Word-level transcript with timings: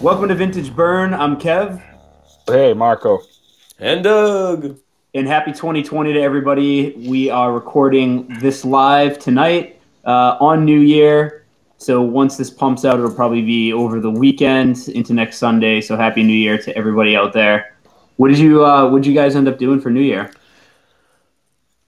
Welcome 0.00 0.28
to 0.28 0.34
Vintage 0.34 0.74
Burn. 0.74 1.12
I'm 1.14 1.36
Kev, 1.38 1.82
Hey, 2.46 2.72
Marco. 2.72 3.20
And 3.78 4.02
Doug. 4.04 4.78
and 5.14 5.26
happy 5.26 5.52
2020 5.52 6.12
to 6.14 6.20
everybody. 6.20 6.92
We 7.08 7.30
are 7.30 7.52
recording 7.52 8.26
this 8.40 8.64
live 8.64 9.18
tonight 9.18 9.80
uh, 10.04 10.36
on 10.40 10.64
New 10.64 10.80
Year. 10.80 11.44
So 11.78 12.00
once 12.02 12.36
this 12.36 12.50
pumps 12.50 12.84
out, 12.84 12.98
it'll 12.98 13.12
probably 13.14 13.42
be 13.42 13.72
over 13.72 14.00
the 14.00 14.10
weekend 14.10 14.88
into 14.88 15.12
next 15.14 15.38
Sunday. 15.38 15.80
So 15.80 15.96
happy 15.96 16.22
New 16.22 16.32
Year 16.32 16.58
to 16.58 16.76
everybody 16.76 17.16
out 17.16 17.32
there. 17.32 17.76
What 18.16 18.28
did 18.28 18.38
you 18.38 18.64
uh, 18.64 18.88
What 18.88 19.02
did 19.02 19.08
you 19.08 19.14
guys 19.14 19.36
end 19.36 19.48
up 19.48 19.58
doing 19.58 19.80
for 19.80 19.90
New 19.90 20.00
Year? 20.02 20.30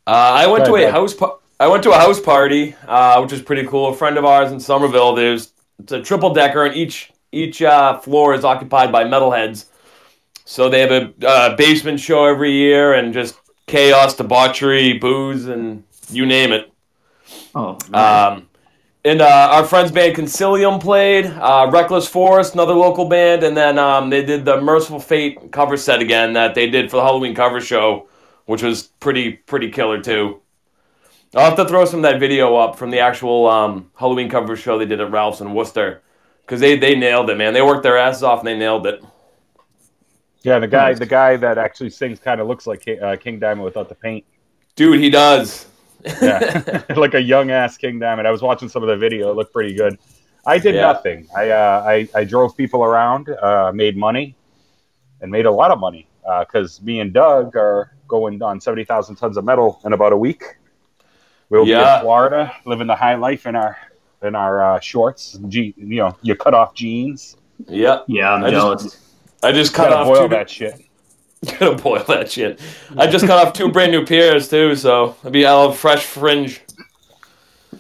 Uh, 0.06 0.10
I 0.10 0.46
went 0.46 0.64
Go 0.64 0.72
to 0.72 0.76
a 0.76 0.82
ahead. 0.82 0.92
house. 0.94 1.14
Pa- 1.14 1.36
I 1.58 1.66
went 1.68 1.82
to 1.84 1.90
a 1.90 1.96
house 1.98 2.20
party, 2.20 2.74
uh, 2.88 3.20
which 3.20 3.32
was 3.32 3.42
pretty 3.42 3.66
cool. 3.66 3.88
A 3.88 3.94
friend 3.94 4.16
of 4.16 4.24
ours 4.24 4.50
in 4.52 4.58
Somerville. 4.60 5.14
There's 5.14 5.52
it's 5.78 5.92
a 5.92 6.00
triple 6.02 6.32
decker, 6.32 6.64
and 6.64 6.74
each 6.74 7.10
each 7.32 7.62
uh, 7.62 7.98
floor 7.98 8.34
is 8.34 8.44
occupied 8.44 8.92
by 8.92 9.04
metalheads. 9.04 9.66
So 10.44 10.68
they 10.68 10.80
have 10.80 10.90
a 10.90 11.26
uh, 11.26 11.56
basement 11.56 12.00
show 12.00 12.24
every 12.26 12.52
year, 12.52 12.94
and 12.94 13.14
just 13.14 13.36
chaos, 13.66 14.16
debauchery, 14.16 14.94
booze, 14.94 15.46
and 15.46 15.84
you 16.10 16.26
name 16.26 16.52
it. 16.52 16.72
Oh. 17.54 17.78
Um, 17.92 18.48
and 19.04 19.22
uh, 19.22 19.48
our 19.52 19.64
friends 19.64 19.90
band 19.90 20.14
Concilium 20.14 20.80
played, 20.80 21.26
uh, 21.26 21.70
Reckless 21.72 22.06
Forest, 22.06 22.54
another 22.54 22.74
local 22.74 23.06
band, 23.06 23.42
and 23.42 23.56
then 23.56 23.78
um, 23.78 24.10
they 24.10 24.22
did 24.22 24.44
the 24.44 24.60
Mercyful 24.60 25.00
Fate 25.00 25.52
cover 25.52 25.76
set 25.76 26.00
again 26.00 26.34
that 26.34 26.54
they 26.54 26.68
did 26.68 26.90
for 26.90 26.98
the 26.98 27.02
Halloween 27.02 27.34
cover 27.34 27.60
show, 27.60 28.08
which 28.44 28.62
was 28.62 28.88
pretty 29.00 29.32
pretty 29.32 29.70
killer 29.70 30.02
too. 30.02 30.40
I'll 31.34 31.44
have 31.44 31.56
to 31.56 31.64
throw 31.64 31.84
some 31.84 32.00
of 32.00 32.10
that 32.10 32.20
video 32.20 32.56
up 32.56 32.76
from 32.76 32.90
the 32.90 32.98
actual 32.98 33.46
um, 33.46 33.90
Halloween 33.94 34.28
cover 34.28 34.56
show 34.56 34.78
they 34.78 34.84
did 34.84 35.00
at 35.00 35.10
Ralph's 35.10 35.40
in 35.40 35.54
Worcester, 35.54 36.02
because 36.42 36.60
they 36.60 36.76
they 36.78 36.94
nailed 36.94 37.30
it, 37.30 37.36
man. 37.38 37.52
They 37.54 37.62
worked 37.62 37.82
their 37.82 37.98
asses 37.98 38.22
off 38.22 38.40
and 38.40 38.48
they 38.48 38.56
nailed 38.58 38.86
it. 38.86 39.02
Yeah, 40.42 40.58
the 40.58 40.68
guy, 40.68 40.94
the 40.94 41.06
guy 41.06 41.36
that 41.36 41.58
actually 41.58 41.90
sings, 41.90 42.18
kind 42.18 42.40
of 42.40 42.46
looks 42.46 42.66
like 42.66 42.80
Ki- 42.80 42.98
uh, 42.98 43.16
King 43.16 43.38
Diamond 43.38 43.64
without 43.64 43.88
the 43.90 43.94
paint. 43.94 44.24
Dude, 44.74 44.98
he 44.98 45.10
does. 45.10 45.66
Yeah, 46.22 46.82
like 46.96 47.12
a 47.14 47.20
young 47.20 47.50
ass 47.50 47.76
King 47.76 47.98
Diamond. 47.98 48.26
I 48.26 48.30
was 48.30 48.40
watching 48.40 48.68
some 48.68 48.82
of 48.82 48.88
the 48.88 48.96
video; 48.96 49.30
it 49.30 49.36
looked 49.36 49.52
pretty 49.52 49.74
good. 49.74 49.98
I 50.46 50.58
did 50.58 50.74
Yeah. 50.74 50.82
nothing. 50.92 51.28
I, 51.36 51.50
uh, 51.50 51.84
I 51.86 52.08
I 52.14 52.24
drove 52.24 52.56
people 52.56 52.82
around, 52.82 53.28
uh, 53.28 53.70
made 53.74 53.96
money, 53.98 54.34
and 55.20 55.30
made 55.30 55.44
a 55.44 55.50
lot 55.50 55.70
of 55.70 55.78
money 55.78 56.06
because 56.40 56.80
me 56.80 57.00
and 57.00 57.12
Doug 57.12 57.54
are 57.56 57.92
going 58.08 58.42
on 58.42 58.60
seventy 58.60 58.84
thousand 58.84 59.16
tons 59.16 59.36
of 59.36 59.44
metal 59.44 59.78
in 59.84 59.92
about 59.92 60.12
a 60.14 60.16
week. 60.16 60.42
We'll 61.50 61.66
be 61.66 61.72
in 61.72 62.00
Florida, 62.00 62.54
living 62.64 62.86
the 62.86 62.96
high 62.96 63.16
life 63.16 63.44
in 63.46 63.56
our 63.56 63.76
in 64.22 64.34
our 64.34 64.62
uh, 64.76 64.80
shorts, 64.80 65.38
je- 65.48 65.74
you 65.76 65.96
know, 65.96 66.16
your 66.22 66.36
cut 66.36 66.54
off 66.54 66.74
jeans. 66.74 67.36
yeah, 67.68 68.00
yeah, 68.06 68.32
I'm 68.34 68.44
I 68.44 68.50
just- 68.50 68.98
I 69.42 69.52
just 69.52 69.72
cut 69.74 69.92
off 69.92 70.06
boil 70.06 70.24
two. 70.24 70.28
that 70.34 70.50
shit. 70.50 70.74
Gonna 71.58 71.76
boil 71.76 72.04
that 72.08 72.30
shit. 72.30 72.60
I 72.98 73.06
just 73.06 73.26
cut 73.26 73.46
off 73.46 73.54
two 73.54 73.70
brand 73.70 73.92
new 73.92 74.04
pairs 74.04 74.48
too, 74.50 74.74
so 74.76 75.16
I'll 75.24 75.30
be 75.30 75.46
I'll 75.46 75.70
have 75.70 75.78
fresh 75.78 76.04
fringe. 76.04 76.60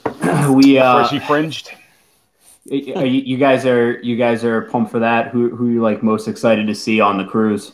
we 0.50 0.78
uh, 0.78 1.06
Freshy 1.06 1.18
fringed. 1.26 1.70
you, 2.64 3.04
you 3.04 3.36
guys 3.36 3.66
are 3.66 4.00
you 4.00 4.16
guys 4.16 4.44
are 4.44 4.62
pumped 4.62 4.90
for 4.90 5.00
that. 5.00 5.28
Who 5.28 5.54
who 5.54 5.68
you 5.68 5.82
like 5.82 6.02
most 6.02 6.28
excited 6.28 6.66
to 6.68 6.74
see 6.74 7.00
on 7.00 7.18
the 7.18 7.24
cruise? 7.24 7.72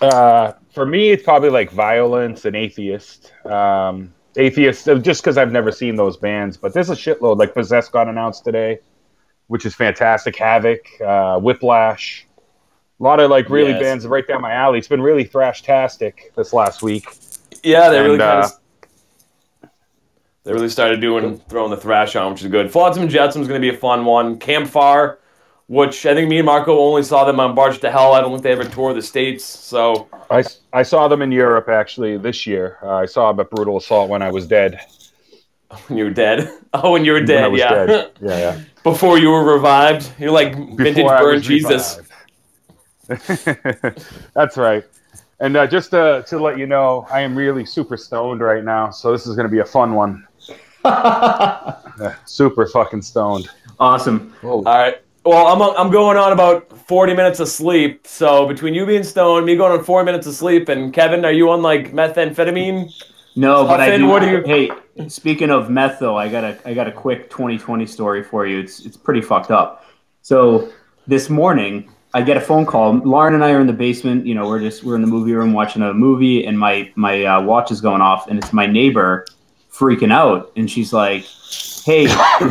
Uh, 0.00 0.52
for 0.72 0.86
me, 0.86 1.10
it's 1.10 1.24
probably 1.24 1.50
like 1.50 1.72
Violence 1.72 2.44
and 2.44 2.54
Atheist. 2.54 3.32
Um, 3.44 4.14
Atheist, 4.36 4.88
uh, 4.88 4.96
just 4.96 5.22
because 5.22 5.36
I've 5.38 5.52
never 5.52 5.72
seen 5.72 5.96
those 5.96 6.16
bands, 6.16 6.56
but 6.56 6.74
there's 6.74 6.90
a 6.90 6.94
shitload. 6.94 7.38
Like 7.38 7.54
Possessed 7.54 7.92
got 7.92 8.08
announced 8.08 8.44
today, 8.44 8.78
which 9.48 9.66
is 9.66 9.74
fantastic. 9.74 10.36
Havoc, 10.36 10.80
uh, 11.04 11.38
Whiplash, 11.40 12.26
a 13.00 13.02
lot 13.02 13.20
of 13.20 13.30
like 13.30 13.48
really 13.48 13.70
Yes. 13.70 13.82
bands 13.82 14.06
right 14.06 14.26
down 14.26 14.42
my 14.42 14.52
alley. 14.52 14.78
It's 14.78 14.88
been 14.88 15.02
really 15.02 15.24
thrash-tastic 15.24 16.32
this 16.36 16.52
last 16.52 16.82
week. 16.82 17.06
Yeah, 17.62 17.90
they 17.90 18.00
really 18.00 18.18
kind 18.18 18.44
uh, 18.44 18.46
of. 18.46 19.70
They 20.44 20.52
really 20.52 20.68
started 20.68 21.00
doing 21.00 21.38
throwing 21.48 21.70
the 21.70 21.76
thrash 21.76 22.16
on, 22.16 22.32
which 22.32 22.42
is 22.42 22.50
good. 22.50 22.70
Flotsam 22.72 23.02
and 23.02 23.10
Jetsam 23.10 23.42
going 23.42 23.60
to 23.60 23.70
be 23.70 23.74
a 23.74 23.78
fun 23.78 24.04
one. 24.04 24.38
Campfire, 24.38 25.18
which 25.68 26.06
I 26.06 26.14
think 26.14 26.28
me 26.30 26.38
and 26.38 26.46
Marco 26.46 26.78
only 26.78 27.02
saw 27.02 27.24
them 27.24 27.38
on 27.40 27.54
Barge 27.54 27.78
to 27.80 27.90
Hell. 27.90 28.14
I 28.14 28.20
don't 28.20 28.30
think 28.32 28.42
they 28.42 28.52
ever 28.52 28.64
toured 28.64 28.96
the 28.96 29.02
states. 29.02 29.44
So 29.44 30.08
I, 30.30 30.42
I 30.72 30.82
saw 30.82 31.08
them 31.08 31.22
in 31.22 31.30
Europe 31.30 31.68
actually 31.68 32.16
this 32.16 32.46
year. 32.46 32.78
Uh, 32.82 32.96
I 32.96 33.06
saw 33.06 33.30
them 33.30 33.40
at 33.40 33.50
Brutal 33.50 33.76
Assault 33.76 34.08
when 34.08 34.22
I 34.22 34.30
was 34.30 34.46
dead. 34.46 34.80
when 35.86 35.98
you 35.98 36.04
were 36.04 36.10
dead, 36.10 36.50
oh, 36.72 36.92
when 36.92 37.04
you 37.04 37.12
were 37.12 37.18
When 37.20 37.24
I 37.30 37.34
dead, 37.34 37.52
was 37.52 37.58
yeah, 37.60 37.86
dead. 37.86 38.10
Yeah, 38.22 38.38
yeah. 38.38 38.60
before 38.82 39.18
you 39.18 39.28
were 39.28 39.44
revived, 39.44 40.10
you're 40.18 40.30
like 40.30 40.56
vintage 40.56 40.96
before 40.96 41.14
I 41.14 41.20
burn 41.20 41.42
Jesus. 41.42 42.00
That's 44.34 44.56
right. 44.56 44.84
And 45.40 45.56
uh, 45.56 45.66
just 45.66 45.90
to, 45.90 46.24
to 46.26 46.38
let 46.38 46.58
you 46.58 46.66
know, 46.66 47.06
I 47.10 47.20
am 47.20 47.36
really 47.36 47.64
super 47.66 47.96
stoned 47.98 48.40
right 48.40 48.64
now, 48.64 48.90
so 48.90 49.12
this 49.12 49.26
is 49.26 49.36
going 49.36 49.46
to 49.46 49.52
be 49.52 49.60
a 49.60 49.64
fun 49.64 49.94
one. 49.94 50.26
Super 52.24 52.66
fucking 52.66 53.02
stoned. 53.02 53.48
awesome. 53.78 54.34
All 54.42 54.62
right. 54.62 54.96
Well, 55.28 55.46
I'm 55.46 55.60
I'm 55.76 55.90
going 55.90 56.16
on 56.16 56.32
about 56.32 56.72
40 56.88 57.12
minutes 57.12 57.38
of 57.38 57.48
sleep. 57.48 58.06
So 58.06 58.46
between 58.46 58.72
you 58.72 58.86
being 58.86 59.02
stoned, 59.02 59.44
me 59.44 59.56
going 59.56 59.78
on 59.78 59.84
four 59.84 60.02
minutes 60.02 60.26
of 60.26 60.32
sleep, 60.32 60.70
and 60.70 60.90
Kevin, 60.90 61.22
are 61.26 61.32
you 61.32 61.50
on 61.50 61.60
like 61.60 61.92
methamphetamine? 61.92 62.90
No, 63.36 63.66
but 63.66 63.78
I 63.78 63.98
do. 63.98 64.06
what 64.06 64.22
do 64.22 64.30
you- 64.30 64.42
Hey, 64.46 64.70
speaking 65.06 65.50
of 65.50 65.68
meth, 65.68 65.98
though, 65.98 66.16
I 66.16 66.28
got 66.28 66.44
a 66.44 66.58
I 66.64 66.72
got 66.72 66.86
a 66.88 66.92
quick 66.92 67.28
2020 67.28 67.84
story 67.84 68.22
for 68.22 68.46
you. 68.46 68.58
It's 68.58 68.80
it's 68.86 68.96
pretty 68.96 69.20
fucked 69.20 69.50
up. 69.50 69.84
So 70.22 70.70
this 71.06 71.28
morning, 71.28 71.90
I 72.14 72.22
get 72.22 72.38
a 72.38 72.40
phone 72.40 72.64
call. 72.64 72.94
Lauren 72.94 73.34
and 73.34 73.44
I 73.44 73.50
are 73.50 73.60
in 73.60 73.66
the 73.66 73.74
basement. 73.74 74.24
You 74.24 74.34
know, 74.34 74.48
we're 74.48 74.60
just 74.60 74.82
we're 74.82 74.94
in 74.94 75.02
the 75.02 75.08
movie 75.08 75.34
room 75.34 75.52
watching 75.52 75.82
a 75.82 75.92
movie, 75.92 76.46
and 76.46 76.58
my 76.58 76.90
my 76.94 77.24
uh, 77.24 77.42
watch 77.42 77.70
is 77.70 77.82
going 77.82 78.00
off, 78.00 78.28
and 78.28 78.38
it's 78.38 78.54
my 78.54 78.64
neighbor 78.64 79.26
freaking 79.70 80.10
out, 80.10 80.50
and 80.56 80.70
she's 80.70 80.94
like, 80.94 81.26
"Hey, 81.84 82.06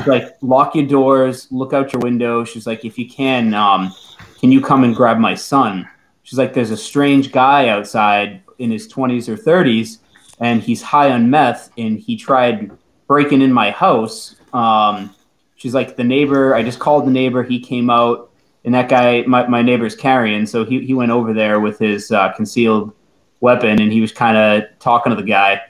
like, 0.08 0.38
lock 0.42 0.76
your 0.76 0.86
doors, 0.86 1.48
look 1.52 1.74
out 1.74 1.94
your 1.94 2.02
window." 2.02 2.44
She's 2.44 2.68
like, 2.68 2.86
"If 2.86 2.98
you 2.98 3.10
can, 3.10 3.54
um, 3.54 3.94
can 4.40 4.52
you 4.52 4.62
come 4.62 4.84
and 4.84 4.96
grab 4.96 5.18
my 5.18 5.36
son?" 5.36 5.88
She's 6.24 6.40
like, 6.40 6.54
"There's 6.54 6.72
a 6.72 6.78
strange 6.78 7.32
guy 7.32 7.70
outside 7.70 8.42
in 8.60 8.72
his 8.72 8.88
20s 8.92 9.30
or 9.30 9.38
30s." 9.38 10.00
and 10.40 10.62
he's 10.62 10.82
high 10.82 11.12
on 11.12 11.30
meth 11.30 11.72
and 11.78 12.00
he 12.00 12.16
tried 12.16 12.72
breaking 13.08 13.42
in 13.42 13.52
my 13.52 13.72
house 13.72 14.36
um, 14.54 15.14
she's 15.56 15.74
like 15.74 15.96
the 15.96 16.04
neighbor 16.04 16.56
i 16.56 16.64
just 16.64 16.80
called 16.80 17.06
the 17.06 17.12
neighbor 17.12 17.44
he 17.44 17.60
came 17.60 17.90
out 17.90 18.32
and 18.66 18.74
that 18.74 18.90
guy 18.90 19.22
my, 19.24 19.48
my 19.48 19.62
neighbor's 19.62 19.96
carrying 19.96 20.46
so 20.46 20.64
he, 20.66 20.86
he 20.86 20.94
went 20.94 21.12
over 21.12 21.34
there 21.34 21.60
with 21.60 21.80
his 21.80 22.12
uh, 22.12 22.32
concealed 22.34 22.94
weapon 23.40 23.82
and 23.82 23.92
he 23.92 24.02
was 24.02 24.12
kind 24.12 24.38
of 24.38 24.64
talking 24.80 25.10
to 25.10 25.16
the 25.16 25.28
guy 25.28 25.62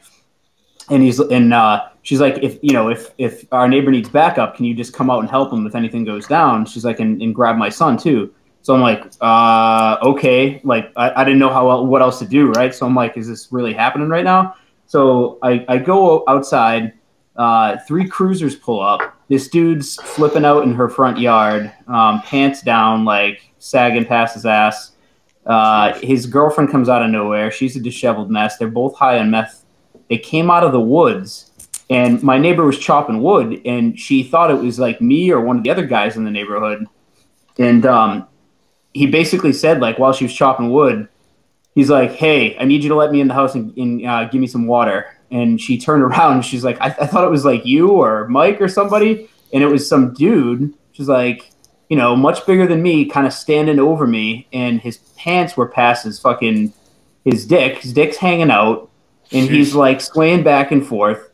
and 0.89 1.03
he's 1.03 1.19
and 1.19 1.53
uh, 1.53 1.87
she's 2.07 2.21
like 2.21 2.41
if 2.41 2.57
you 2.61 2.71
know 2.71 2.89
if 2.89 3.13
if 3.17 3.45
our 3.51 3.67
neighbor 3.67 3.91
needs 3.91 4.07
backup 4.07 4.55
can 4.55 4.63
you 4.63 4.73
just 4.73 4.93
come 4.93 5.09
out 5.09 5.19
and 5.19 5.29
help 5.29 5.51
him 5.51 5.67
if 5.67 5.75
anything 5.75 6.05
goes 6.05 6.25
down? 6.25 6.65
She's 6.65 6.85
like 6.85 7.01
and, 7.01 7.21
and 7.21 7.35
grab 7.35 7.57
my 7.57 7.67
son 7.67 7.97
too. 7.97 8.33
So 8.61 8.73
i'm 8.73 8.81
like 8.81 9.03
uh, 9.19 9.97
okay. 10.01 10.61
Like 10.63 10.91
I, 10.95 11.21
I 11.21 11.23
didn't 11.25 11.39
know 11.39 11.49
how 11.49 11.83
what 11.83 12.01
else 12.01 12.19
to 12.19 12.25
do 12.25 12.51
right? 12.51 12.73
So 12.73 12.85
i'm 12.85 12.95
like 12.95 13.17
is 13.17 13.27
this 13.27 13.49
really 13.51 13.73
happening 13.73 14.07
right 14.07 14.23
now? 14.23 14.55
So 14.85 15.37
i, 15.43 15.65
I 15.67 15.77
go 15.79 16.23
outside 16.29 16.93
uh, 17.35 17.77
three 17.85 18.07
cruisers 18.07 18.55
pull 18.55 18.79
up. 18.81 19.01
This 19.27 19.49
dude's 19.49 19.95
flipping 19.95 20.45
out 20.45 20.63
in 20.63 20.73
her 20.73 20.87
front 20.87 21.19
yard 21.19 21.73
um, 21.87 22.21
pants 22.21 22.61
down 22.61 23.03
like 23.03 23.41
sagging 23.59 24.05
past 24.05 24.35
his 24.35 24.45
ass. 24.45 24.93
Uh, 25.45 25.93
his 25.99 26.25
girlfriend 26.25 26.71
comes 26.71 26.87
out 26.87 27.03
of 27.03 27.11
nowhere. 27.11 27.51
She's 27.51 27.75
a 27.75 27.81
disheveled 27.81 28.31
mess. 28.31 28.57
They're 28.57 28.69
both 28.69 28.95
high 28.95 29.19
on 29.19 29.29
meth. 29.29 29.65
They 30.09 30.17
came 30.17 30.49
out 30.49 30.63
of 30.63 30.71
the 30.71 30.79
woods 30.79 31.46
and 31.89 32.21
my 32.21 32.37
neighbor 32.37 32.65
was 32.65 32.77
chopping 32.77 33.21
wood 33.21 33.61
and 33.65 33.97
she 33.97 34.23
thought 34.23 34.51
it 34.51 34.55
was 34.55 34.77
like 34.77 34.99
me 34.99 35.31
or 35.31 35.39
one 35.39 35.57
of 35.57 35.63
the 35.63 35.69
other 35.69 35.85
guys 35.85 36.17
in 36.17 36.25
the 36.25 36.31
neighborhood. 36.31 36.85
And 37.57 37.85
um, 37.85 38.27
he 38.93 39.07
basically 39.07 39.53
said 39.53 39.79
like 39.79 39.99
while 39.99 40.11
she 40.11 40.25
was 40.25 40.33
chopping 40.33 40.71
wood 40.71 41.07
he's 41.75 41.89
like 41.89 42.11
hey 42.13 42.57
i 42.57 42.65
need 42.65 42.81
you 42.81 42.89
to 42.89 42.95
let 42.95 43.11
me 43.11 43.21
in 43.21 43.27
the 43.27 43.33
house 43.33 43.53
and, 43.53 43.75
and 43.77 44.05
uh, 44.05 44.25
give 44.25 44.41
me 44.41 44.47
some 44.47 44.67
water. 44.67 45.13
And 45.29 45.59
she 45.59 45.77
turned 45.77 46.03
around 46.07 46.33
and 46.33 46.45
she's 46.45 46.63
like 46.63 46.79
I, 46.81 46.87
I 46.87 47.07
thought 47.07 47.23
it 47.23 47.31
was 47.31 47.45
like 47.45 47.65
you 47.65 47.89
or 47.89 48.27
mike 48.27 48.59
or 48.59 48.67
somebody. 48.67 49.29
And 49.53 49.63
it 49.63 49.67
was 49.67 49.87
some 49.87 50.13
dude. 50.13 50.73
She's 50.91 51.07
like 51.07 51.51
you 51.89 51.95
know 51.95 52.15
much 52.15 52.45
bigger 52.45 52.67
than 52.67 52.81
me 52.81 53.05
kind 53.05 53.25
of 53.25 53.31
standing 53.31 53.79
over 53.79 54.05
me 54.05 54.47
and 54.51 54.81
his 54.81 54.97
pants 55.15 55.55
were 55.55 55.67
past 55.67 56.03
his 56.03 56.19
fucking 56.19 56.73
his 57.23 57.45
dick 57.45 57.77
his 57.77 57.93
dick's 57.93 58.17
hanging 58.17 58.51
out. 58.51 58.89
And 59.31 59.49
he's 59.49 59.75
like 59.75 59.99
swaying 59.99 60.43
back 60.43 60.71
and 60.71 60.85
forth 60.85 61.26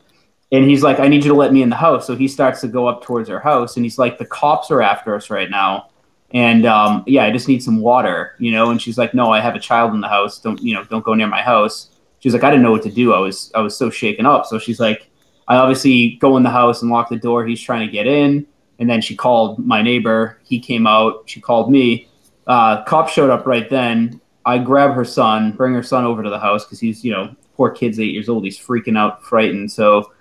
and 0.53 0.69
he's 0.69 0.81
like 0.81 0.99
i 1.01 1.07
need 1.09 1.23
you 1.23 1.29
to 1.29 1.35
let 1.35 1.51
me 1.51 1.61
in 1.61 1.69
the 1.69 1.75
house 1.75 2.07
so 2.07 2.15
he 2.15 2.27
starts 2.27 2.61
to 2.61 2.67
go 2.69 2.87
up 2.87 3.03
towards 3.03 3.27
her 3.27 3.39
house 3.39 3.75
and 3.75 3.85
he's 3.85 3.97
like 3.97 4.17
the 4.17 4.25
cops 4.25 4.71
are 4.71 4.81
after 4.81 5.13
us 5.13 5.29
right 5.29 5.49
now 5.49 5.89
and 6.31 6.65
um, 6.65 7.03
yeah 7.05 7.25
i 7.25 7.31
just 7.31 7.49
need 7.49 7.61
some 7.61 7.81
water 7.81 8.35
you 8.39 8.51
know 8.51 8.71
and 8.71 8.81
she's 8.81 8.97
like 8.97 9.13
no 9.13 9.31
i 9.31 9.41
have 9.41 9.55
a 9.55 9.59
child 9.59 9.93
in 9.93 9.99
the 9.99 10.07
house 10.07 10.39
don't 10.39 10.61
you 10.61 10.73
know 10.73 10.85
don't 10.85 11.03
go 11.03 11.13
near 11.13 11.27
my 11.27 11.41
house 11.41 11.89
she's 12.23 12.33
like, 12.33 12.45
I 12.45 12.49
didn't 12.49 12.63
know 12.63 12.71
what 12.71 12.83
to 12.83 12.91
do. 12.91 13.13
I 13.13 13.19
was 13.19 13.51
I 13.53 13.59
was 13.59 13.75
so 13.75 13.89
shaken 13.89 14.25
up. 14.25 14.45
So 14.45 14.57
she's 14.57 14.79
like, 14.79 15.09
I 15.49 15.57
obviously 15.57 16.15
go 16.21 16.37
in 16.37 16.43
the 16.43 16.49
house 16.49 16.81
and 16.81 16.89
lock 16.89 17.09
the 17.09 17.17
door. 17.17 17.45
He's 17.45 17.61
trying 17.61 17.85
to 17.85 17.91
get 17.91 18.07
in, 18.07 18.47
and 18.79 18.89
then 18.89 19.01
she 19.01 19.15
called 19.15 19.59
my 19.59 19.81
neighbor. 19.81 20.39
He 20.43 20.59
came 20.59 20.87
out. 20.87 21.23
She 21.25 21.41
called 21.41 21.69
me. 21.69 22.07
Uh, 22.47 22.83
cop 22.85 23.09
showed 23.09 23.29
up 23.29 23.45
right 23.45 23.69
then. 23.69 24.21
I 24.45 24.57
grab 24.57 24.93
her 24.93 25.05
son, 25.05 25.51
bring 25.51 25.73
her 25.73 25.83
son 25.83 26.05
over 26.05 26.23
to 26.23 26.29
the 26.29 26.39
house 26.39 26.63
because 26.65 26.79
he's 26.79 27.03
you 27.03 27.11
know 27.11 27.35
poor 27.55 27.69
kid's 27.69 27.99
eight 27.99 28.13
years 28.13 28.29
old. 28.29 28.45
He's 28.45 28.57
freaking 28.57 28.97
out, 28.97 29.23
frightened. 29.23 29.71
So 29.71 30.13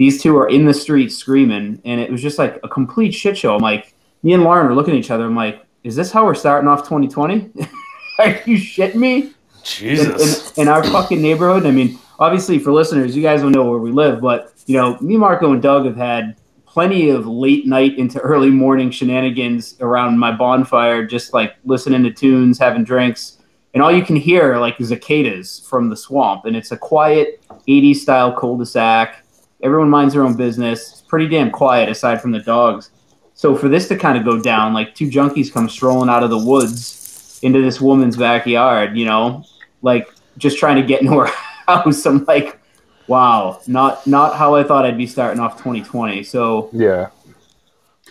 these 0.00 0.22
two 0.22 0.34
are 0.38 0.48
in 0.48 0.64
the 0.64 0.72
street 0.72 1.12
screaming, 1.12 1.78
and 1.84 2.00
it 2.00 2.10
was 2.10 2.22
just 2.22 2.38
like 2.38 2.58
a 2.64 2.68
complete 2.70 3.12
shit 3.12 3.36
show. 3.36 3.54
I'm 3.54 3.60
like, 3.60 3.92
me 4.22 4.32
and 4.32 4.42
Lauren 4.42 4.66
are 4.66 4.74
looking 4.74 4.94
at 4.94 4.98
each 4.98 5.10
other. 5.10 5.26
I'm 5.26 5.36
like, 5.36 5.62
is 5.84 5.94
this 5.94 6.10
how 6.10 6.24
we're 6.24 6.34
starting 6.34 6.70
off 6.70 6.88
2020? 6.88 7.50
are 8.18 8.28
you 8.46 8.56
shitting 8.56 8.94
me? 8.94 9.34
Jesus. 9.62 10.52
In, 10.52 10.62
in, 10.62 10.68
in, 10.68 10.72
our 10.72 10.82
fucking 10.84 11.20
neighborhood. 11.20 11.66
I 11.66 11.70
mean, 11.70 11.98
obviously 12.18 12.58
for 12.58 12.72
listeners, 12.72 13.14
you 13.14 13.20
guys 13.20 13.42
don't 13.42 13.52
know 13.52 13.68
where 13.68 13.78
we 13.78 13.92
live, 13.92 14.22
but 14.22 14.54
you 14.64 14.78
know, 14.78 14.96
me, 15.02 15.18
Marco, 15.18 15.52
and 15.52 15.60
Doug 15.60 15.84
have 15.84 15.96
had 15.96 16.34
plenty 16.64 17.10
of 17.10 17.26
late 17.26 17.66
night 17.66 17.98
into 17.98 18.20
early 18.20 18.48
morning 18.48 18.90
shenanigans 18.90 19.76
around 19.82 20.18
my 20.18 20.32
bonfire, 20.32 21.04
just 21.04 21.34
like 21.34 21.56
listening 21.66 22.02
to 22.04 22.10
tunes, 22.10 22.58
having 22.58 22.84
drinks, 22.84 23.36
and 23.74 23.82
all 23.82 23.92
you 23.92 24.02
can 24.02 24.16
hear 24.16 24.54
are 24.54 24.58
like 24.58 24.78
cicadas 24.78 25.60
from 25.68 25.90
the 25.90 25.96
swamp, 25.96 26.46
and 26.46 26.56
it's 26.56 26.72
a 26.72 26.76
quiet 26.78 27.44
80s 27.68 27.96
style 27.96 28.32
cul-de-sac. 28.32 29.26
Everyone 29.62 29.90
minds 29.90 30.14
their 30.14 30.22
own 30.22 30.36
business. 30.36 30.92
It's 30.92 31.00
pretty 31.02 31.28
damn 31.28 31.50
quiet 31.50 31.88
aside 31.88 32.20
from 32.20 32.32
the 32.32 32.40
dogs. 32.40 32.90
So 33.34 33.56
for 33.56 33.68
this 33.68 33.88
to 33.88 33.96
kind 33.96 34.18
of 34.18 34.24
go 34.24 34.40
down, 34.40 34.74
like 34.74 34.94
two 34.94 35.08
junkies 35.08 35.52
come 35.52 35.68
strolling 35.68 36.08
out 36.10 36.22
of 36.22 36.30
the 36.30 36.38
woods 36.38 37.40
into 37.42 37.62
this 37.62 37.80
woman's 37.80 38.16
backyard, 38.16 38.96
you 38.96 39.06
know, 39.06 39.44
like 39.82 40.08
just 40.38 40.58
trying 40.58 40.76
to 40.76 40.82
get 40.82 41.00
into 41.02 41.18
her 41.18 41.26
house. 41.66 42.04
I'm 42.06 42.24
like, 42.26 42.58
wow, 43.06 43.60
not 43.66 44.06
not 44.06 44.36
how 44.36 44.54
I 44.54 44.62
thought 44.64 44.84
I'd 44.84 44.98
be 44.98 45.06
starting 45.06 45.40
off 45.40 45.56
2020. 45.56 46.22
So 46.22 46.68
yeah. 46.72 47.08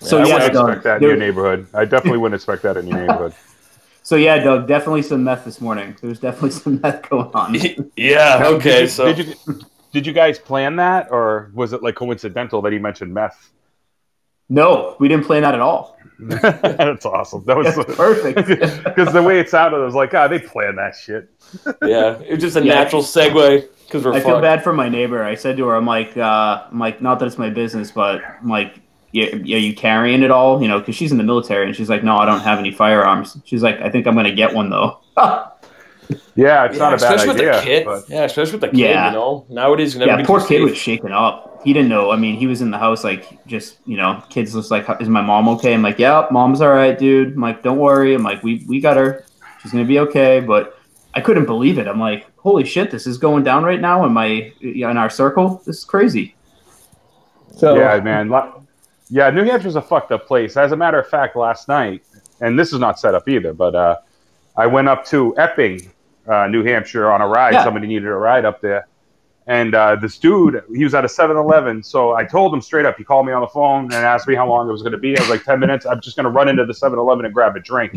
So 0.02 0.20
yeah, 0.20 0.26
yeah, 0.28 0.34
I 0.34 0.38
wouldn't 0.38 0.54
Doug, 0.54 0.68
expect 0.70 0.84
that 0.84 0.96
in 0.96 1.02
there- 1.02 1.10
your 1.10 1.18
neighborhood. 1.18 1.68
I 1.74 1.86
definitely 1.86 2.20
wouldn't 2.20 2.36
expect 2.36 2.64
that 2.64 2.78
in 2.78 2.88
your 2.88 2.98
neighborhood. 3.00 3.34
So 4.02 4.16
yeah, 4.16 4.40
Doug, 4.40 4.68
definitely 4.68 5.04
some 5.04 5.24
meth 5.24 5.46
this 5.46 5.62
morning. 5.62 5.96
There 6.02 6.10
was 6.10 6.20
definitely 6.20 6.50
some 6.52 6.82
meth 6.82 7.08
going 7.10 7.30
on. 7.36 7.56
yeah. 7.96 8.42
Okay. 8.44 8.70
Did 8.72 8.82
you, 8.82 8.88
So 8.88 9.14
did 9.14 9.28
you 9.28 9.36
did 9.92 10.06
you 10.06 10.14
guys 10.14 10.38
plan 10.40 10.76
that, 10.78 11.12
or 11.12 11.52
was 11.54 11.74
it 11.74 11.82
like 11.84 11.96
coincidental 11.96 12.62
that 12.62 12.72
he 12.74 12.80
mentioned 12.80 13.14
meth? 13.14 13.52
No, 14.50 14.96
we 15.00 15.08
didn't 15.08 15.26
plan 15.26 15.44
that 15.44 15.54
at 15.54 15.62
all. 15.62 15.98
That's 16.20 17.06
awesome. 17.06 17.44
That 17.46 17.56
was 17.56 17.76
That's 17.76 17.96
perfect. 17.96 18.48
because 18.84 19.14
the 19.14 19.22
way 19.22 19.40
it 19.40 19.50
sounded, 19.50 19.78
I 19.78 19.86
was 19.86 19.94
like, 19.96 20.14
ah, 20.14 20.28
they 20.28 20.40
planned 20.40 20.78
that 20.78 20.96
shit. 20.96 21.30
yeah, 21.84 22.20
it 22.20 22.32
was 22.32 22.42
just 22.42 22.58
a 22.58 22.64
Yeah. 22.66 22.74
natural 22.74 23.02
segue 23.04 23.68
because 23.86 24.04
we're 24.06 24.14
I 24.14 24.20
feel 24.20 24.42
bad 24.42 24.64
for 24.64 24.74
my 24.74 24.90
neighbor. 24.90 25.24
I 25.24 25.36
said 25.36 25.56
to 25.58 25.66
her, 25.68 25.76
I'm 25.76 25.86
like, 25.86 26.18
uh, 26.18 26.64
I'm 26.72 26.80
like, 26.80 27.02
not 27.02 27.20
that 27.20 27.28
it's 27.28 27.38
my 27.38 27.50
business, 27.50 27.92
but 27.92 28.22
I'm 28.24 28.50
like, 28.50 28.82
yeah, 29.12 29.34
are 29.34 29.38
you 29.38 29.74
carrying 29.76 30.22
it 30.24 30.30
all? 30.32 30.62
You 30.62 30.68
know, 30.68 30.80
because 30.80 30.96
she's 30.96 31.12
in 31.12 31.18
the 31.18 31.24
military, 31.24 31.66
and 31.68 31.76
she's 31.76 31.90
like, 31.90 32.04
no, 32.04 32.18
I 32.18 32.26
don't 32.26 32.42
have 32.42 32.60
any 32.60 32.72
firearms. 32.72 33.38
She's 33.46 33.64
like, 33.64 33.80
I 33.82 33.90
think 33.90 34.06
I'm 34.08 34.16
gonna 34.16 34.32
get 34.34 34.54
one 34.54 34.70
though. 34.70 35.00
Yeah, 36.36 36.66
it's 36.66 36.78
Yeah, 36.78 36.80
not 36.80 36.94
a 36.94 36.98
bad 36.98 37.16
especially 37.16 37.36
idea. 37.36 37.52
with 37.52 37.60
the 37.60 37.66
kid. 37.66 37.86
but- 37.86 38.10
Yeah, 38.10 38.24
especially 38.24 38.52
with 38.54 38.62
the 38.62 38.68
kid. 38.70 38.78
Yeah. 38.78 39.08
You 39.10 39.16
know, 39.18 39.46
nowadays 39.50 39.94
you 39.94 40.00
can 40.00 40.08
yeah, 40.10 40.26
poor 40.26 40.40
kid 40.40 40.48
safe. 40.48 40.62
was 40.70 40.78
shaken 40.78 41.12
up. 41.12 41.62
He 41.64 41.74
didn't 41.74 41.90
know. 41.90 42.12
I 42.12 42.16
mean, 42.16 42.36
he 42.38 42.48
was 42.48 42.62
in 42.62 42.72
the 42.72 42.78
house, 42.78 43.04
like, 43.04 43.46
just 43.46 43.78
you 43.86 43.98
know, 43.98 44.24
kids 44.30 44.54
just 44.54 44.72
like, 44.72 44.88
is 45.02 45.10
my 45.10 45.22
mom 45.22 45.48
okay? 45.50 45.74
I'm 45.74 45.82
like, 45.84 46.00
yeah, 46.00 46.26
mom's 46.32 46.62
all 46.62 46.70
right, 46.70 46.98
dude. 46.98 47.36
I'm 47.36 47.42
like, 47.42 47.62
don't 47.64 47.78
worry. 47.78 48.14
I'm 48.16 48.24
like, 48.24 48.42
we 48.44 48.66
we 48.68 48.80
got 48.80 48.98
her. 48.98 49.26
She's 49.62 49.72
gonna 49.72 49.86
be 49.86 50.00
okay. 50.00 50.40
But 50.40 50.78
I 51.14 51.22
couldn't 51.22 51.46
believe 51.46 51.78
it. 51.78 51.88
I'm 51.88 52.00
like, 52.00 52.26
holy 52.38 52.64
shit, 52.66 52.90
this 52.92 53.06
is 53.06 53.18
going 53.18 53.44
down 53.44 53.64
right 53.64 53.82
now 53.82 54.06
in 54.06 54.14
my 54.14 54.52
in 54.62 54.84
our 54.98 55.10
circle. 55.10 55.62
This 55.66 55.80
is 55.80 55.84
crazy. 55.86 56.36
So 57.56 57.76
yeah, 57.76 58.00
man. 58.00 58.30
Lo- 58.30 58.64
Yeah, 59.10 59.30
New 59.32 59.44
Hampshire's 59.44 59.76
a 59.76 59.82
fucked 59.82 60.12
up 60.12 60.28
place. 60.28 60.56
As 60.56 60.72
a 60.72 60.78
matter 60.78 61.00
of 61.00 61.08
fact, 61.10 61.36
last 61.36 61.68
night, 61.68 62.04
and 62.42 62.58
this 62.58 62.72
is 62.74 62.80
not 62.80 63.00
set 63.00 63.14
up 63.16 63.28
either, 63.28 63.54
but 63.54 63.76
uh, 63.76 63.96
I 64.56 64.68
went 64.68 64.88
up 64.88 65.04
to 65.08 65.36
Epping, 65.38 65.92
uh, 66.30 66.48
New 66.48 66.64
Hampshire, 66.64 67.12
on 67.12 67.22
a 67.22 67.28
ride. 67.28 67.54
Yeah. 67.54 67.64
Somebody 67.64 67.88
needed 67.88 68.08
a 68.08 68.14
ride 68.14 68.46
up 68.46 68.62
there, 68.62 68.88
and 69.48 69.74
uh, 69.74 69.96
this 69.96 70.20
dude, 70.20 70.64
he 70.76 70.84
was 70.84 70.94
at 70.94 71.04
a 71.04 71.08
7-Eleven. 71.08 71.82
So 71.82 72.14
I 72.14 72.24
told 72.24 72.54
him 72.54 72.62
straight 72.62 72.86
up. 72.86 72.98
He 72.98 73.04
called 73.04 73.26
me 73.26 73.34
on 73.34 73.42
the 73.42 73.48
phone 73.48 73.86
and 73.86 73.94
asked 73.94 74.28
me 74.28 74.36
how 74.36 74.48
long 74.48 74.70
it 74.70 74.72
was 74.72 74.84
going 74.84 74.92
to 74.92 75.00
be. 75.00 75.18
I 75.18 75.22
was 75.22 75.30
like, 75.30 75.44
10 75.44 75.60
minutes. 75.60 75.86
I'm 75.88 76.00
just 76.02 76.16
going 76.16 76.26
to 76.26 76.30
run 76.30 76.48
into 76.48 76.66
the 76.66 76.74
7-Eleven 76.74 77.26
and 77.26 77.34
grab 77.34 77.56
a 77.56 77.60
drink. 77.60 77.94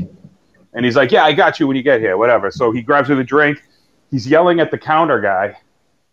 And 0.73 0.85
he's 0.85 0.97
like, 0.97 1.11
Yeah, 1.13 1.25
I 1.25 1.35
got 1.35 1.61
you 1.61 1.67
when 1.67 1.77
you 1.77 1.83
get 1.83 2.01
here. 2.01 2.17
Whatever. 2.17 2.51
So 2.51 2.73
he 2.73 2.81
grabs 2.81 3.11
me 3.11 3.17
the 3.17 3.25
drink. 3.25 3.63
He's 4.11 4.27
yelling 4.27 4.61
at 4.61 4.71
the 4.71 4.79
counter 4.79 5.21
guy. 5.21 5.59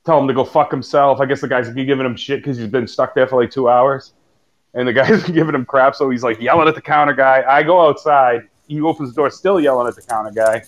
Tell 0.05 0.19
him 0.19 0.27
to 0.27 0.33
go 0.33 0.43
fuck 0.43 0.71
himself. 0.71 1.21
I 1.21 1.25
guess 1.25 1.39
the 1.39 1.47
guy's 1.47 1.69
giving 1.69 2.05
him 2.05 2.17
shit 2.17 2.41
because 2.41 2.57
he's 2.57 2.67
been 2.67 2.87
stuck 2.87 3.15
there 3.15 3.27
for 3.27 3.41
like 3.41 3.51
two 3.51 3.69
hours 3.69 4.13
and 4.73 4.87
the 4.87 4.93
guy's 5.01 5.23
giving 5.23 5.55
him 5.55 5.65
crap. 5.65 5.95
So 5.95 6.09
he's 6.09 6.23
like 6.23 6.39
yelling 6.39 6.67
at 6.67 6.75
the 6.75 6.81
counter 6.81 7.13
guy. 7.13 7.43
I 7.47 7.63
go 7.63 7.87
outside. 7.87 8.47
He 8.67 8.81
opens 8.81 9.09
the 9.09 9.15
door, 9.15 9.29
still 9.29 9.59
yelling 9.59 9.87
at 9.87 9.95
the 9.95 10.01
counter 10.01 10.31
guy. 10.31 10.63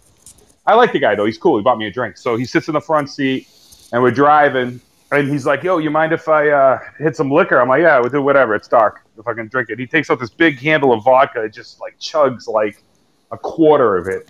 I 0.65 0.75
like 0.75 0.93
the 0.93 0.99
guy 0.99 1.15
though. 1.15 1.25
He's 1.25 1.37
cool. 1.37 1.57
He 1.57 1.63
bought 1.63 1.77
me 1.77 1.87
a 1.87 1.91
drink. 1.91 2.17
So 2.17 2.35
he 2.35 2.45
sits 2.45 2.67
in 2.67 2.73
the 2.73 2.81
front 2.81 3.09
seat, 3.09 3.47
and 3.91 4.01
we're 4.01 4.11
driving. 4.11 4.79
And 5.11 5.29
he's 5.29 5.45
like, 5.45 5.63
"Yo, 5.63 5.77
you 5.79 5.89
mind 5.91 6.13
if 6.13 6.29
I 6.29 6.49
uh, 6.49 6.79
hit 6.97 7.15
some 7.15 7.29
liquor?" 7.31 7.59
I'm 7.59 7.67
like, 7.67 7.81
"Yeah, 7.81 7.99
we'll 7.99 8.09
do 8.09 8.21
whatever. 8.21 8.55
It's 8.55 8.67
dark. 8.67 9.01
If 9.17 9.27
I 9.27 9.33
can 9.33 9.47
drink 9.47 9.69
it." 9.69 9.79
He 9.79 9.87
takes 9.87 10.09
out 10.09 10.19
this 10.19 10.29
big 10.29 10.59
handle 10.59 10.93
of 10.93 11.03
vodka. 11.03 11.43
It 11.43 11.53
just 11.53 11.79
like 11.81 11.99
chugs 11.99 12.47
like 12.47 12.83
a 13.31 13.37
quarter 13.37 13.97
of 13.97 14.07
it. 14.07 14.29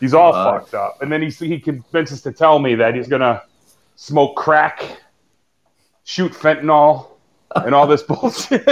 He's 0.00 0.14
all 0.14 0.32
Fuck. 0.32 0.62
fucked 0.62 0.74
up. 0.74 1.02
And 1.02 1.10
then 1.10 1.22
he 1.22 1.30
he 1.30 1.58
convinces 1.58 2.20
to 2.22 2.32
tell 2.32 2.58
me 2.58 2.74
that 2.76 2.94
he's 2.94 3.08
gonna 3.08 3.42
smoke 3.96 4.36
crack, 4.36 5.00
shoot 6.04 6.32
fentanyl, 6.32 7.08
and 7.56 7.74
all 7.74 7.86
this 7.86 8.02
bullshit. 8.08 8.68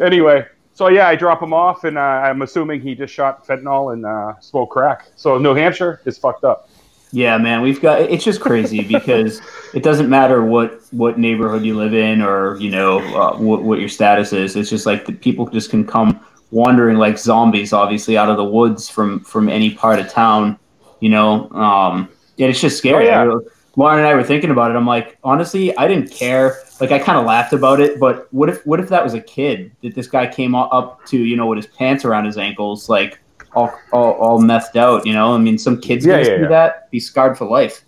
anyway, 0.00 0.46
so 0.74 0.88
yeah, 0.88 1.08
I 1.08 1.16
drop 1.16 1.42
him 1.42 1.52
off, 1.52 1.84
and 1.84 1.98
uh, 1.98 2.00
I'm 2.00 2.42
assuming 2.42 2.80
he 2.80 2.94
just 2.94 3.12
shot 3.12 3.46
fentanyl 3.46 3.92
and 3.92 4.06
uh, 4.06 4.38
smoked 4.40 4.72
crack. 4.72 5.08
So 5.16 5.38
New 5.38 5.54
Hampshire 5.54 6.00
is 6.04 6.18
fucked 6.18 6.44
up. 6.44 6.68
Yeah, 7.12 7.36
man, 7.36 7.60
we've 7.60 7.80
got 7.80 8.00
it's 8.00 8.24
just 8.24 8.40
crazy 8.40 8.82
because 8.88 9.42
it 9.74 9.82
doesn't 9.82 10.08
matter 10.08 10.42
what 10.42 10.80
what 10.90 11.18
neighborhood 11.18 11.62
you 11.62 11.76
live 11.76 11.94
in 11.94 12.22
or 12.22 12.56
you 12.56 12.70
know 12.70 13.00
uh, 13.14 13.36
what 13.36 13.62
what 13.62 13.80
your 13.80 13.88
status 13.88 14.32
is. 14.32 14.56
It's 14.56 14.70
just 14.70 14.86
like 14.86 15.04
the 15.04 15.12
people 15.12 15.46
just 15.46 15.70
can 15.70 15.86
come 15.86 16.18
wandering 16.50 16.96
like 16.96 17.18
zombies, 17.18 17.72
obviously 17.72 18.16
out 18.16 18.30
of 18.30 18.38
the 18.38 18.44
woods 18.44 18.88
from 18.88 19.20
from 19.20 19.48
any 19.48 19.74
part 19.74 19.98
of 19.98 20.08
town. 20.08 20.58
You 21.00 21.10
know, 21.10 21.50
um, 21.50 22.08
and 22.38 22.48
it's 22.48 22.60
just 22.60 22.78
scary. 22.78 23.10
Oh, 23.10 23.40
yeah. 23.42 23.48
Lauren 23.76 23.98
and 23.98 24.06
I 24.06 24.14
were 24.14 24.22
thinking 24.24 24.50
about 24.50 24.70
it. 24.70 24.76
I'm 24.76 24.86
like, 24.86 25.16
honestly, 25.24 25.74
I 25.78 25.88
didn't 25.88 26.10
care. 26.10 26.58
Like, 26.80 26.90
I 26.92 26.98
kind 26.98 27.18
of 27.18 27.24
laughed 27.24 27.52
about 27.54 27.80
it, 27.80 27.98
but 27.98 28.28
what 28.32 28.48
if 28.50 28.64
what 28.66 28.80
if 28.80 28.88
that 28.90 29.02
was 29.02 29.14
a 29.14 29.20
kid 29.20 29.72
that 29.82 29.94
this 29.94 30.06
guy 30.08 30.26
came 30.26 30.54
up 30.54 31.04
to, 31.06 31.16
you 31.16 31.36
know, 31.36 31.46
with 31.46 31.56
his 31.56 31.66
pants 31.66 32.04
around 32.04 32.26
his 32.26 32.36
ankles, 32.36 32.88
like 32.90 33.18
all 33.54 33.72
all, 33.92 34.12
all 34.12 34.40
methed 34.40 34.76
out. 34.76 35.06
You 35.06 35.14
know, 35.14 35.34
I 35.34 35.38
mean, 35.38 35.56
some 35.58 35.80
kids 35.80 36.04
Yeah, 36.04 36.18
yeah, 36.18 36.24
see 36.24 36.30
yeah. 36.42 36.48
that, 36.48 36.90
be 36.90 37.00
scarred 37.00 37.38
for 37.38 37.46
life. 37.46 37.82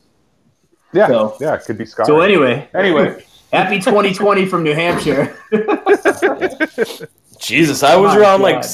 Yeah, 0.92 1.08
So- 1.08 1.36
yeah, 1.40 1.54
it 1.54 1.64
could 1.64 1.76
be 1.76 1.86
scarred. 1.86 2.06
So 2.06 2.20
anyway, 2.20 2.68
anyway, 2.74 3.24
happy 3.52 3.78
2020 3.78 4.46
from 4.46 4.62
New 4.62 4.74
Hampshire. 4.74 5.36
Jesus, 7.44 7.82
I 7.82 7.96
was 7.96 8.14
My 8.14 8.20
around 8.20 8.40
like 8.42 8.64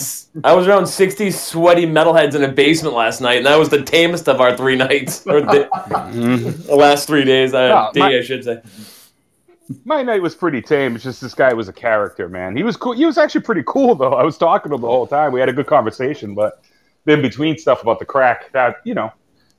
I 0.45 0.55
was 0.55 0.67
around 0.69 0.87
sixty 0.87 1.31
sweaty 1.31 1.87
metalheads 1.87 2.35
in 2.35 2.45
a 2.45 2.49
basement 2.49 2.95
last 2.95 3.21
night, 3.21 3.39
and 3.39 3.47
that 3.47 3.59
was 3.59 3.69
the 3.69 3.83
tamest 3.83 4.29
of 4.29 4.41
our 4.41 4.57
three 4.57 4.77
nights, 4.89 5.27
or 5.27 5.41
the, 5.41 5.69
the 6.67 6.75
last 6.77 7.07
three 7.09 7.25
days. 7.25 7.53
Uh, 7.53 7.69
No, 7.69 7.91
day, 7.93 8.01
my- 8.01 8.19
I 8.19 8.23
should 8.23 8.45
say. 8.45 8.63
my 9.85 10.03
night 10.03 10.23
was 10.23 10.35
pretty 10.35 10.63
tame. 10.63 10.95
It's 10.95 11.05
just 11.05 11.21
this 11.21 11.35
guy 11.35 11.53
was 11.53 11.69
a 11.69 11.73
character, 11.73 12.29
man. 12.29 12.57
He 12.57 12.63
was 12.63 12.77
cool. 12.77 12.93
He 12.93 13.05
was 13.07 13.19
actually 13.19 13.43
pretty 13.43 13.65
cool 13.67 13.95
though. 13.95 14.13
I 14.15 14.23
was 14.23 14.39
talking 14.39 14.71
to 14.71 14.77
him 14.77 14.81
the 14.83 14.87
whole 14.89 15.07
time. 15.07 15.33
We 15.33 15.41
had 15.41 15.49
a 15.49 15.53
good 15.53 15.67
conversation, 15.67 16.35
but 16.35 16.63
in 17.07 17.23
between 17.23 17.59
stuff 17.59 17.83
about 17.83 17.99
the 17.99 18.05
crack, 18.05 18.53
that 18.53 18.77
you 18.85 18.95
know, 18.95 19.13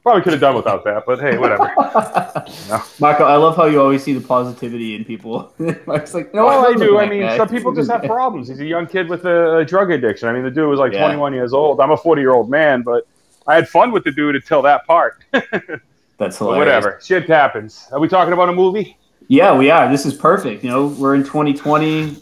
probably 0.03 0.21
could 0.23 0.33
have 0.33 0.41
done 0.41 0.55
without 0.55 0.83
that. 0.83 1.03
But 1.05 1.19
hey, 1.19 1.37
whatever. 1.37 1.65
Marco, 2.99 3.23
I 3.25 3.35
love 3.37 3.55
how 3.55 3.65
you 3.65 3.81
always 3.81 4.03
see 4.03 4.13
the 4.13 4.21
positivity 4.25 4.95
in 4.95 5.05
people. 5.05 5.53
it's 5.59 6.13
like, 6.13 6.33
no, 6.33 6.45
Well, 6.45 6.65
I 6.65 6.69
love 6.69 6.77
do. 6.79 6.97
I 6.99 7.07
mean, 7.07 7.21
guy. 7.21 7.37
some 7.37 7.47
people 7.49 7.73
just 7.73 7.89
have 7.91 8.03
problems. 8.05 8.47
He's 8.47 8.59
a 8.59 8.65
young 8.65 8.87
kid 8.87 9.09
with 9.09 9.25
a, 9.25 9.57
a 9.57 9.65
drug 9.65 9.91
addiction. 9.91 10.27
I 10.27 10.33
mean, 10.33 10.43
the 10.43 10.51
dude 10.51 10.69
was 10.69 10.79
like 10.79 10.93
Yeah. 10.93 11.05
21 11.05 11.33
years 11.33 11.53
old. 11.53 11.79
I'm 11.79 11.91
a 11.91 11.97
40 11.97 12.21
year 12.21 12.31
old 12.33 12.49
man, 12.49 12.81
but 12.81 13.07
I 13.47 13.55
had 13.55 13.67
fun 13.69 13.91
with 13.91 14.03
the 14.03 14.11
dude 14.11 14.35
until 14.35 14.61
that 14.63 14.85
part. 14.87 15.23
That's 15.31 15.49
But 16.17 16.33
hilarious. 16.37 16.57
whatever, 16.59 16.99
shit 17.03 17.27
happens. 17.27 17.87
Are 17.91 17.99
we 17.99 18.07
talking 18.07 18.33
about 18.33 18.49
a 18.49 18.53
movie? 18.53 18.97
Yeah, 19.27 19.55
we 19.57 19.69
are. 19.71 19.89
This 19.89 20.05
is 20.05 20.13
perfect. 20.13 20.63
You 20.63 20.69
know, 20.69 20.87
we're 20.87 21.15
in 21.15 21.23
2020, 21.23 22.17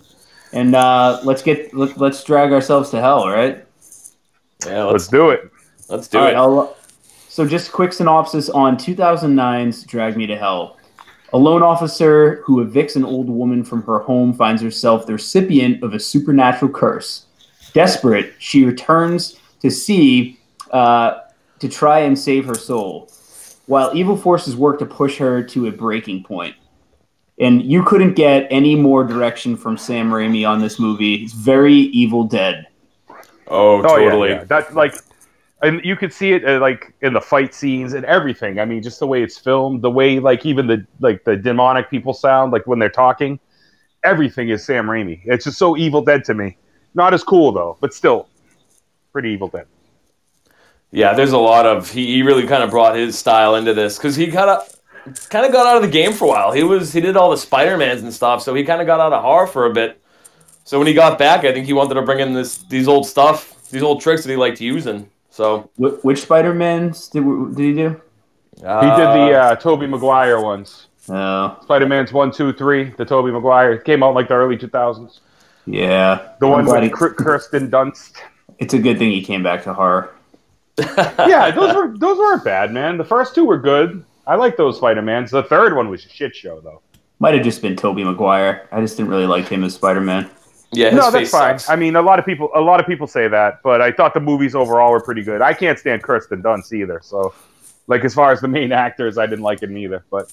and 0.53 0.75
uh, 0.75 1.19
let's 1.23 1.41
get 1.41 1.73
let, 1.73 1.97
let's 1.97 2.23
drag 2.23 2.51
ourselves 2.53 2.91
to 2.91 3.01
hell, 3.01 3.27
right? 3.27 3.65
Yeah, 4.65 4.83
Let's 4.83 4.91
let's 4.93 5.07
do 5.07 5.29
it. 5.31 5.49
let's 5.89 6.07
do 6.07 6.17
All 6.19 6.23
right, 6.25 6.33
it. 6.33 6.37
I'll- 6.37 6.75
so, 7.29 7.45
just 7.47 7.71
quick 7.71 7.93
synopsis 7.93 8.49
on 8.49 8.75
2009's 8.75 9.83
Drag 9.83 10.17
Me 10.17 10.25
to 10.27 10.35
Hell. 10.35 10.77
A 11.31 11.37
loan 11.37 11.61
officer 11.61 12.41
who 12.43 12.65
evicts 12.65 12.95
an 12.95 13.05
old 13.05 13.29
woman 13.29 13.63
from 13.63 13.83
her 13.83 13.99
home 13.99 14.33
finds 14.33 14.61
herself 14.63 15.05
the 15.05 15.13
recipient 15.13 15.83
of 15.83 15.93
a 15.93 15.99
supernatural 15.99 16.71
curse. 16.71 17.27
Desperate, 17.73 18.33
she 18.39 18.65
returns 18.65 19.37
to 19.61 19.69
see 19.69 20.39
uh, 20.71 21.19
to 21.59 21.69
try 21.69 21.99
and 21.99 22.17
save 22.17 22.45
her 22.45 22.55
soul. 22.55 23.11
while 23.67 23.91
evil 23.93 24.17
forces 24.17 24.55
work 24.55 24.79
to 24.79 24.85
push 24.87 25.17
her 25.17 25.43
to 25.43 25.67
a 25.67 25.71
breaking 25.71 26.23
point. 26.23 26.55
And 27.39 27.61
you 27.61 27.83
couldn't 27.83 28.15
get 28.15 28.47
any 28.49 28.75
more 28.75 29.03
direction 29.03 29.55
from 29.55 29.77
Sam 29.77 30.09
Raimi 30.09 30.49
on 30.49 30.59
this 30.59 30.79
movie. 30.79 31.15
It's 31.23 31.33
very 31.33 31.73
Evil 31.75 32.23
Dead. 32.23 32.65
Oh, 33.47 33.77
Oh 33.77 33.81
totally. 33.83 34.29
yeah, 34.29 34.35
yeah. 34.39 34.43
That 34.45 34.73
like, 34.73 34.95
and 35.61 35.83
you 35.83 35.95
could 35.95 36.13
see 36.13 36.33
it 36.33 36.47
uh, 36.47 36.59
like 36.59 36.93
in 37.01 37.13
the 37.13 37.21
fight 37.21 37.53
scenes 37.53 37.93
and 37.93 38.05
everything. 38.05 38.59
I 38.59 38.65
mean, 38.65 38.81
just 38.81 38.99
the 38.99 39.07
way 39.07 39.23
it's 39.23 39.37
filmed, 39.37 39.81
the 39.81 39.91
way 39.91 40.19
like 40.19 40.45
even 40.45 40.67
the 40.67 40.85
like 40.99 41.23
the 41.25 41.35
demonic 41.35 41.89
people 41.89 42.13
sound 42.13 42.51
like 42.51 42.65
when 42.67 42.79
they're 42.79 42.89
talking. 42.89 43.39
Everything 44.03 44.47
is 44.47 44.65
Sam 44.65 44.85
Raimi. 44.85 45.19
It's 45.25 45.43
just 45.43 45.57
so 45.57 45.75
Evil 45.75 46.01
Dead 46.01 46.23
to 46.25 46.33
me. 46.33 46.55
Not 46.93 47.13
as 47.13 47.23
cool 47.23 47.51
though, 47.51 47.77
but 47.81 47.93
still 47.93 48.29
pretty 49.11 49.31
Evil 49.31 49.49
Dead. 49.49 49.67
Yeah, 50.91 51.13
there's 51.13 51.33
a 51.33 51.37
lot 51.37 51.65
of 51.65 51.91
he, 51.91 52.05
he 52.07 52.21
really 52.23 52.47
kind 52.47 52.63
of 52.63 52.69
brought 52.69 52.95
his 52.95 53.17
style 53.17 53.55
into 53.55 53.73
this 53.73 53.97
because 53.97 54.15
he 54.15 54.27
kind 54.27 54.49
of 54.49 54.75
kind 55.29 55.45
of 55.45 55.51
got 55.51 55.67
out 55.67 55.75
of 55.75 55.81
the 55.81 55.89
game 55.89 56.13
for 56.13 56.25
a 56.25 56.27
while. 56.29 56.51
He 56.53 56.63
was 56.63 56.93
he 56.93 57.01
did 57.01 57.17
all 57.17 57.29
the 57.29 57.37
Spider 57.37 57.77
Mans 57.77 58.01
and 58.01 58.13
stuff, 58.13 58.41
so 58.41 58.55
he 58.55 58.63
kind 58.63 58.79
of 58.79 58.87
got 58.87 59.01
out 59.01 59.11
of 59.11 59.21
horror 59.21 59.47
for 59.47 59.65
a 59.65 59.73
bit. 59.73 60.01
So 60.63 60.77
when 60.77 60.87
he 60.87 60.93
got 60.93 61.17
back, 61.17 61.43
I 61.43 61.51
think 61.51 61.65
he 61.65 61.73
wanted 61.73 61.95
to 61.95 62.01
bring 62.03 62.19
in 62.19 62.33
this 62.33 62.59
these 62.59 62.87
old 62.87 63.05
stuff, 63.05 63.69
these 63.69 63.83
old 63.83 64.01
tricks 64.01 64.23
that 64.23 64.29
he 64.29 64.37
liked 64.37 64.61
using. 64.61 65.09
So 65.39 65.69
Wh- 65.77 66.03
which 66.03 66.19
Spider 66.23 66.53
Mans 66.53 67.07
did, 67.07 67.23
did 67.55 67.63
he 67.63 67.73
do? 67.73 68.01
uh, 68.61 68.81
He 68.81 68.89
did 68.89 69.07
the 69.07 69.33
uh, 69.39 69.55
Tobey 69.55 69.87
Maguire 69.87 70.41
ones. 70.41 70.87
Oh, 71.07 71.57
Spider 71.63 71.87
Man's 71.87 72.11
one, 72.11 72.29
two, 72.29 72.51
three. 72.51 72.89
The 72.97 73.05
Tobey 73.05 73.31
Maguire 73.31 73.77
came 73.77 74.03
out 74.03 74.09
in, 74.09 74.15
like 74.15 74.27
the 74.27 74.33
early 74.33 74.57
two 74.57 74.67
thousands. 74.67 75.21
yeah. 75.65 76.33
The 76.41 76.45
I'm 76.47 76.51
one 76.51 76.65
glad 76.65 76.83
with 76.83 76.91
he- 76.91 77.15
Kirsten 77.15 77.71
Dunst. 77.71 78.17
It's 78.57 78.73
a 78.73 78.79
good 78.79 78.97
thing 78.97 79.11
he 79.11 79.21
came 79.23 79.41
back 79.41 79.63
to 79.63 79.73
horror. 79.73 80.13
yeah, 80.77 81.51
those 81.51 81.73
were 81.73 81.97
those 81.97 82.17
weren't 82.17 82.43
bad, 82.43 82.73
man. 82.73 82.97
The 82.97 83.05
first 83.05 83.33
two 83.33 83.45
were 83.45 83.57
good. 83.57 84.03
I 84.27 84.35
like 84.35 84.57
those 84.57 84.75
Spider 84.75 85.01
Mans. 85.01 85.31
The 85.31 85.43
third 85.43 85.73
one 85.73 85.89
was 85.89 86.05
a 86.05 86.09
shit 86.09 86.35
show, 86.35 86.59
though. 86.59 86.81
Might 87.19 87.33
have 87.35 87.43
just 87.45 87.61
been 87.61 87.77
Tobey 87.77 88.03
Maguire. 88.03 88.67
I 88.73 88.81
just 88.81 88.97
didn't 88.97 89.09
really 89.09 89.25
like 89.25 89.47
him 89.47 89.63
as 89.63 89.73
Spider 89.75 90.01
Man. 90.01 90.29
Yeah, 90.71 90.91
his 90.91 90.91
no, 90.91 91.11
that's 91.11 91.29
face 91.31 91.31
fine. 91.31 91.59
sucks. 91.59 91.69
I 91.69 91.75
mean, 91.75 91.95
a 91.95 92.01
lot 92.01 92.19
of 92.19 92.25
people 92.25 92.49
a 92.55 92.61
lot 92.61 92.79
of 92.79 92.85
people 92.87 93.07
say 93.07 93.27
that, 93.27 93.61
but 93.63 93.81
I 93.81 93.91
thought 93.91 94.13
the 94.13 94.19
movies 94.19 94.55
overall 94.55 94.91
were 94.91 95.01
pretty 95.01 95.23
good. 95.23 95.41
I 95.41 95.53
can't 95.53 95.79
stand 95.79 96.03
Kirsten 96.03 96.43
Dunst 96.43 96.73
either. 96.73 97.01
So, 97.03 97.35
like 97.87 98.05
as 98.05 98.13
far 98.13 98.31
as 98.31 98.41
the 98.41 98.47
main 98.47 98.71
actors, 98.85 99.17
I 99.17 99.25
didn't 99.27 99.43
like 99.43 99.61
him 99.63 99.77
either. 99.77 100.05
But 100.11 100.31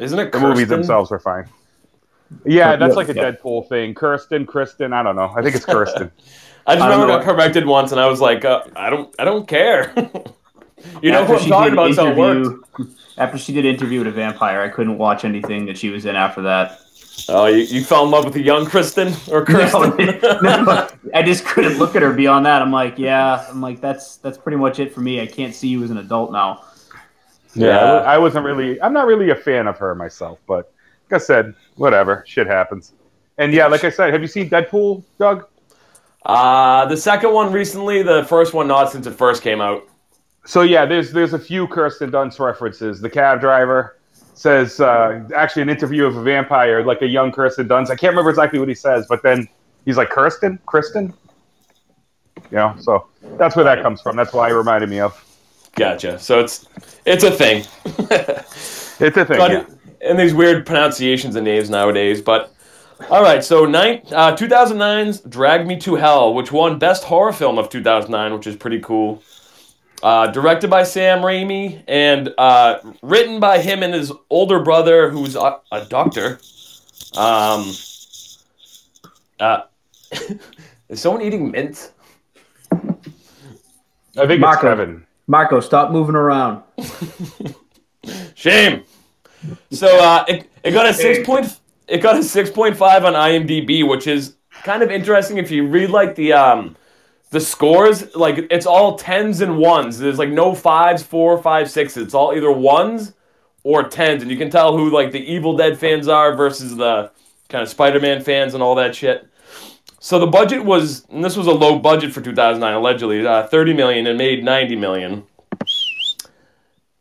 Isn't 0.00 0.18
it 0.18 0.32
the 0.32 0.40
movies 0.40 0.68
themselves 0.68 1.10
were 1.10 1.20
fine. 1.20 1.48
Yeah, 2.44 2.76
that's 2.76 2.94
Yeah, 2.94 2.96
like 2.96 3.08
a 3.08 3.14
yeah. 3.14 3.32
Deadpool 3.32 3.68
thing. 3.68 3.94
Kirsten, 3.94 4.46
Kristen, 4.46 4.92
I 4.92 5.02
don't 5.02 5.16
know. 5.16 5.32
I 5.36 5.42
think 5.42 5.56
it's 5.56 5.66
Kirsten. 5.66 6.12
I 6.66 6.76
just 6.76 6.88
I 6.88 6.88
remember 6.88 7.06
got 7.06 7.22
corrected 7.22 7.66
once, 7.66 7.92
and 7.92 8.00
I 8.00 8.06
was 8.06 8.20
like, 8.20 8.44
uh, 8.44 8.64
I 8.76 8.90
don't, 8.90 9.14
I 9.18 9.24
don't 9.24 9.48
care. 9.48 9.92
you 11.02 11.12
know 11.12 11.24
After 11.24 11.26
what 11.26 11.40
I'm 11.40 11.44
she 11.44 11.48
talking 11.48 11.72
did 11.72 11.72
about? 11.72 11.94
So 11.94 12.08
it 12.08 12.16
worked. 12.16 12.50
After 13.18 13.38
she 13.38 13.52
did 13.52 13.64
interview 13.66 13.98
with 14.00 14.08
a 14.08 14.12
vampire, 14.12 14.60
I 14.62 14.68
couldn't 14.68 14.98
watch 14.98 15.24
anything 15.24 15.66
that 15.66 15.78
she 15.78 15.90
was 15.90 16.06
in 16.06 16.16
after 16.16 16.42
that. 16.42 16.78
Oh, 17.28 17.46
you, 17.46 17.58
you 17.64 17.84
fell 17.84 18.04
in 18.04 18.10
love 18.10 18.24
with 18.24 18.34
a 18.36 18.40
young 18.42 18.66
Kristen 18.66 19.14
or 19.30 19.44
Kristen? 19.44 19.96
No, 20.42 20.62
no, 20.64 20.88
I 21.14 21.22
just 21.22 21.44
couldn't 21.44 21.78
look 21.78 21.94
at 21.94 22.02
her 22.02 22.12
beyond 22.12 22.46
that. 22.46 22.62
I'm 22.62 22.72
like, 22.72 22.98
yeah, 22.98 23.46
I'm 23.48 23.60
like, 23.60 23.80
that's 23.80 24.16
that's 24.16 24.38
pretty 24.38 24.56
much 24.56 24.78
it 24.78 24.92
for 24.94 25.00
me. 25.00 25.20
I 25.20 25.26
can't 25.26 25.54
see 25.54 25.68
you 25.68 25.82
as 25.84 25.90
an 25.90 25.98
adult 25.98 26.32
now. 26.32 26.64
Yeah, 27.54 27.66
Yeah. 27.66 27.92
I 28.02 28.18
wasn't 28.18 28.44
really. 28.44 28.80
I'm 28.80 28.92
not 28.92 29.06
really 29.06 29.30
a 29.30 29.34
fan 29.36 29.66
of 29.66 29.76
her 29.78 29.94
myself, 29.94 30.38
but 30.46 30.72
like 31.10 31.20
I 31.20 31.24
said, 31.24 31.54
whatever. 31.76 32.24
Shit 32.26 32.46
happens. 32.46 32.92
And 33.38 33.52
yeah, 33.52 33.66
like 33.66 33.84
I 33.84 33.90
said, 33.90 34.12
have 34.12 34.22
you 34.22 34.28
seen 34.28 34.48
Deadpool, 34.50 35.02
Doug? 35.18 35.46
Uh, 36.26 36.84
the 36.86 36.96
second 36.96 37.32
one 37.32 37.52
recently, 37.52 38.02
the 38.02 38.24
first 38.24 38.52
one 38.54 38.68
not 38.68 38.92
since 38.92 39.06
it 39.06 39.12
first 39.12 39.42
came 39.42 39.60
out. 39.60 39.88
So 40.44 40.62
yeah, 40.62 40.84
there's 40.86 41.12
there's 41.12 41.32
a 41.32 41.38
few 41.38 41.66
Kirsten 41.66 42.10
Dunst 42.10 42.38
references. 42.38 43.00
The 43.00 43.10
cab 43.10 43.40
driver 43.40 43.96
says 44.40 44.80
uh, 44.80 45.22
actually 45.36 45.60
an 45.62 45.68
interview 45.68 46.06
of 46.06 46.16
a 46.16 46.22
vampire, 46.22 46.82
like 46.82 47.02
a 47.02 47.06
young 47.06 47.30
Kirsten 47.30 47.68
Dunst. 47.68 47.90
I 47.90 47.96
can't 47.96 48.12
remember 48.12 48.30
exactly 48.30 48.58
what 48.58 48.68
he 48.68 48.74
says, 48.74 49.06
but 49.06 49.22
then 49.22 49.46
he's 49.84 49.98
like 49.98 50.08
Kirsten, 50.08 50.58
Kristen. 50.64 51.12
You 52.50 52.56
know, 52.56 52.74
so 52.78 53.06
that's 53.36 53.54
where 53.54 53.66
that 53.66 53.82
comes 53.82 54.00
from. 54.00 54.16
That's 54.16 54.32
why 54.32 54.48
it 54.48 54.54
reminded 54.54 54.88
me 54.88 54.98
of. 54.98 55.22
Gotcha. 55.76 56.18
So 56.18 56.40
it's 56.40 56.66
it's 57.04 57.22
a 57.22 57.30
thing. 57.30 57.64
It's 59.02 59.16
a 59.16 59.24
thing. 59.24 59.38
Got 59.38 59.50
yeah. 59.50 59.64
And 60.02 60.18
these 60.18 60.34
weird 60.34 60.66
pronunciations 60.66 61.34
of 61.34 61.42
names 61.42 61.70
nowadays, 61.70 62.20
but 62.20 62.52
all 63.08 63.22
right. 63.22 63.42
So 63.42 63.64
nine, 63.64 64.02
uh, 64.12 64.36
2009's 64.36 65.20
"Drag 65.20 65.66
Me 65.66 65.78
to 65.78 65.94
Hell," 65.94 66.34
which 66.34 66.52
won 66.52 66.78
Best 66.78 67.04
Horror 67.04 67.32
Film 67.32 67.58
of 67.58 67.70
2009, 67.70 68.34
which 68.34 68.46
is 68.46 68.56
pretty 68.56 68.78
cool. 68.80 69.22
Uh, 70.02 70.26
directed 70.28 70.70
by 70.70 70.82
Sam 70.82 71.18
Raimi 71.18 71.82
and 71.86 72.32
uh, 72.38 72.78
written 73.02 73.38
by 73.38 73.58
him 73.58 73.82
and 73.82 73.92
his 73.92 74.10
older 74.30 74.62
brother, 74.62 75.10
who's 75.10 75.36
a, 75.36 75.60
a 75.70 75.84
doctor. 75.84 76.40
Um, 77.16 77.70
uh, 79.38 79.62
is 80.88 81.00
someone 81.00 81.22
eating 81.22 81.50
mint? 81.50 81.92
I 82.72 84.26
think 84.26 84.40
Marco. 84.40 84.52
it's 84.52 84.62
Kevin. 84.62 85.06
Marco, 85.26 85.60
stop 85.60 85.90
moving 85.90 86.14
around. 86.14 86.62
Shame. 88.34 88.84
So 89.70 89.86
uh, 89.86 90.24
it, 90.28 90.50
it 90.64 90.72
got 90.72 90.86
a 90.86 90.94
six 90.94 91.24
point 91.26 91.60
it 91.88 91.98
got 91.98 92.18
a 92.18 92.22
six 92.22 92.50
point 92.50 92.76
five 92.76 93.04
on 93.04 93.14
IMDb, 93.14 93.86
which 93.86 94.06
is 94.06 94.36
kind 94.62 94.82
of 94.82 94.90
interesting 94.90 95.38
if 95.38 95.50
you 95.50 95.66
read 95.66 95.90
like 95.90 96.14
the 96.14 96.32
um 96.32 96.76
the 97.30 97.40
scores. 97.40 98.14
Like 98.14 98.46
it's 98.50 98.66
all 98.66 98.96
tens 98.96 99.40
and 99.40 99.58
ones. 99.58 99.98
There's 99.98 100.18
like 100.18 100.30
no 100.30 100.54
fives, 100.54 101.02
four, 101.02 101.40
five, 101.42 101.70
sixes. 101.70 102.04
It's 102.04 102.14
all 102.14 102.34
either 102.34 102.52
ones 102.52 103.14
or 103.62 103.88
tens, 103.88 104.22
and 104.22 104.30
you 104.30 104.36
can 104.36 104.50
tell 104.50 104.76
who 104.76 104.90
like 104.90 105.12
the 105.12 105.20
Evil 105.20 105.56
Dead 105.56 105.78
fans 105.78 106.08
are 106.08 106.34
versus 106.34 106.76
the 106.76 107.10
kind 107.48 107.62
of 107.62 107.68
Spider 107.68 108.00
Man 108.00 108.22
fans 108.22 108.54
and 108.54 108.62
all 108.62 108.74
that 108.76 108.94
shit. 108.94 109.26
So 110.02 110.18
the 110.18 110.26
budget 110.26 110.64
was, 110.64 111.04
and 111.10 111.22
this 111.22 111.36
was 111.36 111.46
a 111.46 111.52
low 111.52 111.78
budget 111.78 112.10
for 112.12 112.22
2009, 112.22 112.72
allegedly, 112.72 113.26
uh, 113.26 113.46
30 113.46 113.74
million 113.74 114.06
and 114.06 114.16
made 114.16 114.42
90 114.42 114.76
million. 114.76 115.24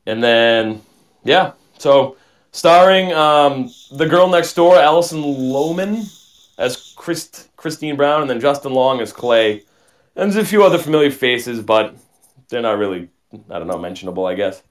And 0.05 0.21
then, 0.21 0.81
yeah, 1.24 1.53
so 1.77 2.17
starring 2.51 3.13
um, 3.13 3.71
the 3.91 4.05
girl 4.05 4.27
next 4.27 4.53
door, 4.53 4.75
Alison 4.75 5.21
Lohman, 5.21 6.13
as 6.57 6.93
Christ, 6.98 7.48
Christine 7.55 7.95
Brown, 7.95 8.21
and 8.21 8.29
then 8.29 8.41
Justin 8.41 8.74
Long 8.74 9.00
as 9.00 9.13
Clay. 9.13 9.63
And 10.16 10.32
there's 10.32 10.44
a 10.44 10.48
few 10.48 10.63
other 10.63 10.78
familiar 10.78 11.12
faces, 11.12 11.62
but 11.62 11.96
they're 12.50 12.62
not 12.62 12.78
really, 12.78 13.10
I 13.50 13.60
don't 13.60 13.68
know, 13.68 13.78
mentionable, 13.78 14.25
I 14.25 14.36
guess. 14.36 14.62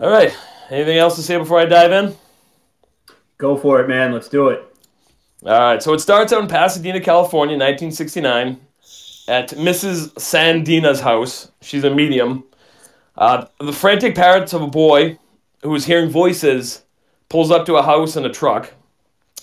All 0.00 0.10
right, 0.10 0.36
anything 0.70 0.98
else 0.98 1.16
to 1.16 1.22
say 1.22 1.36
before 1.36 1.60
I 1.60 1.64
dive 1.64 1.92
in? 1.92 2.16
Go 3.38 3.56
for 3.56 3.80
it, 3.80 3.88
man. 3.88 4.12
Let's 4.12 4.28
do 4.28 4.48
it. 4.48 4.64
All 5.44 5.58
right, 5.58 5.82
so 5.82 5.92
it 5.92 6.00
starts 6.00 6.32
out 6.32 6.42
in 6.42 6.48
Pasadena, 6.48 7.00
California, 7.00 7.56
1969, 7.56 8.60
at 9.28 9.50
Mrs. 9.50 10.18
San 10.18 10.64
Dena's 10.64 11.00
house. 11.00 11.50
She's 11.60 11.84
a 11.84 11.90
medium. 11.90 12.44
Uh, 13.16 13.46
the 13.60 13.72
frantic 13.72 14.14
parents 14.14 14.52
of 14.52 14.62
a 14.62 14.66
boy 14.66 15.18
who 15.62 15.74
is 15.74 15.84
hearing 15.84 16.10
voices 16.10 16.84
pulls 17.28 17.50
up 17.50 17.66
to 17.66 17.76
a 17.76 17.82
house 17.82 18.16
in 18.16 18.24
a 18.24 18.32
truck. 18.32 18.72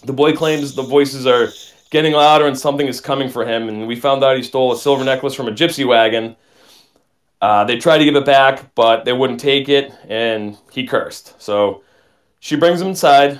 The 0.03 0.13
boy 0.13 0.33
claims 0.33 0.75
the 0.75 0.83
voices 0.83 1.25
are 1.25 1.49
getting 1.91 2.13
louder 2.13 2.47
and 2.47 2.57
something 2.57 2.87
is 2.87 2.99
coming 2.99 3.29
for 3.29 3.45
him, 3.45 3.69
and 3.69 3.85
we 3.85 3.95
found 3.95 4.23
out 4.23 4.35
he 4.35 4.43
stole 4.43 4.71
a 4.71 4.77
silver 4.77 5.03
necklace 5.03 5.35
from 5.35 5.47
a 5.47 5.51
gypsy 5.51 5.85
wagon. 5.85 6.35
Uh, 7.41 7.63
they 7.65 7.77
tried 7.77 7.99
to 7.99 8.05
give 8.05 8.15
it 8.15 8.25
back, 8.25 8.73
but 8.75 9.05
they 9.05 9.13
wouldn't 9.13 9.39
take 9.39 9.69
it, 9.69 9.91
and 10.07 10.57
he 10.71 10.87
cursed. 10.87 11.39
So 11.39 11.83
she 12.39 12.55
brings 12.55 12.81
him 12.81 12.87
inside. 12.87 13.39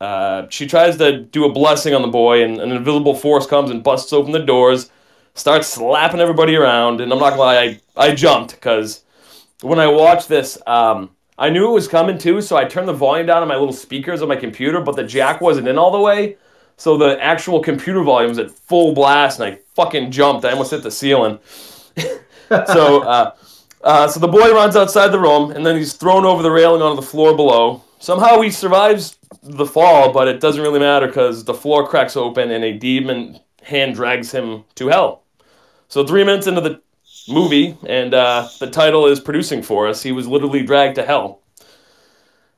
Uh, 0.00 0.46
she 0.50 0.66
tries 0.66 0.96
to 0.96 1.20
do 1.20 1.44
a 1.44 1.52
blessing 1.52 1.94
on 1.94 2.02
the 2.02 2.08
boy, 2.08 2.42
and 2.42 2.60
an 2.60 2.72
invisible 2.72 3.14
force 3.14 3.46
comes 3.46 3.70
and 3.70 3.84
busts 3.84 4.12
open 4.12 4.32
the 4.32 4.40
doors, 4.40 4.90
starts 5.34 5.68
slapping 5.68 6.20
everybody 6.20 6.56
around. 6.56 7.00
And 7.00 7.12
I'm 7.12 7.18
not 7.20 7.30
gonna 7.30 7.42
lie, 7.42 7.80
I, 7.96 8.08
I 8.08 8.14
jumped 8.14 8.54
because 8.54 9.04
when 9.60 9.78
I 9.78 9.86
watched 9.86 10.28
this, 10.28 10.58
um, 10.66 11.10
I 11.38 11.50
knew 11.50 11.68
it 11.68 11.72
was 11.72 11.88
coming 11.88 12.18
too, 12.18 12.40
so 12.40 12.56
I 12.56 12.64
turned 12.64 12.88
the 12.88 12.92
volume 12.92 13.26
down 13.26 13.42
on 13.42 13.48
my 13.48 13.56
little 13.56 13.72
speakers 13.72 14.22
on 14.22 14.28
my 14.28 14.36
computer, 14.36 14.80
but 14.80 14.96
the 14.96 15.04
jack 15.04 15.40
wasn't 15.40 15.68
in 15.68 15.78
all 15.78 15.92
the 15.92 16.00
way, 16.00 16.36
so 16.82 16.96
the 16.96 17.16
actual 17.22 17.60
computer 17.60 18.02
volume 18.02 18.30
was 18.30 18.40
at 18.40 18.50
full 18.50 18.92
blast, 18.92 19.38
and 19.38 19.54
I 19.54 19.60
fucking 19.76 20.10
jumped. 20.10 20.44
I 20.44 20.50
almost 20.50 20.72
hit 20.72 20.82
the 20.82 20.90
ceiling. 20.90 21.38
so, 22.50 23.02
uh, 23.04 23.36
uh, 23.84 24.08
so 24.08 24.18
the 24.18 24.26
boy 24.26 24.52
runs 24.52 24.74
outside 24.74 25.12
the 25.12 25.20
room, 25.20 25.52
and 25.52 25.64
then 25.64 25.76
he's 25.76 25.92
thrown 25.92 26.24
over 26.24 26.42
the 26.42 26.50
railing 26.50 26.82
onto 26.82 27.00
the 27.00 27.06
floor 27.06 27.36
below. 27.36 27.84
Somehow 28.00 28.40
he 28.40 28.50
survives 28.50 29.16
the 29.44 29.64
fall, 29.64 30.12
but 30.12 30.26
it 30.26 30.40
doesn't 30.40 30.60
really 30.60 30.80
matter 30.80 31.06
because 31.06 31.44
the 31.44 31.54
floor 31.54 31.86
cracks 31.86 32.16
open 32.16 32.50
and 32.50 32.64
a 32.64 32.76
demon 32.76 33.38
hand 33.62 33.94
drags 33.94 34.32
him 34.32 34.64
to 34.74 34.88
hell. 34.88 35.22
So 35.86 36.04
three 36.04 36.24
minutes 36.24 36.48
into 36.48 36.62
the 36.62 36.82
movie, 37.28 37.76
and 37.86 38.12
uh, 38.12 38.48
the 38.58 38.68
title 38.68 39.06
is 39.06 39.20
producing 39.20 39.62
for 39.62 39.86
us. 39.86 40.02
He 40.02 40.10
was 40.10 40.26
literally 40.26 40.64
dragged 40.64 40.96
to 40.96 41.06
hell, 41.06 41.42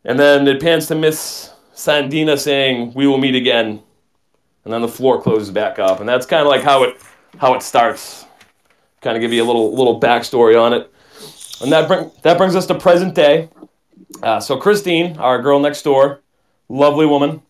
and 0.02 0.18
then 0.18 0.48
it 0.48 0.62
pans 0.62 0.86
to 0.86 0.94
Miss 0.94 1.50
San 1.74 2.08
Dena 2.08 2.38
saying, 2.38 2.94
"We 2.94 3.06
will 3.06 3.18
meet 3.18 3.34
again," 3.34 3.82
and 4.64 4.72
then 4.72 4.82
the 4.82 4.88
floor 4.88 5.20
closes 5.20 5.50
back 5.50 5.78
up, 5.78 6.00
and 6.00 6.08
that's 6.08 6.26
kind 6.26 6.42
of 6.42 6.48
like 6.48 6.62
how 6.62 6.82
it 6.84 6.96
how 7.38 7.54
it 7.54 7.62
starts. 7.62 8.24
Kind 9.00 9.16
of 9.16 9.20
give 9.20 9.32
you 9.32 9.42
a 9.42 9.46
little 9.46 9.74
little 9.74 10.00
backstory 10.00 10.60
on 10.60 10.72
it. 10.72 10.90
And 11.60 11.70
that 11.72 11.88
bring 11.88 12.10
that 12.22 12.38
brings 12.38 12.56
us 12.56 12.66
to 12.66 12.74
present 12.74 13.14
day. 13.14 13.48
Uh, 14.22 14.40
so 14.40 14.56
Christine, 14.56 15.18
our 15.18 15.40
girl 15.42 15.60
next 15.60 15.82
door, 15.82 16.20
lovely 16.68 17.06
woman, 17.06 17.42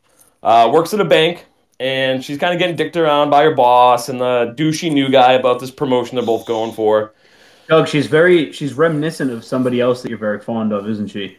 uh, 0.42 0.70
works 0.72 0.94
at 0.94 1.00
a 1.00 1.04
bank, 1.04 1.46
and 1.78 2.24
she's 2.24 2.38
kind 2.38 2.52
of 2.52 2.58
getting 2.58 2.76
dicked 2.76 2.96
around 2.96 3.30
by 3.30 3.44
her 3.44 3.54
boss 3.54 4.08
and 4.08 4.20
the 4.20 4.54
douchey 4.56 4.92
new 4.92 5.10
guy 5.10 5.32
about 5.32 5.60
this 5.60 5.70
promotion 5.70 6.16
they're 6.16 6.26
both 6.26 6.46
going 6.46 6.72
for. 6.72 7.14
Doug, 7.68 7.88
she's 7.88 8.06
very 8.06 8.52
she's 8.52 8.74
reminiscent 8.74 9.30
of 9.30 9.44
somebody 9.44 9.80
else 9.80 10.02
that 10.02 10.08
you're 10.08 10.18
very 10.18 10.40
fond 10.40 10.72
of, 10.72 10.88
isn't 10.88 11.08
she? 11.08 11.38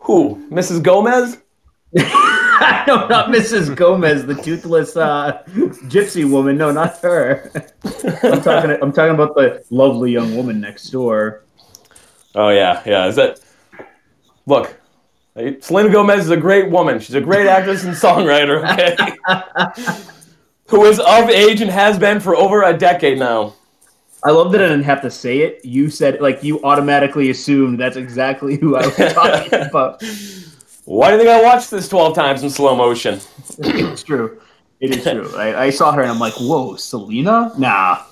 Who? 0.00 0.46
Mrs. 0.50 0.82
Gomez? 0.82 1.38
no, 2.86 3.06
not 3.08 3.28
Mrs. 3.28 3.74
Gomez, 3.74 4.24
the 4.24 4.34
toothless 4.34 4.96
uh, 4.96 5.42
gypsy 5.88 6.28
woman. 6.28 6.56
No, 6.56 6.70
not 6.70 6.98
her. 6.98 7.50
I'm 8.22 8.40
talking. 8.40 8.70
I'm 8.80 8.92
talking 8.92 9.14
about 9.14 9.34
the 9.34 9.64
lovely 9.70 10.12
young 10.12 10.36
woman 10.36 10.60
next 10.60 10.90
door. 10.90 11.44
Oh 12.34 12.48
yeah, 12.50 12.82
yeah. 12.86 13.06
Is 13.06 13.16
that? 13.16 13.40
Look, 14.46 14.78
Selena 15.60 15.90
Gomez 15.90 16.24
is 16.24 16.30
a 16.30 16.36
great 16.36 16.70
woman. 16.70 16.98
She's 16.98 17.14
a 17.14 17.20
great 17.20 17.46
actress 17.46 17.84
and 17.84 17.94
songwriter. 17.94 18.62
Okay, 18.72 20.02
who 20.68 20.84
is 20.84 20.98
of 20.98 21.28
age 21.28 21.60
and 21.60 21.70
has 21.70 21.98
been 21.98 22.20
for 22.20 22.36
over 22.36 22.62
a 22.62 22.76
decade 22.76 23.18
now. 23.18 23.54
I 24.24 24.30
love 24.30 24.50
that 24.52 24.62
I 24.62 24.68
didn't 24.68 24.84
have 24.84 25.02
to 25.02 25.10
say 25.10 25.40
it. 25.40 25.64
You 25.64 25.90
said 25.90 26.20
like 26.22 26.42
you 26.42 26.62
automatically 26.62 27.28
assumed 27.30 27.78
that's 27.78 27.96
exactly 27.96 28.56
who 28.56 28.76
I 28.76 28.86
was 28.86 28.96
talking 29.12 29.60
about. 29.60 30.02
Why 30.86 31.10
do 31.10 31.16
you 31.16 31.24
think 31.24 31.30
I 31.30 31.42
watched 31.42 31.70
this 31.70 31.88
twelve 31.88 32.14
times 32.14 32.42
in 32.42 32.50
slow 32.50 32.74
motion? 32.74 33.20
it's 33.58 34.02
true. 34.02 34.40
It 34.80 34.96
is 34.96 35.02
true. 35.04 35.30
I, 35.36 35.64
I 35.64 35.70
saw 35.70 35.92
her 35.92 36.00
and 36.00 36.10
I'm 36.10 36.18
like, 36.18 36.34
whoa, 36.34 36.76
Selena? 36.76 37.52
Nah. 37.58 38.02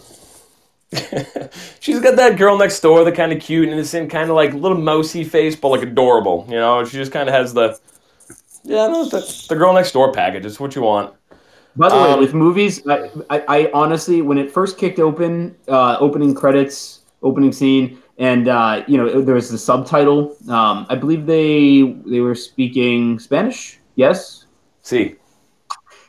She's 1.80 2.00
got 2.00 2.16
that 2.16 2.36
girl 2.36 2.58
next 2.58 2.80
door, 2.80 3.04
the 3.04 3.12
kind 3.12 3.32
of 3.32 3.40
cute, 3.40 3.64
and 3.64 3.72
innocent, 3.72 4.10
kind 4.10 4.28
of 4.28 4.36
like 4.36 4.54
little 4.54 4.78
mousy 4.78 5.24
face, 5.24 5.56
but 5.56 5.68
like 5.68 5.82
adorable. 5.82 6.46
You 6.48 6.56
know, 6.56 6.84
she 6.84 6.96
just 6.96 7.12
kind 7.12 7.28
of 7.28 7.34
has 7.34 7.54
the 7.54 7.78
yeah, 8.64 8.88
no, 8.88 9.04
the, 9.04 9.44
the 9.48 9.56
girl 9.56 9.72
next 9.72 9.92
door 9.92 10.12
package. 10.12 10.44
It's 10.44 10.58
what 10.58 10.74
you 10.74 10.82
want. 10.82 11.14
By 11.76 11.90
the 11.90 11.96
um, 11.96 12.12
way, 12.12 12.18
with 12.18 12.34
movies, 12.34 12.86
I, 12.86 13.10
I, 13.30 13.44
I, 13.48 13.70
honestly, 13.72 14.22
when 14.22 14.38
it 14.38 14.50
first 14.50 14.78
kicked 14.78 14.98
open, 14.98 15.56
uh, 15.68 15.96
opening 16.00 16.34
credits, 16.34 17.00
opening 17.22 17.52
scene, 17.52 17.98
and 18.18 18.48
uh, 18.48 18.84
you 18.86 18.96
know 18.96 19.20
there 19.20 19.34
was 19.34 19.50
the 19.50 19.58
subtitle. 19.58 20.36
Um, 20.48 20.86
I 20.88 20.94
believe 20.94 21.26
they 21.26 21.82
they 22.06 22.20
were 22.20 22.34
speaking 22.34 23.18
Spanish. 23.18 23.78
Yes. 23.96 24.46
See. 24.82 25.16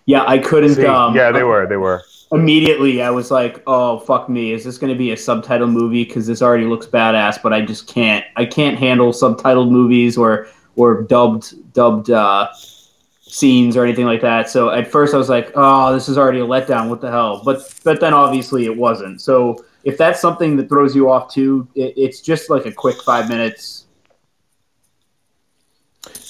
Yeah, 0.07 0.23
I 0.27 0.37
couldn't. 0.37 0.75
See, 0.75 0.85
um, 0.85 1.15
yeah, 1.15 1.31
they 1.31 1.43
were. 1.43 1.65
They 1.65 1.77
were 1.77 2.03
immediately 2.31 3.01
I 3.01 3.09
was 3.09 3.31
like, 3.31 3.63
"Oh 3.67 3.99
fuck 3.99 4.29
me! 4.29 4.51
Is 4.51 4.63
this 4.63 4.77
going 4.77 4.91
to 4.91 4.97
be 4.97 5.11
a 5.11 5.17
subtitle 5.17 5.67
movie? 5.67 6.03
Because 6.03 6.27
this 6.27 6.41
already 6.41 6.65
looks 6.65 6.85
badass." 6.85 7.41
But 7.41 7.53
I 7.53 7.61
just 7.61 7.87
can't. 7.87 8.25
I 8.35 8.45
can't 8.45 8.77
handle 8.77 9.11
subtitled 9.11 9.69
movies 9.69 10.17
or 10.17 10.47
or 10.75 11.01
dubbed 11.03 11.73
dubbed 11.73 12.11
uh, 12.11 12.49
scenes 13.21 13.77
or 13.77 13.83
anything 13.83 14.05
like 14.05 14.21
that. 14.21 14.49
So 14.49 14.69
at 14.69 14.91
first 14.91 15.13
I 15.13 15.17
was 15.17 15.29
like, 15.29 15.51
"Oh, 15.55 15.93
this 15.93 16.09
is 16.09 16.17
already 16.17 16.39
a 16.39 16.45
letdown. 16.45 16.89
What 16.89 17.01
the 17.01 17.11
hell?" 17.11 17.41
But 17.43 17.73
but 17.83 17.99
then 17.99 18.13
obviously 18.13 18.65
it 18.65 18.75
wasn't. 18.75 19.21
So 19.21 19.65
if 19.85 19.97
that's 19.97 20.19
something 20.19 20.57
that 20.57 20.67
throws 20.67 20.95
you 20.95 21.09
off 21.09 21.31
too, 21.31 21.67
it, 21.75 21.93
it's 21.95 22.19
just 22.19 22.49
like 22.49 22.65
a 22.65 22.71
quick 22.71 23.01
five 23.03 23.29
minutes. 23.29 23.85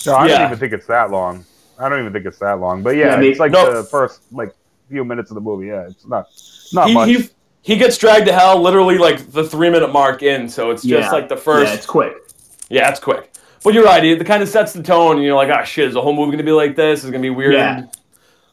No, 0.05 0.13
I 0.13 0.27
yeah. 0.27 0.37
don't 0.37 0.47
even 0.47 0.59
think 0.59 0.73
it's 0.73 0.85
that 0.87 1.09
long. 1.09 1.45
I 1.79 1.89
don't 1.89 1.99
even 2.01 2.13
think 2.13 2.25
it's 2.25 2.37
that 2.39 2.59
long. 2.59 2.83
But 2.83 2.97
yeah, 2.97 3.07
yeah 3.07 3.15
I 3.15 3.19
mean, 3.19 3.31
it's 3.31 3.39
like 3.39 3.51
no. 3.51 3.73
the 3.73 3.83
first 3.83 4.21
like 4.31 4.53
few 4.89 5.03
minutes 5.03 5.31
of 5.31 5.35
the 5.35 5.41
movie. 5.41 5.67
Yeah, 5.67 5.87
it's 5.87 6.05
not 6.05 6.27
not 6.73 6.89
he, 6.89 6.93
much. 6.93 7.07
He, 7.07 7.29
he 7.61 7.77
gets 7.77 7.97
dragged 7.97 8.27
to 8.27 8.33
hell 8.33 8.61
literally 8.61 8.97
like 8.97 9.31
the 9.31 9.43
three 9.43 9.69
minute 9.69 9.91
mark 9.91 10.21
in, 10.21 10.47
so 10.47 10.69
it's 10.69 10.83
just 10.83 11.07
yeah. 11.07 11.11
like 11.11 11.29
the 11.29 11.37
first. 11.37 11.71
Yeah, 11.71 11.77
it's 11.77 11.85
quick. 11.85 12.13
Yeah, 12.69 12.89
it's 12.91 12.99
quick. 12.99 13.31
But 13.63 13.73
you're 13.73 13.85
right. 13.85 14.03
It 14.03 14.23
kind 14.27 14.43
of 14.43 14.49
sets 14.49 14.73
the 14.73 14.83
tone, 14.83 15.15
and 15.15 15.25
you're 15.25 15.33
like, 15.33 15.49
ah, 15.49 15.61
oh, 15.61 15.65
shit, 15.65 15.87
is 15.87 15.93
the 15.95 16.01
whole 16.01 16.13
movie 16.13 16.27
going 16.27 16.37
to 16.37 16.43
be 16.43 16.51
like 16.51 16.75
this? 16.75 17.03
Is 17.03 17.09
going 17.09 17.21
to 17.21 17.25
be 17.25 17.31
weird? 17.31 17.53
Yeah. 17.53 17.85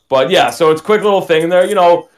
But 0.08 0.30
yeah, 0.30 0.48
so 0.50 0.70
it's 0.70 0.80
a 0.80 0.84
quick 0.84 1.02
little 1.02 1.20
thing 1.20 1.48
there. 1.48 1.66
You 1.66 1.74
know, 1.74 2.08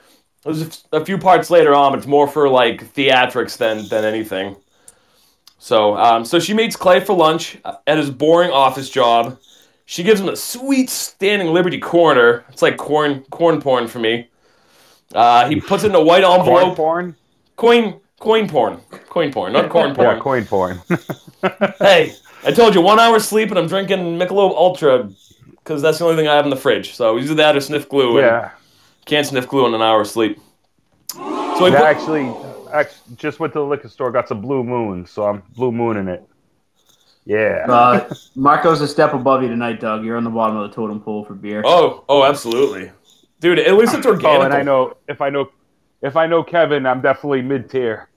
there's 0.45 0.85
a 0.93 1.05
few 1.05 1.19
parts 1.19 1.51
later 1.51 1.75
on, 1.75 1.93
but 1.93 1.99
it's 1.99 2.07
more 2.07 2.29
for 2.29 2.49
like 2.49 2.93
theatrics 2.95 3.57
than 3.57 3.89
than 3.89 4.05
anything. 4.05 4.57
So, 5.59 5.97
um, 5.97 6.25
so 6.25 6.39
she 6.39 6.53
meets 6.53 6.77
Clay 6.77 7.01
for 7.01 7.17
lunch 7.17 7.57
at 7.87 7.97
his 7.97 8.11
boring 8.11 8.51
office 8.51 8.91
job. 8.91 9.39
She 9.87 10.03
gives 10.03 10.21
him 10.21 10.29
a 10.29 10.37
sweet 10.37 10.91
standing 10.91 11.49
Liberty 11.49 11.79
corner. 11.79 12.45
It's 12.51 12.63
like 12.63 12.77
corn 12.77 13.25
corn 13.31 13.61
porn 13.61 13.89
for 13.89 13.99
me. 13.99 14.29
Uh, 15.15 15.49
he 15.49 15.61
puts 15.61 15.85
it 15.85 15.89
in 15.89 15.95
a 15.95 16.03
white 16.03 16.25
envelope. 16.25 16.77
Corn 16.77 17.15
porn. 17.15 17.17
Coin 17.57 18.01
coin 18.19 18.49
porn. 18.49 18.81
Coin 19.09 19.33
porn, 19.33 19.53
not 19.53 19.71
corn 19.71 19.95
porn. 19.95 20.17
yeah, 20.17 20.23
coin 20.23 20.45
porn. 20.45 20.81
hey, 21.79 22.13
I 22.45 22.53
told 22.53 22.75
you 22.75 22.81
one 22.81 22.99
hour 22.99 23.19
sleep 23.19 23.51
and 23.51 23.59
I'm 23.59 23.67
drinking 23.67 24.19
Michelob 24.19 24.51
Ultra 24.55 25.11
because 25.51 25.81
that's 25.81 25.99
the 25.99 26.05
only 26.05 26.17
thing 26.17 26.29
I 26.29 26.35
have 26.35 26.45
in 26.45 26.51
the 26.51 26.57
fridge. 26.57 26.95
So 26.95 27.19
either 27.19 27.35
that 27.37 27.57
or 27.57 27.61
sniff 27.61 27.89
glue. 27.89 28.21
yeah. 28.21 28.51
Can't 29.07 29.27
sniff 29.27 29.49
glue 29.49 29.67
on 29.67 29.75
an 29.75 29.83
hour 29.83 30.01
of 30.01 30.09
sleep. 30.09 30.39
So 31.13 31.67
I 31.67 31.71
put, 31.71 31.75
actually, 31.75 32.35
actually, 32.73 33.17
just 33.17 33.39
went 33.39 33.53
to 33.53 33.61
the 33.61 33.65
liquor 33.65 33.89
store, 33.89 34.11
got 34.11 34.29
some 34.29 34.41
Blue 34.41 34.65
Moon, 34.65 35.07
so 35.07 35.25
I'm 35.25 35.43
Blue 35.55 35.71
Moon 35.71 35.97
in 35.97 36.09
it. 36.09 36.27
Yeah. 37.25 37.65
Uh, 37.69 38.13
Marco's 38.35 38.81
a 38.81 38.89
step 38.89 39.15
above 39.15 39.43
you 39.43 39.49
tonight, 39.49 39.81
Doug. 39.81 40.05
You're 40.05 40.17
on 40.17 40.25
the 40.25 40.31
bottom 40.31 40.57
of 40.57 40.69
the 40.69 40.75
totem 40.75 41.01
pole 41.01 41.25
for 41.25 41.35
beer. 41.35 41.63
Oh, 41.65 42.05
oh, 42.09 42.25
absolutely, 42.25 42.91
dude. 43.41 43.59
At 43.59 43.77
least 43.77 43.95
it's 43.95 44.07
organic. 44.07 44.41
Oh, 44.41 44.45
and 44.45 44.55
I 44.55 44.63
know 44.63 44.97
if 45.09 45.21
I 45.21 45.31
know 45.31 45.51
if 46.03 46.17
I 46.17 46.27
know 46.27 46.43
Kevin, 46.43 46.85
I'm 46.85 47.01
definitely 47.01 47.43
mid 47.43 47.71
tier. 47.71 48.09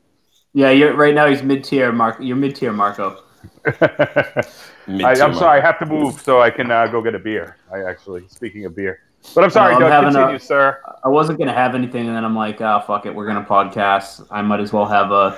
Yeah, 0.53 0.71
you're 0.71 0.93
right 0.93 1.13
now. 1.13 1.27
He's 1.27 1.43
mid 1.43 1.63
tier, 1.63 1.91
Mark. 1.91 2.17
You're 2.19 2.35
mid 2.35 2.55
tier, 2.55 2.73
Marco. 2.73 3.23
I, 3.65 4.45
am 4.87 5.33
sorry, 5.33 5.59
I 5.59 5.61
have 5.61 5.79
to 5.79 5.85
move 5.85 6.19
so 6.21 6.41
I 6.41 6.49
can 6.49 6.71
uh, 6.71 6.87
go 6.87 7.01
get 7.01 7.15
a 7.15 7.19
beer. 7.19 7.57
I 7.71 7.83
actually, 7.83 8.27
speaking 8.27 8.65
of 8.65 8.75
beer, 8.75 9.01
but 9.35 9.43
I'm 9.43 9.49
sorry, 9.49 9.73
I'm 9.73 9.79
Doug. 9.79 10.03
Continue, 10.03 10.35
a, 10.35 10.39
sir. 10.39 10.79
I 11.03 11.09
wasn't 11.09 11.39
gonna 11.39 11.53
have 11.53 11.75
anything, 11.75 12.07
and 12.07 12.15
then 12.15 12.25
I'm 12.25 12.35
like, 12.35 12.61
oh 12.61 12.83
fuck 12.85 13.05
it, 13.05 13.13
we're 13.13 13.27
gonna 13.27 13.45
podcast. 13.45 14.25
I 14.31 14.41
might 14.41 14.59
as 14.59 14.73
well 14.73 14.85
have 14.85 15.11
a 15.11 15.37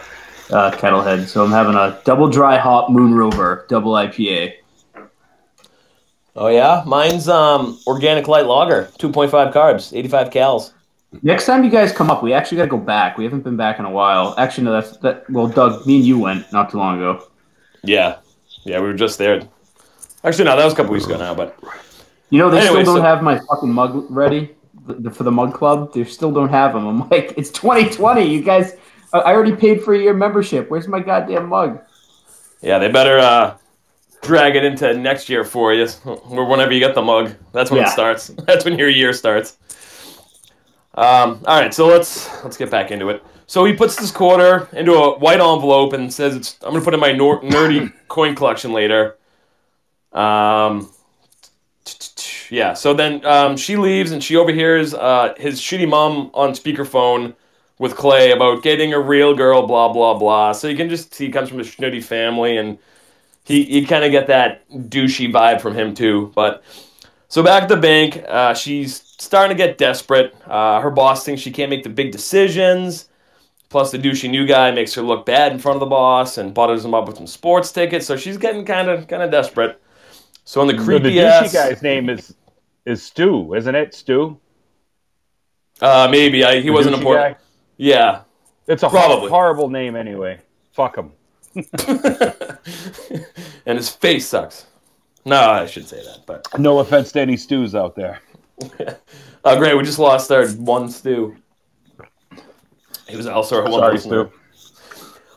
uh, 0.52 0.72
Kettlehead. 0.72 1.28
So 1.28 1.44
I'm 1.44 1.52
having 1.52 1.76
a 1.76 2.00
double 2.06 2.30
dry 2.30 2.58
hop 2.58 2.90
Moon 2.90 3.14
Rover 3.14 3.66
double 3.70 3.94
IPA. 3.94 4.56
Oh 6.36 6.48
yeah, 6.48 6.84
mine's 6.86 7.28
um 7.28 7.80
organic 7.88 8.28
light 8.28 8.46
lager, 8.46 8.90
2.5 9.00 9.54
carbs, 9.54 9.96
85 9.96 10.30
cals. 10.30 10.72
Next 11.24 11.46
time 11.46 11.64
you 11.64 11.72
guys 11.72 11.92
come 11.92 12.12
up, 12.12 12.22
we 12.22 12.34
actually 12.34 12.58
got 12.58 12.66
to 12.66 12.70
go 12.70 12.78
back. 12.78 13.18
We 13.18 13.24
haven't 13.24 13.44
been 13.44 13.58
back 13.58 13.80
in 13.80 13.86
a 13.86 13.90
while. 13.90 14.36
Actually, 14.38 14.66
no, 14.66 14.74
that's 14.74 14.98
that. 14.98 15.28
Well, 15.30 15.48
Doug, 15.48 15.86
me 15.88 15.98
and 15.98 16.06
you 16.06 16.20
went 16.20 16.52
not 16.54 16.70
too 16.70 16.78
long 16.78 16.98
ago. 16.98 17.28
Yeah, 17.84 18.18
yeah, 18.64 18.80
we 18.80 18.88
were 18.88 18.94
just 18.94 19.18
there. 19.18 19.42
Actually, 20.24 20.46
no, 20.46 20.56
that 20.56 20.64
was 20.64 20.74
a 20.74 20.76
couple 20.76 20.94
weeks 20.94 21.06
ago 21.06 21.18
now. 21.18 21.34
But 21.34 21.58
you 22.30 22.40
know, 22.40 22.50
they 22.50 22.60
anyway, 22.60 22.84
still 22.84 22.96
don't 22.96 23.04
so... 23.04 23.08
have 23.08 23.24
my 23.24 23.40
fucking 23.40 23.72
mug 23.72 24.06
ready 24.10 24.56
for 25.14 25.24
the 25.24 25.32
mug 25.32 25.54
club. 25.54 25.94
They 25.94 26.04
still 26.04 26.32
don't 26.32 26.50
have 26.50 26.74
them. 26.74 26.88
I'm 26.88 27.10
like, 27.10 27.34
it's 27.38 27.50
2020. 27.52 28.24
You 28.24 28.42
guys 28.42 28.76
I 29.14 29.34
already 29.34 29.56
paid 29.56 29.84
for 29.84 29.96
your 29.96 30.14
membership. 30.14 30.70
Where's 30.70 30.88
my 30.88 31.00
goddamn 31.00 31.50
mug? 31.50 31.82
Yeah, 32.62 32.78
they 32.80 32.92
better 32.92 33.18
uh, 33.18 33.58
drag 34.22 34.56
it 34.56 34.64
into 34.64 34.94
next 34.94 35.30
year 35.30 35.44
for 35.44 35.74
you, 35.74 35.88
or 36.06 36.46
whenever 36.46 36.72
you 36.72 36.80
get 36.80 36.96
the 36.96 37.02
mug. 37.02 37.34
That's 37.52 37.72
when 37.72 37.82
yeah. 37.82 37.88
it 37.88 37.92
starts. 37.92 38.28
That's 38.46 38.66
when 38.66 38.78
your 38.78 38.90
year 38.90 39.14
starts. 39.14 39.58
Um, 40.96 41.42
all 41.46 41.60
right, 41.60 41.74
so 41.74 41.88
let's 41.88 42.44
let's 42.44 42.58
get 42.58 42.70
back 42.70 42.92
into 42.92 43.10
it. 43.10 43.24
So 43.48 43.66
he 43.66 43.74
puts 43.74 43.96
this 43.96 44.12
quarter 44.12 44.68
into 44.74 44.94
a 44.94 45.18
white 45.18 45.40
envelope 45.40 45.94
and 45.94 46.14
says, 46.14 46.36
"It's 46.36 46.58
I'm 46.62 46.74
gonna 46.74 46.84
put 46.84 46.94
in 46.94 47.00
my 47.00 47.14
nor- 47.14 47.42
nerdy 47.42 47.92
coin 48.08 48.36
collection 48.36 48.74
later." 48.74 49.18
Um, 50.12 50.92
yeah. 52.50 52.74
So 52.74 52.94
then 52.94 53.26
um, 53.26 53.58
she 53.58 53.76
leaves 53.76 54.12
and 54.12 54.24
she 54.24 54.36
overhears 54.36 54.94
uh, 54.94 55.34
his 55.38 55.60
shitty 55.60 55.88
mom 55.88 56.32
on 56.34 56.52
speakerphone 56.52 57.36
with 57.78 57.96
Clay 57.96 58.32
about 58.32 58.62
getting 58.62 58.94
a 58.94 59.00
real 59.00 59.34
girl, 59.34 59.66
blah 59.66 59.92
blah 59.92 60.18
blah. 60.18 60.52
So 60.52 60.68
you 60.68 60.76
can 60.76 60.90
just 60.90 61.14
see 61.14 61.28
he 61.28 61.32
comes 61.32 61.50
from 61.50 61.60
a 61.60 61.64
snooty 61.64 62.02
family, 62.02 62.58
and 62.58 62.78
he 63.46 63.80
you 63.80 63.88
kind 63.88 64.04
of 64.04 64.12
get 64.12 64.28
that 64.28 64.70
douchey 64.70 65.32
vibe 65.32 65.62
from 65.62 65.74
him 65.74 65.94
too. 65.96 66.32
But 66.36 66.64
so 67.28 67.42
back 67.44 67.64
at 67.64 67.70
the 67.70 67.78
bank, 67.78 68.24
uh, 68.28 68.54
she's 68.54 69.02
starting 69.20 69.56
to 69.56 69.64
get 69.64 69.78
desperate. 69.78 70.36
Uh, 70.46 70.82
her 70.82 70.92
boss 70.92 71.24
thinks 71.24 71.42
she 71.42 71.52
can't 71.52 71.70
make 71.70 71.84
the 71.84 71.90
big 71.90 72.12
decisions. 72.12 73.08
Plus, 73.70 73.92
the 73.92 74.00
douchey 74.00 74.30
new 74.30 74.48
guy 74.48 74.72
makes 74.72 74.96
her 74.96 75.04
look 75.04 75.28
bad 75.28 75.52
in 75.52 75.60
front 75.60 75.76
of 75.76 75.80
the 75.80 75.86
boss 75.86 76.40
and 76.40 76.56
butters 76.56 76.84
him 76.84 76.96
up 76.96 77.08
with 77.08 77.18
some 77.18 77.28
sports 77.28 77.72
tickets. 77.72 78.08
So 78.08 78.18
she's 78.18 78.38
getting 78.38 78.66
kind 78.66 78.90
of 78.90 79.08
kind 79.08 79.22
of 79.22 79.30
desperate. 79.30 79.80
So 80.44 80.62
in 80.62 80.68
the 80.68 80.84
creepy 80.84 81.12
the 81.12 81.18
douchey 81.18 81.54
guy's 81.54 81.84
name 81.84 82.10
is 82.10 82.34
is 82.86 83.04
Stu, 83.04 83.54
isn't 83.54 83.76
it? 83.76 83.94
Stu. 83.94 84.40
Uh, 85.82 86.08
maybe 86.12 86.44
I, 86.44 86.56
he 86.56 86.64
the 86.64 86.72
wasn't 86.72 86.96
important. 86.96 87.38
Guy? 87.38 87.44
Yeah. 87.78 88.22
It's 88.68 88.84
a 88.84 88.90
Probably. 88.90 89.30
horrible 89.30 89.70
name 89.70 89.96
anyway. 89.96 90.40
Fuck 90.74 90.98
him. 90.98 91.12
and 93.66 93.78
his 93.78 93.90
face 93.90 94.28
sucks. 94.28 94.68
No, 95.26 95.40
I 95.40 95.66
shouldn't 95.66 95.90
say 95.90 96.04
that, 96.04 96.24
but 96.26 96.48
no 96.60 96.80
offense 96.80 97.12
to 97.14 97.22
any 97.22 97.36
stews 97.38 97.76
out 97.76 97.96
there. 97.96 98.20
oh, 99.44 99.58
great! 99.58 99.76
We 99.76 99.84
just 99.84 100.00
lost 100.00 100.32
our 100.32 100.48
one 100.50 100.90
stew. 100.90 101.36
He 103.08 103.18
was 103.18 103.26
also 103.26 103.58
our 103.58 103.70
one 103.70 103.82
Sorry, 103.82 103.98
Stu. 103.98 104.32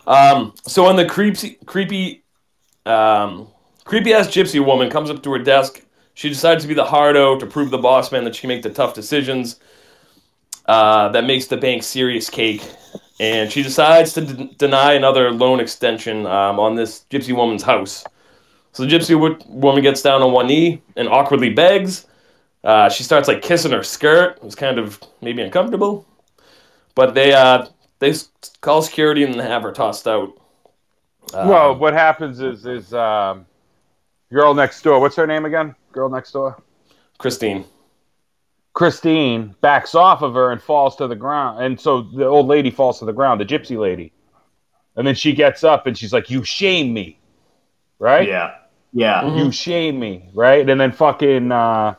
Um, 0.06 0.54
so 0.66 0.84
when 0.84 0.96
the 0.96 1.06
creepy, 1.06 1.58
creepy, 1.64 2.24
um, 2.84 3.48
creepy 3.84 4.12
ass 4.12 4.28
gypsy 4.28 4.64
woman 4.64 4.90
comes 4.90 5.10
up 5.10 5.22
to 5.22 5.32
her 5.32 5.38
desk, 5.38 5.82
she 6.22 6.28
decides 6.28 6.62
to 6.62 6.68
be 6.68 6.74
the 6.74 6.84
hardo 6.84 7.36
to 7.36 7.46
prove 7.46 7.72
the 7.72 7.78
boss 7.78 8.12
man 8.12 8.22
that 8.22 8.36
she 8.36 8.42
can 8.42 8.48
make 8.48 8.62
the 8.62 8.70
tough 8.70 8.94
decisions. 8.94 9.58
Uh, 10.66 11.08
that 11.08 11.24
makes 11.24 11.46
the 11.46 11.56
bank 11.56 11.82
serious 11.82 12.30
cake, 12.30 12.62
and 13.18 13.50
she 13.50 13.60
decides 13.60 14.12
to 14.12 14.20
d- 14.24 14.54
deny 14.56 14.92
another 14.92 15.32
loan 15.32 15.58
extension 15.58 16.24
um, 16.26 16.60
on 16.60 16.76
this 16.76 17.04
gypsy 17.10 17.34
woman's 17.34 17.64
house. 17.64 18.04
So 18.72 18.84
the 18.84 18.88
gypsy 18.88 19.18
wo- 19.18 19.36
woman 19.48 19.82
gets 19.82 20.00
down 20.00 20.22
on 20.22 20.30
one 20.32 20.46
knee 20.46 20.80
and 20.96 21.08
awkwardly 21.08 21.50
begs. 21.50 22.06
Uh, 22.62 22.88
she 22.88 23.02
starts 23.02 23.26
like 23.26 23.42
kissing 23.42 23.72
her 23.72 23.82
skirt. 23.82 24.36
It 24.36 24.44
was 24.44 24.54
kind 24.54 24.78
of 24.78 25.00
maybe 25.20 25.42
uncomfortable, 25.42 26.06
but 26.94 27.14
they 27.14 27.32
uh, 27.32 27.66
they 27.98 28.14
call 28.60 28.82
security 28.82 29.24
and 29.24 29.34
have 29.36 29.62
her 29.64 29.72
tossed 29.72 30.06
out. 30.06 30.32
Well, 31.40 31.76
what 31.76 31.94
happens 31.94 32.40
is 32.40 32.66
is 32.66 32.94
um, 32.94 33.46
girl 34.32 34.54
next 34.54 34.82
door. 34.82 35.00
What's 35.00 35.16
her 35.16 35.26
name 35.26 35.44
again? 35.44 35.74
Girl 35.92 36.08
next 36.08 36.32
door. 36.32 36.62
Christine. 37.18 37.64
Christine 38.74 39.54
backs 39.60 39.94
off 39.94 40.22
of 40.22 40.34
her 40.34 40.50
and 40.50 40.60
falls 40.60 40.96
to 40.96 41.06
the 41.06 41.14
ground, 41.14 41.62
and 41.62 41.78
so 41.78 42.02
the 42.02 42.26
old 42.26 42.46
lady 42.46 42.70
falls 42.70 42.98
to 43.00 43.04
the 43.04 43.12
ground, 43.12 43.40
the 43.40 43.44
gypsy 43.44 43.78
lady, 43.78 44.12
and 44.96 45.06
then 45.06 45.14
she 45.14 45.34
gets 45.34 45.62
up 45.62 45.86
and 45.86 45.96
she's 45.96 46.12
like, 46.12 46.30
"You 46.30 46.42
shame 46.42 46.94
me, 46.94 47.18
right? 47.98 48.26
Yeah. 48.26 48.54
Yeah. 48.94 49.22
Mhm. 49.22 49.38
You 49.38 49.52
shame 49.52 50.00
me, 50.00 50.30
right?" 50.32 50.66
And 50.66 50.80
then 50.80 50.90
fucking 50.90 51.52
uh, 51.52 51.96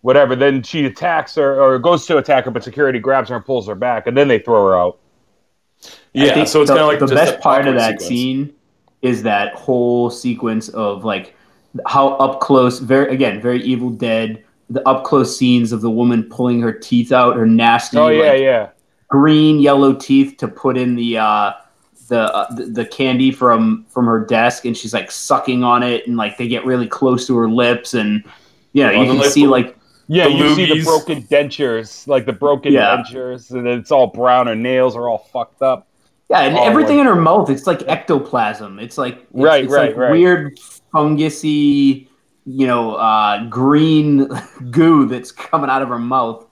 whatever. 0.00 0.34
Then 0.34 0.64
she 0.64 0.84
attacks 0.84 1.36
her 1.36 1.60
or 1.60 1.78
goes 1.78 2.06
to 2.06 2.18
attack 2.18 2.44
her, 2.46 2.50
but 2.50 2.64
security 2.64 2.98
grabs 2.98 3.28
her 3.28 3.36
and 3.36 3.44
pulls 3.44 3.68
her 3.68 3.76
back, 3.76 4.08
and 4.08 4.16
then 4.16 4.26
they 4.26 4.40
throw 4.40 4.66
her 4.66 4.76
out. 4.76 4.98
Yeah, 6.12 6.42
so 6.44 6.62
it's 6.62 6.70
kind 6.70 6.80
of 6.82 6.88
like 6.88 6.98
the 6.98 7.06
just 7.06 7.14
best 7.14 7.40
part 7.40 7.68
of 7.68 7.76
that 7.76 8.00
sequence. 8.00 8.08
scene 8.08 8.54
is 9.00 9.22
that 9.22 9.54
whole 9.54 10.10
sequence 10.10 10.68
of 10.70 11.04
like 11.04 11.34
how 11.86 12.10
up 12.16 12.40
close, 12.40 12.78
very 12.78 13.12
again, 13.14 13.40
very 13.40 13.62
Evil 13.62 13.90
Dead. 13.90 14.44
The 14.70 14.86
up 14.88 15.04
close 15.04 15.36
scenes 15.36 15.72
of 15.72 15.80
the 15.80 15.90
woman 15.90 16.22
pulling 16.24 16.60
her 16.60 16.72
teeth 16.72 17.10
out, 17.12 17.36
her 17.36 17.46
nasty, 17.46 17.98
Oh 17.98 18.08
yeah, 18.08 18.30
like, 18.30 18.40
yeah. 18.40 18.68
green 19.08 19.58
yellow 19.58 19.92
teeth 19.92 20.36
to 20.38 20.48
put 20.48 20.76
in 20.76 20.94
the 20.94 21.18
uh, 21.18 21.52
the, 22.08 22.20
uh, 22.34 22.54
the 22.54 22.66
the 22.66 22.86
candy 22.86 23.30
from 23.32 23.84
from 23.88 24.06
her 24.06 24.24
desk, 24.24 24.64
and 24.64 24.76
she's 24.76 24.94
like 24.94 25.10
sucking 25.10 25.64
on 25.64 25.82
it, 25.82 26.06
and 26.06 26.16
like 26.16 26.38
they 26.38 26.46
get 26.48 26.64
really 26.64 26.86
close 26.86 27.26
to 27.26 27.36
her 27.36 27.48
lips, 27.48 27.94
and 27.94 28.22
you 28.72 28.84
know 28.84 28.90
you 28.90 29.12
can 29.20 29.28
see 29.30 29.46
like 29.46 29.76
Yeah, 30.06 30.26
you 30.28 30.54
see 30.54 30.66
the 30.66 30.84
broken 30.84 31.22
dentures, 31.24 32.06
like 32.08 32.26
the 32.26 32.32
broken 32.32 32.72
Yeah. 32.72 32.96
dentures, 33.04 33.50
and 33.52 33.66
it's 33.66 33.90
all 33.92 34.08
brown. 34.08 34.46
Her 34.48 34.54
nails 34.56 34.94
are 34.96 35.08
all 35.08 35.18
fucked 35.32 35.62
up. 35.62 35.86
Yeah, 36.28 36.42
and 36.42 36.56
Oh, 36.56 36.62
everything 36.64 36.98
like- 36.98 37.06
in 37.08 37.12
her 37.14 37.20
mouth, 37.20 37.50
it's 37.50 37.66
like 37.66 37.82
ectoplasm. 37.88 38.78
It's 38.78 38.96
like 38.98 39.14
it's, 39.18 39.26
Right, 39.32 39.64
it's 39.64 39.72
right, 39.72 39.88
like 39.90 39.96
right. 39.96 40.10
weird 40.12 40.58
fungusy, 40.92 42.08
you 42.46 42.66
know, 42.66 42.94
uh, 42.94 43.44
green 43.44 44.28
goo 44.70 45.06
that's 45.06 45.32
coming 45.32 45.70
out 45.70 45.82
of 45.82 45.88
her 45.88 45.98
mouth. 45.98 46.46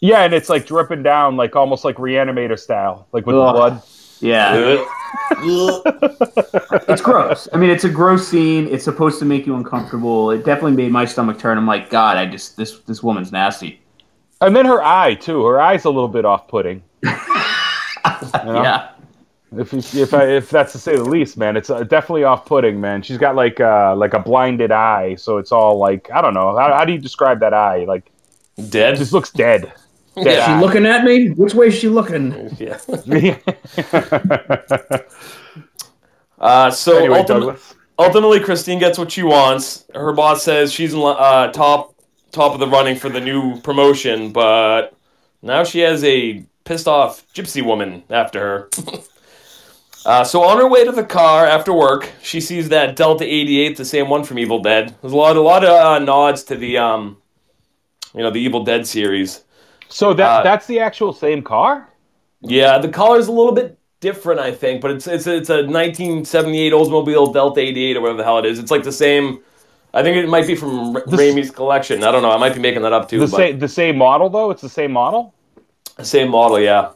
Yeah, 0.00 0.22
and 0.22 0.32
it's 0.32 0.48
like 0.48 0.66
dripping 0.66 1.02
down, 1.02 1.36
like 1.36 1.56
almost 1.56 1.84
like 1.84 1.96
reanimator 1.96 2.58
style, 2.58 3.08
like 3.12 3.26
with 3.26 3.36
Ugh. 3.36 3.54
blood. 3.54 3.82
Yeah, 4.20 4.84
it's 6.88 7.02
gross. 7.02 7.48
I 7.52 7.56
mean, 7.56 7.70
it's 7.70 7.84
a 7.84 7.88
gross 7.88 8.26
scene. 8.26 8.66
It's 8.68 8.84
supposed 8.84 9.18
to 9.20 9.24
make 9.24 9.46
you 9.46 9.54
uncomfortable. 9.54 10.30
It 10.32 10.44
definitely 10.44 10.72
made 10.72 10.90
my 10.90 11.04
stomach 11.04 11.38
turn. 11.38 11.56
I'm 11.56 11.66
like, 11.66 11.88
God, 11.90 12.16
I 12.16 12.26
just 12.26 12.56
this 12.56 12.80
this 12.80 13.02
woman's 13.02 13.30
nasty. 13.30 13.80
And 14.40 14.54
then 14.54 14.66
her 14.66 14.82
eye 14.82 15.14
too. 15.14 15.44
Her 15.44 15.60
eye's 15.60 15.84
a 15.84 15.90
little 15.90 16.08
bit 16.08 16.24
off-putting. 16.24 16.82
You 18.44 18.52
know? 18.52 18.62
Yeah, 18.62 18.90
If 19.56 19.72
if 19.94 20.12
I, 20.12 20.24
if 20.28 20.50
that's 20.50 20.72
to 20.72 20.78
say 20.78 20.96
the 20.96 21.04
least, 21.04 21.38
man, 21.38 21.56
it's 21.56 21.70
uh, 21.70 21.82
definitely 21.84 22.24
off-putting, 22.24 22.80
man. 22.80 23.00
She's 23.02 23.16
got 23.18 23.34
like 23.34 23.60
uh 23.60 23.94
like 23.96 24.12
a 24.12 24.18
blinded 24.18 24.72
eye, 24.72 25.14
so 25.14 25.38
it's 25.38 25.52
all 25.52 25.78
like 25.78 26.10
I 26.12 26.20
don't 26.20 26.34
know. 26.34 26.54
How, 26.56 26.76
how 26.76 26.84
do 26.84 26.92
you 26.92 26.98
describe 26.98 27.40
that 27.40 27.54
eye? 27.54 27.84
Like 27.86 28.10
it 28.58 28.70
Dead. 28.70 28.96
just 28.96 29.12
looks 29.12 29.30
dead. 29.30 29.72
Yeah. 30.16 30.24
Dead 30.24 30.44
She 30.44 30.50
eye. 30.52 30.60
looking 30.60 30.84
at 30.84 31.04
me? 31.04 31.30
Which 31.30 31.54
way 31.54 31.68
is 31.68 31.78
she 31.78 31.88
looking? 31.88 32.54
Yeah. 32.58 32.78
Uh, 36.40 36.70
so 36.70 37.12
ultimately, 37.14 37.56
ultimately, 37.98 38.38
Christine 38.40 38.78
gets 38.78 38.96
what 38.96 39.10
she 39.10 39.24
wants. 39.24 39.84
Her 39.92 40.12
boss 40.12 40.44
says 40.44 40.72
she's 40.72 40.94
in 40.94 41.00
uh, 41.00 41.50
top 41.52 41.94
top 42.30 42.52
of 42.54 42.60
the 42.60 42.66
running 42.68 42.94
for 42.96 43.08
the 43.08 43.20
new 43.20 43.60
promotion, 43.62 44.30
but 44.32 44.94
now 45.42 45.64
she 45.64 45.80
has 45.80 46.04
a 46.04 46.44
pissed 46.64 46.86
off 46.86 47.24
gypsy 47.34 47.64
woman 47.64 48.02
after 48.10 48.38
her. 48.40 48.70
uh, 50.08 50.24
so 50.24 50.42
on 50.42 50.56
her 50.56 50.66
way 50.66 50.84
to 50.84 50.92
the 50.92 51.04
car 51.04 51.46
after 51.46 51.72
work, 51.72 52.10
she 52.22 52.40
sees 52.40 52.70
that 52.70 52.96
Delta 52.96 53.24
88, 53.24 53.76
the 53.76 53.84
same 53.84 54.08
one 54.08 54.24
from 54.24 54.38
Evil 54.38 54.60
Dead. 54.60 54.94
There's 55.02 55.12
a 55.12 55.16
lot, 55.16 55.36
a 55.36 55.40
lot 55.40 55.64
of 55.64 55.70
uh, 55.70 55.98
nods 55.98 56.44
to 56.44 56.56
the, 56.56 56.78
um, 56.78 57.18
you 58.14 58.22
know, 58.22 58.30
the 58.30 58.40
Evil 58.40 58.64
Dead 58.64 58.86
series. 58.86 59.44
So 59.88 60.14
that 60.14 60.40
Uh, 60.40 60.42
that's 60.42 60.66
the 60.66 60.80
actual 60.80 61.12
same 61.12 61.42
car? 61.42 61.88
Yeah, 62.40 62.78
the 62.78 62.88
color's 62.88 63.26
a 63.28 63.32
little 63.32 63.52
bit 63.52 63.78
different, 64.00 64.40
I 64.40 64.52
think, 64.52 64.80
but 64.80 64.90
it's 64.92 65.06
it's 65.06 65.26
it's 65.26 65.50
a 65.50 65.64
1978 65.66 66.72
Oldsmobile 66.72 67.32
Delta 67.34 67.60
88 67.60 67.96
or 67.96 68.00
whatever 68.00 68.18
the 68.18 68.24
hell 68.24 68.38
it 68.38 68.46
is. 68.46 68.58
It's 68.58 68.70
like 68.70 68.84
the 68.84 68.92
same. 68.92 69.40
I 69.92 70.02
think 70.02 70.16
it 70.16 70.28
might 70.28 70.46
be 70.46 70.54
from 70.54 70.94
Ra- 70.94 71.02
The 71.06 71.16
Raimi's 71.16 71.50
collection. 71.50 72.04
I 72.04 72.12
don't 72.12 72.22
know. 72.22 72.30
I 72.30 72.36
might 72.38 72.54
be 72.54 72.60
making 72.60 72.82
that 72.82 72.92
up 72.92 73.08
too. 73.08 73.18
The 73.20 73.26
but 73.26 73.36
same 73.36 73.58
the 73.58 73.68
same 73.68 73.96
model 73.98 74.30
though? 74.30 74.50
It's 74.50 74.62
the 74.62 74.68
same 74.68 74.92
model? 74.92 75.34
same 76.02 76.28
model, 76.30 76.60
yeah. 76.60 76.90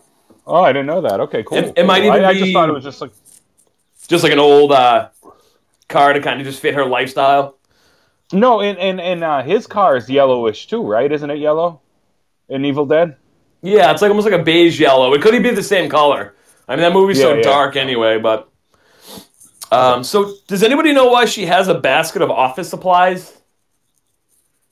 Oh, 0.47 0.63
I 0.63 0.73
didn't 0.73 0.87
know 0.87 1.01
that. 1.03 1.21
Okay, 1.21 1.43
cool. 1.43 1.59
It- 1.59 1.73
it 1.77 1.87
might 1.87 2.05
even 2.05 2.25
I, 2.25 2.29
I 2.31 2.35
just 2.35 2.53
thought 2.53 2.69
it 2.69 2.73
was 2.73 2.85
just 2.85 3.01
like 3.01 3.13
Just 4.09 4.25
like 4.25 4.33
an 4.33 4.39
old 4.41 4.73
uh, 4.73 5.09
car 5.89 6.13
to 6.13 6.21
kind 6.21 6.41
of 6.41 6.47
just 6.47 6.61
fit 6.61 6.75
her 6.75 6.85
lifestyle. 6.85 7.57
no, 8.33 8.61
and 8.61 8.79
and 8.79 9.01
and 9.01 9.23
uh, 9.25 9.43
his 9.43 9.67
car 9.67 9.97
is 9.97 10.09
yellowish 10.11 10.67
too, 10.67 10.83
right? 10.83 11.11
Isn't 11.11 11.31
it 11.31 11.39
yellow? 11.39 11.81
In 12.49 12.65
Evil 12.65 12.85
Dead. 12.87 13.17
Yeah, 13.63 13.93
it's 13.93 14.03
like 14.03 14.11
almost 14.11 14.29
like 14.29 14.39
a 14.41 14.43
beige 14.43 14.81
yellow. 14.81 15.15
It 15.15 15.23
could 15.23 15.35
even 15.35 15.43
be 15.51 15.55
the 15.55 15.63
same 15.63 15.89
color. 15.89 16.35
I 16.69 16.75
mean, 16.75 16.83
that 16.83 16.93
movie's 16.93 17.21
so 17.21 17.31
Yeah, 17.31 17.37
yeah. 17.37 17.43
dark 17.43 17.77
anyway. 17.77 18.19
But 18.19 18.49
um, 19.71 20.03
so 20.05 20.35
does 20.49 20.63
anybody 20.63 20.93
know 20.93 21.07
why 21.07 21.25
she 21.27 21.47
has 21.47 21.69
a 21.69 21.75
basket 21.75 22.21
of 22.23 22.31
office 22.31 22.69
supplies 22.69 23.33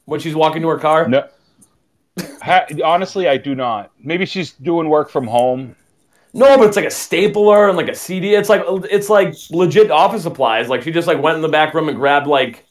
when 0.04 0.20
she's 0.20 0.34
walking 0.34 0.62
to 0.62 0.68
her 0.68 0.78
car? 0.78 1.06
No. 1.08 1.28
Ha- 2.42 2.66
honestly, 2.84 3.28
I 3.28 3.36
do 3.36 3.54
not. 3.54 3.90
Maybe 4.02 4.26
she's 4.26 4.52
doing 4.52 4.88
work 4.88 5.10
from 5.10 5.26
home. 5.26 5.76
No, 6.32 6.56
but 6.56 6.68
it's 6.68 6.76
like 6.76 6.86
a 6.86 6.90
stapler 6.90 7.68
and 7.68 7.76
like 7.76 7.88
a 7.88 7.94
CD. 7.94 8.34
It's 8.34 8.48
like 8.48 8.62
it's 8.90 9.10
like 9.10 9.34
legit 9.50 9.90
office 9.90 10.22
supplies. 10.22 10.68
Like 10.68 10.82
she 10.82 10.90
just 10.92 11.08
like 11.08 11.20
went 11.20 11.36
in 11.36 11.42
the 11.42 11.48
back 11.48 11.74
room 11.74 11.88
and 11.88 11.98
grabbed 11.98 12.26
like 12.26 12.66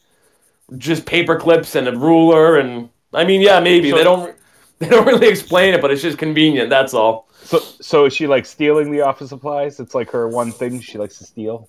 just 0.78 1.04
paper 1.04 1.36
clips 1.36 1.74
and 1.74 1.86
a 1.88 1.92
ruler 1.96 2.56
and 2.56 2.88
I 3.12 3.24
mean, 3.24 3.40
yeah, 3.40 3.60
maybe 3.60 3.90
So- 3.90 3.96
they 3.98 4.04
don't 4.04 4.34
they 4.78 4.88
don't 4.88 5.06
really 5.06 5.28
explain 5.28 5.74
it, 5.74 5.82
but 5.82 5.90
it's 5.90 6.00
just 6.02 6.16
convenient. 6.18 6.70
That's 6.70 6.94
all. 6.94 7.28
So, 7.42 7.58
so 7.58 8.04
is 8.06 8.14
she 8.14 8.26
like 8.26 8.46
stealing 8.46 8.90
the 8.90 9.02
office 9.02 9.28
supplies? 9.30 9.78
It's 9.80 9.94
like 9.94 10.10
her 10.10 10.26
one 10.28 10.52
thing 10.52 10.80
she 10.80 10.96
likes 10.98 11.18
to 11.18 11.24
steal. 11.24 11.68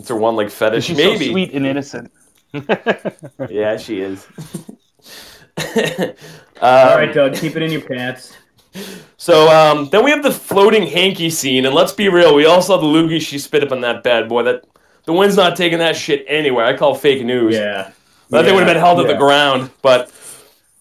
It's 0.00 0.08
her 0.08 0.16
one 0.16 0.34
like 0.36 0.50
fetish. 0.50 0.86
She's 0.86 0.96
maybe. 0.96 1.26
so 1.26 1.30
sweet 1.32 1.52
and 1.52 1.66
innocent. 1.66 2.10
Yeah, 3.50 3.76
she 3.76 4.00
is. 4.00 4.26
um, 6.60 6.88
All 6.90 6.96
right, 6.96 7.12
Doug, 7.12 7.34
keep 7.34 7.56
it 7.56 7.62
in 7.62 7.70
your 7.70 7.82
pants. 7.82 8.36
So 9.20 9.48
um, 9.48 9.88
then 9.90 10.04
we 10.04 10.12
have 10.12 10.22
the 10.22 10.30
floating 10.30 10.86
hanky 10.86 11.28
scene, 11.30 11.66
and 11.66 11.74
let's 11.74 11.90
be 11.90 12.08
real, 12.08 12.34
we 12.36 12.46
all 12.46 12.62
saw 12.62 12.76
the 12.76 12.86
loogie 12.86 13.20
she 13.20 13.36
spit 13.36 13.64
up 13.64 13.72
on 13.72 13.80
that 13.80 14.04
bad 14.04 14.28
boy. 14.28 14.44
That 14.44 14.64
the 15.04 15.12
wind's 15.12 15.34
not 15.36 15.56
taking 15.56 15.78
that 15.80 15.96
shit 15.96 16.24
anywhere. 16.28 16.64
I 16.64 16.76
call 16.76 16.94
fake 16.94 17.24
news. 17.24 17.56
Yeah. 17.56 17.90
That 18.30 18.44
thing 18.44 18.54
would 18.54 18.62
have 18.64 18.72
been 18.72 18.76
held 18.80 18.98
to 18.98 19.04
the 19.12 19.18
ground, 19.18 19.70
but 19.82 20.12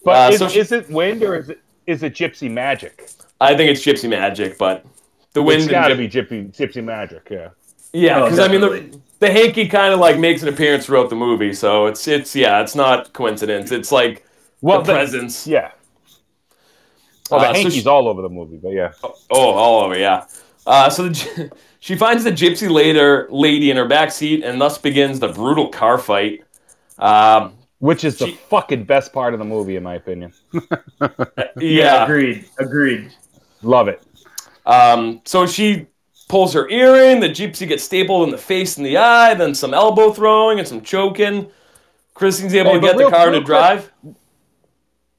But 0.03 0.11
Uh, 0.11 0.33
is, 0.33 0.39
so 0.39 0.47
she- 0.49 0.59
is 0.59 0.71
it 0.71 0.87
wind 0.89 1.23
or 1.23 1.37
is 1.37 1.49
it 1.49 1.59
is 1.87 2.03
it 2.03 2.13
gypsy 2.13 2.51
magic? 2.51 3.09
I 3.41 3.55
think 3.55 3.71
it's 3.71 3.83
gypsy 3.83 4.07
magic. 4.09 4.59
But 4.59 4.85
the 5.33 5.41
wind, 5.41 5.63
It's 5.63 5.65
and 5.65 5.71
got 5.71 5.87
to 5.87 5.95
gyp- 5.95 5.97
be 5.97 6.07
gypsy 6.07 6.55
gypsy 6.55 6.83
magic. 6.83 7.27
Yeah. 7.31 7.49
yeah, 7.93 8.19
Oh, 8.19 8.23
because 8.25 8.39
I 8.39 8.47
mean 8.49 8.61
the, 8.61 8.99
the 9.17 9.31
hanky 9.31 9.67
kind 9.67 9.93
of 9.95 9.99
like 9.99 10.19
makes 10.19 10.43
an 10.43 10.49
appearance 10.49 10.85
throughout 10.85 11.09
the 11.09 11.15
movie, 11.15 11.53
so 11.53 11.87
it's 11.87 12.07
it's 12.07 12.35
yeah, 12.35 12.61
it's 12.61 12.75
not 12.75 13.13
coincidence. 13.13 13.71
It's 13.71 13.91
like 13.91 14.23
Well, 14.61 14.79
the 14.81 14.85
the- 14.87 14.93
presence. 14.93 15.45
Yeah. 15.47 15.71
Well, 17.29 17.39
the 17.41 17.47
Uh, 17.47 17.53
so 17.53 17.59
hanky's 17.59 17.73
she- 17.83 17.87
all 17.87 18.07
over 18.07 18.21
the 18.21 18.29
movie, 18.29 18.57
but 18.57 18.69
yeah. 18.69 18.91
Oh, 19.03 19.51
all 19.51 19.81
over, 19.83 19.97
yeah. 19.97 20.25
Uh, 20.65 20.89
so 20.89 21.09
the, 21.09 21.51
she 21.79 21.95
finds 21.95 22.23
the 22.23 22.31
gypsy 22.31 22.69
later 22.69 23.27
lady 23.29 23.69
in 23.71 23.77
her 23.77 23.87
back 23.87 24.11
seat, 24.11 24.43
and 24.43 24.59
thus 24.59 24.77
begins 24.77 25.19
the 25.19 25.27
brutal 25.29 25.67
car 25.69 25.97
fight. 25.97 26.43
Um, 26.99 27.53
Which 27.79 28.03
is 28.03 28.17
the 28.17 28.31
fucking 28.49 28.85
best 28.85 29.13
part 29.13 29.33
of 29.33 29.39
the 29.39 29.45
movie, 29.45 29.75
in 29.75 29.83
my 29.83 29.95
opinion. 29.95 30.33
yeah. 31.57 32.03
Agreed. 32.05 32.45
Agreed. 32.59 33.11
Love 33.61 33.87
it. 33.87 34.01
Um, 34.65 35.21
so 35.25 35.45
she 35.45 35.87
pulls 36.27 36.53
her 36.53 36.67
earring. 36.69 37.19
The 37.19 37.29
gypsy 37.29 37.67
gets 37.67 37.83
stapled 37.83 38.23
in 38.25 38.31
the 38.31 38.37
face 38.37 38.77
and 38.77 38.85
the 38.85 38.97
eye. 38.97 39.33
Then 39.35 39.53
some 39.53 39.73
elbow 39.73 40.11
throwing 40.11 40.59
and 40.59 40.67
some 40.67 40.81
choking. 40.81 41.47
Christine's 42.13 42.53
able 42.55 42.71
Hey, 42.71 42.75
to 42.77 42.81
but 42.81 42.97
get 42.97 43.05
the 43.05 43.11
car 43.11 43.29
real 43.29 43.39
to 43.39 43.45
quick- 43.45 43.45
drive. 43.45 43.91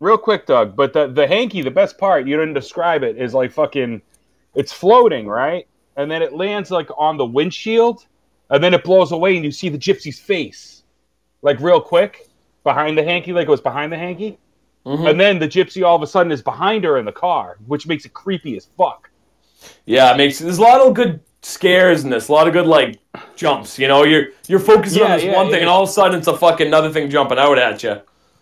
Real 0.00 0.18
quick, 0.18 0.46
Doug, 0.46 0.76
but 0.76 0.92
the 0.92 1.08
the 1.08 1.26
hanky, 1.26 1.62
the 1.62 1.70
best 1.70 1.98
part, 1.98 2.26
you 2.26 2.37
didn't 2.37 2.54
describe 2.54 3.02
it, 3.02 3.18
is 3.18 3.34
like 3.34 3.52
fucking, 3.52 4.00
it's 4.54 4.72
floating, 4.72 5.26
right? 5.26 5.66
and 5.98 6.08
then 6.08 6.22
it 6.22 6.32
lands 6.32 6.70
like 6.70 6.88
on 6.96 7.16
the 7.16 7.26
windshield, 7.26 8.06
and 8.50 8.62
then 8.62 8.72
it 8.72 8.84
blows 8.84 9.12
away, 9.12 9.34
and 9.34 9.44
you 9.44 9.50
see 9.50 9.68
the 9.68 9.76
gypsy's 9.76 10.18
face, 10.18 10.84
like 11.42 11.61
real 11.61 11.80
quick 11.80 12.28
behind 12.62 12.96
the 12.96 13.02
hanky, 13.02 13.32
like 13.32 13.48
it 13.48 13.50
was 13.50 13.61
behind 13.61 13.92
the 13.92 13.98
hanky. 13.98 14.38
Mhm. 14.87 15.11
And 15.11 15.20
then 15.20 15.38
the 15.40 15.48
gypsy 15.48 15.84
all 15.84 15.96
of 15.96 16.02
a 16.02 16.06
sudden 16.06 16.30
is 16.30 16.40
behind 16.40 16.84
her 16.84 16.98
in 16.98 17.04
the 17.04 17.12
car, 17.12 17.58
which 17.66 17.87
makes 17.87 18.06
it 18.06 18.14
creepy 18.14 18.56
as 18.56 18.68
fuck. 18.78 19.11
Yeah, 19.87 20.14
it 20.14 20.16
makes 20.16 20.38
there's 20.38 20.58
a 20.58 20.62
lot 20.62 20.80
of 20.80 20.94
good 20.94 21.18
scares 21.42 22.04
in 22.04 22.11
this. 22.11 22.28
A 22.28 22.32
lot 22.32 22.46
of 22.46 22.52
good 22.52 22.66
like 22.66 22.98
jumps. 23.34 23.76
You 23.76 23.88
know, 23.88 24.04
you're 24.04 24.28
you're 24.46 24.61
focusing 24.61 25.02
on 25.02 25.11
this 25.11 25.24
yeah, 25.24 25.34
one 25.34 25.46
yeah. 25.46 25.52
thing, 25.52 25.61
and 25.62 25.68
all 25.68 25.82
of 25.82 25.88
a 25.88 25.92
sudden 25.92 26.16
it's 26.18 26.28
a 26.28 26.37
fucking 26.37 26.68
another 26.68 26.90
thing 26.90 27.11
jumping 27.11 27.38
out 27.38 27.58
at 27.58 27.82
you. 27.82 28.00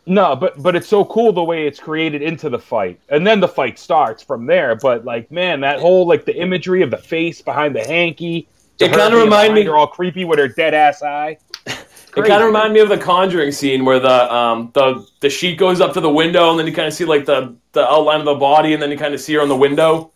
No, 0.09 0.37
but 0.37 0.62
but 0.62 0.77
it's 0.77 0.87
so 0.87 1.05
cool 1.05 1.33
the 1.33 1.42
way 1.42 1.66
it's 1.66 1.81
created 1.81 2.23
into 2.23 2.49
the 2.49 2.59
fight, 2.61 3.01
and 3.09 3.27
then 3.27 3.40
the 3.40 3.49
fight 3.49 3.77
starts 3.79 4.23
from 4.23 4.47
there. 4.47 4.77
But 4.77 5.05
like, 5.05 5.31
man, 5.33 5.61
that 5.61 5.81
whole 5.81 6.07
like 6.07 6.25
the 6.25 6.37
imagery 6.37 6.83
of 6.83 6.92
the 6.92 6.97
face 6.97 7.42
behind 7.42 7.75
the 7.75 7.85
hanky. 7.85 8.49
It 8.79 8.90
kinda 8.90 9.11
being 9.11 9.14
remind 9.25 9.29
behind 9.29 9.55
me- 9.55 9.62
her 9.64 9.77
all 9.77 9.87
creepy 9.88 10.25
with 10.25 10.38
her 10.38 10.49
dead 10.49 10.75
ass 10.75 11.03
eye. 11.03 11.38
It 12.16 12.25
kind 12.25 12.40
of 12.42 12.47
reminded 12.47 12.73
me 12.73 12.81
of 12.81 12.88
the 12.88 12.97
Conjuring 12.97 13.53
scene 13.53 13.85
where 13.85 14.01
the 14.01 14.35
um 14.35 14.71
the 14.73 15.07
the 15.21 15.29
sheet 15.29 15.59
goes 15.59 15.83
up 15.83 15.92
to 15.92 16.01
the 16.01 16.09
window, 16.09 16.49
and 16.49 16.59
then 16.59 16.66
you 16.66 16.73
kind 16.73 16.88
of 16.88 16.95
see 16.95 17.05
like 17.05 17.27
the 17.27 17.55
the 17.73 17.87
outline 17.87 18.21
of 18.21 18.25
the 18.25 18.37
body, 18.37 18.73
and 18.73 18.83
then 18.83 18.90
you 18.90 18.97
kind 18.97 19.12
of 19.12 19.21
see 19.21 19.35
her 19.35 19.42
on 19.42 19.49
the 19.51 19.57
window. 19.57 20.12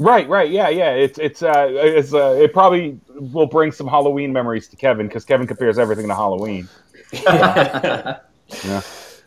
Right, 0.00 0.28
right, 0.28 0.50
yeah, 0.50 0.70
yeah. 0.70 0.90
It's 0.90 1.20
it's 1.20 1.40
uh 1.44 1.68
it's 1.70 2.12
uh 2.12 2.36
it 2.40 2.52
probably 2.52 2.98
will 3.14 3.46
bring 3.46 3.70
some 3.70 3.86
Halloween 3.86 4.32
memories 4.32 4.66
to 4.68 4.76
Kevin 4.76 5.06
because 5.06 5.24
Kevin 5.24 5.46
compares 5.46 5.78
everything 5.78 6.08
to 6.08 6.14
Halloween. 6.16 6.68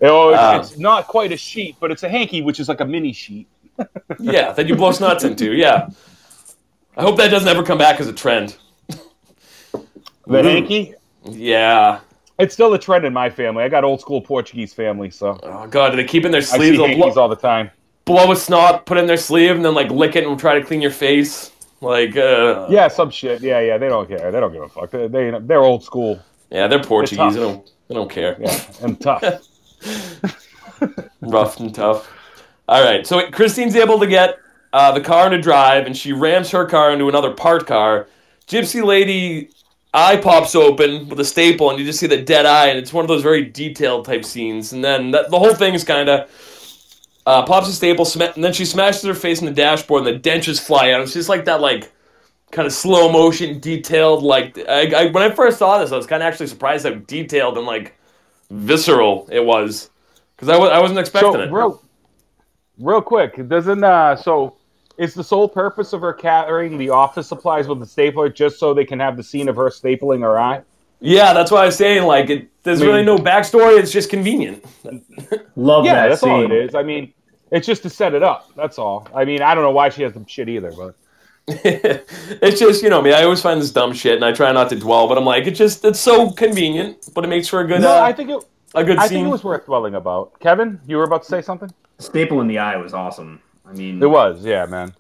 Oh, 0.04 0.30
it's, 0.30 0.40
Um, 0.42 0.60
it's 0.60 0.78
not 0.78 1.08
quite 1.08 1.32
a 1.32 1.38
sheet, 1.38 1.76
but 1.80 1.92
it's 1.92 2.04
a 2.04 2.10
hanky, 2.10 2.42
which 2.42 2.60
is 2.60 2.68
like 2.70 2.82
a 2.82 2.86
mini 2.86 3.14
sheet. 3.14 3.48
yeah, 4.20 4.52
that 4.52 4.68
you 4.68 4.76
blow 4.76 4.92
snots 4.92 5.24
into. 5.24 5.54
Yeah. 5.54 5.90
I 6.96 7.02
hope 7.02 7.18
that 7.18 7.30
doesn't 7.30 7.48
ever 7.48 7.64
come 7.64 7.78
back 7.78 8.00
as 8.00 8.08
a 8.08 8.14
trend. 8.14 8.58
The 10.28 10.44
hanky. 10.44 10.94
Yeah. 11.26 12.00
It's 12.40 12.54
still 12.54 12.74
a 12.74 12.80
trend 12.80 13.06
in 13.06 13.14
my 13.14 13.30
family. 13.30 13.64
I 13.64 13.70
got 13.70 13.84
old 13.84 14.02
school 14.02 14.22
Portuguese 14.22 14.74
family, 14.74 15.10
so 15.10 15.40
Oh 15.44 15.68
god, 15.68 15.92
do 15.92 15.98
they 15.98 16.04
keep 16.04 16.26
in 16.26 16.32
their 16.32 16.40
I 16.42 16.44
see 16.44 16.58
sleeves? 16.58 16.78
Hankies 16.80 17.14
blow, 17.14 17.22
all 17.24 17.30
the 17.30 17.36
time. 17.36 17.70
blow 18.06 18.32
a 18.32 18.36
snot, 18.36 18.86
put 18.86 18.98
it 18.98 19.02
in 19.02 19.08
their 19.08 19.18
sleeve, 19.18 19.56
and 19.56 19.64
then 19.64 19.74
like 19.74 19.90
lick 19.92 20.16
it 20.16 20.26
and 20.28 20.40
try 20.40 20.58
to 20.60 20.66
clean 20.66 20.82
your 20.82 20.92
face. 20.92 21.52
Like, 21.82 22.16
uh, 22.16 22.68
Yeah, 22.70 22.88
some 22.88 23.10
shit. 23.10 23.42
Yeah, 23.42 23.60
yeah. 23.60 23.78
They 23.78 23.90
don't 23.90 24.08
care. 24.08 24.32
They 24.32 24.40
don't 24.40 24.54
give 24.54 24.64
a 24.64 24.70
fuck. 24.70 24.92
They, 24.92 25.08
they 25.08 25.32
they're 25.42 25.62
old 25.64 25.84
school. 25.84 26.20
yeah, 26.50 26.68
they're 26.68 26.82
Portuguese. 26.84 27.18
tough. 27.18 27.34
They 27.34 27.40
don't, 27.40 27.72
they 27.90 27.96
don't 27.96 28.10
care. 28.10 28.38
Yeah, 28.40 28.64
and 28.82 29.00
tough. 29.02 29.24
rough 31.22 31.60
and 31.60 31.74
tough. 31.74 32.12
All 32.68 32.84
right, 32.84 33.06
so 33.06 33.30
Christine's 33.32 33.76
able 33.76 34.00
to 34.00 34.08
get 34.08 34.40
uh, 34.72 34.92
the 34.92 35.02
car 35.02 35.26
into 35.28 35.42
drive, 35.42 35.86
and 35.86 35.96
she 35.96 36.14
rams 36.14 36.50
her 36.52 36.66
car 36.66 36.92
into 36.92 37.10
another 37.10 37.32
parked 37.32 37.68
car. 37.68 38.08
Gypsy 38.48 38.84
lady 38.84 39.50
eye 39.94 40.18
pops 40.18 40.56
open 40.56 41.08
with 41.10 41.20
a 41.20 41.26
staple, 41.26 41.70
and 41.70 41.80
you 41.80 41.86
just 41.86 42.00
see 42.00 42.08
the 42.08 42.22
dead 42.22 42.46
eye, 42.46 42.68
and 42.68 42.80
it's 42.80 42.94
one 42.94 43.04
of 43.04 43.08
those 43.08 43.22
very 43.22 43.46
detailed 43.46 44.06
type 44.06 44.26
scenes. 44.26 44.74
And 44.74 44.84
then 44.84 45.12
that, 45.12 45.30
the 45.30 45.40
whole 45.40 45.54
thing 45.54 45.74
is 45.74 45.84
kind 45.84 46.10
of 46.10 46.30
uh, 47.26 47.44
pops 47.46 47.70
a 47.70 47.74
staple, 47.74 48.06
sma- 48.06 48.34
and 48.36 48.44
then 48.44 48.54
she 48.54 48.66
smashes 48.66 49.04
her 49.04 49.14
face 49.14 49.40
in 49.40 49.46
the 49.46 49.52
dashboard, 49.52 50.08
and 50.08 50.24
the 50.24 50.30
dentures 50.30 50.60
fly 50.60 50.92
out. 50.92 51.02
It's 51.02 51.14
just 51.14 51.30
like 51.30 51.46
that, 51.46 51.62
like 51.62 51.92
kind 52.52 52.66
of 52.66 52.74
slow 52.74 53.12
motion, 53.12 53.60
detailed. 53.60 54.24
Like 54.24 54.58
I, 54.58 54.92
I, 54.94 55.06
when 55.12 55.24
I 55.24 55.30
first 55.30 55.60
saw 55.60 55.80
this, 55.80 55.92
I 55.92 55.98
was 55.98 56.08
kind 56.08 56.24
of 56.24 56.28
actually 56.28 56.48
surprised 56.48 56.86
how 56.86 56.94
detailed 56.94 57.58
and 57.58 57.68
like 57.68 57.96
visceral 58.50 59.28
it 59.32 59.44
was. 59.44 59.90
Because 60.36 60.50
I, 60.50 60.58
wa- 60.58 60.68
I 60.68 60.80
wasn't 60.80 61.00
expecting 61.00 61.34
so 61.34 61.40
it. 61.42 61.52
real, 61.52 61.82
real 62.80 63.02
quick, 63.02 63.48
doesn't 63.48 63.84
uh 63.84 64.16
so 64.16 64.56
is 64.98 65.14
the 65.14 65.24
sole 65.24 65.48
purpose 65.50 65.94
of 65.94 66.02
her 66.02 66.14
carrying 66.14 66.78
the 66.78 66.90
office 66.90 67.28
supplies 67.28 67.68
with 67.68 67.80
the 67.80 67.86
stapler 67.86 68.30
just 68.30 68.60
so 68.60 68.74
they 68.74 68.86
can 68.86 69.00
have 69.00 69.18
the 69.18 69.24
scene 69.24 69.48
of 69.50 69.56
her 69.56 69.70
stapling 69.70 70.22
her 70.22 70.38
eye? 70.40 70.62
Yeah, 71.00 71.34
that's 71.34 71.52
why 71.52 71.64
I 71.64 71.66
was 71.68 71.76
saying 71.76 72.04
like 72.04 72.30
it. 72.30 72.50
There's 72.64 72.80
I 72.82 72.86
mean- 72.86 72.92
really 72.94 73.06
no 73.06 73.18
backstory. 73.18 73.78
It's 73.80 73.92
just 73.92 74.10
convenient. 74.10 74.64
Love 75.56 75.86
Yeah, 75.86 75.94
that 75.96 76.10
that's 76.10 76.22
scene. 76.22 76.30
all 76.32 76.44
it 76.44 76.52
is. 76.52 76.76
I 76.76 76.84
mean, 76.84 77.14
it's 77.52 77.68
just 77.68 77.84
to 77.84 77.90
set 77.90 78.14
it 78.14 78.24
up. 78.24 78.50
That's 78.56 78.80
all. 78.80 79.08
I 79.14 79.26
mean, 79.26 79.42
I 79.42 79.54
don't 79.54 79.64
know 79.64 79.72
why 79.72 79.90
she 79.90 80.02
has 80.04 80.14
the 80.14 80.24
shit 80.28 80.48
either, 80.50 80.72
but 80.72 80.96
it's 81.48 82.60
just 82.60 82.82
you 82.84 82.90
know 82.90 83.02
me. 83.02 83.14
I 83.14 83.24
always 83.24 83.42
find 83.42 83.60
this 83.62 83.72
dumb 83.72 83.94
shit, 83.94 84.16
and 84.16 84.24
I 84.24 84.32
try 84.32 84.52
not 84.52 84.70
to 84.70 84.76
dwell. 84.78 85.08
But 85.08 85.18
I'm 85.18 85.26
like, 85.26 85.46
it's 85.46 85.58
just 85.58 85.84
it's 85.84 86.00
so 86.00 86.32
convenient, 86.32 87.10
but 87.14 87.24
it 87.26 87.28
makes 87.28 87.48
for 87.48 87.60
a 87.60 87.68
good 87.68 87.82
no, 87.82 87.92
uh, 87.98 88.02
I 88.02 88.14
think 88.14 88.30
it. 88.30 88.44
a 88.76 88.84
good 88.84 88.98
I 88.98 89.08
scene. 89.08 89.18
think 89.18 89.28
it 89.28 89.32
was 89.32 89.44
worth 89.44 89.66
dwelling 89.66 89.96
about. 89.96 90.40
Kevin, 90.40 90.80
you 90.88 90.98
were 90.98 91.04
about 91.04 91.24
to 91.24 91.30
say 91.30 91.42
something. 91.42 91.70
Staple 92.00 92.40
in 92.42 92.48
the 92.48 92.58
eye 92.60 92.78
was 92.78 92.94
awesome. 92.94 93.42
I 93.66 93.74
mean, 93.74 94.02
It 94.02 94.08
was, 94.10 94.44
yeah, 94.46 94.66
man. 94.66 94.94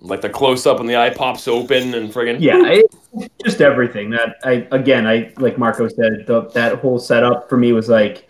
like 0.00 0.20
the 0.20 0.28
close 0.28 0.66
up 0.66 0.78
when 0.78 0.86
the 0.86 0.96
eye 0.96 1.10
pops 1.10 1.46
open 1.48 1.94
and 1.94 2.12
friggin' 2.12 2.38
yeah, 2.40 2.60
it, 2.66 3.30
just 3.44 3.60
everything. 3.60 4.10
That 4.10 4.36
I 4.44 4.66
again, 4.70 5.06
I 5.06 5.32
like 5.38 5.58
Marco 5.58 5.88
said, 5.88 6.26
the, 6.26 6.48
that 6.54 6.78
whole 6.78 6.98
setup 6.98 7.48
for 7.48 7.56
me 7.56 7.72
was 7.72 7.88
like 7.88 8.28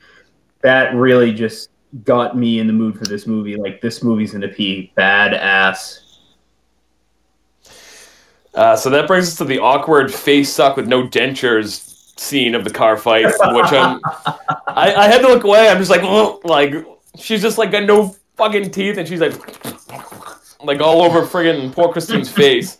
that. 0.62 0.94
Really, 0.94 1.32
just 1.34 1.68
got 2.04 2.36
me 2.36 2.58
in 2.60 2.66
the 2.66 2.72
mood 2.72 2.98
for 2.98 3.04
this 3.04 3.26
movie. 3.26 3.56
Like 3.56 3.80
this 3.80 4.02
movie's 4.02 4.32
gonna 4.32 4.48
be 4.48 4.92
badass. 4.96 6.00
Uh, 8.54 8.76
so 8.76 8.88
that 8.90 9.06
brings 9.06 9.28
us 9.28 9.36
to 9.36 9.44
the 9.44 9.58
awkward 9.58 10.12
face 10.12 10.52
suck 10.52 10.76
with 10.76 10.86
no 10.86 11.06
dentures 11.06 11.90
scene 12.18 12.54
of 12.54 12.64
the 12.64 12.70
car 12.70 12.96
fight, 12.96 13.24
which 13.24 13.72
I'm, 13.72 14.00
I, 14.66 14.94
I 14.94 15.08
had 15.08 15.20
to 15.22 15.28
look 15.28 15.44
away. 15.44 15.68
I'm 15.68 15.78
just 15.78 15.90
like, 15.90 16.02
like 16.44 16.86
she's 17.18 17.42
just 17.42 17.58
like 17.58 17.72
got 17.72 17.84
no 17.84 18.14
fucking 18.36 18.70
teeth, 18.70 18.98
and 18.98 19.08
she's 19.08 19.20
like, 19.20 19.34
like 20.64 20.80
all 20.80 21.02
over 21.02 21.22
friggin' 21.22 21.72
poor 21.72 21.92
Christine's 21.92 22.30
face. 22.30 22.78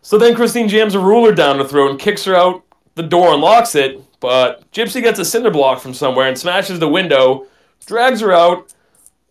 So 0.00 0.16
then 0.16 0.34
Christine 0.34 0.68
jams 0.68 0.94
a 0.94 1.00
ruler 1.00 1.34
down 1.34 1.58
her 1.58 1.64
throat 1.64 1.90
and 1.90 2.00
kicks 2.00 2.24
her 2.24 2.34
out 2.34 2.64
the 2.94 3.02
door 3.02 3.32
and 3.32 3.42
locks 3.42 3.74
it. 3.74 4.02
But 4.20 4.70
Gypsy 4.72 5.02
gets 5.02 5.18
a 5.18 5.24
cinder 5.24 5.50
block 5.50 5.80
from 5.80 5.92
somewhere 5.94 6.28
and 6.28 6.36
smashes 6.36 6.78
the 6.78 6.88
window, 6.88 7.46
drags 7.86 8.20
her 8.20 8.32
out, 8.32 8.72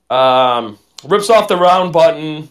um, 0.09 0.77
rips 1.03 1.29
off 1.29 1.47
the 1.47 1.57
round 1.57 1.91
button, 1.93 2.49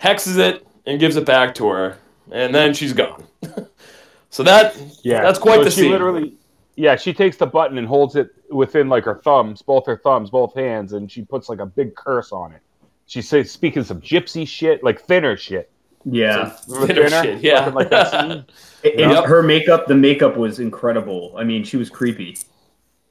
hexes 0.00 0.38
it, 0.38 0.66
and 0.86 0.98
gives 1.00 1.16
it 1.16 1.26
back 1.26 1.54
to 1.56 1.68
her. 1.68 1.98
And 2.32 2.54
then 2.54 2.74
she's 2.74 2.92
gone. 2.92 3.24
so 4.30 4.42
that 4.42 4.76
Yeah, 5.02 5.22
that's 5.22 5.38
quite 5.38 5.58
so 5.58 5.64
the 5.64 5.70
she 5.70 5.82
scene. 5.82 5.90
Literally, 5.92 6.34
yeah, 6.76 6.96
she 6.96 7.12
takes 7.12 7.36
the 7.36 7.46
button 7.46 7.78
and 7.78 7.86
holds 7.86 8.16
it 8.16 8.30
within 8.50 8.88
like 8.88 9.04
her 9.04 9.20
thumbs, 9.24 9.62
both 9.62 9.86
her 9.86 9.96
thumbs, 9.98 10.30
both 10.30 10.54
hands, 10.54 10.92
and 10.92 11.10
she 11.10 11.22
puts 11.22 11.48
like 11.48 11.58
a 11.60 11.66
big 11.66 11.94
curse 11.94 12.32
on 12.32 12.52
it. 12.52 12.60
She 13.06 13.22
says, 13.22 13.50
speaking 13.50 13.84
some 13.84 14.00
gypsy 14.00 14.46
shit, 14.46 14.82
like 14.82 15.00
thinner 15.00 15.36
shit. 15.36 15.70
Yeah, 16.08 16.50
Thinner 16.86 17.10
shit, 17.10 17.40
yeah. 17.42 17.60
fucking 17.60 17.74
like 17.74 17.90
that 17.90 18.10
scene. 18.10 18.44
And 18.84 19.10
Yep. 19.10 19.24
her 19.24 19.42
makeup, 19.42 19.88
the 19.88 19.96
makeup 19.96 20.36
was 20.36 20.60
incredible. 20.60 21.34
I 21.36 21.42
mean, 21.42 21.64
she 21.64 21.76
was 21.76 21.90
creepy. 21.90 22.36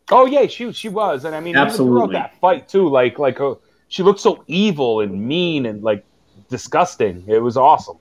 Oh 0.09 0.25
yeah, 0.25 0.47
she 0.47 0.71
she 0.71 0.87
was, 0.87 1.25
and 1.25 1.35
I 1.35 1.39
mean, 1.41 1.55
even 1.55 1.61
Absolutely. 1.67 1.93
throughout 1.97 2.11
that 2.13 2.39
fight 2.39 2.69
too, 2.69 2.87
like 2.87 3.19
like 3.19 3.41
uh, 3.41 3.55
she 3.89 4.01
looked 4.03 4.21
so 4.21 4.43
evil 4.47 5.01
and 5.01 5.27
mean 5.27 5.65
and 5.65 5.83
like 5.83 6.05
disgusting. 6.49 7.23
It 7.27 7.39
was 7.39 7.57
awesome. 7.57 7.97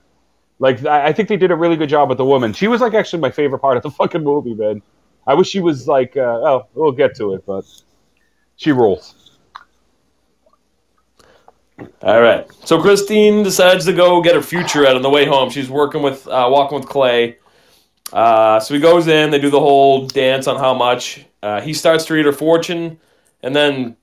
Like 0.59 0.85
I, 0.85 1.11
think 1.11 1.27
they 1.27 1.37
did 1.37 1.51
a 1.51 1.55
really 1.55 1.75
good 1.75 1.89
job 1.89 2.09
with 2.09 2.17
the 2.17 2.25
woman. 2.25 2.53
She 2.53 2.67
was 2.67 2.79
like 2.79 2.93
actually 2.93 3.19
my 3.19 3.31
favorite 3.31 3.59
part 3.59 3.77
of 3.77 3.83
the 3.83 3.91
fucking 3.99 4.23
movie, 4.23 4.53
man. 4.53 4.81
I 5.27 5.33
wish 5.33 5.49
she 5.49 5.59
was 5.59 5.87
like, 5.87 6.15
uh, 6.15 6.21
oh, 6.21 6.67
we'll 6.73 6.91
get 6.91 7.15
to 7.17 7.33
it, 7.33 7.45
but 7.45 7.65
she 8.55 8.71
rules. 8.71 9.37
All 12.01 12.21
right. 12.21 12.47
So 12.63 12.81
Christine 12.81 13.43
decides 13.43 13.85
to 13.85 13.93
go 13.93 14.21
get 14.21 14.35
her 14.35 14.41
future 14.41 14.87
out 14.87 14.95
on 14.95 15.01
the 15.01 15.09
way 15.09 15.25
home. 15.25 15.49
She's 15.49 15.69
working 15.69 16.01
with, 16.01 16.25
uh, 16.27 16.47
walking 16.49 16.79
with 16.79 16.87
Clay. 16.87 17.37
Uh, 18.13 18.59
so 18.59 18.73
he 18.73 18.79
goes 18.79 19.07
in. 19.07 19.31
They 19.31 19.39
do 19.39 19.49
the 19.49 19.59
whole 19.59 20.07
dance 20.07 20.47
on 20.47 20.57
how 20.57 20.73
much. 20.73 21.25
Uh, 21.41 21.59
he 21.61 21.73
starts 21.73 22.05
to 22.05 22.13
read 22.13 22.25
her 22.25 22.31
fortune, 22.31 22.99
and 23.43 23.55
then 23.55 23.97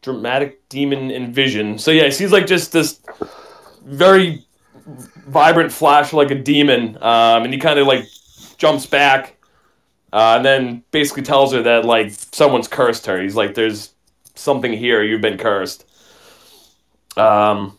dramatic 0.00 0.68
demon 0.68 1.10
in 1.10 1.32
vision. 1.32 1.78
So 1.78 1.90
yeah, 1.90 2.04
he 2.04 2.10
sees 2.10 2.32
like 2.32 2.46
just 2.46 2.72
this 2.72 3.00
very 3.84 4.44
vibrant 5.28 5.72
flash 5.72 6.12
like 6.12 6.30
a 6.30 6.34
demon, 6.34 6.96
um, 6.96 7.44
and 7.44 7.52
he 7.52 7.58
kind 7.58 7.78
of 7.78 7.86
like 7.86 8.06
jumps 8.58 8.86
back, 8.86 9.36
uh, 10.12 10.34
and 10.36 10.44
then 10.44 10.84
basically 10.90 11.22
tells 11.22 11.52
her 11.52 11.62
that 11.62 11.84
like 11.84 12.10
someone's 12.10 12.68
cursed 12.68 13.06
her. 13.06 13.20
He's 13.20 13.36
like, 13.36 13.54
"There's 13.54 13.92
something 14.34 14.72
here. 14.72 15.02
You've 15.02 15.20
been 15.20 15.38
cursed." 15.38 15.84
Um, 17.16 17.76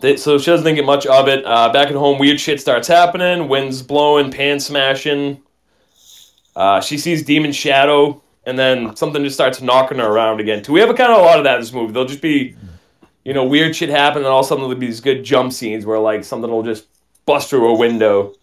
they, 0.00 0.16
so 0.16 0.38
she 0.38 0.50
doesn't 0.50 0.64
think 0.64 0.84
much 0.84 1.06
of 1.06 1.28
it. 1.28 1.44
Uh, 1.44 1.72
back 1.72 1.88
at 1.88 1.94
home, 1.94 2.18
weird 2.18 2.38
shit 2.38 2.60
starts 2.60 2.86
happening. 2.88 3.48
Winds 3.48 3.82
blowing, 3.82 4.30
pan 4.30 4.60
smashing. 4.60 5.40
Uh, 6.54 6.80
she 6.80 6.98
sees 6.98 7.22
Demon 7.22 7.52
Shadow, 7.52 8.20
and 8.44 8.58
then 8.58 8.94
something 8.96 9.22
just 9.22 9.36
starts 9.36 9.62
knocking 9.62 9.98
her 9.98 10.06
around 10.06 10.40
again. 10.40 10.62
Too. 10.62 10.72
We 10.72 10.80
have 10.80 10.90
a 10.90 10.94
kind 10.94 11.12
of 11.12 11.18
a 11.18 11.22
lot 11.22 11.38
of 11.38 11.44
that 11.44 11.54
in 11.54 11.60
this 11.60 11.72
movie. 11.72 11.92
They'll 11.92 12.04
just 12.04 12.20
be, 12.20 12.56
you 13.24 13.34
know, 13.34 13.44
weird 13.44 13.76
shit 13.76 13.88
happen, 13.90 14.18
and 14.18 14.26
all 14.26 14.40
of 14.40 14.46
a 14.46 14.48
sudden 14.48 14.62
there'll 14.64 14.78
be 14.78 14.86
these 14.86 15.00
good 15.00 15.24
jump 15.24 15.52
scenes 15.52 15.86
where 15.86 15.98
like 15.98 16.24
something 16.24 16.50
will 16.50 16.62
just 16.62 16.86
bust 17.26 17.50
through 17.50 17.68
a 17.68 17.74
window. 17.74 18.34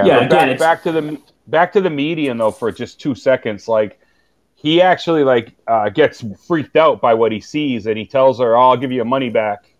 Yeah, 0.00 0.06
Yeah, 0.06 0.20
again, 0.20 0.56
back, 0.56 0.58
back 0.58 0.82
to 0.84 0.92
the 0.92 1.20
back 1.46 1.72
to 1.74 1.80
the 1.80 1.90
median 1.90 2.38
though 2.38 2.52
for 2.52 2.70
just 2.72 3.00
two 3.00 3.14
seconds. 3.14 3.68
Like 3.68 4.00
he 4.54 4.82
actually 4.82 5.24
like 5.24 5.56
uh, 5.66 5.88
gets 5.90 6.24
freaked 6.46 6.76
out 6.76 7.00
by 7.00 7.14
what 7.14 7.32
he 7.32 7.40
sees, 7.40 7.86
and 7.86 7.98
he 7.98 8.06
tells 8.06 8.40
her, 8.40 8.56
oh, 8.56 8.70
"I'll 8.70 8.76
give 8.76 8.90
you 8.90 8.96
your 8.96 9.04
money 9.04 9.30
back." 9.30 9.74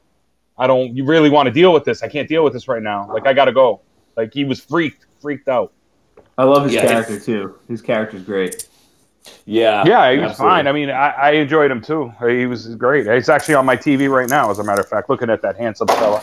I 0.59 0.67
don't 0.67 0.97
you 0.97 1.05
really 1.05 1.31
want 1.31 1.47
to 1.47 1.53
deal 1.53 1.73
with 1.73 1.85
this. 1.85 2.03
I 2.03 2.09
can't 2.09 2.29
deal 2.29 2.45
with 2.45 2.53
this 2.53 2.69
right 2.69 2.83
now. 2.83 3.11
Like 3.13 3.27
I 3.27 3.33
gotta 3.33 3.53
go. 3.53 3.83
Like 4.17 4.35
he 4.35 4.45
was 4.45 4.61
freaked, 4.61 5.07
freaked 5.21 5.49
out. 5.49 5.73
I 6.37 6.45
love 6.45 6.65
his 6.65 6.75
Yeah, 6.75 6.83
character 6.87 7.19
too. 7.19 7.59
His 7.69 7.83
character's 7.83 8.23
great. 8.23 8.68
Yeah, 9.47 9.85
Yeah, 9.87 10.13
he 10.13 10.19
was 10.19 10.31
absolutely. 10.33 10.57
fine. 10.57 10.67
I 10.67 10.73
mean, 10.73 10.91
I, 10.91 11.09
I 11.11 11.31
enjoyed 11.33 11.71
him 11.71 11.81
too. 11.81 12.13
He 12.27 12.47
was 12.47 12.75
great. 12.77 13.07
He's 13.07 13.29
actually 13.29 13.55
on 13.55 13.65
my 13.67 13.77
TV 13.77 14.11
right 14.11 14.29
now, 14.29 14.51
as 14.51 14.59
a 14.59 14.65
matter 14.65 14.83
of 14.83 14.89
fact, 14.89 15.09
looking 15.09 15.31
at 15.31 15.41
that 15.43 15.57
handsome 15.57 15.89
fella. 15.89 16.23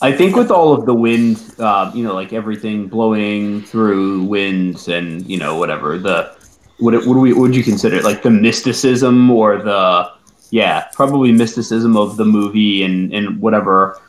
I 0.00 0.10
think 0.12 0.34
with 0.34 0.50
all 0.50 0.72
of 0.72 0.84
the 0.86 0.94
wind, 0.94 1.40
uh, 1.58 1.90
you 1.94 2.02
know, 2.02 2.14
like 2.14 2.32
everything 2.32 2.88
blowing 2.88 3.62
through 3.62 4.24
winds 4.24 4.88
and 4.88 5.24
you 5.26 5.38
know 5.38 5.56
whatever 5.58 5.96
the 5.98 6.34
what 6.78 6.94
what 6.94 7.04
do 7.14 7.20
we 7.20 7.32
what 7.32 7.42
would 7.42 7.56
you 7.56 7.62
consider 7.62 7.96
it? 7.96 8.04
like 8.04 8.22
the 8.22 8.30
mysticism 8.30 9.30
or 9.30 9.62
the 9.62 10.10
yeah 10.50 10.88
probably 10.92 11.30
mysticism 11.30 11.96
of 11.96 12.16
the 12.16 12.24
movie 12.24 12.82
and 12.82 13.12
and 13.14 13.40
whatever 13.40 14.00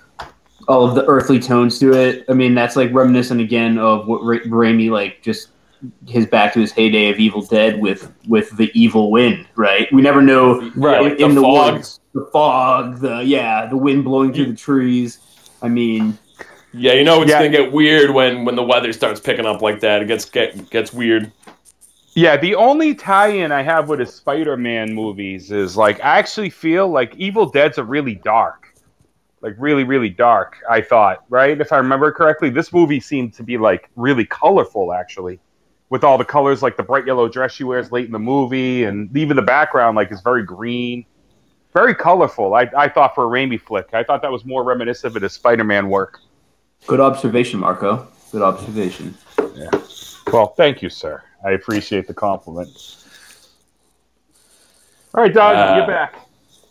all 0.67 0.83
of 0.87 0.95
the 0.95 1.05
earthly 1.05 1.39
tones 1.39 1.77
to 1.79 1.93
it. 1.93 2.25
I 2.27 2.33
mean 2.33 2.55
that's 2.55 2.75
like 2.75 2.91
reminiscent 2.91 3.39
again 3.41 3.77
of 3.77 4.07
what 4.07 4.23
Ra- 4.23 4.39
Raimi 4.47 4.89
like 4.89 5.21
just 5.21 5.49
his 6.07 6.25
back 6.27 6.53
to 6.53 6.59
his 6.59 6.71
heyday 6.71 7.09
of 7.09 7.17
Evil 7.19 7.41
Dead 7.41 7.79
with 7.81 8.11
with 8.27 8.55
the 8.57 8.71
evil 8.73 9.11
wind, 9.11 9.47
right? 9.55 9.91
We 9.91 10.01
never 10.01 10.21
know 10.21 10.71
Right, 10.75 11.13
in, 11.13 11.21
in 11.21 11.35
the 11.35 11.41
the, 11.41 11.41
fog. 11.41 11.73
woods, 11.75 11.99
the 12.13 12.29
fog, 12.31 12.99
the 12.99 13.17
yeah, 13.23 13.65
the 13.67 13.77
wind 13.77 14.03
blowing 14.03 14.33
through 14.33 14.47
the 14.47 14.55
trees. 14.55 15.19
I 15.61 15.67
mean, 15.69 16.17
Yeah, 16.73 16.93
you 16.93 17.03
know 17.03 17.21
it's 17.21 17.29
Yeah. 17.31 17.39
gonna 17.39 17.49
get 17.49 17.71
weird 17.71 18.11
when 18.11 18.45
when 18.45 18.55
the 18.55 18.63
weather 18.63 18.93
starts 18.93 19.19
picking 19.19 19.45
up 19.45 19.61
like 19.61 19.79
that. 19.81 20.01
It 20.01 20.07
gets 20.07 20.25
get, 20.25 20.69
gets 20.69 20.93
weird. 20.93 21.31
Yeah, 22.15 22.37
the 22.37 22.53
only 22.55 22.93
tie-in 22.93 23.51
I 23.51 23.63
have 23.63 23.89
with 23.89 23.99
his 23.99 24.13
Spider-Man 24.13 24.93
movies 24.93 25.51
is 25.51 25.75
like 25.75 25.99
I 26.03 26.19
actually 26.19 26.49
feel 26.51 26.87
like 26.87 27.15
Evil 27.15 27.47
Dead's 27.47 27.79
are 27.79 27.83
really 27.83 28.15
dark, 28.15 28.67
like 29.41 29.55
really, 29.57 29.83
really 29.83 30.09
dark. 30.09 30.57
I 30.69 30.81
thought, 30.81 31.23
right? 31.29 31.59
If 31.59 31.71
I 31.73 31.77
remember 31.77 32.11
correctly, 32.11 32.49
this 32.51 32.71
movie 32.71 32.99
seemed 32.99 33.33
to 33.33 33.43
be 33.43 33.57
like 33.57 33.89
really 33.95 34.25
colorful, 34.25 34.93
actually, 34.93 35.39
with 35.93 36.03
all 36.03 36.17
the 36.17 36.25
colors, 36.25 36.63
like 36.63 36.75
the 36.75 36.81
bright 36.81 37.05
yellow 37.05 37.29
dress 37.29 37.51
she 37.51 37.63
wears 37.63 37.91
late 37.91 38.07
in 38.07 38.11
the 38.11 38.17
movie, 38.17 38.85
and 38.85 39.15
even 39.15 39.35
the 39.35 39.43
background 39.43 39.95
like 39.95 40.11
is 40.11 40.21
very 40.21 40.41
green, 40.41 41.05
very 41.71 41.93
colorful. 41.93 42.55
I, 42.55 42.67
I 42.75 42.89
thought 42.89 43.13
for 43.13 43.25
a 43.25 43.29
Raimi 43.29 43.61
flick, 43.61 43.89
I 43.93 44.03
thought 44.03 44.23
that 44.23 44.31
was 44.31 44.43
more 44.43 44.63
reminiscent 44.63 45.15
of 45.15 45.21
his 45.21 45.33
Spider-Man 45.33 45.89
work. 45.89 46.19
good 46.87 46.99
observation, 46.99 47.59
Marco. 47.59 48.07
Good 48.31 48.41
observation. 48.41 49.15
Well, 50.31 50.47
thank 50.57 50.81
you, 50.81 50.89
sir. 50.89 51.21
I 51.45 51.51
appreciate 51.51 52.07
the 52.07 52.15
compliment. 52.15 52.69
All 55.13 55.21
right, 55.21 55.31
Doug, 55.31 55.55
Uh, 55.55 55.75
you're 55.77 55.85
back. 55.85 56.15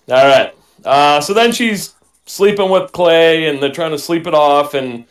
All 0.08 0.26
right. 0.26 0.52
Uh, 0.84 1.20
so 1.20 1.32
then 1.32 1.52
she's 1.52 1.94
sleeping 2.26 2.70
with 2.70 2.90
Clay, 2.90 3.46
and 3.46 3.62
they're 3.62 3.70
trying 3.70 3.92
to 3.92 4.00
sleep 4.00 4.26
it 4.26 4.34
off, 4.34 4.74
and 4.74 5.04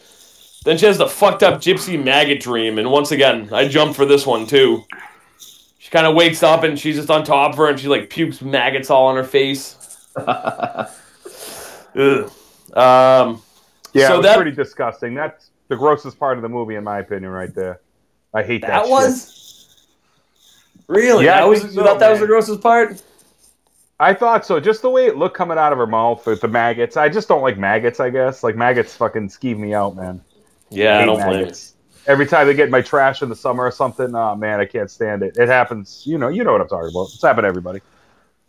then 0.64 0.78
she 0.78 0.86
has 0.86 0.98
the 0.98 1.08
fucked 1.08 1.44
up 1.44 1.60
gypsy 1.62 2.02
maggot 2.02 2.40
dream. 2.42 2.78
And 2.80 2.90
once 2.92 3.12
again, 3.12 3.50
I 3.54 3.68
jumped 3.68 3.96
for 3.96 4.06
this 4.06 4.26
one 4.26 4.46
too. 4.46 4.84
She 5.80 5.90
kind 5.90 6.06
of 6.06 6.16
wakes 6.16 6.44
up, 6.44 6.64
and 6.64 6.80
she's 6.80 6.96
just 6.96 7.10
on 7.10 7.24
top 7.24 7.52
of 7.54 7.58
her, 7.58 7.68
and 7.68 7.80
she 7.80 7.88
like 7.88 8.10
pukes 8.10 8.42
maggots 8.42 8.90
all 8.90 9.08
on 9.08 9.16
her 9.16 9.24
face. 9.24 9.76
Ugh. 10.18 10.88
Um, 12.74 13.42
Yeah, 13.94 14.08
So 14.08 14.14
it 14.14 14.18
was 14.18 14.26
that- 14.26 14.36
pretty 14.38 14.52
disgusting. 14.52 15.14
That's 15.16 15.50
the 15.68 15.76
grossest 15.76 16.20
part 16.20 16.38
of 16.38 16.42
the 16.42 16.50
movie, 16.50 16.76
in 16.76 16.84
my 16.84 17.00
opinion, 17.00 17.32
right 17.32 17.54
there. 17.54 17.82
I 18.34 18.44
hate 18.44 18.62
that. 18.62 18.68
that 18.70 18.82
shit. 18.84 18.92
was 18.92 19.76
really. 20.88 21.26
Yeah, 21.26 21.38
I 21.38 21.42
that 21.42 21.50
was. 21.50 21.60
think 21.62 21.74
You 21.74 21.80
so, 21.80 21.86
thought 21.86 22.00
that 22.00 22.12
was 22.12 22.20
the 22.22 22.28
grossest 22.28 22.62
part? 22.62 23.02
I 24.00 24.14
thought 24.14 24.46
so. 24.46 24.60
Just 24.60 24.82
the 24.82 24.90
way 24.90 25.06
it 25.06 25.18
looked 25.18 25.36
coming 25.36 25.58
out 25.58 25.72
of 25.74 25.78
her 25.78 25.88
mouth 25.88 26.26
with 26.26 26.42
the 26.42 26.48
maggots. 26.48 26.96
I 26.98 27.10
just 27.10 27.28
don't 27.28 27.42
like 27.42 27.58
maggots. 27.58 28.00
I 28.00 28.10
guess 28.10 28.44
like 28.44 28.56
maggots 28.56 28.96
fucking 28.96 29.30
skeeve 29.30 29.58
me 29.58 29.74
out, 29.74 29.96
man. 29.96 30.22
Yeah, 30.72 30.98
I 30.98 31.00
hate 31.00 31.06
don't 31.06 31.18
blame 31.18 31.32
you. 31.32 31.38
maggots. 31.42 31.74
Every 32.08 32.26
time 32.26 32.48
they 32.48 32.56
get 32.56 32.70
my 32.72 32.82
trash 32.82 33.22
in 33.22 33.30
the 33.30 33.36
summer 33.36 33.64
or 33.64 33.72
something, 33.72 34.16
oh 34.16 34.36
man, 34.36 34.60
I 34.60 34.66
can't 34.66 34.90
stand 34.90 35.22
it. 35.22 35.38
It 35.38 35.48
happens. 35.48 36.04
You 36.06 36.18
know, 36.18 36.30
you 36.30 36.44
know 36.44 36.52
what 36.54 36.62
I'm 36.62 36.68
talking 36.68 36.90
about. 36.90 37.10
It's 37.14 37.22
happened 37.22 37.44
to 37.44 37.48
everybody. 37.50 37.82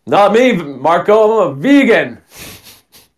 Not 0.07 0.33
me, 0.33 0.53
Marco. 0.53 1.41
I'm 1.41 1.51
a 1.51 1.55
vegan. 1.55 2.21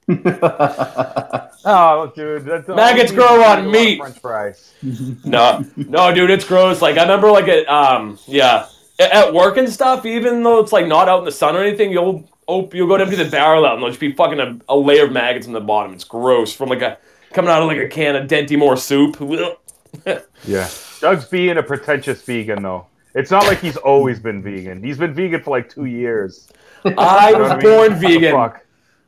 Oh, 1.67 2.11
dude, 2.15 2.45
that's 2.45 2.67
Maggots 2.67 3.11
grow 3.11 3.25
on 3.25 3.39
lot 3.39 3.65
meat. 3.65 3.97
French 3.97 4.19
fries. 4.19 4.71
No, 5.25 5.65
no, 5.75 6.13
dude, 6.13 6.29
it's 6.29 6.45
gross. 6.45 6.79
Like 6.79 6.97
I 6.97 7.01
remember, 7.01 7.31
like 7.31 7.47
at 7.47 7.67
um, 7.67 8.19
yeah, 8.27 8.67
at 8.99 9.33
work 9.33 9.57
and 9.57 9.67
stuff. 9.67 10.05
Even 10.05 10.43
though 10.43 10.59
it's 10.59 10.71
like 10.71 10.85
not 10.85 11.09
out 11.09 11.19
in 11.19 11.25
the 11.25 11.31
sun 11.31 11.55
or 11.55 11.63
anything, 11.63 11.91
you'll 11.91 12.29
op- 12.45 12.75
you'll 12.75 12.87
go 12.87 12.97
to 12.97 13.03
empty 13.03 13.15
the 13.15 13.27
barrel 13.29 13.65
out, 13.65 13.73
and 13.73 13.81
there'll 13.81 13.89
just 13.89 13.99
be 13.99 14.11
fucking 14.11 14.39
a, 14.39 14.59
a 14.69 14.77
layer 14.77 15.05
of 15.05 15.11
maggots 15.11 15.47
in 15.47 15.53
the 15.53 15.59
bottom. 15.59 15.91
It's 15.93 16.03
gross 16.03 16.53
from 16.53 16.69
like 16.69 16.83
a 16.83 16.99
coming 17.35 17.51
out 17.51 17.61
of 17.61 17.67
like 17.67 17.77
a 17.77 17.87
can 17.87 18.15
of 18.15 18.27
Dinty 18.27 18.57
Moore 18.57 18.77
soup. 18.77 19.17
Yeah. 20.45 20.69
Doug's 20.99 21.25
being 21.25 21.57
a 21.57 21.63
pretentious 21.63 22.21
vegan, 22.21 22.61
though. 22.61 22.85
It's 23.13 23.31
not 23.31 23.45
like 23.45 23.59
he's 23.59 23.77
always 23.77 24.19
been 24.19 24.41
vegan. 24.41 24.83
He's 24.83 24.97
been 24.97 25.13
vegan 25.13 25.41
for 25.41 25.51
like 25.51 25.69
two 25.69 25.85
years. 25.85 26.49
I 26.83 27.31
was 27.31 27.49
what 27.49 27.51
I 27.51 27.55
mean? 27.55 27.61
born 27.61 27.95
vegan. 27.95 28.53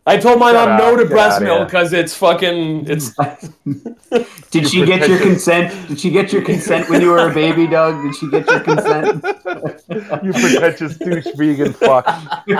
Fuck? 0.07 0.17
I 0.17 0.17
told 0.21 0.39
my 0.39 0.51
Shut 0.51 0.69
mom 0.69 0.69
up. 0.69 0.79
no 0.79 0.95
to 0.95 1.03
Get 1.03 1.11
breast 1.11 1.41
milk 1.41 1.67
because 1.67 1.93
it's 1.93 2.13
fucking 2.15 2.87
it's. 2.89 3.11
Did 4.51 4.69
she 4.69 4.85
get 4.85 5.07
your 5.09 5.19
consent? 5.19 5.87
Did 5.89 5.99
she 5.99 6.09
get 6.09 6.31
your 6.31 6.41
consent 6.41 6.89
when 6.89 7.01
you 7.01 7.09
were 7.09 7.29
a 7.29 7.33
baby, 7.33 7.67
Doug? 7.67 8.01
Did 8.03 8.15
she 8.15 8.29
get 8.29 8.47
your 8.49 8.59
consent? 8.61 9.25
You 10.23 10.31
pretentious 10.33 10.97
douche 10.97 11.27
vegan 11.35 11.73
fuck. 11.73 12.05
She 12.47 12.53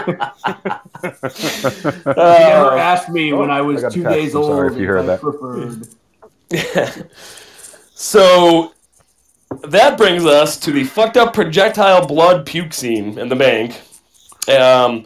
never 2.14 2.72
Uh, 2.74 2.78
asked 2.78 3.10
me 3.10 3.34
when 3.34 3.50
I 3.52 3.58
I 3.58 3.62
was 3.62 3.82
got 3.82 3.92
a 3.92 3.96
two 3.96 4.04
days 4.04 4.34
I'm 4.36 4.42
old 4.42 4.52
sorry 4.52 4.74
if 4.74 4.80
you 4.80 4.88
heard 4.88 5.08
I 5.10 5.18
that. 5.18 5.22
preferred. 5.22 5.88
so 7.94 8.74
that 9.64 9.98
brings 9.98 10.26
us 10.26 10.58
to 10.62 10.72
the 10.72 10.84
fucked 10.84 11.18
up 11.18 11.34
projectile 11.34 12.06
blood 12.08 12.46
puke 12.46 12.74
scene 12.74 13.18
in 13.18 13.30
the 13.30 13.36
bank. 13.36 13.82
Um, 14.50 15.06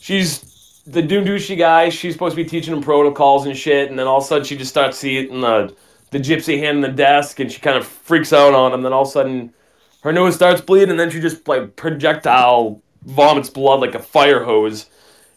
she's 0.00 0.49
the 0.90 1.02
douchey 1.02 1.56
guy. 1.56 1.88
She's 1.88 2.12
supposed 2.12 2.36
to 2.36 2.42
be 2.42 2.48
teaching 2.48 2.74
him 2.74 2.82
protocols 2.82 3.46
and 3.46 3.56
shit, 3.56 3.90
and 3.90 3.98
then 3.98 4.06
all 4.06 4.18
of 4.18 4.24
a 4.24 4.26
sudden 4.26 4.44
she 4.44 4.56
just 4.56 4.70
starts 4.70 4.98
seeing 4.98 5.40
the 5.40 5.74
the 6.10 6.18
gypsy 6.18 6.58
hand 6.58 6.76
in 6.76 6.82
the 6.82 6.88
desk, 6.88 7.38
and 7.40 7.50
she 7.50 7.60
kind 7.60 7.76
of 7.76 7.86
freaks 7.86 8.32
out 8.32 8.54
on 8.54 8.72
him. 8.72 8.82
Then 8.82 8.92
all 8.92 9.02
of 9.02 9.08
a 9.08 9.10
sudden, 9.10 9.54
her 10.02 10.12
nose 10.12 10.34
starts 10.34 10.60
bleeding, 10.60 10.90
and 10.90 10.98
then 10.98 11.10
she 11.10 11.20
just 11.20 11.46
like 11.46 11.76
projectile 11.76 12.82
vomits 13.04 13.48
blood 13.48 13.80
like 13.80 13.94
a 13.94 14.00
fire 14.00 14.44
hose. 14.44 14.86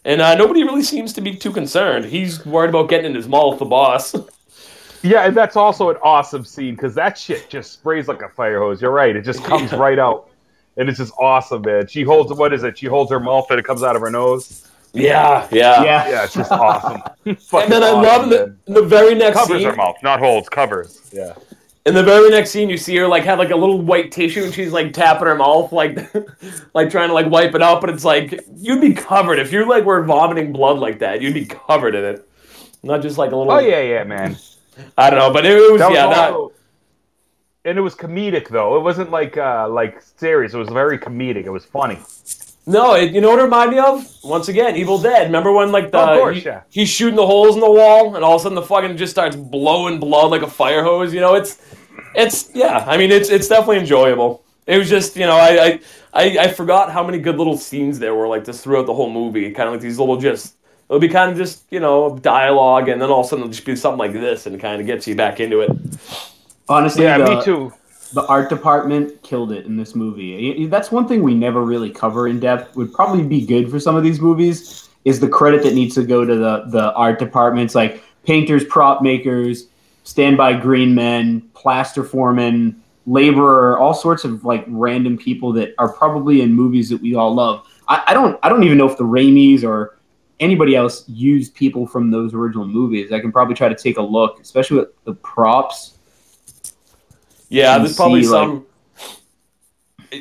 And 0.04 0.20
uh, 0.20 0.34
nobody 0.34 0.64
really 0.64 0.82
seems 0.82 1.12
to 1.14 1.20
be 1.20 1.34
too 1.34 1.52
concerned. 1.52 2.04
He's 2.04 2.44
worried 2.44 2.68
about 2.68 2.90
getting 2.90 3.06
in 3.06 3.14
his 3.14 3.28
mouth, 3.28 3.58
the 3.58 3.64
boss. 3.64 4.14
Yeah, 5.04 5.26
and 5.26 5.36
that's 5.36 5.54
also 5.54 5.90
an 5.90 5.98
awesome 6.02 6.46
scene 6.46 6.76
because 6.76 6.94
that 6.94 7.18
shit 7.18 7.50
just 7.50 7.72
sprays 7.72 8.08
like 8.08 8.22
a 8.22 8.28
fire 8.30 8.58
hose. 8.58 8.80
You're 8.80 8.90
right; 8.90 9.14
it 9.14 9.20
just 9.20 9.44
comes 9.44 9.70
right 9.72 9.98
out, 9.98 10.30
and 10.78 10.88
it's 10.88 10.96
just 10.96 11.12
awesome, 11.20 11.60
man. 11.60 11.88
She 11.88 12.04
holds 12.04 12.32
what 12.32 12.54
is 12.54 12.62
it? 12.62 12.78
She 12.78 12.86
holds 12.86 13.10
her 13.10 13.20
mouth 13.20 13.46
and 13.50 13.60
it 13.60 13.66
comes 13.66 13.82
out 13.82 13.96
of 13.96 14.00
her 14.00 14.10
nose. 14.10 14.66
Yeah, 14.94 15.48
yeah. 15.50 15.82
Yeah. 15.82 16.08
Yeah, 16.08 16.24
it's 16.24 16.34
just 16.34 16.50
awesome. 16.52 17.02
And 17.26 17.40
Fucking 17.40 17.70
then 17.70 17.82
I 17.82 17.90
love 17.90 18.28
the, 18.30 18.54
the 18.66 18.82
very 18.82 19.14
next 19.14 19.38
covers 19.38 19.58
scene. 19.60 19.70
her 19.70 19.76
mouth, 19.76 19.96
not 20.02 20.18
holds, 20.20 20.48
covers. 20.48 21.08
Yeah. 21.12 21.34
In 21.86 21.94
the 21.94 22.02
very 22.02 22.30
next 22.30 22.50
scene, 22.50 22.68
you 22.70 22.78
see 22.78 22.96
her 22.96 23.06
like 23.08 23.24
have 23.24 23.38
like 23.38 23.50
a 23.50 23.56
little 23.56 23.80
white 23.80 24.10
tissue, 24.12 24.44
and 24.44 24.54
she's 24.54 24.72
like 24.72 24.92
tapping 24.94 25.26
her 25.26 25.34
mouth, 25.34 25.70
like 25.72 25.98
like 26.74 26.90
trying 26.90 27.08
to 27.08 27.14
like 27.14 27.26
wipe 27.30 27.54
it 27.54 27.62
out. 27.62 27.80
But 27.82 27.90
it's 27.90 28.04
like 28.04 28.42
you'd 28.56 28.80
be 28.80 28.94
covered 28.94 29.38
if 29.38 29.52
you 29.52 29.68
like 29.68 29.84
were 29.84 30.02
vomiting 30.02 30.52
blood 30.52 30.78
like 30.78 30.98
that. 31.00 31.20
You'd 31.20 31.34
be 31.34 31.44
covered 31.44 31.94
in 31.94 32.04
it, 32.04 32.28
not 32.82 33.02
just 33.02 33.18
like 33.18 33.32
a 33.32 33.36
little. 33.36 33.52
Oh 33.52 33.58
yeah, 33.58 33.80
yeah, 33.82 34.04
man. 34.04 34.36
I 34.96 35.10
don't 35.10 35.18
know, 35.18 35.32
but 35.32 35.44
it, 35.46 35.52
it 35.58 35.72
was 35.72 35.78
That 35.80 35.88
was 35.90 35.96
yeah. 35.96 36.06
that- 36.08 36.32
also, 36.32 36.52
and 37.66 37.78
it 37.78 37.82
was 37.82 37.94
comedic 37.94 38.48
though. 38.48 38.76
It 38.76 38.80
wasn't 38.82 39.10
like 39.10 39.36
uh 39.36 39.68
like 39.68 40.00
serious. 40.16 40.54
It 40.54 40.58
was 40.58 40.68
very 40.70 40.98
comedic. 40.98 41.44
It 41.44 41.50
was 41.50 41.64
funny. 41.66 41.98
No, 42.66 42.94
it, 42.94 43.12
you 43.12 43.20
know 43.20 43.30
what 43.30 43.38
it 43.40 43.42
reminded 43.44 43.76
me 43.76 43.78
of? 43.80 44.06
Once 44.24 44.48
again, 44.48 44.76
Evil 44.76 44.98
Dead. 44.98 45.24
Remember 45.26 45.52
when 45.52 45.70
like 45.72 45.90
the 45.90 45.98
Of 45.98 46.18
course, 46.18 46.36
he- 46.38 46.42
yeah. 46.44 46.62
he's 46.70 46.88
shooting 46.88 47.16
the 47.16 47.26
holes 47.26 47.54
in 47.54 47.60
the 47.60 47.70
wall, 47.70 48.14
and 48.16 48.24
all 48.24 48.36
of 48.36 48.40
a 48.40 48.42
sudden 48.42 48.56
the 48.56 48.62
fucking 48.62 48.96
just 48.96 49.12
starts 49.12 49.36
blowing 49.36 50.00
blood 50.00 50.30
like 50.30 50.42
a 50.42 50.46
fire 50.50 50.82
hose. 50.82 51.12
You 51.12 51.20
know, 51.20 51.34
it's 51.34 51.58
it's 52.14 52.50
yeah. 52.54 52.84
I 52.86 52.96
mean, 52.96 53.10
it's 53.10 53.28
it's 53.30 53.48
definitely 53.48 53.78
enjoyable. 53.78 54.42
It 54.66 54.78
was 54.78 54.88
just 54.88 55.14
you 55.16 55.26
know 55.26 55.36
I 55.36 55.66
I, 55.66 55.80
I, 56.14 56.38
I 56.44 56.48
forgot 56.48 56.90
how 56.90 57.04
many 57.04 57.18
good 57.18 57.36
little 57.36 57.56
scenes 57.58 57.98
there 57.98 58.14
were 58.14 58.28
like 58.28 58.44
this 58.44 58.62
throughout 58.62 58.86
the 58.86 58.94
whole 58.94 59.10
movie. 59.10 59.50
Kind 59.50 59.68
of 59.68 59.74
like 59.74 59.82
these 59.82 59.98
little 59.98 60.16
just 60.16 60.54
it'll 60.88 61.00
be 61.00 61.08
kind 61.08 61.30
of 61.30 61.36
just 61.36 61.64
you 61.70 61.80
know 61.80 62.18
dialogue, 62.18 62.88
and 62.88 63.00
then 63.00 63.10
all 63.10 63.20
of 63.20 63.26
a 63.26 63.28
sudden 63.28 63.42
it'll 63.44 63.52
just 63.52 63.66
be 63.66 63.76
something 63.76 63.98
like 63.98 64.12
this, 64.14 64.46
and 64.46 64.58
kind 64.58 64.80
of 64.80 64.86
gets 64.86 65.06
you 65.06 65.14
back 65.14 65.38
into 65.40 65.60
it. 65.60 65.70
Honestly, 66.68 67.04
Yeah, 67.04 67.18
the, 67.18 67.36
me 67.36 67.44
too. 67.44 67.72
The 68.12 68.26
art 68.26 68.48
department 68.48 69.22
killed 69.22 69.52
it 69.52 69.66
in 69.66 69.76
this 69.76 69.94
movie. 69.94 70.66
That's 70.66 70.92
one 70.92 71.08
thing 71.08 71.22
we 71.22 71.34
never 71.34 71.62
really 71.62 71.90
cover 71.90 72.28
in 72.28 72.40
depth. 72.40 72.76
Would 72.76 72.92
probably 72.92 73.24
be 73.24 73.44
good 73.44 73.70
for 73.70 73.80
some 73.80 73.96
of 73.96 74.02
these 74.02 74.20
movies. 74.20 74.88
Is 75.04 75.20
the 75.20 75.28
credit 75.28 75.62
that 75.64 75.74
needs 75.74 75.94
to 75.96 76.04
go 76.04 76.24
to 76.24 76.34
the 76.34 76.64
the 76.68 76.92
art 76.94 77.18
departments, 77.18 77.74
like 77.74 78.02
painters, 78.24 78.64
prop 78.64 79.02
makers, 79.02 79.66
standby 80.04 80.54
green 80.54 80.94
men, 80.94 81.42
plaster 81.54 82.04
foremen, 82.04 82.82
laborer, 83.06 83.78
all 83.78 83.94
sorts 83.94 84.24
of 84.24 84.44
like 84.44 84.64
random 84.68 85.18
people 85.18 85.52
that 85.52 85.74
are 85.78 85.92
probably 85.92 86.40
in 86.40 86.52
movies 86.52 86.88
that 86.88 87.00
we 87.00 87.14
all 87.14 87.34
love. 87.34 87.66
I, 87.88 88.02
I 88.08 88.14
don't 88.14 88.38
I 88.42 88.48
don't 88.48 88.62
even 88.62 88.78
know 88.78 88.88
if 88.88 88.96
the 88.96 89.04
Raimis 89.04 89.64
or 89.64 89.98
anybody 90.40 90.74
else 90.74 91.08
used 91.08 91.54
people 91.54 91.86
from 91.86 92.10
those 92.10 92.34
original 92.34 92.66
movies. 92.66 93.12
I 93.12 93.20
can 93.20 93.32
probably 93.32 93.54
try 93.54 93.68
to 93.68 93.74
take 93.74 93.98
a 93.98 94.02
look, 94.02 94.40
especially 94.40 94.78
with 94.78 94.88
the 95.04 95.14
props. 95.14 95.98
Yeah, 97.54 97.76
and 97.76 97.84
there's 97.84 97.96
probably 97.96 98.24
see, 98.24 98.30
like- 98.30 98.46
some. 98.46 98.66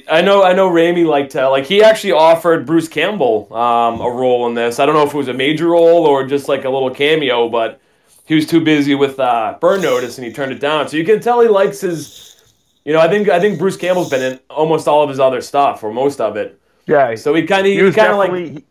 I 0.09 0.21
know, 0.21 0.43
I 0.43 0.53
know. 0.53 0.71
Raimi 0.71 1.05
liked 1.05 1.33
to 1.33 1.49
like 1.49 1.65
he 1.65 1.83
actually 1.83 2.13
offered 2.13 2.65
Bruce 2.65 2.87
Campbell 2.87 3.53
um, 3.53 4.01
a 4.01 4.09
role 4.09 4.47
in 4.47 4.55
this. 4.55 4.79
I 4.79 4.87
don't 4.87 4.95
know 4.95 5.03
if 5.03 5.13
it 5.13 5.17
was 5.17 5.27
a 5.27 5.33
major 5.33 5.67
role 5.67 6.07
or 6.07 6.25
just 6.25 6.47
like 6.47 6.65
a 6.65 6.69
little 6.69 6.89
cameo, 6.89 7.47
but 7.47 7.79
he 8.25 8.33
was 8.33 8.47
too 8.47 8.59
busy 8.59 8.95
with 8.95 9.19
uh, 9.19 9.55
Burn 9.61 9.81
Notice 9.81 10.17
and 10.17 10.25
he 10.25 10.33
turned 10.33 10.51
it 10.51 10.59
down. 10.59 10.87
So 10.89 10.97
you 10.97 11.05
can 11.05 11.19
tell 11.19 11.41
he 11.41 11.47
likes 11.47 11.81
his. 11.81 12.41
You 12.85 12.93
know, 12.93 12.99
I 12.99 13.07
think 13.07 13.29
I 13.29 13.39
think 13.39 13.59
Bruce 13.59 13.77
Campbell's 13.77 14.09
been 14.09 14.33
in 14.33 14.39
almost 14.49 14.87
all 14.87 15.03
of 15.03 15.09
his 15.09 15.19
other 15.19 15.41
stuff 15.41 15.83
or 15.83 15.93
most 15.93 16.19
of 16.19 16.37
it. 16.37 16.59
Yeah, 16.87 17.13
So 17.15 17.33
he 17.35 17.43
kind 17.43 17.61
of 17.61 17.67
he 17.67 17.75
he 17.75 17.83
was 17.83 17.95
kind 17.95 18.11
of 18.11 18.17
like 18.17 18.33
he, 18.33 18.65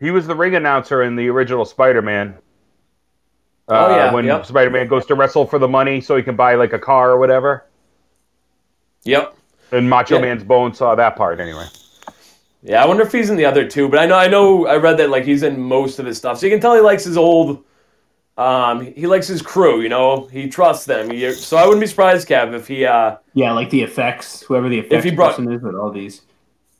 he 0.00 0.10
was 0.10 0.26
the 0.26 0.34
ring 0.34 0.54
announcer 0.54 1.02
in 1.02 1.16
the 1.16 1.28
original 1.28 1.66
Spider-Man. 1.66 2.34
Uh, 3.68 3.86
Oh, 3.86 3.96
yeah, 3.96 4.12
when 4.12 4.24
yep. 4.24 4.46
Spider-Man 4.46 4.88
goes 4.88 5.04
to 5.06 5.14
wrestle 5.14 5.46
for 5.46 5.58
the 5.58 5.68
money 5.68 6.00
so 6.00 6.16
he 6.16 6.22
can 6.22 6.36
buy 6.36 6.54
like 6.54 6.72
a 6.72 6.78
car 6.78 7.10
or 7.10 7.18
whatever. 7.18 7.64
yep. 9.04 9.34
And 9.72 9.88
Macho 9.90 10.14
Yeah. 10.16 10.22
Man's 10.22 10.44
Bone 10.44 10.72
saw 10.74 10.94
that 10.94 11.16
part 11.16 11.40
anyway. 11.40 11.66
Yeah, 12.62 12.82
I 12.82 12.86
wonder 12.86 13.02
if 13.04 13.12
he's 13.12 13.30
in 13.30 13.36
the 13.36 13.44
other 13.44 13.68
two, 13.68 13.88
but 13.88 13.98
I 14.00 14.06
know 14.06 14.16
I 14.16 14.26
know 14.26 14.66
I 14.66 14.76
read 14.76 14.96
that 14.98 15.10
like 15.10 15.24
he's 15.24 15.42
in 15.42 15.60
most 15.60 15.98
of 15.98 16.06
his 16.06 16.16
stuff. 16.18 16.38
So 16.38 16.46
you 16.46 16.52
can 16.52 16.60
tell 16.60 16.74
he 16.74 16.80
likes 16.80 17.04
his 17.04 17.16
old 17.16 17.62
um 18.36 18.80
he 18.94 19.06
likes 19.06 19.26
his 19.28 19.42
crew, 19.42 19.80
you 19.80 19.88
know. 19.88 20.26
He 20.32 20.48
trusts 20.48 20.84
them. 20.86 21.10
He, 21.10 21.30
so 21.32 21.56
I 21.56 21.64
wouldn't 21.64 21.80
be 21.80 21.86
surprised, 21.86 22.26
Kev, 22.28 22.54
if 22.54 22.66
he 22.66 22.84
uh 22.86 23.16
Yeah, 23.34 23.52
like 23.52 23.70
the 23.70 23.82
effects, 23.82 24.40
whoever 24.42 24.68
the 24.68 24.78
effects 24.80 25.04
he 25.04 25.10
brought- 25.12 25.36
person 25.36 25.52
is 25.52 25.62
with 25.62 25.74
all 25.76 25.90
these. 25.90 26.22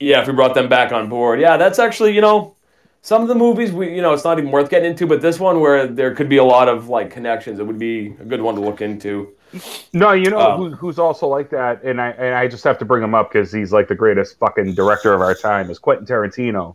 yeah, 0.01 0.21
if 0.21 0.27
he 0.27 0.33
brought 0.33 0.55
them 0.55 0.69
back 0.69 0.93
on 0.93 1.09
board. 1.09 1.41
Yeah, 1.41 1.57
that's 1.59 1.79
actually, 1.79 2.15
you 2.15 2.21
know, 2.23 2.55
some 3.03 3.23
of 3.23 3.29
the 3.29 3.35
movies 3.35 3.73
we 3.73 3.95
you 3.95 4.03
know, 4.03 4.13
it's 4.13 4.25
not 4.25 4.39
even 4.39 4.51
worth 4.51 4.71
getting 4.71 4.91
into, 4.91 5.07
but 5.07 5.21
this 5.23 5.39
one 5.41 5.61
where 5.61 5.87
there 5.87 6.15
could 6.15 6.29
be 6.29 6.37
a 6.39 6.45
lot 6.45 6.69
of 6.69 6.89
like 6.89 7.11
connections, 7.11 7.59
it 7.59 7.67
would 7.67 7.79
be 7.79 8.15
a 8.21 8.25
good 8.25 8.41
one 8.43 8.55
to 8.57 8.61
look 8.61 8.81
into. 8.83 9.33
No, 9.95 10.13
you 10.13 10.29
know 10.31 10.39
Oh. 10.39 10.57
who, 10.59 10.71
who's 10.77 10.99
also 10.99 11.27
like 11.27 11.49
that, 11.51 11.83
and 11.83 12.01
I 12.01 12.11
and 12.11 12.35
I 12.35 12.49
just 12.49 12.65
have 12.65 12.79
to 12.81 12.85
bring 12.85 13.03
him 13.03 13.15
up 13.15 13.33
because 13.33 13.51
he's 13.51 13.73
like 13.73 13.89
the 13.89 13.95
greatest 13.95 14.39
fucking 14.39 14.75
director 14.75 15.15
of 15.15 15.21
our 15.23 15.35
time 15.35 15.71
is 15.71 15.79
Quentin 15.79 16.07
Tarantino. 16.07 16.75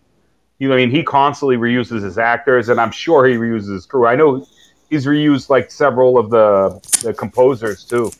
You 0.60 0.70
know, 0.70 0.76
I 0.76 0.78
mean, 0.78 0.90
he 0.92 1.04
constantly 1.04 1.58
reuses 1.58 2.04
his 2.04 2.18
actors, 2.18 2.70
and 2.70 2.80
I'm 2.80 2.92
sure 2.92 3.26
he 3.28 3.36
reuses 3.36 3.72
his 3.74 3.86
crew. 3.86 4.08
I 4.08 4.16
know 4.16 4.48
he's 4.90 5.06
reused 5.06 5.50
like 5.50 5.70
several 5.70 6.18
of 6.18 6.30
the 6.32 6.80
the 7.04 7.14
composers 7.14 7.84
too. 7.84 8.12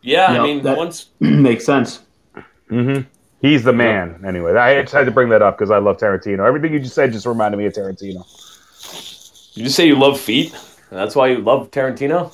Yeah, 0.00 0.32
Yeah, 0.32 0.40
I 0.40 0.44
mean, 0.44 0.62
that- 0.64 0.76
once 0.76 1.10
Makes 1.20 1.64
sense. 1.64 2.00
Mm-hmm. 2.70 3.02
He's 3.42 3.64
the 3.64 3.72
man. 3.72 4.22
Anyway, 4.24 4.54
I 4.54 4.80
just 4.82 4.94
had 4.94 5.04
to 5.04 5.10
bring 5.10 5.28
that 5.30 5.42
up 5.42 5.58
because 5.58 5.72
I 5.72 5.78
love 5.78 5.98
Tarantino. 5.98 6.46
Everything 6.46 6.72
you 6.72 6.78
just 6.78 6.94
said 6.94 7.10
just 7.12 7.26
reminded 7.26 7.58
me 7.58 7.66
of 7.66 7.72
Tarantino. 7.72 8.24
you 9.56 9.64
just 9.64 9.74
say 9.74 9.84
you 9.84 9.96
love 9.96 10.18
feet, 10.18 10.52
and 10.90 10.98
that's 10.98 11.16
why 11.16 11.26
you 11.26 11.38
love 11.38 11.72
Tarantino. 11.72 12.30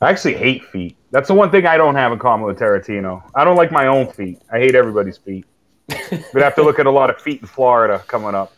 I 0.00 0.10
actually 0.10 0.34
hate 0.34 0.64
feet. 0.66 0.96
That's 1.10 1.26
the 1.26 1.34
one 1.34 1.50
thing 1.50 1.66
I 1.66 1.76
don't 1.76 1.96
have 1.96 2.12
in 2.12 2.20
common 2.20 2.46
with 2.46 2.60
Tarantino. 2.60 3.24
I 3.34 3.42
don't 3.42 3.56
like 3.56 3.72
my 3.72 3.88
own 3.88 4.06
feet. 4.06 4.40
I 4.52 4.60
hate 4.60 4.76
everybody's 4.76 5.18
feet. 5.18 5.44
We'd 5.88 6.42
have 6.42 6.54
to 6.54 6.62
look 6.62 6.78
at 6.78 6.86
a 6.86 6.90
lot 6.92 7.10
of 7.10 7.20
feet 7.20 7.40
in 7.40 7.48
Florida 7.48 8.04
coming 8.06 8.36
up. 8.36 8.52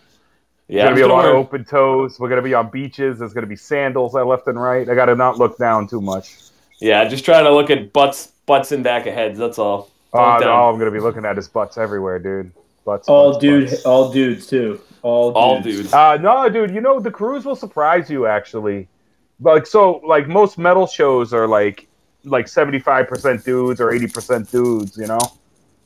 Yeah, 0.69 0.85
There's 0.85 0.89
gonna 0.89 0.97
be 0.97 1.03
a 1.03 1.09
lot 1.09 1.25
of 1.25 1.35
open 1.35 1.65
toes. 1.65 2.21
We're 2.21 2.29
gonna 2.29 2.43
be 2.43 2.53
on 2.53 2.69
beaches. 2.69 3.19
There's 3.19 3.33
gonna 3.33 3.47
be 3.47 3.57
sandals 3.57 4.13
left 4.13 4.47
and 4.47 4.61
right. 4.61 4.87
I 4.87 4.95
gotta 4.95 5.17
not 5.17 5.39
look 5.39 5.57
down 5.57 5.89
too 5.89 6.03
much. 6.03 6.37
Yeah, 6.81 7.03
just 7.07 7.25
try 7.25 7.43
to 7.43 7.51
look 7.51 7.71
at 7.71 7.95
butts, 7.95 8.33
butts 8.45 8.73
and 8.73 8.85
back 8.85 9.07
of 9.07 9.15
heads. 9.15 9.39
That's 9.39 9.59
all. 9.59 9.89
Oh, 10.13 10.41
Don't 10.41 10.49
all 10.49 10.73
I'm 10.73 10.79
gonna 10.79 10.91
be 10.91 11.01
looking 11.01 11.25
at 11.25 11.39
is 11.39 11.49
butts 11.49 11.79
everywhere, 11.79 12.19
dude. 12.19 12.53
Butts. 12.85 13.09
All 13.09 13.33
butts, 13.33 13.41
dude, 13.41 13.71
butts. 13.71 13.85
all 13.85 14.13
dudes 14.13 14.47
too. 14.47 14.81
All 15.03 15.33
all 15.33 15.61
dudes. 15.61 15.79
dudes. 15.79 15.95
Uh, 15.95 16.17
no, 16.17 16.49
dude. 16.49 16.73
You 16.73 16.81
know 16.81 16.99
the 16.99 17.11
cruise 17.11 17.45
will 17.45 17.57
surprise 17.57 18.11
you 18.11 18.27
actually. 18.27 18.89
Like 19.41 19.67
so, 19.67 20.01
like 20.07 20.27
most 20.27 20.59
metal 20.59 20.87
shows 20.87 21.33
are 21.33 21.47
like 21.47 21.87
like 22.25 22.49
75 22.49 23.09
percent 23.09 23.45
dudes 23.45 23.81
or 23.81 23.93
80 23.93 24.07
percent 24.09 24.51
dudes. 24.51 24.97
You 24.97 25.07
know, 25.07 25.21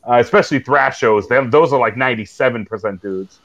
uh, 0.08 0.18
especially 0.20 0.60
thrash 0.60 0.98
shows. 0.98 1.28
Them 1.28 1.50
those 1.50 1.72
are 1.72 1.78
like 1.78 1.96
97 1.96 2.64
percent 2.64 3.02
dudes. 3.02 3.38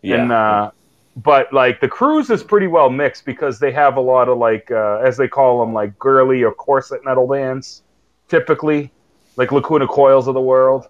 Yeah. 0.00 0.22
And 0.22 0.32
uh, 0.32 0.70
but 1.16 1.52
like 1.52 1.80
the 1.80 1.88
cruise 1.88 2.30
is 2.30 2.42
pretty 2.42 2.66
well 2.66 2.88
mixed 2.88 3.24
because 3.26 3.58
they 3.58 3.72
have 3.72 3.96
a 3.96 4.00
lot 4.00 4.28
of 4.28 4.38
like 4.38 4.70
uh, 4.70 5.00
as 5.04 5.16
they 5.16 5.28
call 5.28 5.60
them 5.60 5.74
like 5.74 5.98
girly 5.98 6.42
or 6.42 6.52
corset 6.52 7.04
metal 7.04 7.26
bands, 7.26 7.82
typically 8.28 8.90
like 9.36 9.52
Lacuna 9.52 9.86
Coils 9.86 10.26
of 10.28 10.34
the 10.34 10.40
world. 10.40 10.88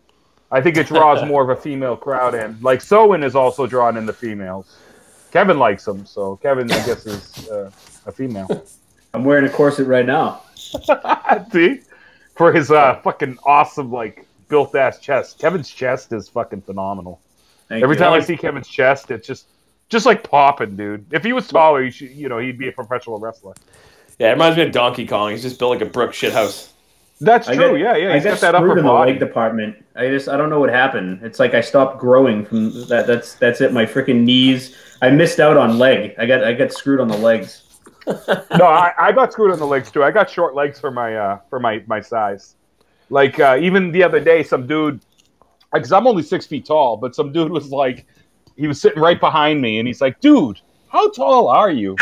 I 0.50 0.60
think 0.60 0.76
it 0.76 0.86
draws 0.86 1.26
more 1.28 1.42
of 1.42 1.56
a 1.56 1.60
female 1.60 1.96
crowd 1.96 2.34
in. 2.34 2.58
Like 2.60 2.80
Sowen 2.80 3.24
is 3.24 3.34
also 3.34 3.66
drawn 3.66 3.96
in 3.96 4.06
the 4.06 4.12
females. 4.12 4.76
Kevin 5.32 5.58
likes 5.58 5.84
them, 5.84 6.06
so 6.06 6.36
Kevin 6.36 6.70
I 6.70 6.86
guess 6.86 7.04
is 7.06 7.48
uh, 7.48 7.70
a 8.06 8.12
female. 8.12 8.64
I'm 9.14 9.24
wearing 9.24 9.46
a 9.46 9.50
corset 9.50 9.86
right 9.86 10.06
now. 10.06 10.42
See, 11.52 11.80
for 12.36 12.52
his 12.52 12.70
uh, 12.70 13.00
fucking 13.02 13.38
awesome 13.44 13.90
like 13.90 14.26
built 14.48 14.74
ass 14.74 14.98
chest. 14.98 15.38
Kevin's 15.38 15.70
chest 15.70 16.12
is 16.12 16.28
fucking 16.28 16.62
phenomenal. 16.62 17.20
Thank 17.68 17.82
Every 17.82 17.96
you. 17.96 18.00
time 18.00 18.12
I 18.12 18.20
see 18.20 18.36
Kevin's 18.36 18.68
chest, 18.68 19.10
it's 19.10 19.26
just 19.26 19.48
just 19.88 20.06
like 20.06 20.28
popping, 20.28 20.76
dude. 20.76 21.06
If 21.12 21.24
he 21.24 21.32
was 21.32 21.46
taller, 21.48 21.82
he 21.84 21.90
should, 21.90 22.10
you 22.10 22.28
know, 22.28 22.38
he'd 22.38 22.58
be 22.58 22.68
a 22.68 22.72
professional 22.72 23.18
wrestler. 23.18 23.54
Yeah, 24.18 24.28
it 24.28 24.32
reminds 24.32 24.56
me 24.56 24.64
of 24.64 24.72
Donkey 24.72 25.06
Kong. 25.06 25.30
He's 25.30 25.42
just 25.42 25.58
built 25.58 25.78
like 25.78 25.86
a 25.86 25.90
brick 25.90 26.10
shithouse. 26.10 26.70
That's 27.20 27.46
true. 27.46 27.56
got- 27.56 27.74
yeah, 27.74 27.96
yeah. 27.96 28.12
I 28.12 28.18
got 28.18 28.24
got 28.24 28.40
that 28.40 28.54
screwed 28.54 28.54
upper 28.54 28.78
in 28.78 28.84
the 28.84 28.90
body. 28.90 29.12
leg 29.12 29.20
department. 29.20 29.84
I 29.94 30.08
just 30.08 30.28
I 30.28 30.36
don't 30.36 30.50
know 30.50 30.60
what 30.60 30.70
happened. 30.70 31.20
It's 31.22 31.38
like 31.38 31.54
I 31.54 31.60
stopped 31.60 31.98
growing 31.98 32.44
from 32.44 32.72
that. 32.88 33.06
That's 33.06 33.34
that's 33.34 33.60
it. 33.60 33.72
My 33.72 33.86
freaking 33.86 34.22
knees. 34.22 34.76
I 35.00 35.10
missed 35.10 35.40
out 35.40 35.56
on 35.56 35.78
leg. 35.78 36.14
I 36.18 36.26
got 36.26 36.44
I 36.44 36.52
got 36.52 36.72
screwed 36.72 37.00
on 37.00 37.08
the 37.08 37.16
legs. 37.16 37.62
no, 38.06 38.66
I, 38.66 38.92
I 38.98 39.12
got 39.12 39.32
screwed 39.32 39.52
on 39.52 39.58
the 39.58 39.66
legs 39.66 39.90
too. 39.90 40.04
I 40.04 40.10
got 40.10 40.30
short 40.30 40.54
legs 40.54 40.78
for 40.78 40.90
my 40.90 41.16
uh, 41.16 41.38
for 41.48 41.58
my 41.58 41.82
my 41.86 42.00
size. 42.00 42.56
Like 43.08 43.40
uh, 43.40 43.56
even 43.60 43.92
the 43.92 44.02
other 44.02 44.20
day, 44.20 44.42
some 44.42 44.66
dude, 44.66 45.00
because 45.72 45.92
I'm 45.92 46.06
only 46.06 46.22
six 46.22 46.46
feet 46.46 46.66
tall, 46.66 46.96
but 46.96 47.14
some 47.14 47.32
dude 47.32 47.50
was 47.50 47.70
like, 47.70 48.06
he 48.56 48.66
was 48.66 48.80
sitting 48.80 49.00
right 49.00 49.18
behind 49.18 49.60
me, 49.60 49.78
and 49.78 49.86
he's 49.86 50.00
like, 50.00 50.20
"Dude, 50.20 50.60
how 50.88 51.10
tall 51.10 51.48
are 51.48 51.70
you?" 51.70 51.96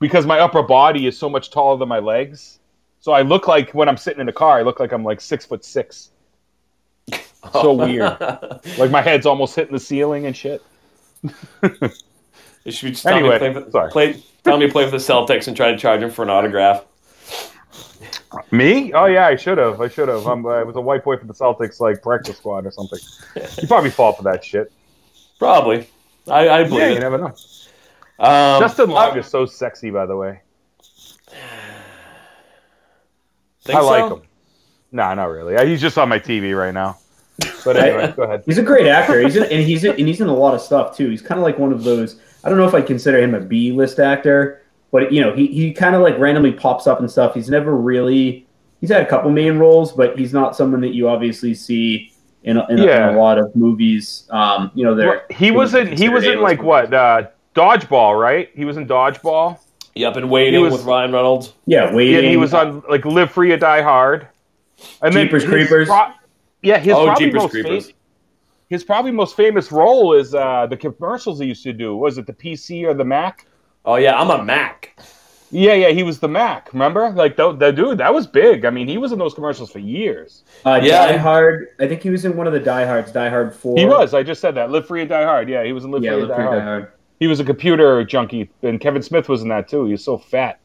Because 0.00 0.26
my 0.26 0.40
upper 0.40 0.62
body 0.62 1.06
is 1.06 1.18
so 1.18 1.28
much 1.30 1.50
taller 1.50 1.78
than 1.78 1.88
my 1.88 1.98
legs, 1.98 2.60
so 3.06 3.12
I 3.12 3.22
look 3.22 3.46
like 3.46 3.70
when 3.72 3.88
I'm 3.88 3.96
sitting 3.96 4.20
in 4.20 4.28
a 4.28 4.32
car, 4.32 4.58
I 4.58 4.62
look 4.62 4.80
like 4.80 4.90
I'm 4.90 5.04
like 5.04 5.20
six 5.20 5.46
foot 5.46 5.64
six. 5.64 6.10
So 7.52 7.72
weird. 7.72 8.18
Like 8.76 8.90
my 8.90 9.00
head's 9.00 9.24
almost 9.26 9.54
hitting 9.54 9.72
the 9.72 9.78
ceiling 9.78 10.26
and 10.26 10.36
shit. 10.36 10.60
You 11.22 12.72
should 12.72 12.94
just 12.94 13.04
tell 13.04 13.14
Anyway, 13.14 13.34
me 13.34 13.38
play 13.38 13.52
for, 13.62 13.70
sorry. 13.70 13.90
play, 13.92 14.22
tell 14.42 14.58
me 14.58 14.66
to 14.66 14.72
play 14.72 14.84
for 14.86 14.90
the 14.90 14.96
Celtics 14.96 15.46
and 15.46 15.56
try 15.56 15.70
to 15.70 15.78
charge 15.78 16.02
him 16.02 16.10
for 16.10 16.24
an 16.24 16.30
autograph. 16.30 16.84
Me? 18.50 18.92
Oh 18.92 19.04
yeah, 19.06 19.28
I 19.28 19.36
should 19.36 19.58
have. 19.58 19.80
I 19.80 19.86
should 19.86 20.08
have. 20.08 20.26
I'm, 20.26 20.44
I 20.44 20.64
was 20.64 20.74
a 20.74 20.80
white 20.80 21.04
boy 21.04 21.16
for 21.18 21.26
the 21.26 21.34
Celtics, 21.34 21.78
like 21.78 22.02
practice 22.02 22.38
squad 22.38 22.66
or 22.66 22.72
something. 22.72 22.98
You 23.62 23.68
probably 23.68 23.90
fall 23.90 24.12
for 24.14 24.24
that 24.24 24.44
shit. 24.44 24.72
Probably. 25.38 25.88
I, 26.26 26.48
I 26.48 26.64
believe 26.64 26.80
Yeah, 26.80 26.88
you 26.88 26.98
never 26.98 27.18
know. 27.18 27.34
Um, 28.18 28.60
Justin 28.60 28.90
Long 28.90 29.12
I- 29.14 29.18
is 29.20 29.28
so 29.28 29.46
sexy, 29.46 29.90
by 29.90 30.04
the 30.06 30.16
way. 30.16 30.40
Think 33.66 33.78
I 33.78 33.82
like 33.82 34.08
so? 34.08 34.16
him. 34.16 34.22
Nah, 34.92 35.14
not 35.14 35.26
really. 35.26 35.66
He's 35.66 35.80
just 35.80 35.98
on 35.98 36.08
my 36.08 36.18
TV 36.18 36.56
right 36.56 36.72
now. 36.72 36.98
But 37.64 37.76
anyway, 37.76 38.12
go 38.16 38.22
ahead. 38.22 38.42
He's 38.46 38.58
a 38.58 38.62
great 38.62 38.86
actor. 38.86 39.20
He's 39.20 39.36
in, 39.36 39.44
and 39.44 39.62
he's 39.62 39.84
in, 39.84 39.90
and 39.90 40.08
he's 40.08 40.20
in 40.20 40.28
a 40.28 40.34
lot 40.34 40.54
of 40.54 40.60
stuff 40.60 40.96
too. 40.96 41.10
He's 41.10 41.22
kind 41.22 41.38
of 41.38 41.44
like 41.44 41.58
one 41.58 41.72
of 41.72 41.84
those. 41.84 42.20
I 42.44 42.48
don't 42.48 42.58
know 42.58 42.66
if 42.66 42.74
I 42.74 42.80
consider 42.80 43.18
him 43.18 43.34
a 43.34 43.40
B 43.40 43.72
list 43.72 43.98
actor, 43.98 44.62
but 44.92 45.12
you 45.12 45.20
know, 45.20 45.34
he 45.34 45.48
he 45.48 45.72
kind 45.72 45.94
of 45.94 46.02
like 46.02 46.18
randomly 46.18 46.52
pops 46.52 46.86
up 46.86 47.00
and 47.00 47.10
stuff. 47.10 47.34
He's 47.34 47.50
never 47.50 47.76
really. 47.76 48.46
He's 48.80 48.90
had 48.90 49.02
a 49.02 49.06
couple 49.06 49.30
main 49.30 49.58
roles, 49.58 49.92
but 49.92 50.18
he's 50.18 50.32
not 50.32 50.54
someone 50.54 50.80
that 50.82 50.94
you 50.94 51.08
obviously 51.08 51.54
see 51.54 52.12
in 52.42 52.58
a, 52.58 52.66
in, 52.68 52.78
a, 52.78 52.82
in 52.82 53.02
a 53.16 53.18
lot 53.18 53.38
of 53.38 53.56
movies. 53.56 54.28
Um, 54.30 54.70
you 54.74 54.84
know, 54.84 54.94
Well, 54.94 55.20
he 55.30 55.50
was 55.50 55.74
in. 55.74 55.96
He 55.96 56.08
was 56.08 56.24
in 56.24 56.40
like 56.40 56.62
what? 56.62 56.92
Uh, 56.92 57.28
Dodgeball, 57.54 58.20
right? 58.20 58.50
He 58.54 58.64
was 58.64 58.76
in 58.76 58.86
Dodgeball. 58.86 59.58
Yep, 59.96 60.16
and 60.16 60.30
waiting 60.30 60.60
was- 60.60 60.72
with 60.72 60.84
Ryan 60.84 61.12
Reynolds. 61.12 61.52
Yeah, 61.66 61.86
Yeah, 61.90 61.94
waiting. 61.94 62.16
and 62.18 62.26
he 62.26 62.36
was 62.36 62.54
on 62.54 62.82
like 62.88 63.04
Live 63.04 63.30
Free 63.32 63.50
or 63.52 63.56
Die 63.56 63.82
Hard. 63.82 64.28
And 65.02 65.12
Jeepers 65.14 65.42
his 65.42 65.50
Creepers. 65.50 65.88
pro- 65.88 66.08
yeah, 66.62 66.78
his 66.78 66.92
Oh, 66.94 67.06
probably 67.06 67.24
Jeepers 67.26 67.42
most 67.42 67.50
Creepers. 67.50 67.86
fam- 67.86 67.94
his 68.68 68.84
probably 68.84 69.10
most 69.10 69.36
famous 69.36 69.72
role 69.72 70.12
is 70.12 70.34
uh, 70.34 70.66
the 70.68 70.76
commercials 70.76 71.40
he 71.40 71.46
used 71.46 71.62
to 71.62 71.72
do. 71.72 71.96
Was 71.96 72.18
it 72.18 72.26
the 72.26 72.32
PC 72.34 72.84
or 72.84 72.92
the 72.94 73.04
Mac? 73.04 73.46
Oh 73.86 73.96
yeah, 73.96 74.20
I'm 74.20 74.28
a 74.30 74.42
Mac. 74.44 74.98
Yeah, 75.52 75.74
yeah, 75.74 75.90
he 75.90 76.02
was 76.02 76.18
the 76.18 76.26
Mac. 76.28 76.72
Remember, 76.72 77.08
like 77.10 77.36
the, 77.36 77.52
the 77.52 77.70
dude 77.70 77.98
that 77.98 78.12
was 78.12 78.26
big. 78.26 78.64
I 78.64 78.70
mean, 78.70 78.88
he 78.88 78.98
was 78.98 79.12
in 79.12 79.18
those 79.20 79.32
commercials 79.32 79.70
for 79.70 79.78
years. 79.78 80.42
Uh, 80.66 80.80
Yeah. 80.82 81.06
Die 81.12 81.16
Hard. 81.18 81.68
I 81.78 81.86
think 81.86 82.02
he 82.02 82.10
was 82.10 82.24
in 82.24 82.36
one 82.36 82.48
of 82.48 82.52
the 82.52 82.58
Die 82.60 82.84
Hards. 82.84 83.12
Die 83.12 83.28
Hard 83.30 83.54
Four. 83.54 83.78
He 83.78 83.86
was. 83.86 84.12
I 84.12 84.24
just 84.24 84.40
said 84.40 84.56
that. 84.56 84.70
Live 84.72 84.88
Free 84.88 85.02
or 85.02 85.06
Die 85.06 85.24
Hard. 85.24 85.48
Yeah, 85.48 85.62
he 85.64 85.72
was 85.72 85.84
in 85.84 85.92
Live 85.92 86.02
Yeah, 86.02 86.10
Free 86.14 86.22
or 86.22 86.26
Live 86.26 86.36
Die 86.36 86.42
Hard. 86.42 86.58
Die 86.58 86.64
Hard. 86.64 86.92
He 87.18 87.26
was 87.26 87.40
a 87.40 87.44
computer 87.44 88.04
junkie, 88.04 88.50
and 88.62 88.80
Kevin 88.80 89.02
Smith 89.02 89.28
was 89.28 89.42
in 89.42 89.48
that 89.48 89.68
too. 89.68 89.86
He 89.86 89.92
was 89.92 90.04
so 90.04 90.18
fat 90.18 90.60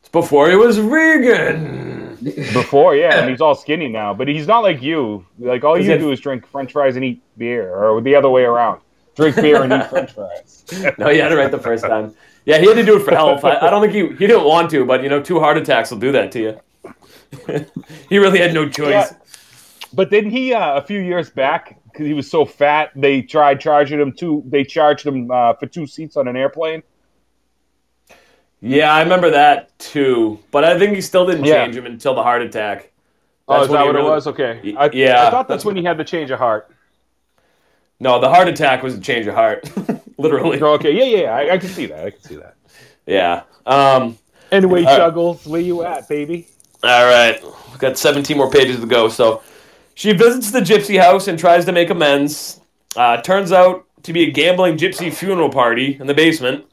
It's 0.00 0.08
before 0.08 0.50
he 0.50 0.56
was 0.56 0.78
vegan. 0.78 2.16
before, 2.52 2.96
yeah, 2.96 3.20
and 3.20 3.30
he's 3.30 3.40
all 3.40 3.54
skinny 3.54 3.88
now. 3.88 4.12
But 4.12 4.28
he's 4.28 4.46
not 4.46 4.60
like 4.60 4.82
you. 4.82 5.24
Like 5.38 5.64
all 5.64 5.80
you 5.80 5.96
do 5.98 6.10
is 6.10 6.20
drink 6.20 6.46
French 6.46 6.72
fries 6.72 6.96
and 6.96 7.04
eat 7.04 7.22
beer, 7.38 7.74
or 7.74 8.00
the 8.00 8.14
other 8.14 8.28
way 8.28 8.42
around. 8.42 8.80
Drink 9.16 9.36
beer 9.36 9.62
and 9.62 9.72
eat 9.72 9.86
French 9.88 10.12
fries. 10.12 10.64
No, 10.98 11.08
he 11.08 11.18
had 11.18 11.32
it 11.32 11.36
right 11.36 11.50
the 11.50 11.58
first 11.58 11.84
time. 11.84 12.14
Yeah, 12.44 12.58
he 12.58 12.66
had 12.66 12.74
to 12.74 12.84
do 12.84 12.96
it 12.96 13.04
for 13.04 13.10
health. 13.10 13.44
I, 13.44 13.56
I 13.58 13.70
don't 13.70 13.82
think 13.82 13.92
he 13.92 14.16
he 14.16 14.26
didn't 14.26 14.44
want 14.44 14.70
to, 14.70 14.84
but 14.84 15.02
you 15.02 15.08
know, 15.08 15.20
two 15.20 15.40
heart 15.40 15.56
attacks 15.56 15.90
will 15.90 15.98
do 15.98 16.12
that 16.12 16.32
to 16.32 16.40
you. 16.40 16.60
he 18.08 18.18
really 18.18 18.38
had 18.38 18.54
no 18.54 18.68
choice. 18.68 19.10
Yeah. 19.10 19.16
But 19.92 20.10
didn't 20.10 20.30
he 20.30 20.54
uh, 20.54 20.76
a 20.76 20.82
few 20.82 21.00
years 21.00 21.30
back 21.30 21.79
because 21.92 22.06
he 22.06 22.14
was 22.14 22.30
so 22.30 22.44
fat? 22.44 22.90
They 22.96 23.22
tried 23.22 23.60
charging 23.60 24.00
him 24.00 24.12
two. 24.12 24.42
They 24.46 24.64
charged 24.64 25.06
him 25.06 25.30
uh, 25.30 25.54
for 25.54 25.66
two 25.66 25.86
seats 25.86 26.16
on 26.16 26.28
an 26.28 26.36
airplane. 26.36 26.82
Yeah, 28.60 28.92
I 28.92 29.02
remember 29.02 29.30
that 29.30 29.76
too. 29.78 30.38
But 30.50 30.64
I 30.64 30.78
think 30.78 30.94
he 30.94 31.00
still 31.00 31.26
didn't 31.26 31.44
Yeah. 31.44 31.64
change 31.64 31.76
him 31.76 31.86
until 31.86 32.14
the 32.14 32.22
heart 32.22 32.42
attack. 32.42 32.92
Oh, 33.48 33.54
That's 33.54 33.66
is 33.66 33.72
that 33.72 33.86
what 33.86 33.94
really- 33.94 34.06
it 34.06 34.10
was? 34.10 34.26
Okay. 34.26 34.60
Y- 34.62 34.74
I, 34.78 34.90
yeah, 34.92 35.26
I 35.26 35.30
thought 35.30 35.48
that's 35.48 35.48
that's 35.48 35.64
when 35.64 35.76
he 35.76 35.82
had 35.84 35.96
the 35.96 36.04
change 36.04 36.30
of 36.30 36.38
heart. 36.38 36.70
No, 37.98 38.20
the 38.20 38.28
heart 38.28 38.48
attack 38.48 38.82
was 38.82 38.94
a 38.94 39.00
change 39.00 39.26
of 39.26 39.34
heart, 39.34 39.70
literally. 40.18 40.60
Oh, 40.60 40.72
okay. 40.74 40.92
Yeah, 40.92 41.22
yeah. 41.22 41.30
I, 41.34 41.54
I 41.54 41.58
can 41.58 41.68
see 41.68 41.86
that. 41.86 42.06
I 42.06 42.10
can 42.10 42.20
see 42.22 42.36
that. 42.36 42.54
Yeah. 43.06 43.42
Um, 43.66 44.16
Anyway, 44.52 44.82
All 44.84 44.98
right. 44.98 45.14
Chuggles, 45.14 45.46
where 45.46 45.60
you 45.60 45.84
at, 45.84 46.08
baby? 46.08 46.48
all 46.82 47.04
right, 47.04 47.40
we've 47.70 47.78
got 47.78 47.96
17 47.96 48.36
more 48.36 48.50
pages 48.50 48.80
to 48.80 48.86
go. 48.86 49.08
So 49.08 49.42
she 50.00 50.14
visits 50.14 50.50
the 50.50 50.60
gypsy 50.60 50.98
house 50.98 51.28
and 51.28 51.38
tries 51.38 51.66
to 51.66 51.72
make 51.72 51.90
amends. 51.90 52.62
Uh, 52.96 53.20
turns 53.20 53.52
out 53.52 53.84
to 54.02 54.14
be 54.14 54.22
a 54.22 54.30
gambling 54.30 54.78
gypsy 54.78 55.12
funeral 55.12 55.50
party 55.50 55.98
in 56.00 56.06
the 56.06 56.14
basement. 56.14 56.64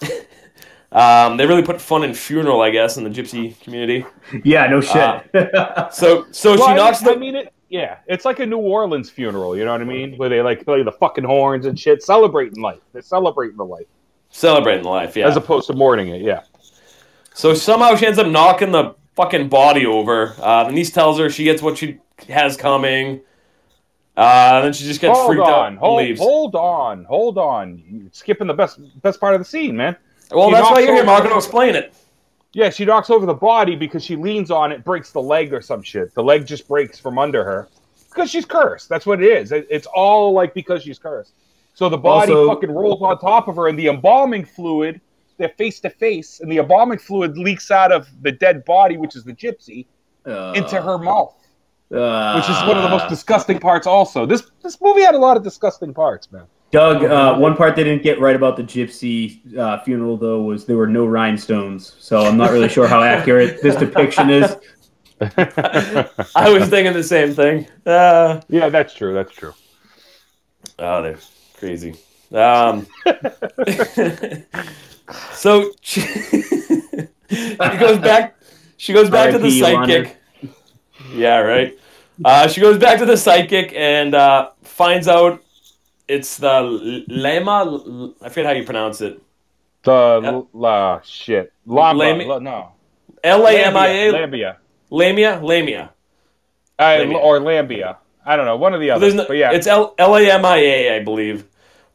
um, 0.92 1.36
they 1.36 1.44
really 1.46 1.64
put 1.64 1.80
fun 1.80 2.04
in 2.04 2.14
funeral, 2.14 2.60
I 2.60 2.70
guess, 2.70 2.96
in 2.96 3.02
the 3.02 3.10
gypsy 3.10 3.60
community. 3.60 4.06
yeah, 4.44 4.68
no 4.68 4.80
shit. 4.80 5.34
Uh, 5.34 5.90
So, 5.90 6.26
so 6.30 6.50
Well, 6.50 6.68
she 6.68 6.72
I 6.74 6.76
knocks 6.76 7.02
mean, 7.02 7.10
the. 7.10 7.16
I 7.16 7.18
mean, 7.18 7.34
it. 7.34 7.52
Yeah, 7.70 7.98
it's 8.06 8.24
like 8.24 8.38
a 8.38 8.46
New 8.46 8.58
Orleans 8.58 9.10
funeral. 9.10 9.56
You 9.56 9.64
know 9.64 9.72
what 9.72 9.80
I 9.80 9.84
mean? 9.84 10.16
Where 10.16 10.28
they 10.28 10.40
like 10.40 10.64
play 10.64 10.84
the 10.84 10.92
fucking 10.92 11.24
horns 11.24 11.66
and 11.66 11.76
shit, 11.76 12.04
celebrating 12.04 12.62
life. 12.62 12.78
They're 12.92 13.02
celebrating 13.02 13.56
the 13.56 13.64
life 13.64 13.86
Celebrating 14.30 14.84
life, 14.84 15.16
yeah. 15.16 15.26
as 15.26 15.36
opposed 15.36 15.66
to 15.66 15.72
mourning 15.72 16.06
it. 16.10 16.22
Yeah. 16.22 16.44
So 17.34 17.52
somehow 17.52 17.96
she 17.96 18.06
ends 18.06 18.20
up 18.20 18.28
knocking 18.28 18.70
the 18.70 18.94
fucking 19.16 19.48
body 19.48 19.86
over. 19.86 20.36
Uh, 20.38 20.62
the 20.64 20.72
niece 20.72 20.92
tells 20.92 21.18
her 21.18 21.28
she 21.28 21.42
gets 21.42 21.60
what 21.60 21.76
she 21.76 21.98
has 22.28 22.56
coming. 22.56 23.20
Uh, 24.16 24.52
and 24.54 24.64
then 24.66 24.72
she 24.72 24.84
just 24.84 25.00
gets 25.00 25.16
hold 25.16 25.28
freaked 25.30 25.46
on, 25.46 25.52
out 25.52 25.68
and 25.68 25.78
hold, 25.78 25.98
leaves. 26.02 26.18
hold 26.20 26.54
on, 26.56 27.04
hold 27.04 27.38
on. 27.38 27.82
You're 27.88 28.10
skipping 28.12 28.48
the 28.48 28.54
best 28.54 28.80
best 29.02 29.20
part 29.20 29.34
of 29.34 29.40
the 29.40 29.44
scene, 29.44 29.76
man. 29.76 29.96
well, 30.32 30.48
she 30.48 30.54
that's 30.54 30.70
why 30.70 30.78
you're 30.80 30.88
here, 30.88 30.96
over- 31.02 31.06
Mark. 31.06 31.28
to 31.28 31.36
explain 31.36 31.76
it. 31.76 31.94
Yeah, 32.52 32.70
she 32.70 32.84
knocks 32.84 33.10
over 33.10 33.26
the 33.26 33.34
body 33.34 33.76
because 33.76 34.02
she 34.02 34.16
leans 34.16 34.50
on 34.50 34.72
it, 34.72 34.82
breaks 34.82 35.12
the 35.12 35.22
leg 35.22 35.52
or 35.52 35.60
some 35.60 35.82
shit. 35.82 36.14
The 36.14 36.22
leg 36.22 36.46
just 36.46 36.66
breaks 36.66 36.98
from 36.98 37.16
under 37.18 37.44
her 37.44 37.68
because 38.10 38.30
she's 38.30 38.44
cursed. 38.46 38.88
That's 38.88 39.06
what 39.06 39.22
it 39.22 39.26
is. 39.26 39.52
It's 39.52 39.86
all 39.86 40.32
like 40.32 40.52
because 40.54 40.82
she's 40.82 40.98
cursed. 40.98 41.34
So 41.74 41.88
the 41.88 41.98
body 41.98 42.32
Also- 42.32 42.48
fucking 42.52 42.72
rolls 42.72 43.00
on 43.02 43.20
top 43.20 43.46
of 43.46 43.54
her, 43.54 43.68
and 43.68 43.78
the 43.78 43.86
embalming 43.86 44.44
fluid, 44.46 45.00
they're 45.36 45.50
face 45.50 45.78
to 45.80 45.90
face, 45.90 46.40
and 46.40 46.50
the 46.50 46.58
embalming 46.58 46.98
fluid 46.98 47.38
leaks 47.38 47.70
out 47.70 47.92
of 47.92 48.08
the 48.22 48.32
dead 48.32 48.64
body, 48.64 48.96
which 48.96 49.14
is 49.14 49.22
the 49.22 49.32
gypsy, 49.34 49.86
Uh, 50.26 50.52
into 50.56 50.82
her 50.82 50.98
mouth, 50.98 51.36
uh, 51.92 52.34
which 52.34 52.50
is 52.50 52.56
one 52.66 52.76
of 52.76 52.82
the 52.82 52.88
most 52.88 53.08
disgusting 53.08 53.58
parts. 53.58 53.86
Also, 53.86 54.26
this 54.26 54.50
this 54.62 54.80
movie 54.80 55.02
had 55.02 55.14
a 55.14 55.18
lot 55.18 55.36
of 55.36 55.42
disgusting 55.42 55.94
parts, 55.94 56.30
man. 56.30 56.44
Doug, 56.70 57.02
uh, 57.02 57.36
one 57.38 57.56
part 57.56 57.76
they 57.76 57.84
didn't 57.84 58.02
get 58.02 58.20
right 58.20 58.36
about 58.36 58.56
the 58.56 58.62
gypsy 58.62 59.56
uh, 59.56 59.78
funeral, 59.80 60.18
though, 60.18 60.42
was 60.42 60.66
there 60.66 60.76
were 60.76 60.86
no 60.86 61.06
rhinestones. 61.06 61.94
So 61.98 62.20
I'm 62.20 62.36
not 62.36 62.50
really 62.50 62.68
sure 62.68 62.86
how 62.86 63.02
accurate 63.02 63.62
this 63.62 63.74
depiction 63.76 64.28
is. 64.28 64.54
I 65.20 66.50
was 66.50 66.68
thinking 66.68 66.92
the 66.92 67.02
same 67.02 67.32
thing. 67.32 67.66
Uh, 67.86 68.42
Yeah, 68.48 68.68
that's 68.68 68.94
true. 68.94 69.14
That's 69.14 69.32
true. 69.32 69.54
oh, 70.78 71.02
they're 71.02 71.18
crazy. 71.54 71.96
Um, 72.32 72.86
so 75.32 75.72
she, 75.80 76.00
she 77.30 77.56
goes 77.56 77.98
back. 77.98 78.36
She 78.76 78.92
goes 78.92 79.08
back 79.08 79.32
to 79.32 79.38
the 79.38 79.44
R.I.P. 79.44 79.58
Yolanda. 79.58 79.94
psychic. 79.94 80.16
Yeah, 81.14 81.38
right. 81.38 81.78
Uh, 82.24 82.48
she 82.48 82.60
goes 82.60 82.78
back 82.78 82.98
to 82.98 83.06
the 83.06 83.16
psychic 83.16 83.72
and 83.74 84.14
uh, 84.14 84.50
finds 84.62 85.08
out 85.08 85.42
it's 86.08 86.38
the 86.38 87.04
Lema. 87.08 88.14
I 88.20 88.28
forget 88.28 88.46
how 88.46 88.52
you 88.52 88.64
pronounce 88.64 89.00
it. 89.00 89.22
The 89.82 90.46
la 90.52 91.00
shit. 91.02 91.52
Lamba. 91.66 91.98
Lame- 91.98 92.26
La- 92.26 92.38
no. 92.38 92.72
L 93.22 93.46
A 93.46 93.52
M 93.52 93.76
I 93.76 93.86
A. 93.88 94.12
Lambia. 94.12 94.56
Lamia. 94.90 95.40
Lamia. 95.42 95.90
Uh, 96.78 96.82
Lambia. 96.82 97.16
or 97.18 97.40
Lambia. 97.40 97.98
I 98.24 98.36
don't 98.36 98.46
know. 98.46 98.56
One 98.56 98.74
of 98.74 98.80
the 98.80 98.90
others. 98.90 99.14
no, 99.14 99.26
but 99.26 99.36
yeah. 99.36 99.52
it's 99.52 99.66
L 99.66 99.94
L 99.98 100.16
A 100.16 100.30
M 100.30 100.44
I 100.44 100.56
A, 100.56 100.96
I 100.96 101.04
believe. 101.04 101.44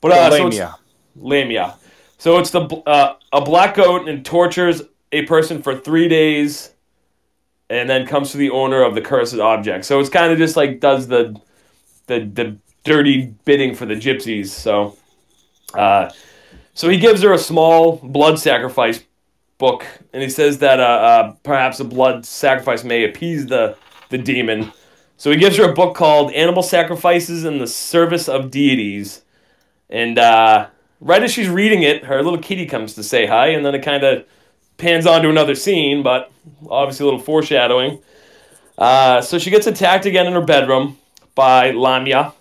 But 0.01 0.11
uh, 0.11 0.32
so 0.32 0.43
Lamia. 0.43 0.76
Lamia. 1.16 1.76
So 2.18 2.38
it's 2.39 2.51
the 2.51 2.61
uh, 2.61 3.16
a 3.32 3.41
black 3.41 3.76
goat 3.76 4.07
and 4.07 4.26
tortures 4.26 4.82
a 5.11 5.24
person 5.26 5.61
for 5.61 5.76
three 5.78 6.07
days, 6.07 6.72
and 7.74 7.90
then 7.90 8.06
comes 8.06 8.32
to 8.32 8.38
the 8.38 8.52
owner 8.52 8.84
of 8.84 8.94
the 8.96 9.02
cursed 9.02 9.40
object. 9.40 9.86
So 9.86 10.00
it's 10.00 10.10
kind 10.10 10.32
of 10.32 10.38
just 10.38 10.56
like 10.56 10.80
does 10.80 11.08
the 11.08 11.40
the 12.08 12.20
the 12.20 12.58
dirty 12.84 13.34
bidding 13.46 13.74
for 13.76 13.86
the 13.86 13.96
gypsies. 13.96 14.48
So, 14.48 14.98
uh, 15.74 16.10
so 16.74 16.90
he 16.90 16.98
gives 16.98 17.22
her 17.24 17.34
a 17.34 17.38
small 17.38 17.98
blood 17.98 18.40
sacrifice 18.40 19.04
book, 19.58 19.86
and 20.12 20.22
he 20.22 20.30
says 20.30 20.60
that 20.60 20.80
uh, 20.80 20.84
uh, 20.84 21.36
perhaps 21.44 21.80
a 21.80 21.86
blood 21.86 22.26
sacrifice 22.26 22.84
may 22.84 23.06
appease 23.06 23.48
the 23.48 23.78
the 24.10 24.18
demon. 24.18 24.72
So 25.18 25.32
he 25.32 25.38
gives 25.38 25.58
her 25.58 25.70
a 25.70 25.74
book 25.74 25.96
called 25.96 26.34
Animal 26.34 26.64
Sacrifices 26.64 27.46
in 27.46 27.58
the 27.58 27.68
Service 27.68 28.28
of 28.28 28.52
Deities. 28.52 29.22
And 29.90 30.20
uh, 30.20 30.68
right 31.00 31.24
as 31.24 31.32
she's 31.32 31.48
reading 31.48 31.84
it, 31.84 32.04
her 32.04 32.22
little 32.22 32.40
kitty 32.40 32.66
comes 32.66 32.94
to 32.96 33.04
say 33.04 33.26
hi, 33.26 33.48
and 33.48 33.66
then 33.66 33.74
it 33.74 33.84
kind 33.84 34.04
of 34.04 34.26
pans 34.84 35.06
on 35.08 35.22
to 35.24 35.30
another 35.30 35.56
scene, 35.56 36.04
but 36.04 36.32
obviously 36.70 37.04
a 37.04 37.06
little 37.06 37.20
foreshadowing. 37.20 38.00
Uh, 38.78 39.22
so 39.22 39.40
she 39.40 39.50
gets 39.50 39.66
attacked 39.66 40.06
again 40.06 40.28
in 40.28 40.34
her 40.34 40.42
bedroom 40.42 40.98
by 41.36 41.72
Lamia. 41.72 42.34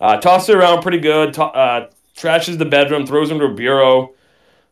Uh, 0.00 0.18
tosses 0.18 0.48
her 0.54 0.60
around 0.60 0.82
pretty 0.82 1.00
good, 1.00 1.34
to- 1.34 1.44
uh, 1.44 1.90
trashes 2.16 2.58
the 2.58 2.64
bedroom, 2.64 3.06
throws 3.06 3.30
him 3.30 3.38
to 3.38 3.46
a 3.46 3.54
bureau. 3.54 4.14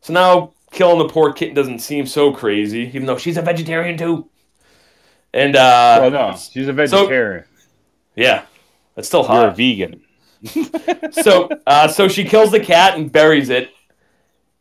So 0.01 0.13
now 0.13 0.53
killing 0.71 0.99
the 0.99 1.09
poor 1.09 1.33
kitten 1.33 1.55
doesn't 1.55 1.81
seem 1.81 2.07
so 2.07 2.33
crazy, 2.33 2.83
even 2.95 3.07
though 3.07 3.19
she's 3.19 3.37
a 3.37 3.43
vegetarian 3.43 3.99
too. 3.99 4.29
And 5.35 5.57
uh, 5.57 5.99
well, 6.01 6.11
no, 6.11 6.37
she's 6.37 6.69
a 6.69 6.73
vegetarian. 6.73 7.45
yeah, 8.17 8.45
that's 8.95 9.09
still 9.09 9.27
You're 9.29 9.49
a 9.49 9.55
vegan. 9.55 10.03
so 11.11 11.49
uh, 11.67 11.89
so 11.89 12.07
she 12.09 12.25
kills 12.25 12.51
the 12.53 12.61
cat 12.61 12.97
and 12.97 13.11
buries 13.11 13.51
it, 13.51 13.71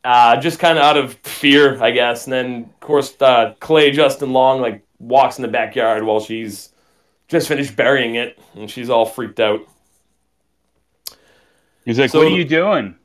uh, 0.04 0.38
just 0.39 0.60
kind 0.60 0.78
of 0.78 0.84
out 0.84 0.98
of 0.98 1.14
fear, 1.16 1.82
I 1.82 1.91
guess. 1.91 2.26
And 2.26 2.34
then 2.34 2.64
of 2.64 2.80
course 2.80 3.16
uh, 3.22 3.54
Clay 3.60 3.91
Justin 3.91 4.32
Long 4.34 4.62
like 4.62 4.84
walks 5.00 5.38
in 5.38 5.41
the 5.41 5.48
backyard 5.48 6.04
while 6.04 6.20
she's 6.20 6.70
just 7.28 7.48
finished 7.48 7.76
burying 7.76 8.16
it, 8.16 8.39
and 8.56 8.70
she's 8.72 8.89
all 8.89 9.06
freaked 9.06 9.39
out. 9.39 9.62
He's 11.86 12.00
like, 12.00 12.10
So- 12.10 12.20
"What 12.20 12.32
are 12.32 12.36
you 12.36 12.45
doing?" 12.45 12.95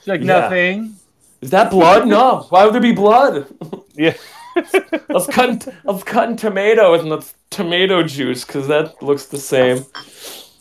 She's 0.00 0.08
like, 0.08 0.20
Yeah. 0.20 0.26
"Nothing." 0.40 0.94
Is 1.40 1.50
that 1.50 1.70
blood? 1.70 2.08
No. 2.08 2.46
Why 2.50 2.64
would 2.64 2.74
there 2.74 2.80
be 2.80 2.92
blood? 2.92 3.46
Yeah. 3.94 4.14
I 4.56 5.00
was 5.08 5.26
cutting 5.26 5.60
I 5.84 5.90
was 5.90 6.04
cutting 6.04 6.36
tomatoes 6.36 7.02
and 7.02 7.10
that's 7.10 7.34
tomato 7.50 8.04
juice 8.04 8.44
because 8.44 8.68
that 8.68 9.02
looks 9.02 9.26
the 9.26 9.38
same. 9.38 9.84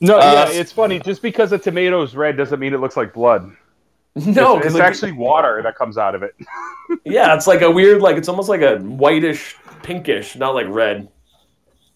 No, 0.02 0.18
Uh, 0.18 0.48
yeah, 0.50 0.60
it's 0.60 0.72
funny. 0.72 1.00
Just 1.00 1.22
because 1.22 1.52
a 1.52 1.60
tomato's 1.60 2.16
red 2.16 2.36
doesn't 2.36 2.60
mean 2.60 2.74
it 2.74 2.80
looks 2.80 2.98
like 2.98 3.14
blood. 3.14 3.52
No, 4.26 4.58
it's, 4.58 4.68
it's 4.68 4.76
actually 4.78 5.12
water 5.12 5.62
that 5.64 5.76
comes 5.76 5.98
out 5.98 6.16
of 6.16 6.24
it. 6.24 6.36
yeah, 7.06 7.36
it's 7.36 7.48
like 7.48 7.62
a 7.62 7.70
weird 7.70 8.02
like 8.02 8.18
it's 8.18 8.28
almost 8.30 8.50
like 8.50 8.62
a 8.62 8.78
whitish 8.80 9.56
pinkish, 9.84 10.36
not 10.36 10.56
like 10.56 10.68
red. 10.70 11.08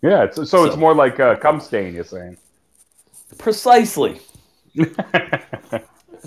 Yeah, 0.02 0.24
it's, 0.24 0.36
so, 0.36 0.44
So- 0.44 0.66
it's 0.66 0.78
more 0.78 0.94
like 0.96 1.20
a 1.20 1.38
cum 1.38 1.60
stain. 1.60 1.94
You're 1.94 2.04
saying? 2.04 2.38
Precisely. 3.38 4.20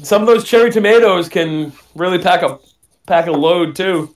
Some 0.03 0.23
of 0.23 0.27
those 0.27 0.45
cherry 0.45 0.71
tomatoes 0.73 1.29
can 1.29 1.73
really 1.95 2.19
pack 2.19 2.43
a 2.43 2.59
pack 3.07 3.27
a 3.27 3.33
load 3.33 3.77
too. 3.77 4.15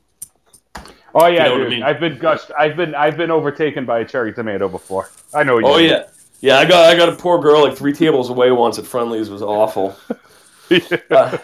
Oh 1.14 1.26
yeah, 1.26 1.44
know 1.44 1.52
what 1.52 1.60
I 1.60 1.64
dude. 1.64 1.70
mean? 1.70 1.82
I've 1.82 2.00
been 2.00 2.18
gushed. 2.18 2.50
I've 2.58 2.76
been 2.76 2.94
I've 2.94 3.16
been 3.16 3.30
overtaken 3.30 3.86
by 3.86 4.00
a 4.00 4.04
cherry 4.04 4.32
tomato 4.32 4.68
before. 4.68 5.10
I 5.34 5.44
know. 5.44 5.54
What 5.54 5.64
you 5.64 5.68
Oh 5.72 5.76
yeah, 5.78 6.04
yeah. 6.40 6.58
I 6.58 6.64
got 6.64 6.84
I 6.92 6.96
got 6.96 7.08
a 7.08 7.16
poor 7.16 7.38
girl 7.40 7.62
like 7.62 7.76
three 7.76 7.92
tables 7.92 8.28
away 8.30 8.50
once 8.50 8.78
at 8.78 8.86
Friendly's. 8.86 9.28
It 9.28 9.32
was 9.32 9.42
awful. 9.42 9.96
Uh, 11.10 11.38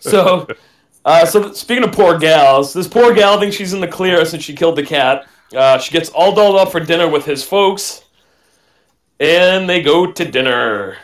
so, 0.00 0.46
uh, 1.04 1.26
so 1.26 1.52
speaking 1.52 1.84
of 1.84 1.92
poor 1.92 2.18
gals, 2.18 2.72
this 2.72 2.88
poor 2.88 3.14
gal 3.14 3.38
thinks 3.38 3.56
she's 3.56 3.72
in 3.72 3.80
the 3.80 3.88
clear 3.88 4.24
since 4.24 4.42
she 4.42 4.54
killed 4.54 4.76
the 4.76 4.82
cat. 4.82 5.26
Uh, 5.54 5.78
she 5.78 5.92
gets 5.92 6.08
all 6.10 6.34
dolled 6.34 6.56
up 6.56 6.72
for 6.72 6.80
dinner 6.80 7.08
with 7.08 7.24
his 7.24 7.44
folks, 7.44 8.04
and 9.20 9.68
they 9.68 9.82
go 9.82 10.10
to 10.10 10.24
dinner. 10.24 10.96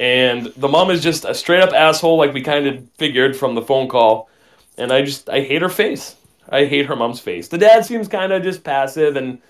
And 0.00 0.46
the 0.56 0.68
mom 0.68 0.90
is 0.90 1.02
just 1.02 1.24
a 1.24 1.34
straight 1.34 1.60
up 1.60 1.72
asshole, 1.72 2.18
like 2.18 2.34
we 2.34 2.42
kind 2.42 2.66
of 2.66 2.84
figured 2.98 3.36
from 3.36 3.54
the 3.54 3.62
phone 3.62 3.88
call. 3.88 4.28
And 4.76 4.92
I 4.92 5.02
just 5.02 5.30
I 5.30 5.40
hate 5.40 5.62
her 5.62 5.68
face. 5.68 6.16
I 6.48 6.64
hate 6.64 6.86
her 6.86 6.96
mom's 6.96 7.20
face. 7.20 7.48
The 7.48 7.58
dad 7.58 7.84
seems 7.86 8.08
kind 8.08 8.32
of 8.32 8.42
just 8.42 8.64
passive 8.64 9.16
and 9.16 9.40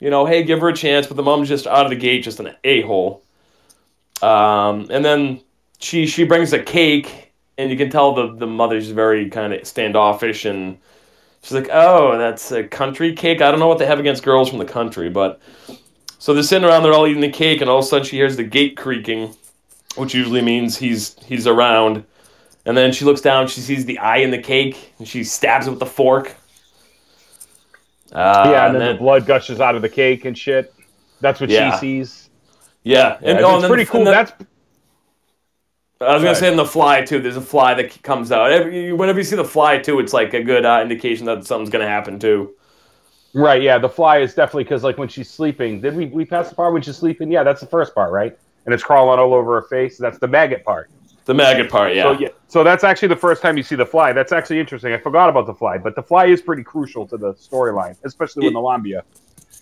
you 0.00 0.10
know, 0.10 0.26
hey, 0.26 0.42
give 0.42 0.60
her 0.60 0.68
a 0.68 0.76
chance. 0.76 1.06
But 1.06 1.16
the 1.16 1.22
mom's 1.22 1.48
just 1.48 1.66
out 1.66 1.86
of 1.86 1.90
the 1.90 1.96
gate, 1.96 2.24
just 2.24 2.40
an 2.40 2.54
a 2.64 2.82
hole. 2.82 3.22
Um, 4.20 4.88
and 4.90 5.04
then 5.04 5.40
she 5.78 6.06
she 6.06 6.24
brings 6.24 6.52
a 6.52 6.58
cake, 6.62 7.32
and 7.58 7.70
you 7.70 7.76
can 7.76 7.90
tell 7.90 8.14
the 8.14 8.34
the 8.36 8.46
mother's 8.46 8.88
very 8.90 9.28
kind 9.30 9.52
of 9.52 9.66
standoffish, 9.66 10.44
and 10.44 10.78
she's 11.42 11.52
like, 11.52 11.68
"Oh, 11.72 12.16
that's 12.18 12.50
a 12.52 12.64
country 12.64 13.12
cake. 13.14 13.42
I 13.42 13.50
don't 13.50 13.60
know 13.60 13.68
what 13.68 13.78
they 13.78 13.86
have 13.86 14.00
against 14.00 14.22
girls 14.22 14.48
from 14.48 14.58
the 14.58 14.64
country, 14.64 15.08
but." 15.10 15.40
So 16.18 16.32
they're 16.32 16.42
sitting 16.42 16.66
around, 16.66 16.84
they're 16.84 16.94
all 16.94 17.06
eating 17.06 17.20
the 17.20 17.28
cake, 17.28 17.60
and 17.60 17.68
all 17.68 17.80
of 17.80 17.84
a 17.84 17.88
sudden 17.88 18.06
she 18.06 18.16
hears 18.16 18.34
the 18.38 18.44
gate 18.44 18.78
creaking, 18.78 19.36
which 19.96 20.14
usually 20.14 20.40
means 20.40 20.74
he's 20.78 21.16
he's 21.26 21.46
around. 21.46 22.02
And 22.64 22.74
then 22.74 22.92
she 22.92 23.04
looks 23.04 23.20
down, 23.20 23.46
she 23.46 23.60
sees 23.60 23.84
the 23.84 23.98
eye 23.98 24.16
in 24.18 24.30
the 24.30 24.38
cake, 24.38 24.94
and 24.98 25.06
she 25.06 25.22
stabs 25.22 25.66
it 25.66 25.70
with 25.70 25.80
the 25.80 25.84
fork. 25.86 26.34
Uh, 28.10 28.48
yeah, 28.50 28.66
and 28.68 28.76
then, 28.80 28.92
the 28.94 28.98
blood 28.98 29.26
gushes 29.26 29.60
out 29.60 29.74
of 29.74 29.82
the 29.82 29.88
cake 29.88 30.24
and 30.24 30.38
shit. 30.38 30.72
That's 31.20 31.40
what 31.42 31.50
Yeah. 31.50 31.72
she 31.74 31.78
sees. 31.78 32.30
yeah, 32.84 33.18
and 33.20 33.38
Yeah, 33.40 33.44
oh, 33.44 33.54
it's 33.54 33.62
then 33.62 33.68
pretty 33.70 33.84
the- 33.84 33.90
cool. 33.90 33.98
and 34.00 34.06
the- 34.06 34.10
That's 34.12 34.32
I 36.04 36.14
was 36.14 36.20
gonna 36.22 36.28
Right. 36.32 36.36
say 36.36 36.50
in 36.50 36.56
the 36.56 36.64
fly 36.64 37.02
too. 37.02 37.20
There's 37.20 37.36
a 37.36 37.40
fly 37.40 37.74
that 37.74 38.02
comes 38.02 38.30
out. 38.32 38.50
Every, 38.52 38.92
whenever 38.92 39.18
you 39.18 39.24
see 39.24 39.36
the 39.36 39.44
fly 39.44 39.78
too, 39.78 39.98
it's 40.00 40.12
like 40.12 40.34
a 40.34 40.42
good 40.42 40.64
uh, 40.64 40.80
indication 40.82 41.26
that 41.26 41.44
something's 41.46 41.70
gonna 41.70 41.88
happen 41.88 42.18
too. 42.18 42.54
right. 43.34 43.60
Yeah, 43.62 43.78
the 43.78 43.88
fly 43.88 44.18
is 44.18 44.34
definitely 44.34 44.64
because 44.64 44.82
like 44.84 44.96
when 44.98 45.08
she's 45.08 45.28
sleeping. 45.30 45.80
Did 45.80 45.96
we 45.96 46.06
we 46.06 46.24
pass 46.24 46.48
the 46.48 46.54
part 46.54 46.72
when 46.72 46.82
she's 46.82 46.96
sleeping? 46.96 47.30
Yeah, 47.32 47.42
that's 47.42 47.60
the 47.60 47.66
first 47.66 47.94
part, 47.94 48.12
right? 48.12 48.36
And 48.66 48.72
it's 48.74 48.82
crawling 48.84 49.18
all 49.18 49.34
over 49.34 49.60
her 49.60 49.66
face. 49.68 49.98
That's 49.98 50.18
the 50.18 50.28
maggot 50.28 50.64
part. 50.64 50.88
The 51.26 51.34
maggot 51.34 51.70
part, 51.70 51.94
yeah. 51.94 52.02
So 52.02 52.12
yeah, 52.20 52.28
so 52.48 52.62
that's 52.64 52.84
actually 52.84 53.08
the 53.08 53.16
first 53.16 53.40
time 53.42 53.56
you 53.56 53.62
see 53.62 53.76
the 53.76 53.86
fly. 53.86 54.12
That's 54.12 54.30
actually 54.32 54.60
interesting. 54.60 54.92
I 54.92 54.98
forgot 54.98 55.28
about 55.30 55.46
the 55.46 55.54
fly, 55.54 55.78
but 55.78 55.94
the 55.96 56.02
fly 56.02 56.26
is 56.26 56.42
pretty 56.42 56.62
crucial 56.62 57.06
to 57.06 57.16
the 57.16 57.32
storyline, 57.34 57.96
especially 58.04 58.44
with 58.46 58.52
It- 58.54 58.56
Nalambia. 58.56 59.02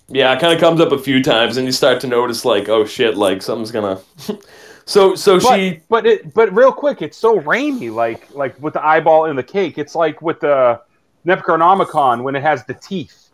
Yeah, 0.09 0.33
it 0.33 0.41
kind 0.41 0.53
of 0.53 0.59
comes 0.59 0.81
up 0.81 0.91
a 0.91 0.97
few 0.97 1.23
times, 1.23 1.55
and 1.55 1.65
you 1.65 1.71
start 1.71 2.01
to 2.01 2.07
notice 2.07 2.43
like, 2.43 2.67
oh 2.67 2.83
shit, 2.85 3.15
like 3.15 3.41
something's 3.41 3.71
gonna. 3.71 3.99
so 4.85 5.15
so 5.15 5.39
But 5.39 5.55
she 5.55 5.81
but 5.89 6.05
it 6.05 6.33
but 6.33 6.53
real 6.53 6.71
quick, 6.71 7.01
it's 7.01 7.17
so 7.17 7.39
Raimi. 7.39 7.93
Like 7.93 8.33
like 8.33 8.61
with 8.61 8.73
the 8.73 8.85
eyeball 8.85 9.25
in 9.25 9.35
the 9.35 9.43
cake, 9.43 9.77
it's 9.77 9.95
like 9.95 10.21
with 10.21 10.39
the 10.41 10.81
Necronomicon 11.25 12.23
when 12.23 12.35
it 12.35 12.41
has 12.41 12.65
the 12.65 12.73
teeth. 12.73 13.29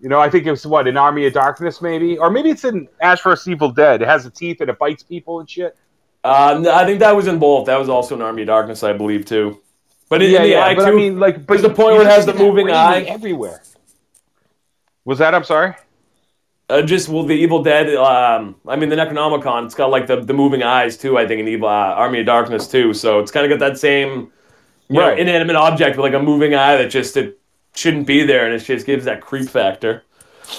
You 0.00 0.08
know, 0.08 0.20
I 0.20 0.30
think 0.30 0.46
it 0.46 0.50
was 0.52 0.64
what 0.64 0.86
an 0.86 0.96
Army 0.96 1.26
of 1.26 1.32
Darkness, 1.32 1.82
maybe, 1.82 2.18
or 2.18 2.30
maybe 2.30 2.50
it's 2.50 2.64
in 2.64 2.88
Ash 3.00 3.20
vs 3.22 3.48
Evil 3.48 3.72
Dead. 3.72 4.00
It 4.00 4.06
has 4.06 4.22
the 4.22 4.30
teeth 4.30 4.60
and 4.60 4.70
it 4.70 4.78
bites 4.78 5.02
people 5.02 5.40
and 5.40 5.50
shit. 5.50 5.76
Uh, 6.22 6.64
I 6.72 6.84
think 6.84 7.00
that 7.00 7.16
was 7.16 7.26
in 7.26 7.38
both. 7.38 7.66
That 7.66 7.78
was 7.78 7.88
also 7.88 8.14
in 8.14 8.22
Army 8.22 8.42
of 8.42 8.46
Darkness, 8.48 8.82
I 8.84 8.92
believe, 8.92 9.24
too. 9.24 9.60
But 10.08 10.22
in, 10.22 10.34
in 10.34 10.42
the 10.42 10.56
eye 10.56 10.74
but 10.74 10.84
too, 10.84 10.92
I 10.92 10.94
mean, 10.94 11.18
like, 11.18 11.46
but 11.46 11.62
the 11.62 11.68
point 11.68 11.96
where 11.96 12.02
it 12.02 12.06
has 12.06 12.26
the 12.26 12.34
moving 12.34 12.66
Raimi 12.66 12.72
eye. 12.72 13.00
everywhere. 13.02 13.62
Was 15.04 15.18
that? 15.18 15.34
I'm 15.34 15.44
sorry. 15.44 15.74
Uh, 16.70 16.82
just 16.82 17.08
well, 17.08 17.22
the 17.24 17.34
Evil 17.34 17.62
Dead. 17.62 17.94
Um, 17.94 18.56
I 18.66 18.76
mean, 18.76 18.88
the 18.88 18.96
Necronomicon. 18.96 19.64
It's 19.66 19.74
got 19.74 19.90
like 19.90 20.06
the, 20.06 20.20
the 20.20 20.34
moving 20.34 20.62
eyes 20.62 20.96
too. 20.96 21.16
I 21.18 21.26
think 21.26 21.40
in 21.40 21.48
Evil 21.48 21.68
uh, 21.68 21.72
Army 21.72 22.20
of 22.20 22.26
Darkness 22.26 22.68
too. 22.68 22.92
So 22.94 23.18
it's 23.20 23.30
kind 23.30 23.50
of 23.50 23.58
got 23.58 23.64
that 23.66 23.78
same 23.78 24.32
you 24.88 24.96
know, 25.00 25.08
Right. 25.08 25.18
inanimate 25.18 25.56
object 25.56 25.96
with 25.96 26.04
like 26.04 26.14
a 26.14 26.22
moving 26.22 26.54
eye 26.54 26.76
that 26.76 26.90
just 26.90 27.16
it 27.16 27.38
shouldn't 27.74 28.06
be 28.06 28.24
there, 28.24 28.46
and 28.46 28.54
it 28.54 28.60
just 28.60 28.86
gives 28.86 29.04
that 29.04 29.20
creep 29.20 29.48
factor. 29.48 30.02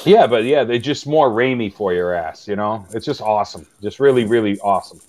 Yeah, 0.06 0.28
but 0.28 0.44
yeah, 0.44 0.64
they're 0.64 0.78
just 0.78 1.08
more 1.08 1.30
Raimi 1.32 1.74
for 1.74 1.94
your 1.94 2.14
ass. 2.14 2.48
You 2.48 2.56
know, 2.56 2.86
it's 2.94 3.06
just 3.06 3.22
awesome. 3.22 3.66
Just 3.82 4.00
really, 4.00 4.24
really 4.26 4.60
awesome. 4.60 5.00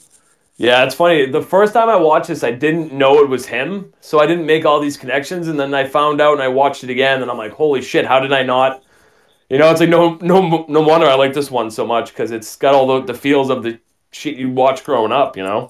Yeah, 0.57 0.85
it's 0.85 0.95
funny. 0.95 1.27
The 1.27 1.43
first 1.43 1.73
time 1.75 1.89
I 1.89 1.97
watched 1.97 2.29
this, 2.29 2.43
I 2.45 2.51
didn't 2.51 2.93
know 2.93 3.23
it 3.23 3.29
was 3.29 3.47
him, 3.47 3.93
so 4.01 4.21
I 4.21 4.27
didn't 4.27 4.45
make 4.47 4.65
all 4.67 4.81
these 4.81 4.97
connections. 4.97 5.49
And 5.49 5.59
then 5.61 5.73
I 5.75 5.85
found 5.87 6.21
out, 6.21 6.33
and 6.35 6.43
I 6.43 6.49
watched 6.49 6.83
it 6.85 6.91
again, 6.91 7.23
and 7.23 7.31
I'm 7.31 7.39
like, 7.39 7.53
"Holy 7.53 7.81
shit! 7.83 8.07
How 8.07 8.21
did 8.21 8.33
I 8.33 8.43
not?" 8.43 8.83
You 9.51 9.59
know, 9.59 9.71
it's 9.71 9.81
like 9.81 9.89
no, 9.89 10.15
no, 10.23 10.65
no 10.69 10.81
wonder 10.81 11.07
I 11.07 11.15
like 11.15 11.35
this 11.35 11.51
one 11.51 11.71
so 11.71 11.85
much 11.85 12.11
because 12.13 12.31
it's 12.31 12.55
got 12.57 12.73
all 12.73 12.87
the, 12.87 13.13
the 13.13 13.19
feels 13.19 13.51
of 13.51 13.63
the 13.65 13.81
shit 14.13 14.37
you 14.37 14.49
watch 14.49 14.85
growing 14.85 15.11
up. 15.13 15.37
You 15.37 15.43
know. 15.43 15.69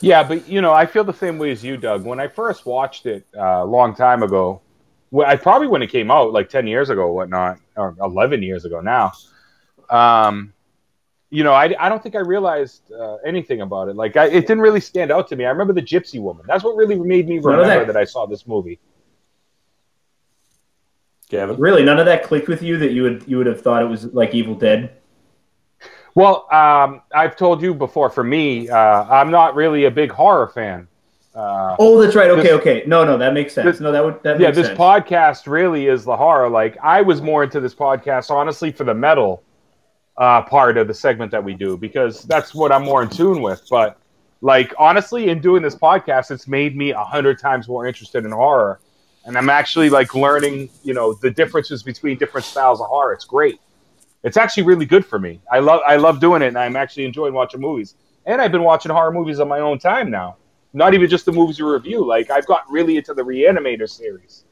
Yeah, 0.00 0.22
but 0.22 0.48
you 0.48 0.62
know, 0.62 0.72
I 0.72 0.86
feel 0.86 1.04
the 1.04 1.12
same 1.12 1.38
way 1.38 1.50
as 1.50 1.62
you, 1.62 1.76
Doug. 1.76 2.04
When 2.04 2.18
I 2.18 2.26
first 2.26 2.64
watched 2.64 3.04
it 3.06 3.26
uh, 3.36 3.42
a 3.62 3.64
long 3.64 3.94
time 3.94 4.22
ago, 4.22 4.62
well, 5.10 5.28
I 5.28 5.36
probably 5.36 5.68
when 5.68 5.82
it 5.82 5.88
came 5.88 6.10
out, 6.10 6.32
like 6.32 6.48
ten 6.48 6.66
years 6.66 6.88
ago, 6.88 7.02
or 7.02 7.14
whatnot, 7.14 7.58
or 7.76 7.94
eleven 8.00 8.42
years 8.42 8.64
ago 8.64 8.80
now. 8.80 9.12
Um, 9.90 10.54
you 11.28 11.44
know, 11.44 11.52
I, 11.52 11.74
I 11.78 11.88
don't 11.88 12.02
think 12.02 12.14
I 12.16 12.20
realized 12.20 12.90
uh, 12.92 13.16
anything 13.24 13.60
about 13.60 13.88
it. 13.88 13.94
Like, 13.94 14.16
I, 14.16 14.26
it 14.26 14.42
didn't 14.42 14.60
really 14.62 14.80
stand 14.80 15.12
out 15.12 15.28
to 15.28 15.36
me. 15.36 15.44
I 15.44 15.50
remember 15.50 15.72
the 15.72 15.82
Gypsy 15.82 16.20
Woman. 16.20 16.44
That's 16.48 16.64
what 16.64 16.74
really 16.76 16.96
made 16.96 17.28
me 17.28 17.38
remember 17.38 17.66
that- 17.66 17.86
that 17.88 17.96
I 17.96 18.04
saw 18.04 18.26
this 18.26 18.46
movie. 18.48 18.80
Gavin. 21.30 21.56
Really, 21.58 21.82
none 21.82 21.98
of 21.98 22.06
that 22.06 22.22
clicked 22.24 22.48
with 22.48 22.62
you 22.62 22.76
that 22.78 22.90
you 22.92 23.02
would 23.04 23.24
you 23.26 23.38
would 23.38 23.46
have 23.46 23.62
thought 23.62 23.82
it 23.82 23.86
was 23.86 24.06
like 24.12 24.34
Evil 24.34 24.54
Dead. 24.54 24.92
Well, 26.14 26.46
um, 26.52 27.02
I've 27.14 27.36
told 27.36 27.62
you 27.62 27.72
before. 27.72 28.10
For 28.10 28.24
me, 28.24 28.68
uh, 28.68 28.76
I'm 28.76 29.30
not 29.30 29.54
really 29.54 29.84
a 29.84 29.90
big 29.90 30.10
horror 30.10 30.48
fan. 30.48 30.88
Uh, 31.34 31.76
Oh, 31.78 32.00
that's 32.02 32.16
right. 32.16 32.28
Okay, 32.30 32.42
This- 32.42 32.52
okay. 32.60 32.82
No, 32.86 33.04
no, 33.04 33.16
that 33.16 33.32
makes 33.32 33.54
sense. 33.54 33.64
this- 33.64 33.80
no, 33.80 33.92
that 33.92 34.04
would 34.04 34.20
that 34.24 34.40
yeah, 34.40 34.48
makes 34.48 34.56
this 34.56 34.66
sense. 34.66 34.78
podcast 34.78 35.46
really 35.46 35.86
is 35.86 36.04
the 36.04 36.16
horror. 36.16 36.48
Like 36.48 36.76
I 36.82 37.00
was 37.02 37.22
more 37.22 37.44
into 37.44 37.60
this 37.60 37.74
podcast, 37.74 38.30
honestly, 38.30 38.72
for 38.72 38.82
the 38.84 38.94
metal 38.94 39.42
uh, 40.16 40.42
part 40.42 40.76
of 40.76 40.88
the 40.88 40.94
segment 40.94 41.30
that 41.30 41.42
we 41.42 41.54
do 41.54 41.76
because 41.76 42.24
that's 42.24 42.54
what 42.54 42.72
I'm 42.72 42.82
more 42.84 43.02
in 43.02 43.08
tune 43.08 43.40
with. 43.40 43.62
But 43.70 43.96
like 44.40 44.74
honestly, 44.78 45.28
in 45.28 45.40
doing 45.40 45.62
this 45.62 45.76
podcast, 45.76 46.32
it's 46.32 46.48
made 46.48 46.76
me 46.76 46.90
a 46.90 47.04
hundred 47.04 47.38
times 47.38 47.68
more 47.68 47.86
interested 47.86 48.24
in 48.24 48.32
horror, 48.32 48.80
and 49.24 49.36
I'm 49.36 49.50
actually 49.50 49.90
like 49.90 50.14
learning, 50.14 50.70
you 50.82 50.94
know, 50.94 51.12
the 51.12 51.30
differences 51.30 51.82
between 51.82 52.18
different 52.18 52.46
styles 52.46 52.80
of 52.80 52.86
horror. 52.86 53.12
It's 53.12 53.24
great. 53.24 53.60
It's 54.22 54.36
actually 54.36 54.64
really 54.64 54.86
good 54.86 55.04
for 55.04 55.18
me. 55.18 55.40
I 55.50 55.60
love 55.60 55.80
I 55.86 55.96
love 55.96 56.20
doing 56.20 56.42
it, 56.42 56.48
and 56.48 56.58
I'm 56.58 56.76
actually 56.76 57.04
enjoying 57.04 57.34
watching 57.34 57.60
movies. 57.60 57.94
And 58.26 58.40
I've 58.40 58.52
been 58.52 58.62
watching 58.62 58.92
horror 58.92 59.12
movies 59.12 59.40
on 59.40 59.48
my 59.48 59.60
own 59.60 59.78
time 59.78 60.10
now. 60.10 60.36
Not 60.72 60.94
even 60.94 61.08
just 61.08 61.24
the 61.24 61.32
movies 61.32 61.58
you 61.58 61.70
review. 61.70 62.04
Like 62.04 62.30
I've 62.30 62.46
got 62.46 62.70
really 62.70 62.96
into 62.96 63.14
the 63.14 63.22
Reanimator 63.22 63.88
series. 63.88 64.44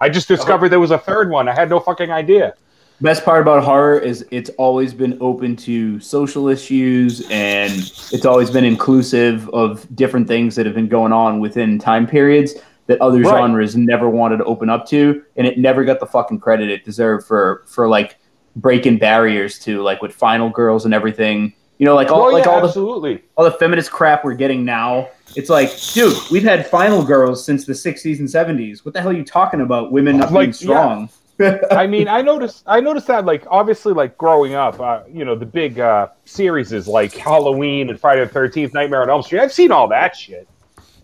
I 0.00 0.08
just 0.08 0.30
oh. 0.30 0.36
discovered 0.36 0.68
there 0.68 0.80
was 0.80 0.92
a 0.92 0.98
third 0.98 1.30
one. 1.30 1.48
I 1.48 1.54
had 1.54 1.68
no 1.68 1.80
fucking 1.80 2.10
idea. 2.10 2.54
Best 3.00 3.24
part 3.24 3.42
about 3.42 3.62
horror 3.62 3.98
is 3.98 4.26
it's 4.32 4.50
always 4.58 4.92
been 4.92 5.16
open 5.20 5.54
to 5.56 6.00
social 6.00 6.48
issues 6.48 7.20
and 7.30 7.72
it's 7.72 8.24
always 8.24 8.50
been 8.50 8.64
inclusive 8.64 9.48
of 9.50 9.86
different 9.94 10.26
things 10.26 10.56
that 10.56 10.66
have 10.66 10.74
been 10.74 10.88
going 10.88 11.12
on 11.12 11.38
within 11.38 11.78
time 11.78 12.08
periods 12.08 12.54
that 12.88 13.00
other 13.00 13.20
Right. 13.20 13.38
genres 13.40 13.76
never 13.76 14.10
wanted 14.10 14.38
to 14.38 14.44
open 14.44 14.68
up 14.68 14.86
to 14.88 15.22
and 15.36 15.46
it 15.46 15.58
never 15.58 15.84
got 15.84 16.00
the 16.00 16.06
fucking 16.06 16.40
credit 16.40 16.68
it 16.68 16.84
deserved 16.84 17.26
for 17.26 17.62
for 17.66 17.88
like 17.88 18.16
breaking 18.56 18.98
barriers 18.98 19.58
to 19.60 19.82
like 19.82 20.02
with 20.02 20.12
final 20.12 20.50
girls 20.50 20.84
and 20.84 20.92
everything 20.92 21.52
you 21.78 21.86
know 21.86 21.94
like 21.94 22.10
all 22.10 22.22
oh, 22.22 22.30
like 22.30 22.44
yeah, 22.44 22.50
all 22.50 22.60
the 23.00 23.20
all 23.36 23.44
the 23.44 23.52
feminist 23.52 23.90
crap 23.90 24.24
we're 24.24 24.34
getting 24.34 24.64
now. 24.64 25.08
It's 25.36 25.50
like, 25.50 25.70
dude, 25.92 26.16
we've 26.30 26.42
had 26.42 26.66
final 26.66 27.04
girls 27.04 27.44
since 27.44 27.66
the 27.66 27.74
60s 27.74 28.18
and 28.18 28.26
70s. 28.26 28.82
What 28.84 28.94
the 28.94 29.00
hell 29.02 29.10
are 29.10 29.14
you 29.14 29.22
talking 29.24 29.60
about? 29.60 29.92
Women 29.92 30.16
not 30.16 30.30
being 30.30 30.46
Like, 30.46 30.54
strong. 30.54 31.10
I 31.70 31.86
mean, 31.86 32.08
I 32.08 32.22
noticed. 32.22 32.64
I 32.66 32.80
noticed 32.80 33.06
that, 33.08 33.26
like, 33.26 33.44
obviously, 33.48 33.92
like 33.92 34.16
growing 34.18 34.54
up, 34.54 34.80
uh, 34.80 35.02
you 35.08 35.24
know, 35.26 35.36
the 35.36 35.46
big 35.46 35.78
uh, 35.78 36.08
series 36.24 36.72
is 36.72 36.88
like 36.88 37.12
Halloween 37.14 37.90
and 37.90 38.00
Friday 38.00 38.24
the 38.24 38.30
Thirteenth, 38.30 38.72
Nightmare 38.74 39.02
on 39.02 39.10
Elm 39.10 39.22
Street. 39.22 39.40
I've 39.40 39.52
seen 39.52 39.70
all 39.70 39.86
that 39.88 40.16
shit, 40.16 40.48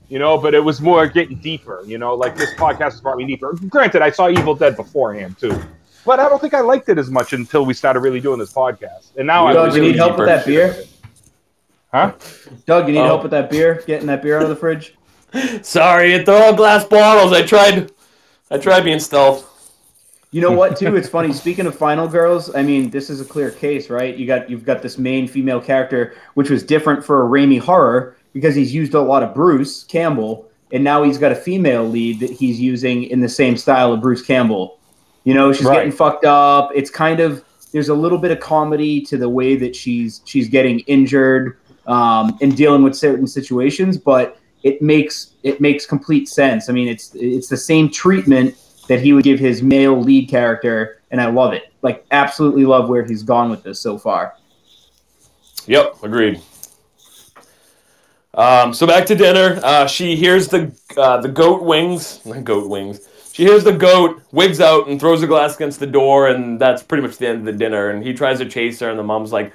you 0.09 0.19
know, 0.19 0.37
but 0.39 0.55
it 0.55 0.61
was 0.61 0.81
more 0.81 1.07
getting 1.07 1.39
deeper. 1.39 1.83
You 1.87 1.99
know, 1.99 2.15
like 2.15 2.37
this 2.37 2.53
podcast 2.55 2.93
has 2.93 3.01
brought 3.01 3.17
me 3.17 3.27
deeper. 3.27 3.55
Granted, 3.69 4.03
I 4.03 4.11
saw 4.11 4.29
Evil 4.29 4.55
Dead 4.55 4.77
beforehand 4.77 5.39
too, 5.39 5.59
but 6.05 6.21
I 6.21 6.29
don't 6.29 6.41
think 6.41 6.55
I 6.55 6.61
liked 6.61 6.89
it 6.89 6.99
as 6.99 7.11
much 7.11 7.33
until 7.33 7.65
we 7.67 7.75
started 7.75 8.01
really 8.01 8.21
doing 8.21 8.39
this 8.39 8.53
podcast. 8.53 9.17
And 9.17 9.27
now 9.27 9.53
Doug, 9.53 9.71
I'm 9.71 9.77
you 9.77 9.83
need 9.83 9.97
help 9.97 10.19
with 10.19 10.27
that 10.29 10.47
beer? 10.47 10.77
Huh? 11.93 12.13
Doug, 12.67 12.89
you 12.89 12.95
need 12.95 13.01
Oh. 13.01 13.05
help 13.07 13.23
with 13.23 13.31
that 13.31 13.51
beer? 13.51 13.83
Getting 13.87 14.07
that 14.09 14.23
beer 14.23 14.37
out 14.37 14.43
of 14.43 14.49
the 14.49 14.57
fridge? 14.57 14.97
Sorry, 15.63 16.19
they're 16.19 16.43
all 16.45 16.55
glass 16.55 16.85
bottles. 16.85 17.33
I 17.33 17.43
tried. 17.43 17.91
I 18.51 18.59
tried 18.59 18.83
being 18.83 19.01
stealth. 19.01 19.51
You 20.31 20.41
know 20.41 20.51
what, 20.51 20.77
too? 20.77 20.97
It's 20.97 21.09
funny. 21.17 21.33
Speaking 21.33 21.67
of 21.67 21.77
final 21.77 22.09
girls, 22.09 22.53
I 22.55 22.63
mean, 22.63 22.91
this 22.91 23.09
is 23.11 23.21
a 23.21 23.25
clear 23.25 23.51
case, 23.53 23.89
right? 23.91 24.17
You 24.17 24.27
got 24.27 24.51
you've 24.51 24.65
got 24.65 24.83
this 24.83 24.99
main 24.99 25.29
female 25.29 25.61
character, 25.61 26.15
which 26.35 26.51
was 26.51 26.63
different 26.65 27.05
for 27.05 27.25
a 27.25 27.29
Raimi 27.29 27.61
horror 27.61 28.17
because 28.35 28.55
he's 28.55 28.75
used 28.75 28.93
a 28.93 29.01
lot 29.01 29.23
of 29.23 29.33
Bruce 29.33 29.85
Campbell, 29.85 30.51
and 30.73 30.85
now 30.85 31.03
he's 31.03 31.17
got 31.17 31.33
a 31.33 31.37
female 31.37 31.85
lead 31.89 32.21
that 32.21 32.31
he's 32.31 32.61
using 32.61 33.05
in 33.05 33.21
the 33.21 33.29
same 33.29 33.57
style 33.57 33.93
of 33.93 34.03
Bruce 34.03 34.21
Campbell. 34.23 34.79
You 35.23 35.33
know, 35.33 35.53
she's 35.53 35.65
Right. 35.67 35.77
getting 35.77 35.93
fucked 35.93 36.27
up. 36.27 36.71
It's 36.75 36.91
kind 36.91 37.21
of 37.21 37.43
there's 37.73 37.89
a 37.89 37.95
little 37.95 38.19
bit 38.19 38.31
of 38.31 38.39
comedy 38.41 39.01
to 39.01 39.17
the 39.17 39.29
way 39.29 39.57
that 39.57 39.75
she's 39.75 40.21
she's 40.25 40.49
getting 40.49 40.81
injured 40.81 41.57
um, 41.87 42.37
and 42.43 42.55
dealing 42.57 42.83
with 42.83 42.95
certain 42.95 43.27
situations, 43.27 43.97
but 43.97 44.39
it 44.63 44.83
makes 44.83 45.33
it 45.43 45.61
makes 45.61 45.87
complete 45.87 46.29
sense. 46.29 46.69
I 46.69 46.73
mean, 46.73 46.89
it's 46.89 47.15
it's 47.15 47.49
the 47.49 47.57
same 47.57 47.89
treatment 47.89 48.55
that 48.89 49.01
he 49.01 49.13
would 49.13 49.25
give 49.25 49.39
his 49.39 49.63
male 49.63 49.99
lead 49.99 50.29
character, 50.29 51.01
and 51.11 51.21
I 51.21 51.31
love 51.31 51.53
it. 51.53 51.73
Like, 51.83 52.05
absolutely 52.11 52.67
love 52.67 52.89
where 52.89 53.05
he's 53.05 53.23
gone 53.23 53.51
with 53.51 53.63
this 53.63 53.81
so 53.81 53.97
far. 53.97 54.35
Yep, 55.67 56.03
agreed. 56.03 56.41
Um, 58.37 58.75
so 58.75 58.87
back 58.87 59.07
to 59.07 59.15
dinner. 59.15 59.61
Uh, 59.63 59.87
she 59.87 60.17
hears 60.17 60.49
the 60.49 60.73
uh, 60.97 61.21
the 61.21 61.29
goat 61.29 61.63
wings, 61.63 62.19
goat 62.45 62.69
wings. 62.69 63.01
She 63.33 63.45
hears 63.45 63.65
the 63.65 63.73
goat, 63.73 64.23
wigs 64.33 64.61
out, 64.61 64.87
and 64.87 65.01
throws 65.01 65.23
a 65.23 65.27
glass 65.27 65.57
against 65.57 65.81
the 65.81 65.87
door, 65.89 66.29
and 66.29 66.61
that's 66.61 66.83
pretty 66.83 67.03
much 67.03 67.17
the 67.19 67.29
end 67.29 67.41
of 67.41 67.45
the 67.45 67.53
dinner. 67.53 67.91
And 67.91 68.05
he 68.05 68.13
tries 68.13 68.39
to 68.39 68.49
chase 68.49 68.79
her, 68.81 68.91
and 68.91 68.99
the 68.99 69.03
mom's 69.03 69.33
like, 69.33 69.53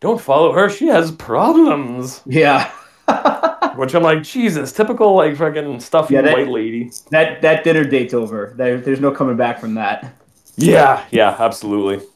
"Don't 0.00 0.20
follow 0.20 0.52
her. 0.52 0.68
She 0.68 0.86
has 0.88 1.10
problems." 1.12 2.20
Yeah. 2.26 2.70
which 3.76 3.94
I'm 3.94 4.02
like, 4.02 4.22
Jesus, 4.22 4.72
typical 4.72 5.14
like 5.16 5.36
fucking 5.36 5.80
stuffy 5.80 6.14
Yeah, 6.14 6.22
that- 6.22 6.34
white 6.34 6.48
lady. 6.48 6.90
That 7.10 7.42
that 7.42 7.64
dinner 7.64 7.84
date's 7.84 8.14
over. 8.14 8.54
There, 8.56 8.80
there's 8.80 9.00
no 9.00 9.10
coming 9.10 9.36
back 9.36 9.58
from 9.60 9.74
that. 9.74 10.14
Yeah, 10.56 11.04
yeah, 11.10 11.34
absolutely. 11.38 12.06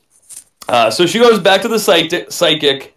Uh, 0.69 0.91
so 0.91 1.07
she 1.07 1.19
goes 1.19 1.39
back 1.41 1.63
to 1.63 1.69
the 1.69 1.79
psychic. 1.79 2.31
psychic. 2.31 2.96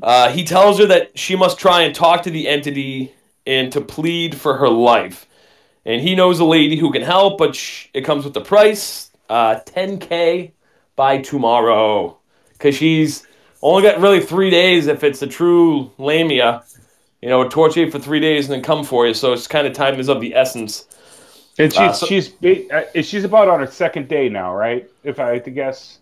Uh, 0.00 0.30
he 0.30 0.44
tells 0.44 0.78
her 0.78 0.86
that 0.86 1.18
she 1.18 1.36
must 1.36 1.58
try 1.58 1.82
and 1.82 1.94
talk 1.94 2.22
to 2.22 2.30
the 2.30 2.48
entity 2.48 3.12
and 3.46 3.72
to 3.72 3.80
plead 3.80 4.34
for 4.34 4.56
her 4.56 4.68
life. 4.68 5.26
And 5.84 6.00
he 6.00 6.14
knows 6.14 6.38
a 6.38 6.44
lady 6.44 6.76
who 6.76 6.92
can 6.92 7.02
help, 7.02 7.38
but 7.38 7.54
sh- 7.56 7.88
it 7.92 8.02
comes 8.02 8.24
with 8.24 8.34
the 8.34 8.40
price 8.40 9.10
uh, 9.28 9.60
10K 9.66 10.52
by 10.96 11.18
tomorrow. 11.18 12.16
Because 12.52 12.76
she's 12.76 13.26
only 13.60 13.82
got 13.82 14.00
really 14.00 14.20
three 14.20 14.50
days 14.50 14.86
if 14.86 15.02
it's 15.04 15.22
a 15.22 15.26
true 15.26 15.90
lamia. 15.98 16.62
You 17.20 17.28
know, 17.28 17.48
torture 17.48 17.80
you 17.80 17.90
for 17.90 17.98
three 17.98 18.20
days 18.20 18.46
and 18.46 18.54
then 18.54 18.62
come 18.62 18.84
for 18.84 19.06
you. 19.06 19.14
So 19.14 19.32
it's 19.32 19.46
kind 19.46 19.66
of 19.66 19.72
time 19.74 19.98
is 20.00 20.08
of 20.08 20.20
the 20.20 20.34
essence. 20.34 20.86
And 21.58 21.70
she's 21.72 21.80
Uh, 21.80 21.92
so- 21.92 22.06
she's 22.06 22.32
uh, 22.70 22.82
she's 23.02 23.24
about 23.24 23.48
on 23.48 23.60
her 23.60 23.66
second 23.66 24.08
day 24.08 24.28
now, 24.28 24.54
right? 24.54 24.88
If 25.04 25.20
I 25.20 25.28
had 25.34 25.44
to 25.44 25.50
guess, 25.50 25.98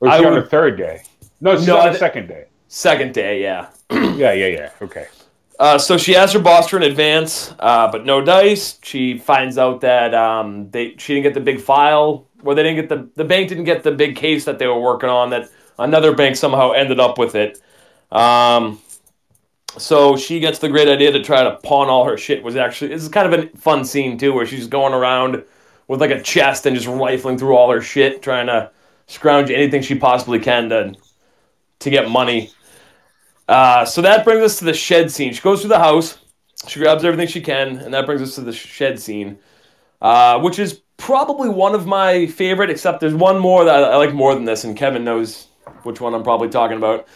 or 0.00 0.08
is 0.08 0.14
she 0.18 0.24
on 0.26 0.32
her 0.34 0.46
third 0.46 0.76
day? 0.76 1.02
No, 1.40 1.56
she's 1.56 1.66
No, 1.66 1.78
on 1.78 1.86
her 1.88 1.92
thi- 1.92 1.98
second 1.98 2.28
day. 2.28 2.44
Second 2.68 3.14
day, 3.14 3.42
yeah. 3.42 3.68
Yeah, 4.18 4.32
yeah, 4.32 4.46
yeah. 4.46 4.70
Okay. 4.82 5.06
Uh, 5.60 5.78
so 5.78 5.96
she 5.96 6.14
asked 6.16 6.32
her 6.34 6.40
boss 6.40 6.68
for 6.68 6.76
an 6.76 6.82
advance, 6.82 7.54
uh, 7.60 7.90
but 7.90 8.04
no 8.04 8.20
dice. 8.20 8.78
She 8.82 9.18
finds 9.18 9.58
out 9.58 9.80
that 9.80 10.12
um, 10.14 10.70
they 10.70 10.94
she 10.98 11.14
didn't 11.14 11.24
get 11.24 11.34
the 11.34 11.40
big 11.40 11.60
file, 11.60 12.26
or 12.42 12.54
they 12.54 12.62
didn't 12.62 12.76
get 12.76 12.88
the 12.88 13.08
the 13.14 13.24
bank 13.24 13.48
didn't 13.48 13.64
get 13.64 13.82
the 13.82 13.92
big 13.92 14.16
case 14.16 14.44
that 14.44 14.58
they 14.58 14.66
were 14.66 14.80
working 14.80 15.08
on. 15.08 15.30
That 15.30 15.48
another 15.78 16.14
bank 16.14 16.36
somehow 16.36 16.72
ended 16.72 17.00
up 17.00 17.16
with 17.18 17.34
it. 17.34 17.60
Um, 18.12 18.80
so 19.76 20.16
she 20.16 20.40
gets 20.40 20.58
the 20.58 20.68
great 20.68 20.88
idea 20.88 21.12
to 21.12 21.22
try 21.22 21.44
to 21.44 21.56
pawn 21.62 21.88
all 21.88 22.04
her 22.04 22.16
shit. 22.16 22.42
Was 22.42 22.56
actually 22.56 22.88
this 22.88 23.02
is 23.02 23.08
kind 23.08 23.32
of 23.32 23.40
a 23.40 23.48
fun 23.56 23.84
scene 23.84 24.18
too, 24.18 24.32
where 24.32 24.46
she's 24.46 24.66
going 24.66 24.94
around 24.94 25.42
with 25.88 26.00
like 26.00 26.10
a 26.10 26.22
chest 26.22 26.66
and 26.66 26.76
just 26.76 26.88
rifling 26.88 27.38
through 27.38 27.56
all 27.56 27.70
her 27.70 27.80
shit, 27.80 28.22
trying 28.22 28.46
to 28.46 28.70
scrounge 29.06 29.50
anything 29.50 29.82
she 29.82 29.94
possibly 29.94 30.38
can 30.38 30.68
to 30.68 30.94
to 31.80 31.90
get 31.90 32.10
money. 32.10 32.50
Uh, 33.48 33.84
so 33.84 34.02
that 34.02 34.24
brings 34.24 34.42
us 34.42 34.58
to 34.58 34.66
the 34.66 34.74
shed 34.74 35.10
scene. 35.10 35.32
She 35.32 35.40
goes 35.40 35.60
through 35.60 35.70
the 35.70 35.78
house, 35.78 36.18
she 36.66 36.80
grabs 36.80 37.04
everything 37.04 37.28
she 37.28 37.40
can, 37.40 37.78
and 37.78 37.94
that 37.94 38.04
brings 38.04 38.20
us 38.20 38.34
to 38.34 38.42
the 38.42 38.52
shed 38.52 39.00
scene, 39.00 39.38
uh, 40.02 40.38
which 40.40 40.58
is 40.58 40.82
probably 40.98 41.48
one 41.48 41.74
of 41.74 41.86
my 41.86 42.26
favorite. 42.26 42.68
Except 42.68 43.00
there's 43.00 43.14
one 43.14 43.38
more 43.38 43.64
that 43.64 43.84
I, 43.84 43.96
like 43.96 44.12
more 44.12 44.34
than 44.34 44.44
this, 44.44 44.64
and 44.64 44.76
Kevin 44.76 45.04
knows 45.04 45.46
which 45.84 46.00
one 46.00 46.14
I'm 46.14 46.22
probably 46.22 46.48
talking 46.48 46.76
about. 46.76 47.06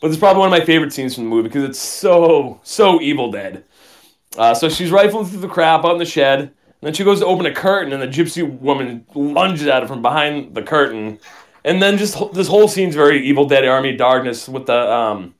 But 0.00 0.08
it's 0.08 0.16
probably 0.16 0.40
one 0.40 0.52
of 0.52 0.58
my 0.58 0.64
favorite 0.64 0.92
scenes 0.92 1.14
from 1.14 1.24
the 1.24 1.30
movie 1.30 1.48
because 1.48 1.64
it's 1.64 1.78
so 1.78 2.60
so 2.62 3.00
Evil 3.00 3.32
Dead. 3.32 3.64
Uh, 4.38 4.54
so 4.54 4.68
she's 4.68 4.92
rifling 4.92 5.26
through 5.26 5.40
the 5.40 5.48
crap 5.48 5.84
out 5.84 5.92
in 5.92 5.98
the 5.98 6.04
shed, 6.04 6.40
and 6.40 6.52
then 6.82 6.94
she 6.94 7.02
goes 7.02 7.18
to 7.18 7.26
open 7.26 7.46
a 7.46 7.54
curtain, 7.54 7.92
and 7.92 8.00
the 8.00 8.06
gypsy 8.06 8.48
woman 8.60 9.04
lunges 9.14 9.66
at 9.66 9.82
her 9.82 9.88
from 9.88 10.02
behind 10.02 10.54
the 10.54 10.62
curtain, 10.62 11.18
and 11.64 11.82
then 11.82 11.98
just 11.98 12.16
this 12.32 12.46
whole 12.46 12.68
scene's 12.68 12.94
very 12.94 13.26
Evil 13.26 13.46
Dead 13.46 13.66
Army 13.66 13.96
Darkness 13.96 14.48
with 14.48 14.66
the 14.66 14.90
um, 14.90 15.34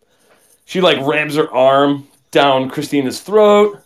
she 0.71 0.81
like 0.81 1.05
rams 1.05 1.35
her 1.35 1.51
arm 1.53 2.07
down 2.31 2.71
Christina's 2.71 3.21
throat, 3.21 3.83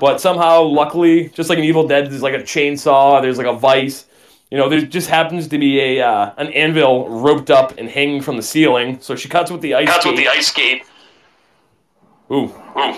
but 0.00 0.20
somehow, 0.20 0.62
luckily, 0.62 1.28
just 1.28 1.48
like 1.48 1.56
an 1.56 1.62
Evil 1.62 1.86
Dead, 1.86 2.10
there's 2.10 2.20
like 2.20 2.34
a 2.34 2.42
chainsaw, 2.42 3.22
there's 3.22 3.38
like 3.38 3.46
a 3.46 3.52
vice. 3.52 4.06
You 4.50 4.58
know, 4.58 4.68
there 4.68 4.80
just 4.80 5.08
happens 5.08 5.46
to 5.46 5.56
be 5.56 5.78
a 5.78 6.04
uh, 6.04 6.34
an 6.36 6.48
anvil 6.48 7.08
roped 7.08 7.52
up 7.52 7.78
and 7.78 7.88
hanging 7.88 8.22
from 8.22 8.36
the 8.36 8.42
ceiling. 8.42 8.98
So 9.00 9.14
she 9.14 9.28
cuts 9.28 9.52
with 9.52 9.60
the 9.60 9.74
ice. 9.74 9.86
Cuts 9.86 10.00
skate. 10.00 10.12
with 10.14 10.20
the 10.20 10.28
ice 10.28 10.48
skate. 10.48 10.82
Ooh, 12.32 12.52
Ooh. 12.76 12.96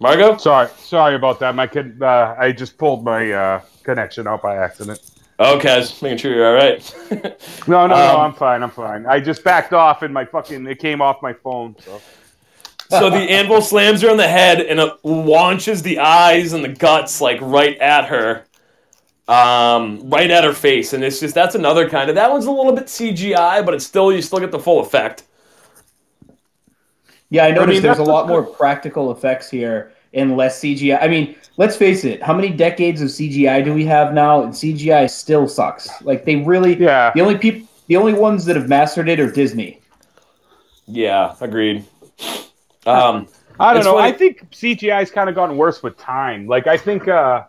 Margot. 0.00 0.38
Sorry, 0.38 0.70
sorry 0.78 1.16
about 1.16 1.38
that. 1.40 1.54
My 1.54 1.66
kid, 1.66 2.02
uh, 2.02 2.34
I 2.38 2.52
just 2.52 2.78
pulled 2.78 3.04
my 3.04 3.30
uh, 3.30 3.60
connection 3.82 4.26
out 4.26 4.40
by 4.40 4.56
accident. 4.56 5.02
Okay, 5.40 5.80
just 5.80 6.02
making 6.02 6.18
sure 6.18 6.34
you're 6.34 6.46
all 6.46 6.54
right. 6.54 6.94
No, 7.66 7.86
no, 7.86 7.94
no. 7.94 8.14
Um, 8.14 8.20
I'm 8.20 8.32
fine. 8.34 8.62
I'm 8.62 8.70
fine. 8.70 9.06
I 9.06 9.20
just 9.20 9.42
backed 9.42 9.72
off, 9.72 10.02
and 10.02 10.12
my 10.12 10.24
fucking 10.24 10.66
it 10.66 10.78
came 10.78 11.00
off 11.00 11.22
my 11.22 11.32
phone. 11.32 11.76
So 11.84 12.00
so 12.90 13.08
the 13.08 13.16
anvil 13.16 13.62
slams 13.62 14.02
her 14.02 14.10
on 14.10 14.16
the 14.16 14.26
head 14.26 14.60
and 14.60 14.80
it 14.80 14.92
launches 15.04 15.82
the 15.82 16.00
eyes 16.00 16.52
and 16.52 16.64
the 16.64 16.68
guts 16.68 17.20
like 17.20 17.38
right 17.40 17.78
at 17.78 18.06
her 18.06 18.44
um 19.28 20.00
right 20.10 20.28
at 20.28 20.42
her 20.42 20.52
face 20.52 20.92
and 20.92 21.04
it's 21.04 21.20
just 21.20 21.32
that's 21.32 21.54
another 21.54 21.88
kind 21.88 22.10
of 22.10 22.16
that 22.16 22.28
one's 22.32 22.46
a 22.46 22.50
little 22.50 22.72
bit 22.72 22.86
cgi 22.86 23.64
but 23.64 23.74
it's 23.74 23.86
still 23.86 24.12
you 24.12 24.20
still 24.20 24.40
get 24.40 24.50
the 24.50 24.58
full 24.58 24.80
effect 24.80 25.22
Yeah, 27.28 27.44
I 27.44 27.52
noticed 27.52 27.76
mean, 27.76 27.82
there's 27.82 27.98
a 27.98 28.02
lot 28.02 28.26
more 28.26 28.42
practical 28.42 29.12
effects 29.12 29.48
here 29.48 29.92
and 30.14 30.36
less 30.36 30.60
CGI. 30.60 30.98
I 31.00 31.08
mean, 31.08 31.36
let's 31.56 31.76
face 31.76 32.04
it. 32.04 32.22
How 32.22 32.34
many 32.34 32.50
decades 32.50 33.00
of 33.02 33.08
CGI 33.08 33.64
do 33.64 33.72
we 33.72 33.84
have 33.86 34.12
now? 34.12 34.42
And 34.42 34.52
CGI 34.52 35.08
still 35.08 35.46
sucks. 35.48 35.88
Like 36.02 36.24
they 36.24 36.36
really. 36.36 36.76
yeah, 36.80 37.12
The 37.14 37.20
only 37.20 37.38
people, 37.38 37.68
the 37.86 37.96
only 37.96 38.12
ones 38.14 38.44
that 38.46 38.56
have 38.56 38.68
mastered 38.68 39.08
it 39.08 39.20
are 39.20 39.30
Disney. 39.30 39.80
yeah 40.86 41.34
agreed 41.40 41.84
um 42.86 43.28
I 43.60 43.74
don't 43.74 43.84
know. 43.84 43.96
funny- 43.96 44.08
I 44.08 44.12
think 44.16 44.50
CGI's 44.52 45.10
kind 45.10 45.28
of 45.28 45.34
gotten 45.34 45.56
worse 45.58 45.82
with 45.82 45.98
time. 45.98 46.46
Like 46.46 46.66
I 46.66 46.78
think 46.78 47.06
uh, 47.08 47.44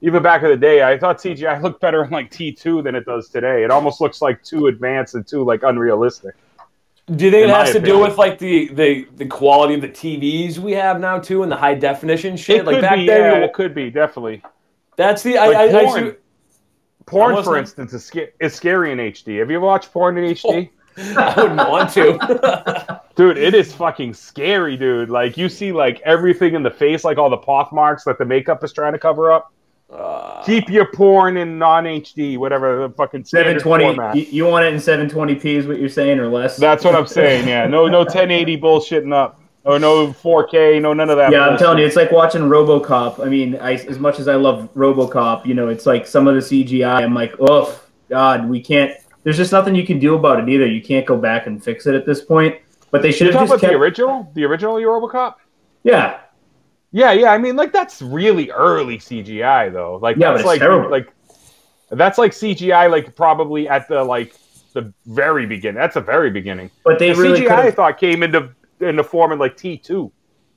even 0.00 0.22
back 0.22 0.42
in 0.42 0.48
the 0.48 0.56
day, 0.56 0.82
I 0.82 0.96
thought 0.98 1.18
CGI 1.18 1.60
looked 1.64 1.78
better 1.82 2.02
in 2.04 2.10
like 2.10 2.30
T2 2.30 2.82
than 2.82 2.94
it 2.94 3.04
does 3.04 3.28
today. 3.28 3.62
It 3.62 3.70
almost 3.70 4.00
looks 4.00 4.22
like 4.22 4.42
too 4.42 4.68
advanced 4.68 5.14
and 5.14 5.26
too 5.26 5.44
like 5.44 5.62
unrealistic. 5.62 6.34
Do 7.16 7.24
you 7.26 7.30
think 7.30 7.44
In 7.44 7.50
it 7.50 7.54
has 7.54 7.72
to 7.72 7.80
do 7.80 7.98
with 7.98 8.16
like 8.18 8.38
the, 8.38 8.68
the 8.68 9.06
the 9.16 9.26
quality 9.26 9.74
of 9.74 9.80
the 9.80 9.88
tvs 9.88 10.58
we 10.58 10.72
have 10.72 11.00
now 11.00 11.18
too 11.18 11.42
and 11.42 11.50
the 11.52 11.56
high 11.56 11.74
definition 11.74 12.36
shit 12.36 12.58
It 12.60 12.66
like 12.66 12.76
could 12.76 12.82
back 12.82 12.96
be, 12.96 13.06
then 13.06 13.40
yeah, 13.40 13.44
it 13.46 13.52
could 13.52 13.74
be 13.74 13.90
definitely. 13.90 14.42
that's 14.96 15.22
the 15.22 15.38
I, 15.38 15.46
Like 15.48 15.56
I, 15.56 15.78
I 15.80 15.84
porn. 15.84 16.10
see- 16.10 16.16
Porn, 17.04 17.42
for 17.42 17.58
instance, 17.58 17.92
is, 17.92 18.04
sca- 18.04 18.28
is 18.40 18.54
scary 18.54 18.92
in 18.92 18.98
HD. 18.98 19.40
Have 19.40 19.50
you 19.50 19.56
ever 19.56 19.66
watched 19.66 19.92
porn 19.92 20.16
in 20.16 20.34
HD? 20.34 20.70
I 20.96 21.34
wouldn't 21.36 21.56
want 21.68 21.90
to 21.94 23.00
Dude, 23.16 23.38
it 23.38 23.54
is 23.54 23.72
fucking 23.74 24.14
scary, 24.14 24.76
dude. 24.76 25.10
Like 25.10 25.36
you 25.36 25.48
see 25.48 25.72
like 25.72 26.00
everything 26.04 26.54
in 26.54 26.62
the 26.62 26.70
face, 26.70 27.02
like 27.02 27.18
all 27.18 27.28
the 27.28 27.36
poth 27.36 27.72
marks 27.72 28.04
that 28.04 28.18
the 28.18 28.24
makeup 28.24 28.62
is 28.62 28.72
trying 28.72 28.92
to 28.92 28.98
cover 29.00 29.32
up. 29.32 29.52
Uh, 29.92 30.42
Keep 30.44 30.70
your 30.70 30.86
porn 30.86 31.36
in 31.36 31.58
non 31.58 31.84
HD, 31.84 32.38
whatever 32.38 32.88
the 32.88 32.94
fucking 32.94 33.24
720. 33.24 33.84
format. 33.84 34.16
You, 34.16 34.22
you 34.22 34.46
want 34.46 34.64
it 34.64 34.72
in 34.72 34.80
720p 34.80 35.44
is 35.44 35.66
what 35.66 35.78
you're 35.78 35.88
saying, 35.88 36.18
or 36.18 36.28
less? 36.28 36.56
That's 36.56 36.84
what 36.84 36.94
I'm 36.94 37.06
saying. 37.20 37.46
Yeah, 37.46 37.66
no, 37.66 37.86
no 37.88 37.98
1080 37.98 38.58
bullshitting 38.58 39.12
up, 39.12 39.40
or 39.64 39.78
no 39.78 40.08
4K, 40.08 40.80
no 40.80 40.94
none 40.94 41.10
of 41.10 41.18
that. 41.18 41.30
Yeah, 41.30 41.46
I'm 41.46 41.58
telling 41.58 41.78
you, 41.78 41.84
it's 41.84 41.96
like 41.96 42.10
watching 42.10 42.42
RoboCop. 42.42 43.24
I 43.24 43.28
mean, 43.28 43.56
I, 43.56 43.74
as 43.74 43.98
much 43.98 44.18
as 44.18 44.28
I 44.28 44.36
love 44.36 44.70
RoboCop, 44.74 45.44
you 45.44 45.52
know, 45.52 45.68
it's 45.68 45.84
like 45.84 46.06
some 46.06 46.26
of 46.26 46.34
the 46.34 46.40
CGI. 46.40 47.02
I'm 47.02 47.14
like, 47.14 47.34
oh 47.38 47.78
God, 48.08 48.48
we 48.48 48.62
can't. 48.62 48.94
There's 49.24 49.36
just 49.36 49.52
nothing 49.52 49.74
you 49.74 49.86
can 49.86 49.98
do 49.98 50.14
about 50.14 50.40
it 50.40 50.48
either. 50.48 50.66
You 50.66 50.82
can't 50.82 51.06
go 51.06 51.16
back 51.18 51.46
and 51.46 51.62
fix 51.62 51.86
it 51.86 51.94
at 51.94 52.06
this 52.06 52.24
point. 52.24 52.56
But 52.90 53.02
they 53.02 53.12
should 53.12 53.28
have 53.28 53.34
just 53.34 53.50
about 53.50 53.60
kept. 53.60 53.72
the 53.72 53.78
original, 53.78 54.30
the 54.34 54.44
original 54.44 54.74
RoboCop? 54.74 55.34
yeah, 55.82 56.20
Yeah, 56.92 57.12
yeah. 57.12 57.32
I 57.32 57.38
mean, 57.38 57.56
like 57.56 57.72
that's 57.72 58.02
really 58.02 58.50
early 58.50 58.98
CGI 58.98 59.72
though. 59.72 59.96
Like 59.96 60.16
Yeah, 60.18 60.30
that's 60.30 60.40
it's 60.40 60.46
like 60.46 60.60
terrible. 60.60 60.90
like 60.90 61.12
that's 61.90 62.18
like 62.18 62.32
CGI 62.32 62.90
like 62.90 63.16
probably 63.16 63.68
at 63.68 63.88
the 63.88 64.04
like 64.04 64.34
the 64.74 64.92
very 65.06 65.46
beginning. 65.46 65.80
That's 65.80 65.94
the 65.94 66.00
very 66.00 66.30
beginning. 66.30 66.70
but 66.84 66.98
they 66.98 67.12
The 67.12 67.20
really 67.20 67.40
CGI 67.40 67.48
could 67.48 67.58
I 67.58 67.70
thought 67.70 67.98
came 67.98 68.22
into 68.22 68.50
into 68.80 69.02
form 69.04 69.32
in 69.32 69.38
like 69.38 69.56
T 69.56 69.76
two. 69.76 70.12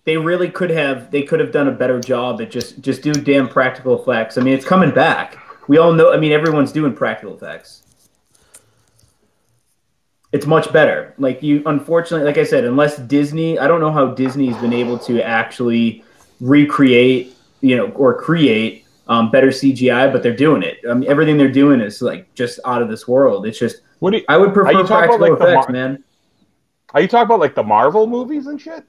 They 0.05 0.17
really 0.17 0.49
could 0.51 0.69
have. 0.69 1.09
They 1.09 1.23
could 1.23 1.39
have 1.39 1.51
done 1.51 1.67
a 1.67 1.71
better 1.71 1.99
job 1.99 2.39
at 2.41 2.51
just 2.51 2.79
just 2.81 3.01
do 3.01 3.11
damn 3.13 3.47
practical 3.49 3.99
effects. 3.99 4.37
I 4.37 4.41
mean, 4.41 4.53
it's 4.53 4.65
coming 4.65 4.91
back. 4.91 5.37
We 5.67 5.77
all 5.79 5.93
know. 5.93 6.13
I 6.13 6.17
mean, 6.17 6.31
everyone's 6.31 6.71
doing 6.71 6.93
practical 6.93 7.35
effects. 7.35 7.81
It's 10.31 10.45
much 10.45 10.71
better. 10.71 11.15
Like 11.17 11.41
you, 11.41 11.63
unfortunately, 11.65 12.25
like 12.27 12.37
I 12.37 12.43
said, 12.43 12.65
unless 12.65 12.97
Disney, 12.97 13.57
I 13.57 13.67
don't 13.67 13.79
know 13.79 13.91
how 13.91 14.07
Disney's 14.07 14.55
been 14.57 14.73
able 14.73 14.99
to 14.99 15.21
actually 15.25 16.03
recreate, 16.39 17.35
you 17.61 17.75
know, 17.75 17.87
or 17.91 18.19
create 18.19 18.85
um, 19.07 19.29
better 19.31 19.47
CGI, 19.47 20.11
but 20.11 20.23
they're 20.23 20.35
doing 20.35 20.63
it. 20.63 20.77
I 20.89 20.93
mean, 20.93 21.09
everything 21.09 21.37
they're 21.37 21.51
doing 21.51 21.79
is 21.81 22.01
like 22.01 22.33
just 22.33 22.59
out 22.65 22.81
of 22.81 22.89
this 22.89 23.07
world. 23.07 23.45
It's 23.45 23.59
just, 23.59 23.81
What 23.99 24.11
do 24.11 24.17
you, 24.17 24.25
I 24.29 24.37
would 24.37 24.53
prefer 24.53 24.71
you 24.71 24.85
talking 24.87 25.09
about, 25.15 25.19
like, 25.21 25.33
effects, 25.33 25.67
Mar- 25.67 25.71
man. 25.71 26.03
are 26.93 27.01
you 27.01 27.07
talking 27.07 27.25
about 27.25 27.39
like 27.39 27.55
the 27.55 27.63
Marvel 27.63 28.07
movies 28.07 28.47
and 28.47 28.59
shit? 28.59 28.83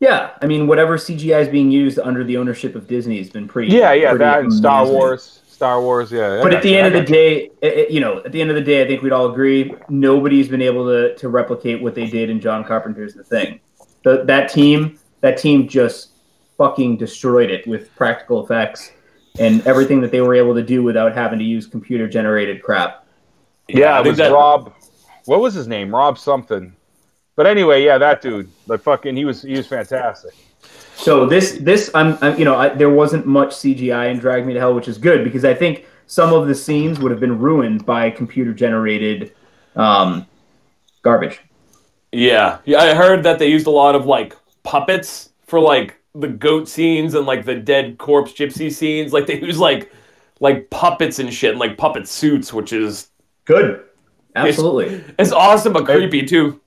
Yeah, 0.00 0.30
I 0.40 0.46
mean, 0.46 0.66
whatever 0.66 0.96
CGI 0.96 1.42
is 1.42 1.48
being 1.48 1.70
used 1.70 1.98
under 1.98 2.24
the 2.24 2.38
ownership 2.38 2.74
of 2.74 2.86
Disney 2.86 3.18
has 3.18 3.28
been 3.28 3.46
pretty. 3.46 3.68
Yeah, 3.74 3.92
yeah, 3.92 4.10
pretty 4.10 4.24
that 4.24 4.40
and 4.40 4.52
Star 4.52 4.80
amazing. 4.82 4.96
Wars, 4.96 5.42
Star 5.46 5.82
Wars. 5.82 6.10
Yeah. 6.10 6.40
But 6.42 6.54
at 6.54 6.62
the 6.62 6.74
end 6.74 6.86
of 6.86 6.94
the 6.94 7.04
day, 7.12 7.50
it- 7.60 7.90
you 7.90 8.00
know, 8.00 8.18
at 8.24 8.32
the 8.32 8.40
end 8.40 8.48
of 8.50 8.56
the 8.56 8.62
day, 8.62 8.82
I 8.82 8.86
think 8.86 9.02
we'd 9.02 9.12
all 9.12 9.30
agree 9.30 9.74
nobody's 9.90 10.48
been 10.48 10.62
able 10.62 10.86
to 10.86 11.14
to 11.16 11.28
replicate 11.28 11.82
what 11.82 11.94
they 11.94 12.06
did 12.06 12.30
in 12.30 12.40
John 12.40 12.64
Carpenter's 12.64 13.12
The 13.14 13.24
Thing. 13.24 13.60
The, 14.02 14.24
that 14.24 14.48
team, 14.50 14.98
that 15.20 15.36
team 15.36 15.68
just 15.68 16.12
fucking 16.60 16.94
destroyed 16.98 17.50
it 17.50 17.66
with 17.66 17.94
practical 17.96 18.44
effects 18.44 18.92
and 19.38 19.66
everything 19.66 19.98
that 20.02 20.10
they 20.10 20.20
were 20.20 20.34
able 20.34 20.54
to 20.54 20.62
do 20.62 20.82
without 20.82 21.14
having 21.14 21.38
to 21.38 21.44
use 21.44 21.66
computer 21.66 22.06
generated 22.06 22.62
crap. 22.62 23.06
Yeah, 23.66 23.98
it 23.98 24.06
was 24.06 24.18
that- 24.18 24.30
Rob. 24.30 24.74
What 25.24 25.40
was 25.40 25.54
his 25.54 25.66
name? 25.66 25.94
Rob 25.94 26.18
something. 26.18 26.76
But 27.34 27.46
anyway, 27.46 27.82
yeah, 27.82 27.96
that 27.96 28.20
dude, 28.20 28.50
like 28.66 28.82
fucking, 28.82 29.16
he 29.16 29.24
was 29.24 29.40
he 29.40 29.52
was 29.52 29.66
fantastic. 29.66 30.34
So 30.96 31.24
this 31.24 31.52
this 31.62 31.90
I'm, 31.94 32.18
I'm 32.20 32.38
you 32.38 32.44
know 32.44 32.56
I, 32.56 32.68
there 32.68 32.90
wasn't 32.90 33.26
much 33.26 33.50
CGI 33.50 34.10
in 34.10 34.18
Drag 34.18 34.44
Me 34.44 34.52
to 34.52 34.60
Hell, 34.60 34.74
which 34.74 34.88
is 34.88 34.98
good 34.98 35.24
because 35.24 35.46
I 35.46 35.54
think 35.54 35.86
some 36.06 36.34
of 36.34 36.46
the 36.46 36.54
scenes 36.54 37.00
would 37.00 37.10
have 37.10 37.20
been 37.20 37.38
ruined 37.38 37.86
by 37.86 38.10
computer 38.10 38.52
generated 38.52 39.32
um, 39.76 40.26
garbage. 41.00 41.40
Yeah, 42.12 42.58
yeah. 42.66 42.80
I 42.80 42.94
heard 42.94 43.22
that 43.22 43.38
they 43.38 43.48
used 43.48 43.66
a 43.66 43.70
lot 43.70 43.94
of 43.94 44.04
like 44.04 44.36
puppets 44.62 45.30
for 45.46 45.60
like 45.60 45.99
the 46.14 46.28
goat 46.28 46.68
scenes 46.68 47.14
and 47.14 47.26
like 47.26 47.44
the 47.44 47.54
dead 47.54 47.98
corpse 47.98 48.32
gypsy 48.32 48.72
scenes. 48.72 49.12
Like 49.12 49.26
they 49.26 49.40
use 49.40 49.58
like 49.58 49.92
like 50.40 50.70
puppets 50.70 51.18
and 51.18 51.32
shit 51.32 51.50
and 51.52 51.60
like 51.60 51.76
puppet 51.76 52.08
suits, 52.08 52.52
which 52.52 52.72
is 52.72 53.08
Good, 53.44 53.84
absolutely. 54.36 55.02
it's 55.18 55.32
awesome 55.32 55.72
but 55.72 55.84
creepy 55.84 56.24
too. 56.24 56.60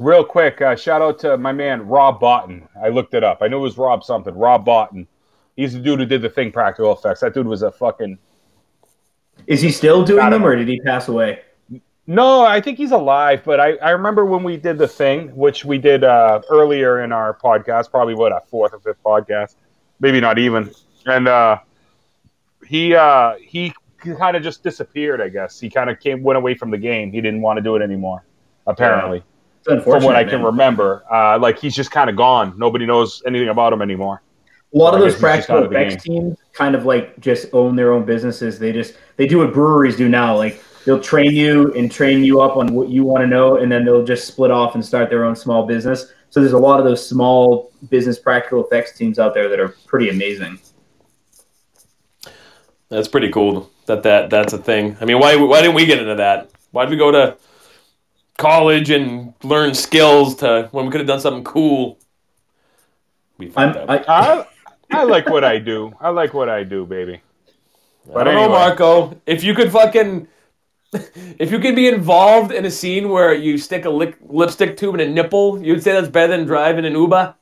Real 0.00 0.24
quick, 0.24 0.60
uh, 0.60 0.74
shout 0.74 1.00
out 1.02 1.20
to 1.20 1.38
my 1.38 1.52
man 1.52 1.86
Rob 1.86 2.20
Bottin. 2.20 2.66
I 2.82 2.88
looked 2.88 3.14
it 3.14 3.22
up. 3.22 3.38
I 3.42 3.46
knew 3.48 3.58
it 3.58 3.62
was 3.62 3.78
Rob 3.78 4.02
something. 4.02 4.34
Rob 4.34 4.66
Bottin. 4.66 5.06
He's 5.54 5.72
the 5.72 5.78
dude 5.78 6.00
who 6.00 6.06
did 6.06 6.20
the 6.20 6.28
thing 6.28 6.50
practical 6.50 6.92
effects. 6.92 7.20
That 7.20 7.32
dude 7.32 7.46
was 7.46 7.62
a 7.62 7.70
fucking 7.70 8.18
Is 9.46 9.60
he 9.60 9.70
still 9.70 10.04
doing 10.04 10.18
I 10.20 10.30
don't 10.30 10.42
them, 10.42 10.44
or 10.50 10.56
did 10.56 10.66
he 10.66 10.80
pass 10.80 11.06
away? 11.06 11.42
No, 12.06 12.44
I 12.44 12.60
think 12.60 12.76
he's 12.76 12.90
alive, 12.90 13.42
but 13.44 13.60
I, 13.60 13.76
I 13.76 13.90
remember 13.90 14.26
when 14.26 14.42
we 14.42 14.58
did 14.58 14.76
the 14.76 14.88
thing, 14.88 15.34
which 15.34 15.64
we 15.64 15.78
did 15.78 16.04
uh, 16.04 16.42
earlier 16.50 17.02
in 17.02 17.12
our 17.12 17.32
podcast, 17.32 17.90
probably 17.90 18.14
what 18.14 18.30
a 18.30 18.42
fourth 18.46 18.74
or 18.74 18.80
fifth 18.80 19.02
podcast, 19.02 19.56
maybe 20.00 20.20
not 20.20 20.38
even. 20.38 20.70
And 21.06 21.26
uh, 21.26 21.58
he 22.66 22.94
uh, 22.94 23.36
he 23.36 23.72
kind 23.98 24.36
of 24.36 24.42
just 24.42 24.62
disappeared. 24.62 25.22
I 25.22 25.30
guess 25.30 25.58
he 25.58 25.70
kind 25.70 25.88
of 25.88 25.98
came 25.98 26.22
went 26.22 26.36
away 26.36 26.54
from 26.54 26.70
the 26.70 26.78
game. 26.78 27.10
He 27.10 27.22
didn't 27.22 27.40
want 27.40 27.56
to 27.56 27.62
do 27.62 27.74
it 27.74 27.82
anymore. 27.82 28.26
Apparently, 28.66 29.22
unfortunate. 29.66 30.00
from 30.00 30.04
what 30.04 30.16
I 30.16 30.24
can 30.24 30.40
man. 30.40 30.44
remember, 30.44 31.04
uh, 31.10 31.38
like 31.38 31.58
he's 31.58 31.74
just 31.74 31.90
kind 31.90 32.10
of 32.10 32.16
gone. 32.16 32.54
Nobody 32.58 32.84
knows 32.84 33.22
anything 33.26 33.48
about 33.48 33.72
him 33.72 33.80
anymore. 33.80 34.20
A 34.74 34.76
lot 34.76 34.92
of 34.92 35.00
those 35.00 35.14
guess 35.14 35.22
he's 35.22 35.22
just 35.22 35.50
out 35.50 35.70
practical 35.70 35.72
effects 35.72 36.04
teams 36.04 36.36
kind 36.52 36.74
of 36.74 36.84
like 36.84 37.18
just 37.20 37.46
own 37.54 37.76
their 37.76 37.92
own 37.92 38.04
businesses. 38.04 38.58
They 38.58 38.72
just 38.72 38.94
they 39.16 39.26
do 39.26 39.38
what 39.38 39.54
breweries 39.54 39.96
do 39.96 40.08
now. 40.08 40.36
Like 40.36 40.62
they'll 40.84 41.00
train 41.00 41.32
you 41.32 41.72
and 41.74 41.90
train 41.90 42.24
you 42.24 42.40
up 42.40 42.56
on 42.56 42.74
what 42.74 42.88
you 42.88 43.04
want 43.04 43.22
to 43.22 43.26
know, 43.26 43.56
and 43.56 43.70
then 43.70 43.84
they'll 43.84 44.04
just 44.04 44.26
split 44.26 44.50
off 44.50 44.74
and 44.74 44.84
start 44.84 45.10
their 45.10 45.24
own 45.24 45.36
small 45.36 45.66
business. 45.66 46.12
So 46.30 46.40
there's 46.40 46.52
a 46.52 46.58
lot 46.58 46.78
of 46.80 46.84
those 46.84 47.06
small 47.06 47.72
business 47.90 48.18
practical 48.18 48.64
effects 48.64 48.96
teams 48.96 49.18
out 49.18 49.34
there 49.34 49.48
that 49.48 49.60
are 49.60 49.76
pretty 49.86 50.08
amazing. 50.08 50.58
That's 52.88 53.08
pretty 53.08 53.30
cool 53.30 53.70
that 53.86 54.02
that 54.02 54.30
that's 54.30 54.52
a 54.52 54.58
thing. 54.58 54.96
I 55.00 55.04
mean, 55.04 55.18
why 55.18 55.36
why 55.36 55.60
didn't 55.60 55.74
we 55.74 55.86
get 55.86 55.98
into 55.98 56.16
that? 56.16 56.50
Why 56.70 56.84
did 56.84 56.90
we 56.90 56.96
go 56.96 57.10
to 57.10 57.36
college 58.38 58.90
and 58.90 59.34
learn 59.42 59.74
skills 59.74 60.36
to 60.36 60.68
when 60.72 60.86
we 60.86 60.90
could 60.90 61.00
have 61.00 61.08
done 61.08 61.20
something 61.20 61.44
cool? 61.44 61.98
We 63.38 63.52
I'm. 63.56 63.76
I, 63.88 64.04
I 64.06 64.46
I 64.90 65.02
like 65.04 65.28
what 65.28 65.44
I 65.44 65.58
do. 65.58 65.92
I 66.00 66.10
like 66.10 66.34
what 66.34 66.48
I 66.48 66.62
do, 66.64 66.86
baby. 66.86 67.20
I 68.14 68.24
don't 68.24 68.34
know. 68.34 68.48
Marco. 68.48 69.20
If 69.26 69.42
you 69.42 69.54
could 69.54 69.72
fucking, 69.72 70.28
if 71.38 71.50
you 71.50 71.58
could 71.58 71.74
be 71.76 71.88
involved 71.88 72.52
in 72.52 72.64
a 72.64 72.70
scene 72.70 73.08
where 73.08 73.34
you 73.34 73.58
stick 73.58 73.84
a 73.84 73.90
lick, 73.90 74.16
lipstick 74.26 74.76
tube 74.76 74.94
in 74.94 75.00
a 75.00 75.08
nipple, 75.08 75.62
you'd 75.62 75.82
say 75.82 75.92
that's 75.92 76.08
better 76.08 76.36
than 76.36 76.46
driving 76.46 76.84
an 76.84 76.92
Uber. 76.94 77.34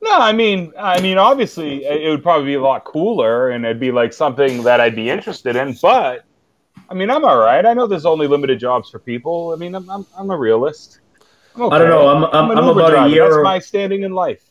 No, 0.00 0.18
I 0.18 0.32
mean, 0.32 0.72
I 0.78 1.00
mean, 1.00 1.16
obviously, 1.18 1.84
it 1.84 2.08
would 2.10 2.22
probably 2.24 2.46
be 2.46 2.54
a 2.54 2.60
lot 2.62 2.84
cooler, 2.84 3.50
and 3.50 3.64
it'd 3.64 3.78
be 3.78 3.92
like 3.92 4.12
something 4.12 4.62
that 4.64 4.80
I'd 4.80 4.96
be 4.96 5.08
interested 5.08 5.54
in. 5.54 5.76
But, 5.80 6.24
I 6.90 6.94
mean, 6.94 7.08
I'm 7.08 7.24
all 7.24 7.38
right. 7.38 7.64
I 7.64 7.72
know 7.72 7.86
there's 7.86 8.04
only 8.06 8.26
limited 8.26 8.58
jobs 8.58 8.90
for 8.90 8.98
people. 8.98 9.52
I 9.52 9.56
mean, 9.56 9.74
I'm 9.76 9.88
I'm, 9.88 10.04
I'm 10.18 10.30
a 10.30 10.36
realist. 10.36 10.98
I'm 11.54 11.72
I 11.72 11.78
don't 11.78 11.88
know. 11.88 12.08
I'm 12.08 12.24
I'm, 12.24 12.50
an 12.50 12.58
I'm 12.58 12.68
about 12.68 12.90
driver. 12.90 13.06
a 13.06 13.10
year. 13.10 13.30
That's 13.30 13.44
my 13.44 13.58
standing 13.60 14.02
in 14.02 14.12
life. 14.12 14.42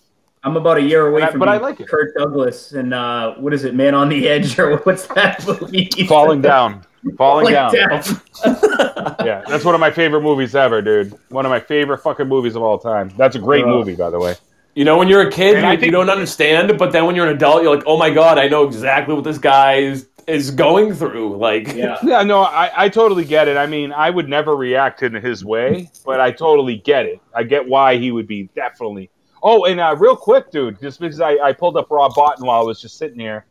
I'm 0.43 0.55
about 0.55 0.78
a 0.78 0.82
year 0.82 1.07
away 1.07 1.19
But 1.22 1.28
I- 1.28 1.32
from 1.32 1.39
but 1.39 1.49
I 1.49 1.53
being 1.57 1.63
like 1.63 1.80
it. 1.82 1.88
Kurt 1.89 2.15
Douglas 2.15 2.72
and 2.72 2.93
uh, 2.93 3.36
what 3.36 3.53
is 3.53 3.63
it, 3.65 3.76
Man 3.76 3.93
on 3.93 4.07
the 4.09 4.28
Edge 4.30 4.57
or 4.57 4.78
what's 4.84 5.05
that 5.07 5.45
movie? 5.45 5.89
Falling 6.07 6.41
down, 6.41 6.84
falling 7.18 7.18
Falling 7.18 7.54
down. 7.54 7.74
down. 7.74 8.04
Yeah, 9.26 9.43
that's 9.47 9.64
one 9.64 9.76
of 9.76 9.82
my 9.82 9.91
favorite 9.91 10.22
movies 10.22 10.56
ever, 10.56 10.82
dude. 10.82 11.14
One 11.30 11.45
of 11.45 11.49
my 11.49 11.60
favorite 11.60 11.99
fucking 11.99 12.28
movies 12.28 12.56
of 12.56 12.62
all 12.64 12.78
time. 12.80 13.12
That's 13.18 13.36
a 13.36 13.39
great 13.39 13.64
Uh, 13.66 13.68
movie, 13.70 13.95
by 13.95 14.10
the 14.10 14.20
way. 14.20 14.36
You 14.76 14.86
know, 14.86 14.97
when 14.97 15.08
you're 15.08 15.22
a 15.28 15.32
kid, 15.32 15.58
you, 15.62 15.66
I 15.68 15.74
you 15.74 15.91
don't 15.91 16.10
understand, 16.10 16.78
but 16.78 16.91
then 16.91 17.06
when 17.06 17.16
you're 17.16 17.28
an 17.28 17.36
adult, 17.36 17.62
you're 17.62 17.76
like, 17.76 17.84
oh 17.86 17.97
my 17.97 18.10
god, 18.10 18.38
I 18.38 18.47
know 18.47 18.64
exactly 18.64 19.14
what 19.14 19.24
this 19.24 19.38
guy 19.38 19.76
is 19.78 20.08
is 20.28 20.52
going 20.52 20.93
through. 20.93 21.36
Like, 21.38 21.74
Yeah. 21.74 21.97
Yeah, 22.04 22.24
no, 22.24 22.41
I, 22.41 22.72
I 22.86 22.89
totally 22.89 23.26
get 23.26 23.47
it. 23.47 23.58
I 23.58 23.66
mean, 23.66 23.91
I 23.91 24.10
would 24.10 24.30
never 24.30 24.56
react 24.56 25.04
in 25.04 25.14
his 25.16 25.43
way, 25.43 25.89
but 26.06 26.22
I 26.22 26.32
totally 26.32 26.78
get 26.78 27.06
it. 27.06 27.20
I 27.36 27.43
get 27.43 27.68
why 27.68 27.97
he 27.97 28.12
would 28.12 28.28
be 28.28 28.49
definitely. 28.56 29.10
Oh, 29.43 29.66
and 29.66 29.80
uh, 29.80 29.95
real 29.99 30.16
quick, 30.16 30.52
dude, 30.52 30.80
just 30.80 30.99
because 30.99 31.20
I, 31.20 31.32
I 31.38 31.54
pulled 31.54 31.76
up 31.76 31.89
Rob 31.89 32.14
Bottin 32.14 32.41
while 32.45 32.60
I 32.62 32.64
was 32.64 32.80
just 32.80 32.97
sitting 32.97 33.20
here. 33.20 33.45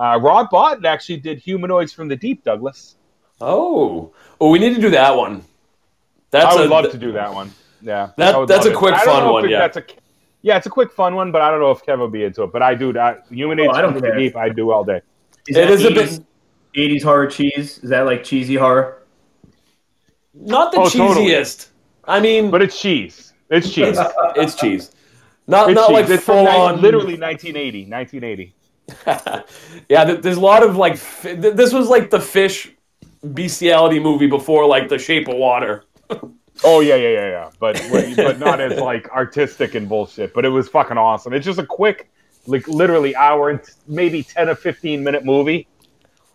Uh, 0.00 0.18
Rob 0.18 0.48
Bottin 0.50 0.84
actually 0.86 1.18
did 1.18 1.38
Humanoids 1.40 1.92
from 1.92 2.08
the 2.08 2.16
Deep, 2.16 2.42
Douglas. 2.42 2.96
oh, 3.40 4.12
oh, 4.40 4.50
we 4.50 4.58
need 4.58 4.74
to 4.74 4.80
do 4.80 4.90
that 4.90 5.14
one. 5.14 5.44
That's 6.30 6.46
I 6.46 6.60
would 6.60 6.66
a, 6.70 6.74
love 6.74 6.90
to 6.92 6.98
do 6.98 7.12
that 7.12 7.34
one. 7.34 7.52
Yeah, 7.82 8.10
That- 8.16 8.46
that's 8.48 8.64
a 8.66 8.70
it. 8.70 8.76
quick, 8.76 8.94
I 8.94 9.04
fun 9.04 9.30
one, 9.30 9.44
it- 9.44 9.50
yeah. 9.50 9.58
That's 9.58 9.76
a, 9.76 9.84
yeah, 10.42 10.56
it's 10.56 10.66
a 10.66 10.70
quick 10.70 10.90
fun 10.92 11.14
one, 11.16 11.30
but 11.32 11.42
I 11.42 11.50
don't 11.50 11.60
know 11.60 11.70
if 11.70 11.84
Kevin 11.84 12.00
will 12.00 12.08
be 12.08 12.24
into 12.24 12.42
it. 12.44 12.52
But 12.52 12.62
I 12.62 12.74
do. 12.74 12.98
I, 12.98 13.18
Humanoids 13.30 13.70
Oh, 13.74 13.76
I 13.76 13.82
don't 13.82 13.92
from 13.92 14.00
the. 14.02 14.12
Deep, 14.16 14.36
I 14.36 14.48
do 14.48 14.70
all 14.72 14.84
day. 14.84 15.02
Is 15.48 15.56
It 15.56 15.60
that 15.66 15.70
is 15.70 15.84
a 15.84 15.88
80s, 15.90 15.94
bit 16.74 16.90
80s 16.90 17.02
horror 17.02 17.26
cheese? 17.26 17.78
Is 17.82 17.90
that 17.90 18.06
like 18.06 18.24
cheesy 18.24 18.54
horror? 18.54 19.02
not 20.34 20.72
the 20.72 20.78
Oh, 20.80 20.88
totally. 20.88 21.26
cheesiest. 21.26 21.68
I 22.04 22.20
mean, 22.20 22.50
But 22.50 22.62
it's 22.62 22.80
cheese. 22.80 23.32
It's 23.50 23.70
cheese. 23.70 23.98
it's, 23.98 24.12
it's 24.36 24.54
cheese. 24.54 24.92
Not 25.46 25.68
It's 25.70 25.74
not 25.76 25.88
cheese. 25.88 25.94
like 25.94 26.08
It's 26.08 26.24
from 26.24 26.46
full 26.46 26.48
on. 26.48 26.80
literally 26.80 27.18
1980. 27.18 27.90
1980. 27.90 28.54
yeah, 29.88 30.04
there's 30.04 30.36
a 30.36 30.40
lot 30.40 30.62
of 30.62 30.76
like. 30.76 31.00
This 31.22 31.72
was 31.72 31.88
like 31.88 32.10
the 32.10 32.20
fish 32.20 32.70
bestiality 33.22 34.00
movie 34.00 34.26
before 34.26 34.66
like 34.66 34.88
The 34.88 34.98
Shape 34.98 35.28
of 35.28 35.36
Water. 35.36 35.84
Oh 36.62 36.80
yeah, 36.80 36.96
yeah, 36.96 37.08
yeah, 37.08 37.28
yeah. 37.28 37.50
But 37.58 37.82
but 38.16 38.38
not 38.38 38.60
as 38.60 38.78
like 38.78 39.08
artistic 39.10 39.74
and 39.74 39.88
bullshit. 39.88 40.34
But 40.34 40.44
it 40.44 40.50
was 40.50 40.68
fucking 40.68 40.98
awesome. 40.98 41.32
It's 41.32 41.46
just 41.46 41.58
a 41.58 41.64
quick, 41.64 42.10
like 42.46 42.68
literally 42.68 43.16
hour 43.16 43.48
and 43.48 43.60
maybe 43.86 44.22
ten 44.22 44.48
or 44.48 44.54
fifteen 44.54 45.02
minute 45.02 45.24
movie, 45.24 45.66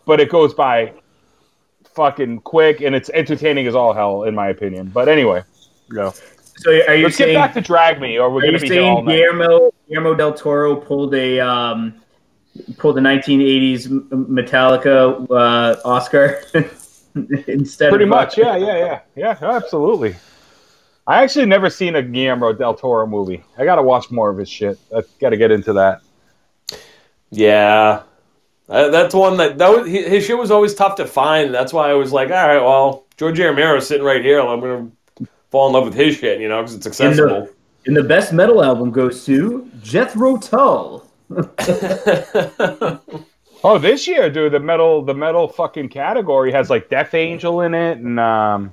but 0.04 0.18
it 0.18 0.28
goes 0.28 0.52
by 0.52 0.92
fucking 1.94 2.40
quick 2.40 2.80
and 2.80 2.94
it's 2.94 3.08
entertaining 3.10 3.66
as 3.66 3.74
all 3.74 3.92
hell 3.92 4.24
in 4.24 4.34
my 4.34 4.48
opinion. 4.48 4.90
But 4.92 5.08
anyway, 5.08 5.44
yeah. 5.92 6.10
So 6.58 6.70
are 6.70 6.94
you 6.94 7.04
Let's 7.04 7.16
saying, 7.16 7.34
get 7.34 7.38
back 7.38 7.54
to 7.54 7.60
Drag 7.60 8.00
Me, 8.00 8.18
or 8.18 8.30
we're 8.30 8.40
are 8.40 8.46
you 8.46 8.52
gonna 8.52 8.62
be 8.62 8.68
here 8.68 8.82
all 8.82 8.96
saying 8.96 9.04
night. 9.04 9.16
Guillermo, 9.16 9.70
Guillermo 9.88 10.14
del 10.14 10.32
Toro 10.32 10.74
pulled 10.76 11.14
a 11.14 11.38
um, 11.38 12.02
pulled 12.78 12.96
the 12.96 13.00
1980s 13.00 13.86
M- 13.86 14.26
Metallica 14.30 15.26
uh, 15.30 15.80
Oscar 15.84 16.42
instead 17.48 17.90
Pretty 17.90 18.04
of 18.04 18.10
much, 18.10 18.36
yeah, 18.38 18.56
yeah, 18.56 18.76
yeah, 18.76 19.00
yeah, 19.14 19.38
absolutely. 19.42 20.14
I 21.06 21.22
actually 21.22 21.46
never 21.46 21.70
seen 21.70 21.94
a 21.96 22.02
Guillermo 22.02 22.52
del 22.52 22.74
Toro 22.74 23.06
movie. 23.06 23.42
I 23.56 23.64
gotta 23.64 23.82
watch 23.82 24.10
more 24.10 24.28
of 24.28 24.38
his 24.38 24.48
shit. 24.48 24.78
I 24.94 25.02
gotta 25.20 25.36
get 25.36 25.50
into 25.52 25.72
that. 25.74 26.00
Yeah, 27.30 28.02
uh, 28.68 28.88
that's 28.90 29.14
one 29.14 29.36
that 29.38 29.58
that 29.58 29.68
was, 29.68 29.88
his 29.88 30.06
his 30.06 30.24
shit 30.26 30.36
was 30.38 30.50
always 30.50 30.74
tough 30.74 30.96
to 30.96 31.06
find. 31.06 31.52
That's 31.54 31.72
why 31.72 31.90
I 31.90 31.94
was 31.94 32.12
like, 32.12 32.28
all 32.30 32.34
right, 32.48 32.60
well, 32.60 33.04
George 33.16 33.38
A. 33.40 33.44
Romero's 33.48 33.86
sitting 33.86 34.04
right 34.04 34.22
here. 34.24 34.40
I'm 34.40 34.60
gonna 34.60 34.90
fall 35.50 35.68
in 35.68 35.72
love 35.74 35.84
with 35.84 35.94
his 35.94 36.16
shit, 36.16 36.40
you 36.40 36.48
know, 36.48 36.60
because 36.62 36.74
it's 36.74 36.86
And 37.00 37.10
accessible. 37.10 37.40
the, 37.46 37.52
and 37.86 37.96
the 37.96 38.02
best 38.02 38.32
metal 38.32 38.62
album 38.64 38.90
goes 38.90 39.24
to 39.26 39.70
Jethro 39.82 40.36
Tull. 40.38 41.05
Oh, 43.64 43.78
this 43.78 44.06
year, 44.06 44.30
dude, 44.30 44.52
the 44.52 44.60
metal 44.60 45.02
the 45.02 45.14
metal 45.14 45.48
fucking 45.48 45.88
category 45.88 46.52
has 46.52 46.68
like 46.70 46.88
Death 46.90 47.14
Angel 47.14 47.62
in 47.62 47.74
it 47.74 47.98
and 47.98 48.20
um, 48.20 48.72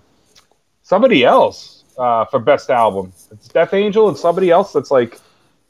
somebody 0.83 1.23
else 1.23 1.85
uh, 1.97 2.25
for 2.25 2.37
best 2.37 2.69
album. 2.69 3.11
It's 3.31 3.47
Death 3.47 3.73
Angel 3.73 4.09
and 4.09 4.17
somebody 4.17 4.51
else 4.51 4.71
that's 4.73 4.91
like 4.91 5.19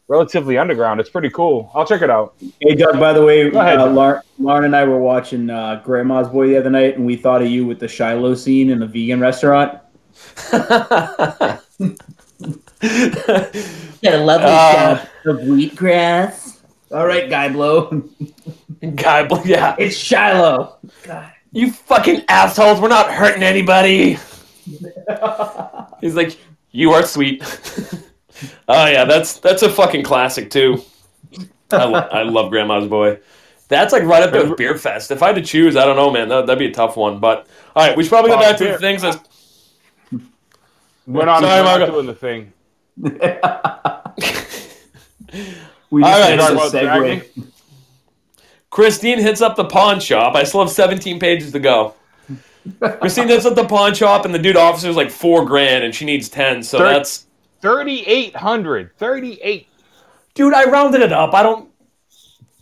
relatively 0.09 0.57
underground. 0.57 0.99
It's 0.99 1.11
pretty 1.11 1.29
cool. 1.29 1.71
I'll 1.73 1.85
check 1.85 2.01
it 2.01 2.09
out. 2.09 2.33
Hey 2.59 2.75
Doug, 2.75 2.99
by 2.99 3.13
the 3.13 3.23
way, 3.23 3.49
Go 3.51 3.59
uh, 3.61 3.85
Lar- 3.91 4.23
Lauren 4.39 4.65
and 4.65 4.75
I 4.75 4.83
were 4.83 4.99
watching 4.99 5.49
uh, 5.49 5.81
Grandma's 5.85 6.27
Boy 6.27 6.47
the 6.47 6.57
other 6.57 6.71
night, 6.71 6.97
and 6.97 7.05
we 7.05 7.15
thought 7.15 7.41
of 7.41 7.47
you 7.47 7.65
with 7.65 7.79
the 7.79 7.87
Shiloh 7.87 8.35
scene 8.35 8.71
in 8.71 8.79
the 8.79 8.87
vegan 8.87 9.21
restaurant. 9.21 9.79
Got 10.51 11.61
a 14.03 14.17
lovely 14.17 14.47
Uh, 14.49 14.97
shot 14.97 15.07
of 15.27 15.37
wheatgrass. 15.41 16.52
All 16.93 17.07
right, 17.07 17.29
Guy 17.29 17.49
Blow. 17.49 18.03
Guy 18.95 19.25
Blow, 19.27 19.41
yeah, 19.43 19.75
it's 19.79 19.95
Shiloh. 19.95 20.77
you 21.51 21.71
fucking 21.71 22.23
assholes. 22.29 22.79
We're 22.79 22.89
not 22.89 23.11
hurting 23.11 23.43
anybody. 23.43 24.17
He's 26.01 26.15
like, 26.15 26.37
you 26.71 26.91
are 26.91 27.03
sweet. 27.03 27.41
oh 28.67 28.87
yeah, 28.87 29.05
that's 29.05 29.39
that's 29.39 29.63
a 29.63 29.69
fucking 29.69 30.03
classic 30.03 30.49
too. 30.49 30.81
I, 31.71 31.85
lo- 31.85 32.07
I 32.11 32.21
love 32.23 32.51
Grandma's 32.51 32.87
Boy. 32.87 33.19
That's 33.67 33.91
like 33.91 34.03
right 34.03 34.21
up 34.21 34.31
there 34.31 34.47
with 34.47 34.57
Beer 34.57 34.77
Fest. 34.77 35.09
If 35.09 35.23
I 35.23 35.27
had 35.27 35.35
to 35.35 35.41
choose, 35.41 35.75
I 35.75 35.85
don't 35.85 35.95
know, 35.95 36.11
man. 36.11 36.29
That, 36.29 36.45
that'd 36.45 36.59
be 36.59 36.67
a 36.67 36.73
tough 36.73 36.95
one. 36.95 37.19
But 37.19 37.47
all 37.75 37.87
right, 37.87 37.97
we 37.97 38.03
should 38.03 38.11
probably 38.11 38.29
go 38.29 38.39
back 38.39 38.57
to 38.57 38.65
the 38.65 38.77
things. 38.77 39.01
That, 39.01 39.27
Went 41.07 41.29
on 41.29 41.41
Sorry, 41.41 41.61
we're 41.61 41.79
not 41.79 41.91
doing 41.91 42.05
the 42.05 42.15
thing. 42.15 42.53
we 45.93 46.01
All 46.01 46.09
just 46.09 46.21
right, 46.21 46.29
did 46.31 46.57
talk 46.57 46.73
a 46.73 46.75
segue. 46.75 47.47
Christine 48.71 49.19
hits 49.19 49.41
up 49.41 49.55
the 49.55 49.65
pawn 49.65 49.99
shop. 49.99 50.35
I 50.35 50.43
still 50.43 50.61
have 50.61 50.71
17 50.71 51.19
pages 51.19 51.51
to 51.51 51.59
go. 51.59 51.93
Christine 52.99 53.27
hits 53.27 53.45
up 53.45 53.53
the 53.53 53.67
pawn 53.67 53.93
shop, 53.93 54.25
and 54.25 54.33
the 54.33 54.39
dude 54.39 54.57
offers 54.57 54.81
her 54.81 54.91
like 54.91 55.11
four 55.11 55.45
grand, 55.45 55.83
and 55.83 55.93
she 55.93 56.03
needs 56.03 56.29
10. 56.29 56.63
So 56.63 56.79
Thir- 56.79 56.85
that's. 56.85 57.27
3,800. 57.61 58.97
38. 58.97 59.67
Dude, 60.33 60.53
I 60.55 60.63
rounded 60.63 61.01
it 61.01 61.13
up. 61.13 61.35
I 61.35 61.43
don't. 61.43 61.69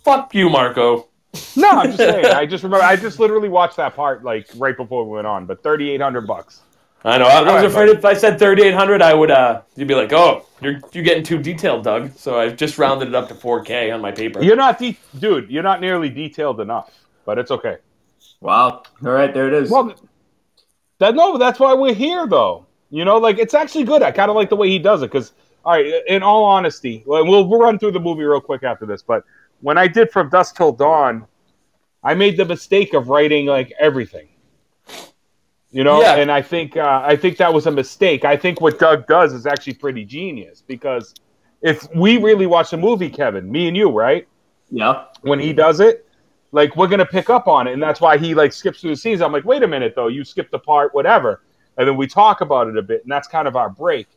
Fuck 0.03 0.35
you, 0.35 0.49
Marco. 0.49 1.07
No, 1.55 1.69
I'm 1.69 1.85
just 1.85 1.99
saying. 1.99 2.25
I 2.25 2.45
just 2.45 2.65
remember. 2.65 2.83
I 2.83 2.97
just 2.97 3.17
literally 3.17 3.47
watched 3.47 3.77
that 3.77 3.95
part 3.95 4.25
like 4.25 4.49
right 4.57 4.75
before 4.75 5.05
we 5.05 5.11
went 5.11 5.27
on. 5.27 5.45
But 5.45 5.63
3,800 5.63 6.27
bucks. 6.27 6.59
I 7.03 7.17
know. 7.17 7.25
I, 7.25 7.39
I 7.39 7.41
was 7.41 7.47
right, 7.47 7.65
afraid 7.65 7.89
if 7.89 8.05
I 8.05 8.13
said 8.13 8.37
3,800, 8.37 9.01
I 9.01 9.13
would. 9.13 9.31
uh 9.31 9.61
You'd 9.75 9.87
be 9.87 9.95
like, 9.95 10.13
oh, 10.13 10.45
you're 10.61 10.79
you're 10.93 11.03
getting 11.03 11.23
too 11.23 11.39
detailed, 11.39 11.83
Doug. 11.83 12.15
So 12.15 12.39
I 12.39 12.49
just 12.49 12.77
rounded 12.77 13.07
it 13.09 13.15
up 13.15 13.27
to 13.29 13.33
4K 13.33 13.93
on 13.93 14.01
my 14.01 14.11
paper. 14.11 14.41
You're 14.43 14.55
not, 14.55 14.77
de- 14.77 14.99
dude. 15.19 15.49
You're 15.49 15.63
not 15.63 15.81
nearly 15.81 16.09
detailed 16.09 16.59
enough. 16.61 16.91
But 17.25 17.37
it's 17.37 17.51
okay. 17.51 17.77
Wow. 18.39 18.83
All 19.05 19.11
right, 19.11 19.33
there 19.33 19.47
it 19.47 19.53
is. 19.53 19.69
Well, 19.69 19.95
that 20.99 21.15
no, 21.15 21.37
that's 21.37 21.59
why 21.59 21.73
we're 21.73 21.93
here, 21.93 22.27
though. 22.27 22.65
You 22.89 23.05
know, 23.05 23.17
like 23.17 23.37
it's 23.39 23.53
actually 23.53 23.85
good. 23.85 24.03
I 24.03 24.11
kind 24.11 24.29
of 24.29 24.35
like 24.35 24.49
the 24.49 24.55
way 24.55 24.69
he 24.69 24.79
does 24.79 25.01
it 25.01 25.07
because, 25.11 25.33
all 25.63 25.73
right, 25.73 26.03
in 26.07 26.23
all 26.23 26.43
honesty, 26.43 27.03
well, 27.05 27.25
we'll 27.25 27.47
we'll 27.47 27.59
run 27.59 27.79
through 27.79 27.91
the 27.91 27.99
movie 27.99 28.23
real 28.23 28.41
quick 28.41 28.63
after 28.63 28.85
this. 28.85 29.01
But 29.01 29.23
when 29.61 29.77
I 29.77 29.87
did 29.87 30.11
From 30.11 30.29
Dusk 30.29 30.57
Till 30.57 30.71
Dawn, 30.71 31.25
I 32.03 32.15
made 32.15 32.37
the 32.37 32.45
mistake 32.45 32.93
of 32.93 33.07
writing 33.07 33.45
like 33.45 33.71
everything. 33.79 34.27
You 35.71 35.83
know, 35.85 36.01
Yeah. 36.01 36.15
and 36.15 36.29
I 36.31 36.41
think 36.41 36.75
uh, 36.75 37.01
I 37.03 37.15
think 37.15 37.37
that 37.37 37.53
was 37.53 37.65
a 37.65 37.71
mistake. 37.71 38.25
I 38.25 38.35
think 38.35 38.59
what 38.59 38.77
Doug 38.77 39.07
does 39.07 39.33
is 39.33 39.45
actually 39.45 39.75
pretty 39.75 40.03
genius 40.03 40.63
because 40.67 41.13
if 41.61 41.87
we 41.95 42.17
really 42.17 42.45
watch 42.45 42.71
the 42.71 42.77
movie, 42.77 43.09
Kevin, 43.09 43.49
me 43.51 43.67
and 43.67 43.77
you, 43.77 43.89
right? 43.89 44.27
yeah. 44.69 45.05
when 45.21 45.37
he 45.39 45.51
does 45.53 45.79
it, 45.81 46.05
like 46.53 46.75
we're 46.77 46.87
gonna 46.87 47.05
pick 47.05 47.29
up 47.29 47.47
on 47.47 47.67
it, 47.67 47.73
and 47.73 47.81
that's 47.83 48.01
why 48.01 48.17
he 48.17 48.33
like 48.35 48.51
skips 48.53 48.81
through 48.81 48.91
the 48.91 48.95
scenes. 48.97 49.21
I'm 49.21 49.31
like, 49.31 49.45
wait 49.45 49.63
a 49.63 49.67
minute 49.67 49.93
though, 49.95 50.07
you 50.07 50.23
skipped 50.23 50.51
the 50.51 50.59
part, 50.59 50.93
whatever, 50.93 51.41
and 51.77 51.87
then 51.87 51.95
we 51.95 52.07
talk 52.07 52.41
about 52.41 52.67
it 52.67 52.77
a 52.77 52.81
bit, 52.81 53.03
and 53.03 53.11
that's 53.11 53.27
kind 53.27 53.47
of 53.47 53.55
our 53.55 53.69
break. 53.69 54.07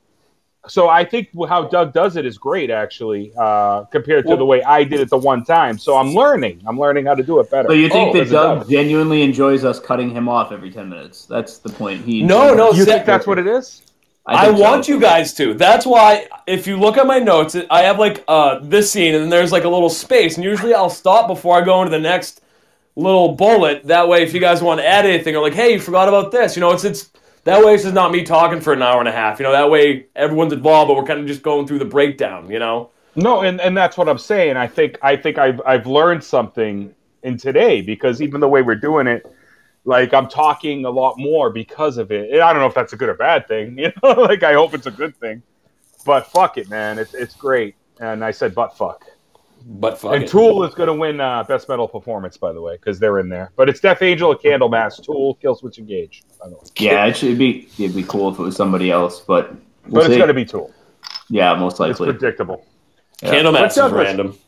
So 0.67 0.89
I 0.89 1.05
think 1.05 1.29
how 1.49 1.65
Doug 1.65 1.93
does 1.93 2.17
it 2.17 2.25
is 2.25 2.39
great, 2.39 2.71
actually, 2.71 3.33
uh, 3.37 3.83
compared 3.85 4.25
to 4.25 4.31
Well- 4.31 4.39
the 4.39 4.47
way 4.47 4.63
I 4.63 4.83
did 4.85 5.01
it 5.01 5.11
the 5.11 5.19
one 5.19 5.45
time. 5.45 5.79
So 5.79 5.97
I'm 5.97 6.15
learning. 6.15 6.63
I'm 6.67 6.79
learning 6.79 7.05
how 7.07 7.15
to 7.15 7.23
do 7.23 7.39
it 7.41 7.51
better. 7.51 7.69
So 7.69 7.75
you 7.75 7.89
think 7.91 8.15
Oh, 8.15 8.19
that 8.19 8.31
Doug 8.31 8.59
Doug. 8.61 8.71
genuinely 8.71 9.23
enjoys 9.23 9.65
us 9.65 9.79
cutting 9.79 10.11
him 10.11 10.29
off 10.29 10.53
every 10.53 10.71
ten 10.71 10.89
minutes? 10.89 11.27
That's 11.27 11.59
the 11.59 11.69
point. 11.69 12.05
He 12.05 12.23
No, 12.23 12.55
no, 12.55 12.73
You 12.73 12.85
think 12.87 13.05
that's 13.05 13.27
what 13.27 13.39
it 13.39 13.47
is? 13.47 13.83
I, 14.27 14.47
think 14.47 14.57
so. 14.57 14.63
want 14.63 14.89
you 14.89 14.99
guys 14.99 15.35
to. 15.35 15.53
That's 15.53 15.85
why, 15.85 16.27
if 16.47 16.67
you 16.67 16.79
look 16.79 16.97
at 16.97 17.07
my 17.07 17.19
notes, 17.19 17.55
I 17.69 17.83
have 17.83 17.99
like 17.99 18.25
uh, 18.27 18.59
this 18.63 18.91
scene, 18.91 19.15
and 19.15 19.23
then 19.25 19.29
there's 19.29 19.53
like 19.53 19.65
a 19.65 19.69
little 19.69 19.91
space, 19.91 20.37
and 20.37 20.45
usually 20.45 20.73
I'll 20.73 20.89
stop 20.89 21.29
before 21.29 21.61
I 21.61 21.63
go 21.63 21.83
into 21.83 21.91
the 21.91 21.99
next 22.01 22.41
little 22.97 23.33
bullet. 23.33 23.87
That 23.87 24.09
way, 24.09 24.23
if 24.23 24.33
you 24.33 24.41
guys 24.41 24.63
want 24.63 24.81
to 24.81 24.87
add 24.89 25.05
anything, 25.05 25.37
or 25.37 25.43
like, 25.43 25.53
hey, 25.53 25.75
you 25.75 25.79
forgot 25.79 26.09
about 26.09 26.33
this, 26.33 26.57
you 26.57 26.61
know, 26.61 26.71
it's 26.71 26.85
it's 26.85 27.11
that 27.45 27.65
way. 27.65 27.75
It's 27.75 27.83
just 27.85 27.95
not 27.95 28.11
me 28.11 28.23
talking 28.23 28.61
for 28.61 28.73
an 28.73 28.83
hour 28.83 28.99
and 28.99 29.09
a 29.09 29.13
half. 29.13 29.39
You 29.39 29.45
know, 29.45 29.53
that 29.53 29.71
way 29.71 30.07
everyone's 30.17 30.53
involved, 30.53 30.89
but 30.89 30.97
we're 30.97 31.05
kind 31.05 31.21
of 31.21 31.27
just 31.27 31.43
going 31.43 31.67
through 31.67 31.79
the 31.79 31.85
breakdown. 31.85 32.51
You 32.51 32.59
know. 32.59 32.91
No, 33.17 33.43
and, 33.43 33.61
and 33.61 33.77
that's 33.77 33.97
what 33.97 34.09
I'm 34.09 34.19
saying. 34.19 34.57
I 34.57 34.67
think 34.67 34.99
I 35.03 35.17
think 35.17 35.39
I've 35.39 35.61
I've 35.65 35.87
learned 35.87 36.25
something 36.25 36.95
in 37.23 37.37
today 37.37 37.81
because 37.81 38.21
even 38.21 38.41
the 38.41 38.49
way 38.49 38.63
we're 38.63 38.75
doing 38.75 39.07
it, 39.07 39.25
like 39.85 40.13
I'm 40.13 40.29
talking 40.29 40.85
a 40.85 40.91
lot 40.91 41.17
more 41.19 41.51
because 41.51 41.97
of 41.99 42.11
it. 42.11 42.31
And 42.31 42.41
I 42.41 42.53
don't 42.53 42.61
know 42.61 42.67
if 42.67 42.75
that's 42.75 42.93
a 42.93 42.97
good 42.97 43.09
or 43.09 43.15
bad 43.15 43.47
thing. 43.47 43.79
You 43.79 43.93
know, 44.03 44.13
like 44.13 44.43
I 44.43 44.55
hope 44.55 44.75
it's 44.75 44.87
a 44.87 44.91
good 44.91 45.17
thing. 45.17 45.43
But 46.05 46.27
fuck 46.27 46.59
it, 46.59 46.69
man. 46.69 46.99
It's 46.99 47.15
it's 47.15 47.37
great. 47.37 47.77
And 48.01 48.25
I 48.25 48.31
said 48.31 48.55
butt 48.55 48.77
fuck. 48.77 49.05
But 49.67 49.99
fuck 49.99 50.15
and 50.15 50.25
it. 50.25 50.29
Tool 50.31 50.63
is 50.65 50.75
going 50.75 50.89
to 50.89 50.95
win 50.95 51.21
uh, 51.21 51.43
best 51.45 51.69
metal 51.71 51.89
performance, 51.89 52.37
by 52.37 52.53
the 52.53 52.61
way, 52.61 52.77
because 52.77 52.99
they're 53.01 53.19
in 53.19 53.29
there. 53.31 53.51
But 53.57 53.69
it's 53.71 53.81
Death 53.81 54.03
Angel, 54.03 54.31
a 54.31 54.37
Candlemass, 54.39 55.03
Tool, 55.03 55.39
Killswitch 55.43 55.79
Engage. 55.79 56.23
By. 56.39 56.51
Yeah, 56.79 57.07
it 57.07 57.17
should 57.17 57.39
be. 57.39 57.69
It'd 57.79 57.97
be 57.97 58.03
cool 58.03 58.31
if 58.31 58.39
it 58.39 58.43
was 58.43 58.57
somebody 58.57 58.91
else, 58.91 59.21
but 59.21 59.51
we'll 59.53 59.59
But 59.89 59.99
it's 60.01 60.09
see. 60.09 60.17
going 60.17 60.29
to 60.29 60.35
be 60.35 60.45
Tool. 60.45 60.71
yeah, 61.31 61.55
most 61.55 61.81
likely. 61.81 61.93
It's 61.93 62.01
likely. 62.01 62.13
predictable. 62.15 62.67
Candlemass 63.23 63.53
But 63.53 63.71
is 63.71 63.75
Douglas- 63.77 64.07
random. 64.07 64.39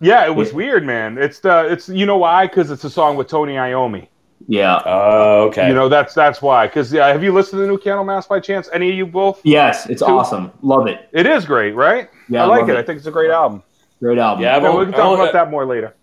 Yeah, 0.00 0.24
it 0.26 0.34
was 0.36 0.50
Yeah. 0.50 0.54
weird, 0.56 0.86
man. 0.86 1.18
It's 1.18 1.40
the 1.40 1.66
it's 1.72 1.88
you 1.88 2.06
know 2.06 2.18
why? 2.18 2.46
Because 2.46 2.70
it's 2.70 2.84
a 2.84 2.90
song 2.90 3.16
with 3.16 3.26
Tony 3.26 3.54
Iommi. 3.54 4.06
Yeah. 4.46 4.80
Oh, 4.86 5.48
okay. 5.48 5.66
You 5.66 5.74
know 5.74 5.88
that's 5.88 6.14
that's 6.14 6.40
why. 6.40 6.68
Because 6.68 6.92
yeah, 6.92 7.08
have 7.08 7.24
you 7.24 7.32
listened 7.32 7.58
to 7.58 7.62
the 7.62 7.66
new 7.66 7.78
Candlemass 7.78 8.28
by 8.28 8.38
chance? 8.38 8.68
Any 8.72 8.90
of 8.90 8.94
you 8.94 9.06
both? 9.06 9.40
Yes, 9.42 9.88
it's 9.90 10.00
Two. 10.00 10.06
awesome. 10.06 10.52
Love 10.62 10.86
it. 10.86 11.08
It 11.12 11.26
is 11.26 11.44
great, 11.44 11.72
right? 11.74 12.08
Yeah, 12.28 12.44
I 12.44 12.46
like 12.46 12.60
love 12.60 12.70
it. 12.70 12.76
it. 12.76 12.78
I 12.78 12.82
think 12.84 12.98
it's 12.98 13.08
a 13.08 13.10
great 13.10 13.32
album. 13.32 13.64
Great 14.00 14.18
album. 14.18 14.42
Yeah, 14.44 14.56
I've 14.56 14.62
Yeah, 14.62 14.76
we 14.76 14.84
can 14.84 14.92
talk 14.94 15.14
about 15.18 15.32
that 15.32 15.50
more 15.50 15.66
later. 15.66 15.94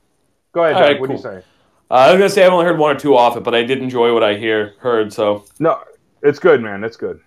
Go 0.51 0.63
ahead, 0.63 0.75
All 0.75 0.81
Doug. 0.81 0.89
right, 0.91 0.99
what 0.99 1.07
do 1.07 1.13
you 1.15 1.21
cool. 1.21 1.31
say? 1.31 1.43
Uh, 1.89 1.93
I 1.93 2.11
was 2.11 2.17
gonna 2.19 2.29
say 2.29 2.45
I've 2.45 2.51
only 2.53 2.65
heard 2.65 2.79
one 2.79 2.95
or 2.95 2.99
two 2.99 3.15
off 3.15 3.37
it, 3.37 3.43
but 3.43 3.53
I 3.53 3.63
did 3.63 3.79
enjoy 3.79 4.13
what 4.13 4.23
I 4.23 4.35
hear 4.35 4.73
heard. 4.79 5.13
So 5.13 5.45
No, 5.59 5.79
it's 6.23 6.39
good, 6.39 6.61
man. 6.61 6.83
It's 6.83 6.97
good. 6.97 7.19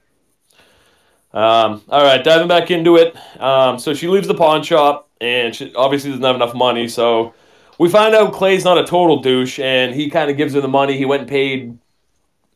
Um, 1.32 1.82
all 1.88 2.02
right, 2.02 2.22
diving 2.24 2.48
back 2.48 2.70
into 2.70 2.96
it. 2.96 3.14
Um, 3.40 3.78
so 3.78 3.94
she 3.94 4.08
leaves 4.08 4.26
the 4.26 4.34
pawn 4.34 4.62
shop, 4.62 5.08
and 5.20 5.54
she 5.54 5.74
obviously 5.74 6.10
doesn't 6.10 6.24
have 6.24 6.36
enough 6.36 6.54
money. 6.54 6.88
So 6.88 7.34
we 7.78 7.88
find 7.88 8.14
out 8.14 8.32
Clay's 8.32 8.64
not 8.64 8.78
a 8.78 8.84
total 8.84 9.20
douche, 9.20 9.58
and 9.58 9.94
he 9.94 10.10
kind 10.10 10.30
of 10.30 10.36
gives 10.36 10.54
her 10.54 10.60
the 10.60 10.68
money. 10.68 10.96
He 10.96 11.04
went 11.04 11.20
and 11.22 11.28
paid 11.30 11.78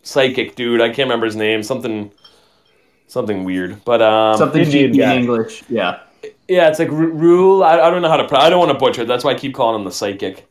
psychic 0.03 0.55
dude. 0.57 0.81
I 0.81 0.89
can't 0.89 1.07
remember 1.07 1.27
his 1.27 1.37
name. 1.37 1.63
Something, 1.63 2.13
something 3.07 3.45
weird. 3.45 3.85
But 3.85 4.01
um, 4.03 4.39
Something 4.39 4.63
Indian 4.63 4.91
in 4.93 4.97
guy. 4.97 5.17
English. 5.17 5.63
Yeah. 5.69 6.01
Yeah, 6.49 6.69
it's 6.69 6.79
like 6.79 6.91
Ru- 6.91 7.13
Rule. 7.13 7.63
I, 7.65 7.79
I 7.81 7.91
don't 7.91 8.03
know 8.03 8.09
how 8.09 8.17
to. 8.17 8.27
Pro- 8.29 8.39
I 8.41 8.51
don't 8.51 8.59
want 8.59 8.73
to 8.73 8.79
butcher 8.79 9.03
it. 9.03 9.09
That's 9.09 9.25
why 9.25 9.33
I 9.33 9.35
keep 9.35 9.55
calling 9.55 9.81
him 9.81 9.85
the 9.85 9.93
psychic. 9.93 10.49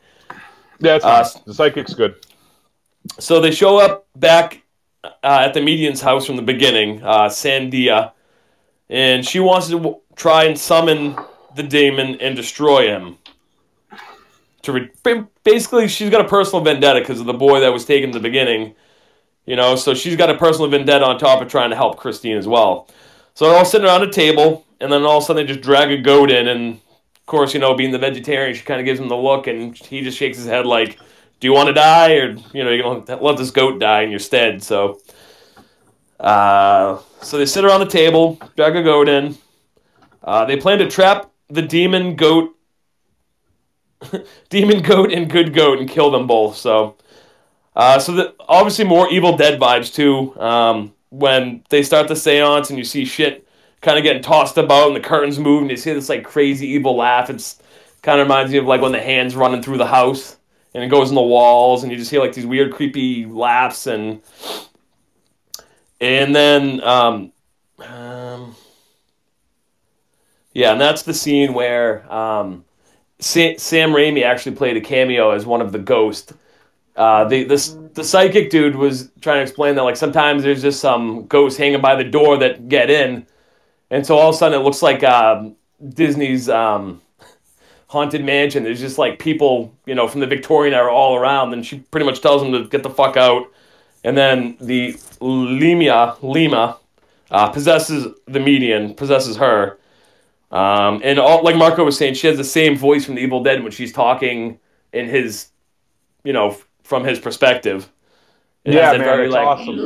Yeah, 0.80 0.96
it's 0.96 1.06
Uh, 1.06 1.24
fine. 1.24 1.44
the 1.46 1.54
psychic's 1.54 1.94
good. 1.94 2.16
So 3.20 3.40
they 3.40 3.52
show 3.52 3.78
up 3.78 4.08
back 4.16 4.64
uh, 5.04 5.10
at 5.24 5.54
the 5.54 5.62
median's 5.62 6.02
house 6.02 6.26
from 6.26 6.36
the 6.38 6.42
beginning, 6.42 7.04
uh, 7.04 7.30
San 7.30 7.70
Dena, 7.70 8.14
and 8.90 9.26
she 9.28 9.40
wants 9.40 9.68
to 9.68 9.78
w- 9.78 10.00
try 10.16 10.46
and 10.46 10.58
summon 10.58 11.16
the 11.56 11.64
demon 11.64 12.16
and 12.22 12.36
destroy 12.36 12.88
him. 12.88 13.18
To 14.64 14.74
re- 14.74 15.24
basically, 15.44 15.88
she's 15.88 16.10
got 16.12 16.22
a 16.22 16.28
personal 16.28 16.64
vendetta 16.64 17.00
because 17.00 17.20
of 17.20 17.26
the 17.26 17.34
boy 17.34 17.60
that 17.62 17.74
was 17.74 17.84
taken 17.86 18.10
in 18.10 18.14
the 18.14 18.20
beginning, 18.20 18.76
you 19.46 19.56
know. 19.56 19.76
So 19.76 19.94
she's 19.96 20.16
got 20.16 20.30
a 20.30 20.38
personal 20.38 20.70
vendetta 20.70 21.04
on 21.04 21.18
top 21.18 21.42
of 21.42 21.48
trying 21.50 21.72
to 21.72 21.76
help 21.76 21.98
Christine 21.98 22.38
as 22.38 22.48
well. 22.48 22.88
So 23.34 23.48
they're 23.50 23.58
all 23.58 23.66
sitting 23.66 23.88
around 23.88 24.04
a 24.04 24.12
table, 24.12 24.66
and 24.82 24.92
then 24.92 25.04
all 25.04 25.18
of 25.18 25.24
a 25.24 25.26
sudden 25.28 25.46
they 25.46 25.54
just 25.54 25.64
drag 25.64 25.92
a 25.92 25.98
goat 25.98 26.32
in, 26.32 26.48
and 26.48 26.74
of 26.74 27.26
course, 27.26 27.54
you 27.54 27.60
know, 27.60 27.76
being 27.76 27.92
the 27.92 28.00
vegetarian, 28.00 28.56
she 28.56 28.64
kind 28.64 28.80
of 28.80 28.86
gives 28.86 29.00
him 29.00 29.08
the 29.08 29.16
look, 29.16 29.48
and 29.48 29.78
he 29.78 30.02
just 30.02 30.18
shakes 30.18 30.38
his 30.38 30.48
head 30.48 30.66
like, 30.66 30.98
"Do 31.40 31.48
you 31.48 31.54
want 31.54 31.68
to 31.68 31.74
die, 31.74 32.16
or 32.16 32.36
you 32.54 32.64
know, 32.64 32.72
you're 32.72 32.84
gonna 32.84 33.22
let 33.22 33.38
this 33.38 33.52
goat 33.52 33.80
die 33.80 34.02
in 34.02 34.10
your 34.10 34.20
stead?" 34.20 34.64
So, 34.64 35.00
uh, 36.20 36.98
so 37.22 37.38
they 37.38 37.46
sit 37.46 37.64
around 37.64 37.82
the 37.82 37.86
table, 37.86 38.40
drag 38.56 38.76
a 38.76 38.84
goat 38.84 39.08
in. 39.08 39.38
Uh, 40.24 40.46
they 40.46 40.58
plan 40.58 40.80
to 40.80 40.90
trap 40.90 41.32
the 41.50 41.62
demon 41.62 42.16
goat, 42.16 42.56
demon 44.50 44.82
goat 44.82 45.12
and 45.12 45.30
good 45.30 45.54
goat, 45.54 45.80
and 45.80 45.90
kill 45.90 46.12
them 46.12 46.28
both. 46.28 46.58
So, 46.58 46.96
uh, 47.76 48.00
so 48.00 48.14
that 48.14 48.36
obviously 48.40 48.86
more 48.86 49.10
Evil 49.10 49.38
Dead 49.38 49.60
vibes 49.60 49.94
too. 49.94 50.40
Um, 50.40 50.94
when 51.10 51.64
they 51.70 51.84
start 51.84 52.08
the 52.08 52.16
seance 52.16 52.70
and 52.70 52.80
you 52.80 52.86
see 52.86 53.06
shit 53.06 53.46
kind 53.82 53.98
of 53.98 54.04
getting 54.04 54.22
tossed 54.22 54.58
about 54.58 54.88
and 54.88 54.96
the 54.96 55.02
curtains 55.02 55.40
move 55.40 55.62
and 55.62 55.72
you 55.72 55.78
see 55.78 55.94
this 55.94 56.10
like 56.10 56.24
crazy 56.24 56.68
evil 56.68 56.96
laugh. 56.96 57.30
It's 57.30 57.62
kind 58.02 58.20
of 58.20 58.26
reminds 58.26 58.52
me 58.52 58.58
of 58.58 58.66
like 58.66 58.82
when 58.82 58.92
the 58.92 59.02
hands 59.02 59.36
running 59.36 59.62
through 59.62 59.78
the 59.78 59.88
house 59.88 60.38
and 60.74 60.84
it 60.84 60.88
goes 60.88 61.10
in 61.10 61.16
the 61.16 61.22
walls 61.22 61.84
and 61.84 61.92
you 61.92 61.98
just 61.98 62.12
hear 62.12 62.20
like 62.20 62.34
these 62.34 62.46
weird 62.46 62.72
creepy 62.74 63.26
laughs 63.26 63.88
and 63.88 64.22
and 66.00 66.36
then 66.36 66.82
um, 66.84 67.32
um 67.86 68.56
yeah 70.54 70.72
and 70.72 70.82
that's 70.82 71.04
the 71.04 71.14
scene 71.14 71.54
where 71.54 72.12
um 72.12 72.64
Sa- 73.20 73.58
Sam 73.58 73.92
Raimi 73.92 74.24
actually 74.24 74.56
played 74.56 74.78
a 74.78 74.82
cameo 74.82 75.32
as 75.32 75.46
one 75.46 75.62
of 75.62 75.72
the 75.72 75.80
ghosts 75.80 76.34
uh, 76.96 77.24
the 77.26 77.44
this 77.44 77.78
the 77.94 78.04
psychic 78.04 78.50
dude 78.50 78.76
was 78.76 79.12
trying 79.22 79.38
to 79.38 79.42
explain 79.44 79.76
that 79.76 79.84
like 79.84 79.96
sometimes 79.96 80.44
there's 80.44 80.62
just 80.62 80.80
some 80.80 81.26
ghosts 81.28 81.58
hanging 81.58 81.82
by 81.82 81.96
the 81.96 82.04
door 82.04 82.38
that 82.38 82.68
get 82.68 82.90
in, 82.90 83.26
and 83.92 84.06
so 84.08 84.18
all 84.18 84.30
of 84.32 84.36
a 84.36 84.40
sudden 84.40 84.60
it 84.62 84.64
looks 84.64 84.84
like 84.84 85.04
um, 85.04 85.58
Disney's 85.90 86.50
um, 86.50 87.02
haunted 87.88 88.24
mansion. 88.24 88.64
There's 88.64 88.80
just 88.80 88.98
like 88.98 89.20
people 89.20 89.74
you 89.86 89.96
know 89.96 90.08
from 90.08 90.22
the 90.22 90.28
Victorian 90.28 90.74
era 90.74 90.94
all 90.94 91.16
around, 91.18 91.54
and 91.54 91.66
she 91.66 91.80
pretty 91.80 92.06
much 92.06 92.22
tells 92.22 92.42
them 92.42 92.52
to 92.54 92.66
get 92.70 92.84
the 92.84 92.90
fuck 92.92 93.18
out, 93.18 93.48
and 94.04 94.18
then 94.18 94.58
the 94.62 94.96
Lamia 95.22 96.16
Lamia 96.22 96.78
uh, 97.32 97.50
possesses 97.50 98.08
the 98.28 98.40
median, 98.40 98.96
possesses 98.96 99.38
her. 99.38 99.78
Um, 100.52 101.02
and 101.04 101.20
all, 101.20 101.44
like 101.44 101.56
Marco 101.56 101.86
was 101.86 101.98
saying, 101.98 102.16
she 102.16 102.28
has 102.28 102.38
the 102.38 102.44
same 102.44 102.78
voice 102.78 103.06
from 103.06 103.16
the 103.16 103.22
Evil 103.22 103.44
Dead 103.44 103.64
when 103.64 103.72
she's 103.72 103.94
talking 103.94 104.60
in 104.94 105.08
his, 105.08 105.50
you 106.24 106.34
know, 106.34 106.58
from 106.84 107.04
his 107.06 107.20
perspective. 107.20 107.92
It 108.66 108.74
Yeah, 108.74 108.82
has 108.92 108.98
man, 108.98 109.06
very, 109.06 109.26
it's 109.28 109.34
like, 109.36 109.48
awesome. 109.48 109.78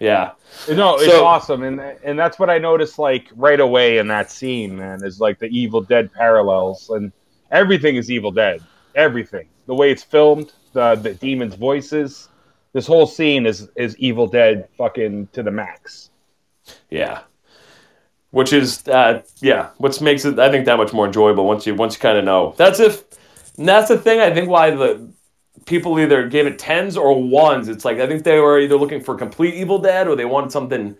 Yeah. 0.00 0.32
No, 0.68 0.96
it's 0.96 1.06
So- 1.06 1.24
awesome, 1.24 1.62
and 1.62 1.80
and 1.80 2.18
that's 2.18 2.38
what 2.38 2.50
I 2.50 2.58
noticed 2.58 2.98
like 2.98 3.28
right 3.36 3.60
away 3.60 3.98
in 3.98 4.08
that 4.08 4.30
scene, 4.30 4.76
man. 4.76 5.04
Is 5.04 5.20
like 5.20 5.38
the 5.38 5.46
Evil 5.46 5.80
Dead 5.80 6.12
parallels, 6.12 6.90
and 6.90 7.12
everything 7.50 7.96
is 7.96 8.10
Evil 8.10 8.30
Dead. 8.30 8.62
Everything, 8.94 9.46
the 9.66 9.74
way 9.74 9.90
it's 9.90 10.02
filmed, 10.02 10.52
the 10.72 10.94
the 10.94 11.14
demons' 11.14 11.54
voices, 11.54 12.28
this 12.72 12.86
whole 12.86 13.06
scene 13.06 13.46
is 13.46 13.68
is 13.76 13.96
Evil 13.98 14.26
Dead 14.26 14.68
fucking 14.76 15.28
to 15.32 15.42
the 15.42 15.50
max. 15.50 16.10
Yeah. 16.90 17.20
Which 18.30 18.52
is 18.52 18.86
uh 18.88 19.22
yeah, 19.40 19.70
which 19.78 20.00
makes 20.00 20.24
it 20.24 20.38
I 20.38 20.50
think 20.50 20.66
that 20.66 20.76
much 20.76 20.92
more 20.92 21.06
enjoyable 21.06 21.46
once 21.46 21.66
you 21.66 21.74
once 21.74 21.94
you 21.94 22.00
kind 22.00 22.18
of 22.18 22.24
know. 22.24 22.54
That's 22.56 22.80
if 22.80 23.04
that's 23.56 23.88
the 23.88 23.96
thing 23.98 24.20
I 24.20 24.32
think 24.34 24.48
why 24.50 24.70
the 24.72 25.08
people 25.64 25.98
either 25.98 26.28
gave 26.28 26.46
it 26.46 26.58
tens 26.58 26.96
or 26.96 27.20
ones. 27.22 27.68
It's 27.68 27.84
like 27.84 27.98
I 27.98 28.06
think 28.06 28.24
they 28.24 28.38
were 28.38 28.58
either 28.60 28.76
looking 28.76 29.00
for 29.00 29.14
complete 29.16 29.54
Evil 29.54 29.78
Dead 29.78 30.06
or 30.08 30.16
they 30.16 30.24
wanted 30.24 30.52
something 30.52 30.96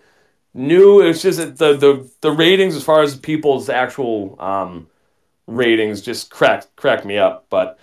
new. 0.54 1.00
It's 1.00 1.22
just 1.22 1.38
the 1.38 1.74
the 1.74 2.08
the 2.22 2.30
ratings 2.30 2.74
as 2.74 2.82
far 2.82 3.02
as 3.02 3.16
people's 3.16 3.68
actual 3.68 4.36
um 4.40 4.88
ratings 5.46 6.00
just 6.00 6.30
cracked 6.30 6.74
cracked 6.76 7.04
me 7.04 7.18
up. 7.18 7.46
But 7.50 7.78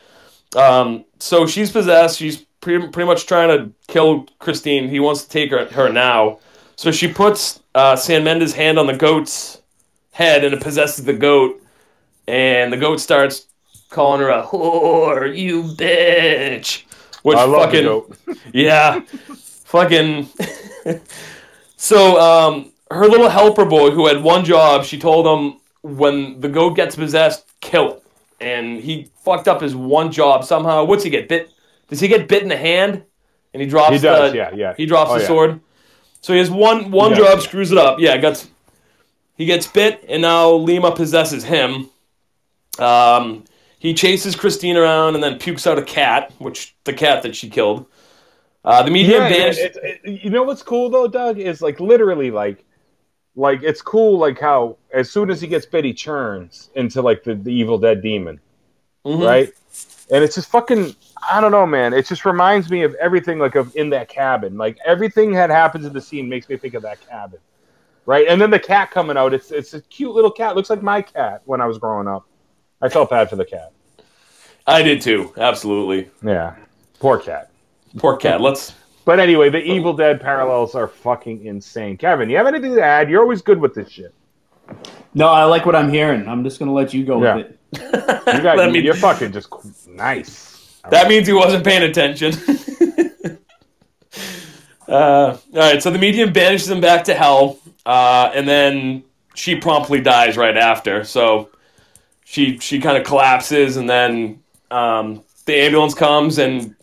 um 0.55 1.05
so 1.19 1.45
she's 1.45 1.71
possessed. 1.71 2.17
She's 2.17 2.45
pretty 2.61 2.87
pretty 2.87 3.07
much 3.07 3.25
trying 3.25 3.49
to 3.49 3.71
kill 3.87 4.25
Christine. 4.39 4.89
He 4.89 4.99
wants 4.99 5.23
to 5.23 5.29
take 5.29 5.51
her 5.51 5.65
her 5.65 5.89
now. 5.89 6.39
So 6.75 6.91
she 6.91 7.07
puts 7.07 7.61
uh, 7.75 7.95
San 7.95 8.23
Dena's 8.23 8.53
hand 8.53 8.79
on 8.79 8.87
the 8.87 8.97
goat's 8.97 9.61
head, 10.11 10.43
and 10.43 10.53
it 10.53 10.61
possesses 10.61 11.05
the 11.05 11.13
goat. 11.13 11.61
And 12.27 12.71
the 12.71 12.77
goat 12.77 12.99
starts 12.99 13.47
calling 13.93 14.19
her 14.19 14.29
a 14.29 14.43
whore, 14.43 15.35
you 15.35 15.63
bitch. 15.63 16.83
Which 17.21 17.37
I 17.37 17.45
fucking 17.45 18.03
yeah, 18.53 18.99
fucking. 19.65 20.27
so 21.77 22.19
um, 22.19 22.71
her 22.91 23.07
little 23.07 23.29
helper 23.29 23.65
boy, 23.65 23.91
who 23.91 24.07
had 24.07 24.21
one 24.21 24.43
job, 24.43 24.83
she 24.83 24.99
told 24.99 25.25
him 25.25 25.59
when 25.81 26.41
the 26.41 26.49
goat 26.49 26.71
gets 26.75 26.95
possessed, 26.95 27.45
kill 27.61 27.93
it. 27.93 28.03
And 28.41 28.79
he 28.79 29.09
fucked 29.23 29.47
up 29.47 29.61
his 29.61 29.73
one 29.75 30.11
job 30.11 30.43
somehow. 30.43 30.83
What's 30.83 31.03
he 31.03 31.09
get 31.09 31.29
bit? 31.29 31.49
Does 31.87 32.01
he 32.01 32.09
get 32.09 32.27
bit 32.27 32.43
in 32.43 32.49
the 32.49 32.57
hand? 32.57 33.03
And 33.53 33.61
he 33.61 33.67
drops 33.67 33.93
He 33.93 33.99
does, 33.99 34.31
the 34.31 34.37
yeah, 34.37 34.51
yeah. 34.53 34.73
he 34.75 34.85
drops 34.85 35.11
Oh, 35.11 35.15
the 35.15 35.21
yeah. 35.21 35.27
sword. 35.27 35.61
So 36.21 36.33
he 36.33 36.39
has 36.39 36.49
one 36.49 36.91
one 36.91 37.11
does, 37.11 37.19
job, 37.19 37.37
yeah. 37.37 37.43
screws 37.43 37.71
it 37.71 37.77
up. 37.77 37.99
Yeah, 37.99 38.17
gets 38.17 38.49
he 39.37 39.45
gets 39.45 39.67
bit, 39.67 40.03
and 40.09 40.21
now 40.21 40.49
Lamia 40.49 40.91
possesses 40.91 41.43
him. 41.43 41.89
Um, 42.79 43.45
he 43.83 43.93
chases 43.93 44.33
Christine 44.33 44.77
around 44.77 45.13
and 45.15 45.21
then 45.21 45.37
pukes 45.37 45.67
out 45.67 45.77
a 45.77 45.83
cat, 45.83 46.31
which 46.39 46.73
the 46.85 46.93
cat 46.93 47.21
that 47.23 47.35
she 47.35 47.49
killed. 47.49 47.85
Uh, 48.63 48.81
the 48.81 48.89
media 48.89 49.19
Yeah, 49.19 49.27
banished. 49.29 49.59
it, 49.59 49.77
it, 49.83 50.23
you 50.23 50.29
know 50.29 50.43
what's 50.43 50.63
cool 50.63 50.89
though, 50.89 51.05
Doug, 51.09 51.37
is 51.37 51.61
like 51.61 51.81
literally 51.81 52.31
like 52.31 52.63
like 53.35 53.61
it's 53.61 53.81
cool 53.81 54.17
like 54.17 54.39
how 54.39 54.77
as 54.93 55.11
soon 55.11 55.29
as 55.29 55.41
he 55.41 55.47
gets 55.47 55.65
bit, 55.65 55.83
he 55.83 55.93
churns 55.93 56.69
into 56.75 57.01
like 57.01 57.25
the, 57.25 57.35
the 57.35 57.51
Evil 57.51 57.77
Dead 57.77 58.01
demon, 58.01 58.39
Mhm. 59.05 59.21
right? 59.27 59.49
And 60.09 60.23
it's 60.23 60.35
just 60.35 60.49
fucking 60.49 60.95
I 61.29 61.41
don't 61.41 61.51
know, 61.51 61.65
man. 61.67 61.91
It 61.93 62.05
just 62.05 62.23
reminds 62.23 62.69
me 62.71 62.83
of 62.83 62.95
everything 62.95 63.37
like 63.37 63.55
of 63.55 63.75
in 63.75 63.89
that 63.89 64.07
cabin. 64.07 64.57
Like 64.57 64.77
everything 64.85 65.33
that 65.33 65.49
happens 65.49 65.85
in 65.85 65.91
the 65.91 65.99
scene 66.01 66.29
makes 66.29 66.47
me 66.47 66.55
think 66.55 66.73
of 66.73 66.83
that 66.83 67.05
cabin, 67.09 67.39
right? 68.05 68.27
And 68.29 68.39
then 68.39 68.49
the 68.49 68.59
cat 68.59 68.91
coming 68.91 69.17
out. 69.17 69.33
It's 69.33 69.51
it's 69.51 69.73
a 69.73 69.81
cute 69.81 70.13
little 70.15 70.31
cat. 70.31 70.55
Looks 70.55 70.69
like 70.69 70.81
my 70.81 71.01
cat 71.01 71.41
when 71.43 71.59
I 71.59 71.65
was 71.65 71.77
growing 71.79 72.07
up. 72.07 72.25
I 72.83 72.89
felt 72.89 73.09
bad 73.09 73.29
for 73.29 73.37
the 73.37 73.45
cat. 73.45 73.71
I 74.67 74.83
did 74.83 75.01
too, 75.01 75.33
absolutely. 75.37 76.09
Yeah, 76.23 76.55
poor 76.99 77.17
cat. 77.17 77.49
Poor 77.97 78.17
cat. 78.17 78.41
Let's. 78.41 78.73
But 79.05 79.19
anyway, 79.19 79.49
the 79.49 79.61
Evil 79.63 79.93
Dead 79.93 80.19
parallels 80.21 80.75
are 80.75 80.87
fucking 80.87 81.45
insane. 81.45 81.97
Kevin, 81.97 82.29
you 82.29 82.35
have 82.37 82.47
anything 82.47 82.75
to 82.75 82.81
add? 82.81 83.09
You're 83.09 83.21
always 83.21 83.41
good 83.41 83.59
with 83.59 83.73
this 83.73 83.89
shit. 83.89 84.13
No, 85.13 85.27
I 85.27 85.43
like 85.45 85.65
what 85.65 85.75
I'm 85.75 85.89
hearing. 85.89 86.27
I'm 86.27 86.43
just 86.43 86.59
gonna 86.59 86.73
let 86.73 86.93
you 86.93 87.05
go 87.05 87.23
Yeah. 87.23 87.35
with 87.37 87.45
it. 87.47 87.59
You 88.35 88.41
got, 88.41 88.57
Let 88.57 88.71
me- 88.71 88.79
you're 88.79 88.93
fucking 88.95 89.31
just 89.31 89.49
nice. 89.87 90.79
That 90.89 91.07
means 91.07 91.25
he 91.27 91.33
wasn't 91.33 91.63
paying 91.63 91.83
attention. 91.83 92.33
uh, 94.87 94.91
all 94.91 95.39
right, 95.53 95.81
so 95.81 95.89
the 95.89 95.97
medium 95.99 96.33
banishes 96.33 96.69
him 96.69 96.81
back 96.81 97.05
to 97.05 97.13
hell, 97.13 97.59
uh, 97.85 98.31
and 98.33 98.47
then 98.47 99.03
she 99.33 99.55
promptly 99.55 100.01
dies 100.01 100.35
right 100.37 100.57
after. 100.57 101.03
So 101.03 101.49
she 102.25 102.57
she 102.57 102.79
kind 102.79 102.97
of 102.97 103.03
collapses, 103.03 103.77
and 103.77 103.89
then 103.89 104.41
um, 104.71 105.23
the 105.45 105.55
ambulance 105.55 105.93
comes, 105.93 106.37
and 106.37 106.75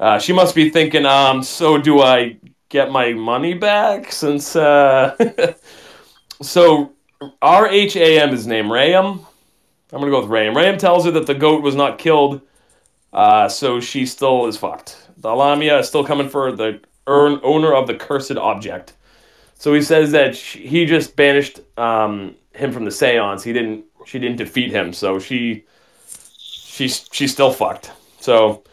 uh, 0.00 0.18
she 0.18 0.32
must 0.32 0.54
be 0.54 0.70
thinking, 0.70 1.06
um, 1.06 1.42
so 1.42 1.78
do 1.78 2.00
I 2.00 2.36
get 2.68 2.90
my 2.90 3.12
money 3.12 3.54
back? 3.54 4.12
Since 4.12 4.56
uh, 4.56 5.54
so 6.42 6.92
R 7.42 7.68
H 7.68 7.96
A 7.96 8.20
M 8.20 8.30
is 8.30 8.46
name 8.46 8.66
Rayam. 8.66 9.24
I'm 9.92 10.00
gonna 10.00 10.10
go 10.10 10.20
with 10.20 10.30
Rayam. 10.30 10.54
Rayam 10.54 10.78
tells 10.78 11.04
her 11.04 11.10
that 11.12 11.26
the 11.26 11.34
goat 11.34 11.62
was 11.62 11.74
not 11.76 11.98
killed. 11.98 12.40
Uh, 13.12 13.48
so 13.48 13.78
she 13.78 14.04
still 14.06 14.46
is 14.46 14.56
fucked. 14.56 15.08
The 15.18 15.30
Lamia 15.30 15.78
is 15.78 15.88
still 15.88 16.04
coming 16.04 16.28
for 16.28 16.50
the 16.50 16.80
owner 17.06 17.72
of 17.72 17.86
the 17.86 17.94
cursed 17.94 18.36
object. 18.36 18.94
So 19.54 19.72
he 19.72 19.82
says 19.82 20.10
that 20.12 20.34
she, 20.36 20.66
he 20.66 20.84
just 20.84 21.14
banished 21.14 21.60
um, 21.78 22.34
him 22.54 22.72
from 22.72 22.84
the 22.84 22.90
seance. 22.90 23.44
He 23.44 23.52
didn't. 23.52 23.84
She 24.04 24.18
didn't 24.18 24.36
defeat 24.36 24.70
him. 24.70 24.92
So 24.92 25.18
she, 25.18 25.64
she's 26.38 27.08
she's 27.12 27.32
still 27.32 27.52
fucked. 27.52 27.92
So 28.20 28.64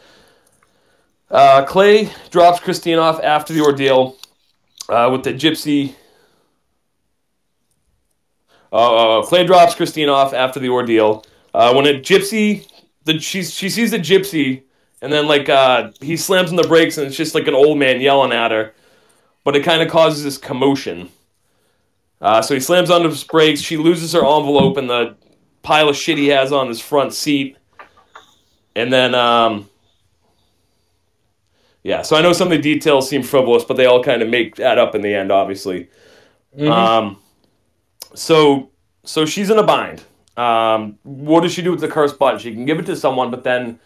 uh, 1.31 1.63
Clay 1.65 2.11
drops 2.29 2.59
Christine 2.59 2.97
off 2.97 3.21
after 3.23 3.53
the 3.53 3.61
ordeal 3.61 4.17
uh, 4.89 5.09
with 5.11 5.23
the 5.23 5.33
gypsy. 5.33 5.95
Uh, 8.73 9.19
uh, 9.19 9.23
Clay 9.23 9.45
drops 9.45 9.75
Christine 9.75 10.09
off 10.09 10.33
after 10.33 10.59
the 10.59 10.69
ordeal. 10.69 11.25
Uh, 11.53 11.73
when 11.73 11.85
a 11.85 11.99
gypsy 11.99 12.67
the 13.03 13.19
she 13.19 13.43
she 13.43 13.69
sees 13.69 13.91
the 13.91 13.97
gypsy 13.97 14.63
and 15.01 15.11
then 15.11 15.27
like 15.27 15.49
uh 15.49 15.91
he 16.01 16.15
slams 16.15 16.49
on 16.49 16.55
the 16.55 16.67
brakes 16.67 16.97
and 16.97 17.07
it's 17.07 17.17
just 17.17 17.35
like 17.35 17.47
an 17.47 17.55
old 17.55 17.77
man 17.77 17.99
yelling 17.99 18.31
at 18.31 18.51
her 18.51 18.73
but 19.43 19.55
it 19.55 19.63
kind 19.63 19.81
of 19.81 19.89
causes 19.89 20.23
this 20.23 20.37
commotion 20.37 21.09
so 22.21 22.53
he 22.53 22.59
slams 22.59 22.91
on 22.91 23.03
his 23.03 23.23
brakes 23.23 23.59
she 23.59 23.75
loses 23.75 24.13
her 24.13 24.19
envelope 24.19 24.77
and 24.77 24.87
the 24.89 25.17
pile 25.63 25.89
of 25.89 25.95
shit 25.95 26.17
he 26.17 26.27
has 26.27 26.51
on 26.51 26.67
his 26.67 26.79
front 26.79 27.13
seat 27.13 27.57
and 28.75 28.91
then 28.91 29.13
um 29.15 29.69
yeah 31.83 32.01
so 32.01 32.15
i 32.15 32.21
know 32.21 32.33
some 32.33 32.47
of 32.47 32.51
the 32.51 32.61
details 32.61 33.09
seem 33.09 33.23
frivolous 33.23 33.63
but 33.63 33.77
they 33.77 33.85
all 33.85 34.03
kind 34.03 34.21
of 34.21 34.29
make 34.29 34.55
that 34.55 34.77
up 34.77 34.95
in 34.95 35.01
the 35.01 35.13
end 35.13 35.31
obviously 35.31 35.89
um 36.67 37.17
so 38.13 38.69
so 39.03 39.25
she's 39.25 39.49
in 39.49 39.57
a 39.57 39.63
bind 39.63 40.03
um, 40.37 40.97
what 41.03 41.41
does 41.41 41.53
she 41.53 41.61
do 41.61 41.71
with 41.71 41.81
the 41.81 41.87
cursed 41.87 42.17
button? 42.17 42.39
She 42.39 42.53
can 42.53 42.65
give 42.65 42.79
it 42.79 42.85
to 42.87 42.95
someone, 42.95 43.31
but 43.31 43.43
then 43.43 43.79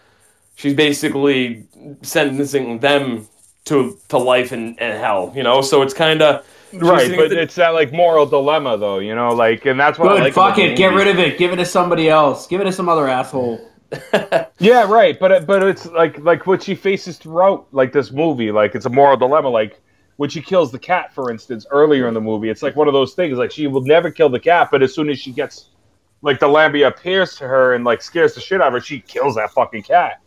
she's 0.55 0.73
basically 0.73 1.65
sentencing 2.01 2.79
them 2.79 3.27
to 3.65 3.97
to 4.09 4.17
life 4.17 4.51
and, 4.51 4.79
and 4.79 4.99
hell. 4.99 5.33
You 5.35 5.43
know, 5.43 5.61
so 5.61 5.81
it's 5.81 5.93
kind 5.93 6.21
of 6.21 6.45
Right, 6.77 7.15
but 7.15 7.31
it's 7.31 7.55
that 7.55 7.69
like 7.69 7.91
moral 7.91 8.25
dilemma, 8.25 8.77
though. 8.77 8.99
You 8.99 9.15
know, 9.15 9.29
like, 9.33 9.65
and 9.65 9.79
that's 9.79 9.99
what 9.99 10.09
I 10.09 10.15
Good, 10.15 10.23
like 10.23 10.33
fuck 10.33 10.57
it. 10.57 10.77
Get 10.77 10.93
rid 10.93 11.07
of 11.07 11.19
it. 11.19 11.37
Give 11.37 11.51
it 11.51 11.57
to 11.57 11.65
somebody 11.65 12.09
else. 12.09 12.47
Give 12.47 12.61
it 12.61 12.65
to 12.65 12.71
some 12.71 12.89
other 12.89 13.07
asshole. 13.07 13.71
Yeah, 14.57 14.89
right. 14.91 15.19
But 15.19 15.45
but 15.45 15.63
it's 15.63 15.85
like 15.87 16.17
like 16.19 16.47
what 16.47 16.63
she 16.63 16.75
faces 16.75 17.17
throughout 17.17 17.67
like 17.71 17.91
this 17.91 18.11
movie. 18.11 18.51
Like 18.51 18.73
it's 18.75 18.85
a 18.85 18.89
moral 18.89 19.17
dilemma. 19.17 19.49
Like 19.49 19.81
when 20.17 20.29
she 20.29 20.41
kills 20.41 20.71
the 20.71 20.79
cat, 20.79 21.13
for 21.13 21.29
instance, 21.29 21.65
earlier 21.71 22.07
in 22.07 22.13
the 22.13 22.21
movie, 22.21 22.49
it's 22.49 22.63
like 22.63 22.75
one 22.75 22.87
of 22.87 22.93
those 22.93 23.13
things. 23.13 23.37
Like 23.37 23.51
she 23.51 23.67
will 23.67 23.81
never 23.81 24.11
kill 24.11 24.29
the 24.29 24.39
cat, 24.39 24.69
but 24.71 24.81
as 24.81 24.93
soon 24.93 25.09
as 25.09 25.19
she 25.19 25.31
gets 25.31 25.69
like 26.21 26.39
the 26.39 26.47
Lambia 26.47 26.87
appears 26.87 27.35
to 27.37 27.47
her 27.47 27.73
and 27.73 27.83
like 27.83 28.01
scares 28.01 28.33
the 28.33 28.41
shit 28.41 28.61
out 28.61 28.67
of 28.67 28.73
her, 28.73 28.79
she 28.79 29.01
kills 29.01 29.35
that 29.35 29.51
fucking 29.51 29.83
cat. 29.83 30.21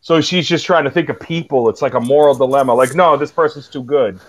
So 0.00 0.20
she's 0.20 0.48
just 0.48 0.64
trying 0.64 0.84
to 0.84 0.90
think 0.90 1.08
of 1.08 1.20
people. 1.20 1.68
It's 1.68 1.82
like 1.82 1.94
a 1.94 2.00
moral 2.00 2.34
dilemma. 2.34 2.74
Like 2.74 2.94
no, 2.94 3.16
this 3.16 3.30
person's 3.30 3.68
too 3.68 3.82
good. 3.84 4.20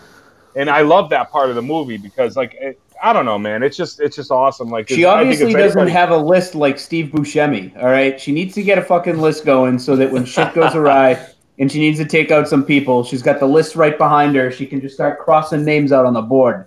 And 0.56 0.70
I 0.70 0.82
love 0.82 1.10
that 1.12 1.32
part 1.32 1.50
of 1.50 1.56
the 1.56 1.62
movie 1.62 1.98
because 1.98 2.36
like 2.36 2.56
it, 2.60 2.80
I 3.04 3.14
don't 3.14 3.26
know, 3.26 3.38
man. 3.38 3.62
It's 3.64 3.78
just 3.78 4.00
it's 4.00 4.16
just 4.16 4.32
awesome. 4.32 4.70
Like 4.70 4.90
She 4.90 5.06
obviously 5.06 5.54
doesn't 5.54 5.78
anybody- 5.80 5.92
have 5.92 6.10
a 6.10 6.18
list 6.18 6.56
like 6.56 6.80
Steve 6.80 7.08
Buscemi. 7.08 7.76
All 7.82 7.90
right, 7.90 8.20
she 8.20 8.32
needs 8.32 8.56
to 8.56 8.64
get 8.64 8.78
a 8.78 8.82
fucking 8.82 9.20
list 9.20 9.46
going 9.46 9.78
so 9.80 9.96
that 9.96 10.12
when 10.12 10.26
shit 10.26 10.54
goes 10.56 10.74
awry 10.74 11.24
and 11.60 11.72
she 11.72 11.80
needs 11.80 12.00
to 12.00 12.06
take 12.06 12.32
out 12.32 12.48
some 12.48 12.64
people, 12.64 13.04
she's 13.04 13.22
got 13.22 13.40
the 13.40 13.48
list 13.48 13.76
right 13.76 13.98
behind 13.98 14.36
her. 14.36 14.52
She 14.52 14.66
can 14.66 14.82
just 14.82 14.96
start 14.96 15.20
crossing 15.20 15.64
names 15.64 15.92
out 15.92 16.06
on 16.06 16.14
the 16.14 16.22
board. 16.22 16.66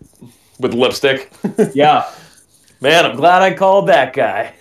with 0.60 0.74
lipstick. 0.74 1.32
Yeah. 1.74 2.08
Man, 2.82 3.04
I'm 3.04 3.16
glad 3.16 3.42
I 3.42 3.52
called 3.52 3.88
that 3.88 4.14
guy. 4.14 4.54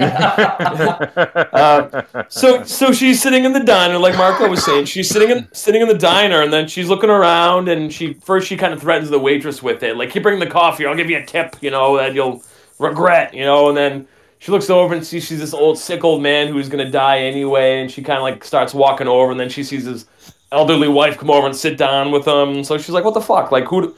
Uh, 0.00 2.02
so 2.28 2.64
so 2.64 2.92
she's 2.92 3.20
sitting 3.20 3.44
in 3.44 3.52
the 3.52 3.60
diner, 3.60 3.98
like 3.98 4.16
Marco 4.16 4.48
was 4.48 4.64
saying. 4.64 4.86
She's 4.86 5.10
sitting 5.10 5.30
in 5.30 5.46
sitting 5.52 5.82
in 5.82 5.88
the 5.88 5.98
diner, 5.98 6.40
and 6.40 6.50
then 6.50 6.66
she's 6.66 6.88
looking 6.88 7.10
around, 7.10 7.68
and 7.68 7.92
she 7.92 8.14
first 8.14 8.48
she 8.48 8.56
kind 8.56 8.72
of 8.72 8.80
threatens 8.80 9.10
the 9.10 9.18
waitress 9.18 9.62
with 9.62 9.82
it, 9.82 9.98
like, 9.98 10.10
"Keep 10.10 10.22
bringing 10.22 10.40
the 10.40 10.50
coffee, 10.50 10.86
I'll 10.86 10.96
give 10.96 11.10
you 11.10 11.18
a 11.18 11.26
tip, 11.26 11.56
you 11.60 11.70
know, 11.70 11.98
that 11.98 12.14
you'll 12.14 12.42
regret, 12.78 13.34
you 13.34 13.44
know." 13.44 13.68
And 13.68 13.76
then 13.76 14.08
she 14.38 14.50
looks 14.50 14.70
over 14.70 14.94
and 14.94 15.04
sees 15.04 15.26
she's 15.26 15.38
this 15.38 15.52
old 15.52 15.78
sick 15.78 16.04
old 16.04 16.22
man 16.22 16.48
who's 16.48 16.70
gonna 16.70 16.90
die 16.90 17.18
anyway, 17.18 17.82
and 17.82 17.90
she 17.90 18.02
kind 18.02 18.16
of 18.16 18.22
like 18.22 18.44
starts 18.44 18.72
walking 18.72 19.08
over, 19.08 19.30
and 19.30 19.38
then 19.38 19.50
she 19.50 19.62
sees 19.62 19.84
his 19.84 20.06
elderly 20.52 20.88
wife 20.88 21.18
come 21.18 21.30
over 21.30 21.46
and 21.46 21.54
sit 21.54 21.76
down 21.76 22.12
with 22.12 22.26
him. 22.26 22.64
So 22.64 22.78
she's 22.78 22.90
like, 22.90 23.04
"What 23.04 23.12
the 23.12 23.20
fuck? 23.20 23.52
Like 23.52 23.66
who?" 23.66 23.94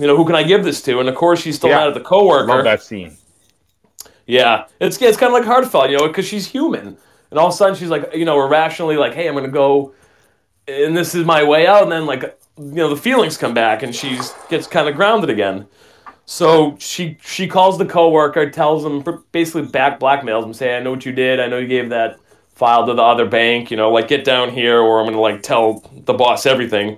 You 0.00 0.06
know, 0.06 0.16
who 0.16 0.24
can 0.24 0.34
I 0.34 0.42
give 0.42 0.64
this 0.64 0.80
to? 0.82 0.98
And 0.98 1.10
of 1.10 1.14
course, 1.14 1.42
she's 1.42 1.56
still 1.56 1.68
Yeah. 1.68 1.80
mad 1.80 1.88
at 1.88 1.94
the 1.94 2.00
coworker. 2.00 2.46
Love 2.46 2.64
that 2.64 2.82
scene. 2.82 3.18
Yeah, 4.26 4.64
it's 4.80 5.00
it's 5.02 5.18
kind 5.18 5.34
of 5.34 5.38
like 5.38 5.44
heartfelt, 5.44 5.90
you 5.90 5.98
know, 5.98 6.08
because 6.08 6.24
she's 6.24 6.46
human, 6.46 6.96
and 7.30 7.38
all 7.38 7.48
of 7.48 7.52
a 7.52 7.56
sudden 7.56 7.74
she's 7.74 7.90
like, 7.90 8.14
you 8.14 8.24
know, 8.24 8.40
irrationally 8.40 8.96
like, 8.96 9.12
hey, 9.12 9.28
I'm 9.28 9.34
gonna 9.34 9.48
go, 9.48 9.92
and 10.66 10.96
this 10.96 11.14
is 11.14 11.24
my 11.26 11.42
way 11.42 11.66
out, 11.66 11.82
and 11.82 11.92
then 11.92 12.06
like, 12.06 12.22
you 12.56 12.74
know, 12.76 12.88
the 12.88 12.96
feelings 12.96 13.36
come 13.36 13.52
back, 13.52 13.82
and 13.82 13.94
she's 13.94 14.32
gets 14.48 14.66
kind 14.66 14.88
of 14.88 14.94
grounded 14.96 15.28
again. 15.28 15.66
So 16.24 16.76
she 16.78 17.18
she 17.20 17.46
calls 17.46 17.76
the 17.76 17.84
coworker, 17.84 18.48
tells 18.48 18.84
him 18.84 19.04
basically 19.32 19.62
back 19.62 20.00
blackmails 20.00 20.44
him, 20.44 20.54
say, 20.54 20.76
I 20.76 20.80
know 20.80 20.92
what 20.92 21.04
you 21.04 21.12
did, 21.12 21.40
I 21.40 21.46
know 21.48 21.58
you 21.58 21.66
gave 21.68 21.90
that 21.90 22.18
file 22.54 22.86
to 22.86 22.94
the 22.94 23.02
other 23.02 23.26
bank, 23.26 23.70
you 23.70 23.76
know, 23.76 23.90
like 23.90 24.08
get 24.08 24.24
down 24.24 24.48
here, 24.50 24.80
or 24.80 25.00
I'm 25.00 25.06
gonna 25.06 25.20
like 25.20 25.42
tell 25.42 25.82
the 26.06 26.14
boss 26.14 26.46
everything. 26.46 26.96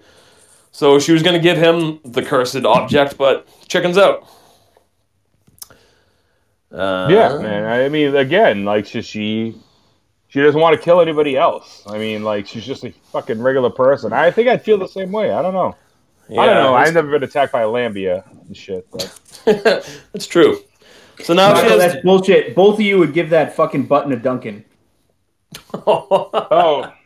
So 0.72 0.98
she 0.98 1.12
was 1.12 1.22
gonna 1.22 1.38
give 1.38 1.58
him 1.58 2.00
the 2.04 2.22
cursed 2.22 2.64
object, 2.64 3.16
but 3.18 3.46
chickens 3.68 3.98
out. 3.98 4.26
Uh, 6.72 7.06
Yeah, 7.10 7.38
man. 7.38 7.64
I 7.66 7.88
mean, 7.88 8.16
again, 8.16 8.64
like 8.64 8.86
she 8.86 9.02
she, 9.02 9.54
she 10.28 10.40
doesn't 10.40 10.60
want 10.60 10.74
to 10.74 10.82
kill 10.82 11.00
anybody 11.00 11.36
else. 11.36 11.82
I 11.86 11.98
mean, 11.98 12.24
like 12.24 12.46
she's 12.46 12.64
just 12.64 12.84
a 12.84 12.90
fucking 13.12 13.40
regular 13.40 13.70
person. 13.70 14.12
I 14.14 14.30
think 14.30 14.48
I'd 14.48 14.62
feel 14.64 14.78
the 14.78 14.88
same 14.88 15.12
way. 15.12 15.30
I 15.30 15.42
don't 15.42 15.52
know. 15.54 15.76
I 16.30 16.46
don't 16.46 16.54
know. 16.54 16.74
I've 16.74 16.94
never 16.94 17.10
been 17.10 17.22
attacked 17.24 17.52
by 17.52 17.62
a 17.62 17.68
lambia 17.68 18.24
and 18.46 18.56
shit. 18.56 18.86
But 18.90 19.20
That's 20.12 20.26
true. 20.26 20.58
So 21.20 21.34
now 21.34 21.52
Michael, 21.52 21.78
has. 21.78 21.92
that's 21.92 22.04
bullshit. 22.04 22.54
Both 22.54 22.76
of 22.76 22.80
you 22.80 22.98
would 22.98 23.12
give 23.12 23.28
that 23.30 23.54
fucking 23.54 23.86
button 23.86 24.10
to 24.10 24.16
Duncan. 24.16 24.64
oh, 25.74 26.92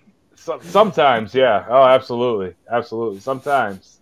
so, 0.47 0.61
sometimes, 0.61 1.35
yeah. 1.35 1.67
Oh, 1.69 1.83
absolutely, 1.83 2.55
absolutely. 2.71 3.19
Sometimes, 3.19 3.99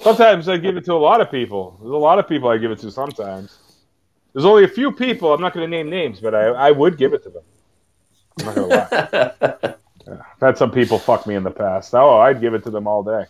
sometimes 0.00 0.48
I 0.48 0.56
give 0.56 0.76
it 0.76 0.84
to 0.86 0.94
a 0.94 0.94
lot 0.94 1.20
of 1.20 1.30
people. 1.30 1.76
There's 1.80 1.92
a 1.92 1.96
lot 1.96 2.18
of 2.18 2.28
people 2.28 2.48
I 2.48 2.58
give 2.58 2.72
it 2.72 2.80
to. 2.80 2.90
Sometimes. 2.90 3.58
There's 4.32 4.44
only 4.44 4.64
a 4.64 4.68
few 4.68 4.90
people. 4.90 5.32
I'm 5.32 5.40
not 5.40 5.54
going 5.54 5.70
to 5.70 5.70
name 5.70 5.88
names, 5.88 6.18
but 6.20 6.34
I, 6.34 6.48
I 6.48 6.70
would 6.72 6.98
give 6.98 7.14
it 7.14 7.22
to 7.22 7.30
them. 7.30 7.42
I'm 8.40 8.46
not 8.46 8.54
going 8.56 8.70
to 8.70 8.76
lie. 9.62 9.74
Yeah. 10.08 10.22
I've 10.34 10.40
had 10.40 10.56
some 10.56 10.70
people 10.70 11.00
fuck 11.00 11.26
me 11.26 11.34
in 11.34 11.42
the 11.42 11.50
past. 11.50 11.92
Oh, 11.92 12.18
I'd 12.18 12.40
give 12.40 12.54
it 12.54 12.62
to 12.62 12.70
them 12.70 12.86
all 12.86 13.02
day. 13.02 13.24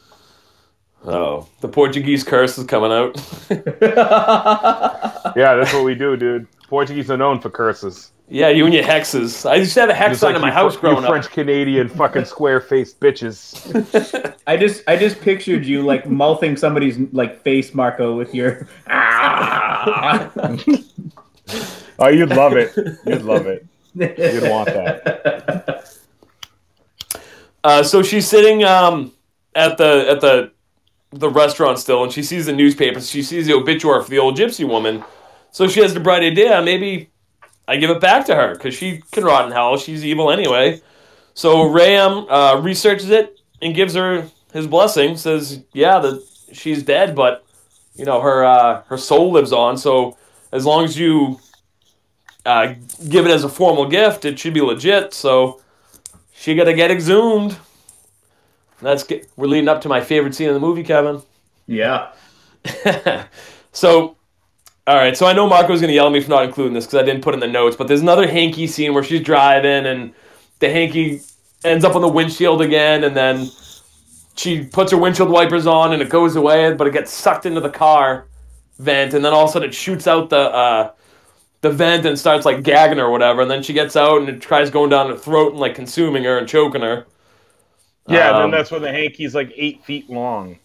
oh, 1.06 1.48
the 1.62 1.68
Portuguese 1.68 2.22
curse 2.22 2.58
is 2.58 2.66
coming 2.66 2.92
out. 2.92 3.16
Yeah, 5.36 5.54
that's 5.56 5.72
what 5.72 5.84
we 5.84 5.94
do, 5.94 6.16
dude. 6.16 6.46
Portuguese 6.68 7.10
are 7.10 7.16
known 7.16 7.40
for 7.40 7.48
curses. 7.50 8.10
yeah, 8.28 8.48
you 8.48 8.64
and 8.64 8.74
your 8.74 8.82
hexes. 8.82 9.48
I 9.48 9.54
used 9.56 9.74
to 9.74 9.80
have 9.80 9.90
a 9.90 9.94
hex 9.94 10.10
Just 10.10 10.20
sign 10.22 10.30
like 10.32 10.36
in 10.36 10.42
my 10.42 10.48
you, 10.48 10.52
house 10.54 10.74
you 10.74 10.80
growing 10.80 11.04
up. 11.04 11.10
French 11.10 11.28
Canadian 11.30 11.88
fucking 11.88 12.24
square 12.34 12.60
faced 12.60 12.98
bitches. 13.00 14.34
I 14.46 14.56
just 14.56 14.82
I 14.88 14.96
just 14.96 15.20
pictured 15.20 15.64
you 15.64 15.82
like 15.82 16.08
mouthing 16.08 16.56
somebody's 16.56 16.98
like 17.12 17.42
face, 17.42 17.74
Marco, 17.74 18.16
with 18.16 18.34
your. 18.34 18.66
Oh, 21.98 22.08
you'd 22.08 22.28
love 22.30 22.52
it. 22.56 22.72
You'd 23.06 23.22
love 23.22 23.46
it. 23.46 23.64
You'd 23.94 24.50
want 24.50 24.66
that. 24.68 25.88
Uh, 27.64 27.82
so 27.82 28.02
she's 28.02 28.28
sitting 28.28 28.64
um, 28.64 29.12
at 29.54 29.78
the 29.78 30.06
at 30.10 30.20
the 30.20 30.52
the 31.12 31.30
restaurant 31.30 31.78
still, 31.78 32.02
and 32.04 32.12
she 32.12 32.22
sees 32.22 32.46
the 32.46 32.52
newspaper. 32.52 33.00
She 33.00 33.22
sees 33.22 33.46
the 33.46 33.54
obituary 33.54 34.02
for 34.04 34.10
the 34.10 34.18
old 34.18 34.36
gypsy 34.36 34.68
woman. 34.68 35.02
So 35.56 35.66
she 35.68 35.80
has 35.80 35.94
the 35.94 36.00
bright 36.00 36.22
idea. 36.22 36.60
Maybe 36.60 37.08
I 37.66 37.78
give 37.78 37.88
it 37.88 37.98
back 37.98 38.26
to 38.26 38.34
her 38.34 38.52
because 38.52 38.74
she 38.74 39.00
can 39.10 39.24
rot 39.24 39.46
in 39.46 39.52
hell. 39.52 39.78
She's 39.78 40.04
evil 40.04 40.30
anyway. 40.30 40.82
So 41.32 41.70
Ram 41.70 42.26
uh, 42.28 42.60
researches 42.60 43.08
it 43.08 43.40
and 43.62 43.74
gives 43.74 43.94
her 43.94 44.28
his 44.52 44.66
blessing. 44.66 45.16
Says, 45.16 45.62
"Yeah, 45.72 45.98
that 46.00 46.22
she's 46.52 46.82
dead, 46.82 47.16
but 47.16 47.42
you 47.94 48.04
know 48.04 48.20
her 48.20 48.44
uh, 48.44 48.82
her 48.88 48.98
soul 48.98 49.32
lives 49.32 49.50
on. 49.50 49.78
So 49.78 50.18
as 50.52 50.66
long 50.66 50.84
as 50.84 50.98
you 50.98 51.40
uh, 52.44 52.74
give 53.08 53.24
it 53.24 53.30
as 53.30 53.42
a 53.42 53.48
formal 53.48 53.88
gift, 53.88 54.26
it 54.26 54.38
should 54.38 54.52
be 54.52 54.60
legit." 54.60 55.14
So 55.14 55.62
she 56.34 56.54
got 56.54 56.64
to 56.64 56.74
get 56.74 56.90
exhumed. 56.90 57.56
That's 58.82 59.04
get, 59.04 59.30
we're 59.36 59.46
leading 59.46 59.70
up 59.70 59.80
to 59.80 59.88
my 59.88 60.02
favorite 60.02 60.34
scene 60.34 60.48
in 60.48 60.54
the 60.54 60.60
movie, 60.60 60.82
Kevin. 60.82 61.22
yeah. 61.66 62.12
so, 63.72 64.16
all 64.86 64.96
right. 64.96 65.16
So 65.16 65.26
I 65.26 65.32
know 65.32 65.48
Marco's 65.48 65.80
going 65.80 65.88
to 65.88 65.94
yell 65.94 66.06
at 66.06 66.12
me 66.12 66.20
for 66.20 66.30
not 66.30 66.44
including 66.44 66.72
this 66.74 66.86
because 66.86 67.00
I 67.00 67.04
didn't 67.04 67.22
put 67.22 67.34
it 67.34 67.36
in 67.36 67.40
the 67.40 67.48
notes. 67.48 67.76
But 67.76 67.88
there's 67.88 68.02
another 68.02 68.28
hanky 68.28 68.66
scene 68.66 68.94
where 68.94 69.02
she's 69.02 69.22
driving 69.22 69.86
and 69.86 70.12
the 70.60 70.70
hanky 70.70 71.20
ends 71.64 71.84
up 71.84 71.94
on 71.96 72.02
the 72.02 72.08
windshield 72.08 72.62
again, 72.62 73.02
and 73.04 73.16
then 73.16 73.48
she 74.36 74.64
puts 74.64 74.92
her 74.92 74.98
windshield 74.98 75.30
wipers 75.30 75.66
on 75.66 75.92
and 75.92 76.00
it 76.02 76.08
goes 76.08 76.36
away, 76.36 76.72
but 76.74 76.86
it 76.86 76.92
gets 76.92 77.12
sucked 77.12 77.46
into 77.46 77.60
the 77.60 77.70
car 77.70 78.26
vent, 78.78 79.14
and 79.14 79.24
then 79.24 79.32
all 79.32 79.44
of 79.44 79.50
a 79.50 79.52
sudden 79.54 79.68
it 79.70 79.74
shoots 79.74 80.06
out 80.06 80.28
the 80.30 80.36
uh, 80.38 80.90
the 81.62 81.70
vent 81.70 82.04
and 82.04 82.18
starts 82.18 82.44
like 82.44 82.62
gagging 82.62 82.98
her 82.98 83.04
or 83.06 83.10
whatever. 83.10 83.40
And 83.42 83.50
then 83.50 83.62
she 83.62 83.72
gets 83.72 83.96
out 83.96 84.20
and 84.20 84.28
it 84.28 84.40
tries 84.40 84.70
going 84.70 84.90
down 84.90 85.08
her 85.10 85.16
throat 85.16 85.52
and 85.52 85.60
like 85.60 85.74
consuming 85.74 86.24
her 86.24 86.38
and 86.38 86.46
choking 86.46 86.82
her. 86.82 87.06
Yeah, 88.06 88.28
and 88.28 88.36
Um, 88.36 88.42
then 88.42 88.58
that's 88.60 88.70
when 88.70 88.82
the 88.82 88.92
hanky's 88.92 89.34
like 89.34 89.50
eight 89.56 89.84
feet 89.84 90.08
long. 90.08 90.58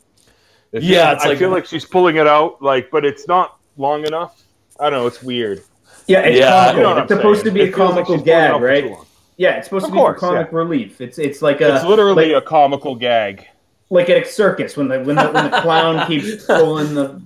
It 0.73 0.83
Yeah, 0.83 1.13
it's 1.13 1.25
I 1.25 1.29
like- 1.29 1.37
feel 1.39 1.49
like 1.49 1.65
she's 1.65 1.85
pulling 1.85 2.17
it 2.17 2.27
out, 2.27 2.61
like, 2.61 2.91
but 2.91 3.03
it's 3.05 3.27
not 3.27 3.57
long 3.77 4.05
enough. 4.05 4.41
I 4.79 4.89
don't 4.89 4.99
know. 4.99 5.07
It's 5.07 5.21
weird. 5.23 5.63
Yeah, 6.07 6.21
it's 6.21 6.39
Yeah, 6.39 6.49
comical. 6.71 6.77
You 6.77 6.83
know 6.95 6.97
it's 7.01 7.11
supposed 7.13 7.41
saying. 7.43 7.45
to 7.55 7.59
be 7.59 7.61
It 7.61 7.73
a 7.73 7.75
feels 7.75 7.95
like 7.95 8.05
comical 8.05 8.15
she's 8.15 8.23
pulling 8.23 8.45
it 8.45 8.51
gag, 8.51 8.61
right? 8.61 8.97
Yeah, 9.37 9.55
it's 9.57 9.67
supposed 9.67 9.85
Of 9.85 9.89
to 9.91 9.93
be 9.93 9.99
course, 9.99 10.19
for 10.19 10.27
comic 10.27 10.47
yeah. 10.51 10.57
relief. 10.57 11.01
It's 11.01 11.17
it's 11.19 11.41
like 11.41 11.61
a 11.61 11.75
It's 11.75 11.85
literally 11.85 12.33
like, 12.33 12.43
a 12.43 12.45
comical 12.45 12.95
gag. 12.95 13.47
like 13.89 14.09
at 14.09 14.23
a 14.23 14.25
circus 14.25 14.75
when 14.77 14.87
the 14.87 14.99
when 15.01 15.15
the 15.15 15.27
when 15.29 15.49
the 15.51 15.61
clown 15.61 16.05
keeps 16.07 16.45
pulling 16.45 16.93
the, 16.95 17.21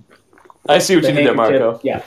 I 0.68 0.80
see 0.80 0.96
what 0.96 1.04
the 1.04 1.10
you 1.10 1.16
did 1.16 1.28
there. 1.28 1.34
Marco. 1.36 1.80
Yeah. 1.84 2.04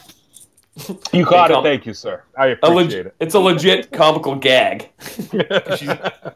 You 1.13 1.27
caught 1.27 1.51
com- 1.51 1.67
it. 1.67 1.69
Thank 1.69 1.87
you, 1.87 1.93
sir. 1.95 2.23
I 2.37 2.47
A 2.49 2.53
appreciate 2.53 3.05
leg- 3.07 3.13
it's 3.19 3.35
a 3.35 3.39
legit 3.41 3.91
comical 3.91 4.37
gag 4.37 4.91
because 5.33 5.79
she's, 5.81 5.89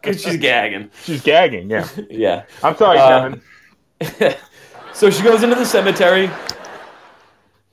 'cause 0.03 0.21
she's 0.21 0.37
gagging. 0.37 0.91
She's 1.05 1.23
gagging. 1.23 1.71
Yeah, 1.71 1.87
Yeah. 2.11 2.45
I'm 2.63 2.77
sorry, 2.77 2.99
Uh, 2.99 3.37
Kevin. 4.01 4.35
so 4.93 5.11
she 5.11 5.23
goes 5.23 5.43
into 5.45 5.55
the 5.55 5.65
cemetery, 5.65 6.29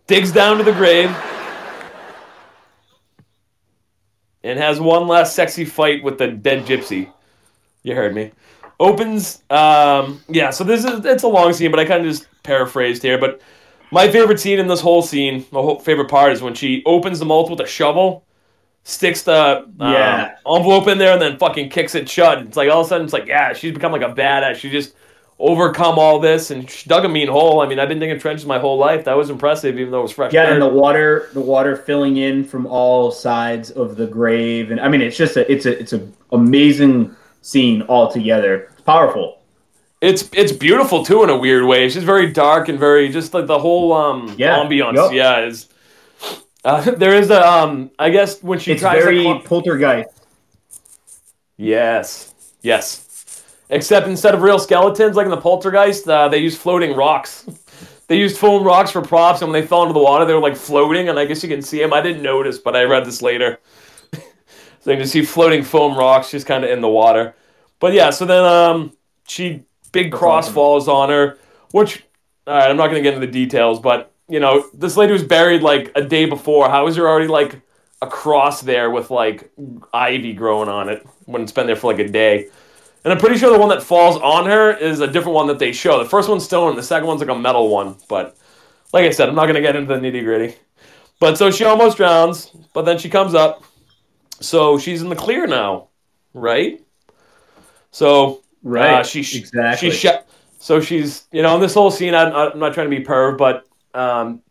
digs 0.09 0.31
down 0.31 0.57
to 0.57 0.63
the 0.63 0.73
grave, 0.73 1.09
and 4.43 4.57
has 4.59 4.81
one 4.81 5.07
last 5.07 5.35
sexy 5.35 5.63
fight 5.63 6.03
with 6.03 6.17
the 6.17 6.27
dead 6.27 6.65
gypsy. 6.65 7.09
You 7.83 7.95
heard 7.95 8.13
me. 8.13 8.31
Opens, 8.79 9.43
um, 9.49 10.21
yeah. 10.27 10.49
So 10.49 10.63
this 10.63 10.83
is 10.83 11.05
it's 11.05 11.23
a 11.23 11.27
long 11.27 11.53
scene, 11.53 11.69
but 11.71 11.79
I 11.79 11.85
kind 11.85 12.05
of 12.05 12.11
just 12.11 12.27
paraphrased 12.43 13.03
here. 13.03 13.17
But 13.17 13.41
my 13.91 14.09
favorite 14.09 14.39
scene 14.39 14.59
in 14.59 14.67
this 14.67 14.81
whole 14.81 15.01
scene, 15.01 15.45
my 15.51 15.61
whole 15.61 15.79
favorite 15.79 16.09
part, 16.09 16.31
is 16.33 16.41
when 16.41 16.53
she 16.55 16.81
opens 16.85 17.19
the 17.19 17.25
mouth 17.25 17.49
with 17.49 17.59
a 17.59 17.67
shovel, 17.67 18.25
sticks 18.83 19.23
the 19.23 19.63
um, 19.63 19.73
Yeah. 19.79 20.35
envelope 20.47 20.87
in 20.87 20.97
there, 20.97 21.13
and 21.13 21.21
then 21.21 21.37
fucking 21.37 21.69
kicks 21.69 21.93
it 21.95 22.09
shut. 22.09 22.39
It's 22.39 22.57
like 22.57 22.69
all 22.69 22.81
of 22.81 22.87
a 22.87 22.89
sudden, 22.89 23.03
it's 23.05 23.13
like 23.13 23.27
yeah, 23.27 23.53
she's 23.53 23.73
become 23.73 23.91
like 23.91 24.01
a 24.01 24.13
badass. 24.13 24.55
She 24.55 24.69
just 24.69 24.95
overcome 25.39 25.97
all 25.97 26.19
this, 26.19 26.51
and 26.51 26.67
dug 26.87 27.05
a 27.05 27.09
mean 27.09 27.27
hole. 27.29 27.61
I 27.61 27.67
mean, 27.67 27.79
I've 27.79 27.89
been 27.89 27.99
digging 27.99 28.19
trenches 28.19 28.45
my 28.45 28.59
whole 28.59 28.77
life. 28.77 29.05
That 29.05 29.15
was 29.17 29.29
impressive, 29.29 29.79
even 29.79 29.91
though 29.91 29.99
it 29.99 30.03
was 30.03 30.11
fresh. 30.11 30.33
Yeah, 30.33 30.51
and 30.51 30.61
the 30.61 30.67
water, 30.67 31.29
the 31.33 31.41
water 31.41 31.75
filling 31.75 32.17
in 32.17 32.43
from 32.43 32.65
all 32.67 33.11
sides 33.11 33.71
of 33.71 33.95
the 33.95 34.05
grave, 34.05 34.71
and 34.71 34.79
I 34.79 34.89
mean, 34.89 35.01
it's 35.01 35.17
just 35.17 35.37
a, 35.37 35.49
it's 35.51 35.65
a, 35.65 35.79
it's 35.79 35.93
a 35.93 36.07
amazing 36.31 37.15
scene 37.41 37.83
altogether. 37.83 38.69
It's 38.73 38.81
powerful. 38.81 39.37
It's 40.01 40.29
it's 40.33 40.51
beautiful 40.51 41.03
too 41.03 41.23
in 41.23 41.29
a 41.29 41.37
weird 41.37 41.65
way. 41.65 41.85
It's 41.85 41.93
just 41.93 42.05
very 42.05 42.31
dark 42.31 42.69
and 42.69 42.79
very 42.79 43.09
just 43.09 43.33
like 43.33 43.47
the 43.47 43.59
whole 43.59 43.91
um 43.93 44.35
Yeah, 44.37 44.57
ambiance. 44.59 44.95
yup. 44.95 45.11
Yeah, 45.11 45.41
is 45.45 45.67
uh, 46.63 46.91
there 46.97 47.15
is 47.15 47.29
a 47.29 47.45
um 47.45 47.91
I 47.99 48.09
guess 48.09 48.41
when 48.41 48.59
she 48.59 48.71
It's 48.73 48.81
tries 48.81 49.03
very 49.03 49.17
to 49.17 49.23
cl- 49.23 49.39
poltergeist. 49.41 50.09
yes 51.57 52.33
yes 52.61 53.05
except 53.69 54.07
instead 54.07 54.33
of 54.33 54.41
real 54.41 54.59
skeletons 54.59 55.15
like 55.15 55.25
in 55.25 55.31
the 55.31 55.37
poltergeist 55.37 56.07
uh, 56.07 56.27
they 56.27 56.37
used 56.37 56.59
floating 56.59 56.95
rocks. 56.95 57.45
They 58.09 58.17
used 58.17 58.37
foam 58.37 58.63
rocks 58.63 58.89
for 58.89 59.03
props, 59.03 59.41
and 59.41 59.51
when 59.51 59.61
they 59.61 59.67
fell 59.67 59.83
into 59.83 59.93
the 59.93 59.99
water, 59.99 60.25
they 60.25 60.33
were 60.33 60.39
like 60.39 60.55
floating. 60.55 61.09
And 61.09 61.19
I 61.19 61.25
guess 61.25 61.43
you 61.43 61.47
can 61.47 61.61
see 61.61 61.77
them. 61.77 61.93
I 61.93 62.01
didn't 62.01 62.23
notice, 62.23 62.57
but 62.57 62.75
I 62.75 62.81
read 62.83 63.05
this 63.05 63.21
later. 63.21 63.59
so 64.79 64.91
you 64.91 64.97
can 64.97 65.05
see 65.05 65.21
floating 65.21 65.63
foam 65.63 65.95
rocks 65.95 66.31
just 66.31 66.47
kind 66.47 66.63
of 66.63 66.71
in 66.71 66.81
the 66.81 66.89
water. 66.89 67.35
But 67.79 67.93
yeah, 67.93 68.09
so 68.09 68.25
then 68.25 68.43
um, 68.43 68.97
she 69.27 69.63
big 69.91 70.11
cross 70.11 70.45
awesome. 70.45 70.53
falls 70.55 70.87
on 70.87 71.09
her, 71.09 71.37
which 71.69 72.03
all 72.47 72.55
right, 72.55 72.71
I'm 72.71 72.77
not 72.77 72.87
gonna 72.87 73.01
get 73.01 73.13
into 73.13 73.27
the 73.27 73.31
details, 73.31 73.79
but 73.79 74.11
you 74.27 74.39
know, 74.39 74.67
this 74.73 74.97
lady 74.97 75.13
was 75.13 75.23
buried 75.23 75.61
like 75.61 75.91
a 75.95 76.01
day 76.01 76.25
before. 76.25 76.67
How 76.67 76.87
is 76.87 76.95
there 76.95 77.07
already 77.07 77.27
like 77.27 77.61
a 78.01 78.07
cross 78.07 78.61
there 78.61 78.89
with 78.89 79.11
like 79.11 79.51
ivy 79.93 80.33
growing 80.33 80.67
on 80.67 80.89
it 80.89 81.05
when 81.25 81.43
it's 81.43 81.51
been 81.51 81.67
there 81.67 81.75
for 81.75 81.91
like 81.91 82.03
a 82.03 82.09
day? 82.09 82.49
And 83.09 83.17
I'm 83.17 83.19
pretty 83.19 83.39
sure 83.39 83.51
the 83.51 83.57
one 83.57 83.69
that 83.69 83.81
falls 83.81 84.17
on 84.17 84.45
her 84.45 84.71
is 84.71 84.99
a 84.99 85.07
different 85.07 85.33
one 85.33 85.47
that 85.47 85.57
they 85.57 85.71
show. 85.71 85.97
The 85.97 86.07
first 86.07 86.29
one's 86.29 86.43
stone, 86.43 86.75
the 86.75 86.83
second 86.83 87.07
one's 87.07 87.21
like 87.21 87.29
a 87.29 87.35
metal 87.35 87.67
one. 87.69 87.95
But 88.07 88.37
like 88.93 89.05
I 89.05 89.09
said, 89.09 89.27
I'm 89.29 89.33
not 89.33 89.47
gonna 89.47 89.61
get 89.61 89.75
into 89.75 89.91
the 89.91 89.99
nitty 89.99 90.23
gritty. 90.23 90.55
But 91.19 91.35
so 91.35 91.49
she 91.49 91.63
almost 91.63 91.97
drowns, 91.97 92.51
but 92.71 92.83
then 92.83 92.99
she 92.99 93.09
comes 93.09 93.33
up. 93.33 93.63
So 94.41 94.77
she's 94.77 95.01
in 95.01 95.09
the 95.09 95.15
clear 95.15 95.47
now, 95.47 95.87
right? 96.35 96.85
So 97.89 98.43
Right. 98.61 98.99
Uh, 98.99 99.03
she 99.03 99.23
sh- 99.23 99.37
exactly. 99.37 99.89
She 99.89 99.97
sh- 99.97 100.11
so 100.59 100.79
she's 100.79 101.27
you 101.31 101.41
know 101.41 101.55
in 101.55 101.61
this 101.61 101.73
whole 101.73 101.89
scene. 101.89 102.13
I'm, 102.13 102.31
I'm 102.31 102.59
not 102.59 102.75
trying 102.75 102.91
to 102.91 102.95
be 102.95 103.03
perv, 103.03 103.39
but 103.39 103.65
um, 103.95 104.43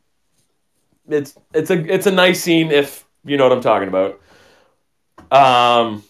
it's 1.09 1.37
it's 1.55 1.71
a 1.71 1.95
it's 1.95 2.09
a 2.09 2.11
nice 2.11 2.43
scene 2.43 2.73
if 2.73 3.07
you 3.25 3.37
know 3.37 3.45
what 3.45 3.53
I'm 3.53 3.63
talking 3.63 3.87
about. 3.87 4.21
Um, 5.31 6.03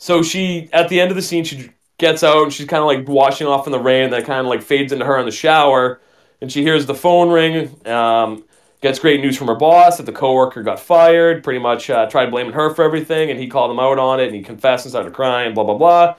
so 0.00 0.22
she 0.22 0.70
at 0.72 0.88
the 0.88 0.98
end 0.98 1.10
of 1.10 1.16
the 1.16 1.22
scene 1.22 1.44
she 1.44 1.70
gets 1.98 2.24
out 2.24 2.42
and 2.42 2.52
she's 2.52 2.66
kind 2.66 2.80
of 2.80 2.86
like 2.86 3.06
washing 3.06 3.46
off 3.46 3.66
in 3.66 3.70
the 3.70 3.78
rain. 3.78 4.10
That 4.10 4.24
kind 4.24 4.40
of 4.40 4.46
like 4.46 4.62
fades 4.62 4.92
into 4.92 5.04
her 5.04 5.18
in 5.18 5.26
the 5.26 5.30
shower, 5.30 6.00
and 6.40 6.50
she 6.50 6.62
hears 6.62 6.86
the 6.86 6.94
phone 6.94 7.30
ring. 7.30 7.86
Um, 7.86 8.44
gets 8.80 8.98
great 8.98 9.20
news 9.20 9.36
from 9.36 9.48
her 9.48 9.54
boss 9.54 9.98
that 9.98 10.06
the 10.06 10.12
coworker 10.12 10.62
got 10.62 10.80
fired. 10.80 11.44
Pretty 11.44 11.58
much 11.58 11.90
uh, 11.90 12.06
tried 12.08 12.30
blaming 12.30 12.54
her 12.54 12.74
for 12.74 12.82
everything, 12.82 13.30
and 13.30 13.38
he 13.38 13.46
called 13.46 13.70
him 13.70 13.78
out 13.78 13.98
on 13.98 14.20
it, 14.20 14.28
and 14.28 14.34
he 14.34 14.42
confessed 14.42 14.86
and 14.86 14.90
started 14.90 15.12
crying. 15.12 15.52
Blah 15.52 15.64
blah 15.64 15.76
blah. 15.76 16.16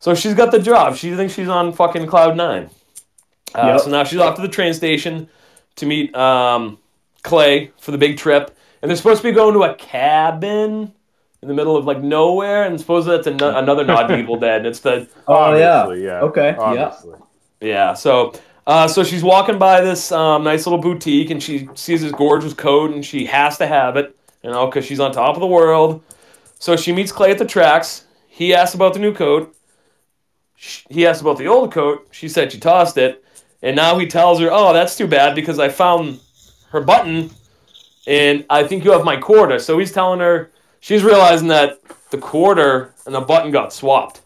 So 0.00 0.16
she's 0.16 0.34
got 0.34 0.50
the 0.50 0.58
job. 0.58 0.96
She 0.96 1.14
thinks 1.14 1.32
she's 1.32 1.48
on 1.48 1.72
fucking 1.72 2.08
cloud 2.08 2.36
nine. 2.36 2.70
Uh, 3.54 3.68
Yep. 3.68 3.80
So 3.82 3.90
now 3.90 4.02
she's 4.02 4.18
off 4.18 4.34
to 4.34 4.42
the 4.42 4.48
train 4.48 4.74
station 4.74 5.28
to 5.76 5.86
meet 5.86 6.12
um, 6.16 6.78
Clay 7.22 7.70
for 7.78 7.92
the 7.92 7.98
big 7.98 8.18
trip, 8.18 8.50
and 8.82 8.90
they're 8.90 8.96
supposed 8.96 9.22
to 9.22 9.28
be 9.28 9.32
going 9.32 9.54
to 9.54 9.62
a 9.62 9.76
cabin 9.76 10.92
in 11.46 11.48
the 11.48 11.54
middle 11.54 11.76
of 11.76 11.84
like 11.84 12.02
nowhere, 12.02 12.64
and 12.64 12.76
suppose 12.80 13.06
that's 13.06 13.28
an- 13.28 13.40
another 13.40 13.84
nod 13.84 14.08
to 14.08 14.18
Evil 14.18 14.36
Dead. 14.36 14.58
And 14.58 14.66
it's 14.66 14.80
the 14.80 15.06
oh 15.28 15.54
yeah. 15.54 15.92
Yeah. 15.94 16.20
Okay. 16.22 16.50
Yeah. 16.50 16.60
Obviously. 16.60 17.18
yeah. 17.60 17.94
So 17.94 18.32
uh, 18.66 18.88
so 18.88 19.04
she's 19.04 19.22
walking 19.22 19.58
by 19.58 19.80
this 19.80 20.10
um, 20.10 20.42
nice 20.42 20.66
little 20.66 20.80
boutique, 20.80 21.30
and 21.30 21.40
she 21.40 21.68
sees 21.74 22.02
this 22.02 22.10
gorgeous 22.10 22.52
coat, 22.52 22.90
and 22.90 23.04
she 23.04 23.24
has 23.26 23.58
to 23.58 23.66
have 23.68 23.96
it, 23.96 24.16
you 24.42 24.50
know, 24.50 24.66
because 24.66 24.84
she's 24.84 24.98
on 24.98 25.12
top 25.12 25.34
of 25.36 25.40
the 25.40 25.46
world. 25.46 26.02
So 26.58 26.74
she 26.76 26.90
meets 26.90 27.12
Clay 27.12 27.30
at 27.30 27.38
the 27.38 27.44
tracks. 27.44 28.06
He 28.26 28.52
asks 28.54 28.74
about 28.74 28.92
the 28.94 28.98
new 28.98 29.14
coat. 29.14 29.54
Sh- 30.56 30.82
He 30.90 31.06
asked 31.06 31.20
about 31.20 31.38
the 31.38 31.46
old 31.46 31.70
coat. 31.72 32.08
She 32.10 32.28
said 32.28 32.50
she 32.50 32.58
tossed 32.58 32.98
it, 32.98 33.22
and 33.62 33.76
now 33.76 33.98
he 33.98 34.06
tells 34.08 34.40
her, 34.40 34.48
"Oh, 34.50 34.72
that's 34.72 34.96
too 34.96 35.06
bad 35.06 35.36
because 35.36 35.60
I 35.60 35.68
found 35.68 36.18
her 36.70 36.80
button, 36.80 37.30
and 38.08 38.44
I 38.50 38.64
think 38.64 38.84
you 38.84 38.90
have 38.90 39.04
my 39.04 39.16
quarter." 39.16 39.60
So 39.60 39.78
he's 39.78 39.92
telling 39.92 40.18
her. 40.18 40.50
She's 40.86 41.02
realizing 41.02 41.48
that 41.48 41.80
the 42.10 42.18
quarter 42.18 42.94
and 43.06 43.12
the 43.14 43.20
button 43.20 43.50
got 43.50 43.72
swapped. 43.72 44.20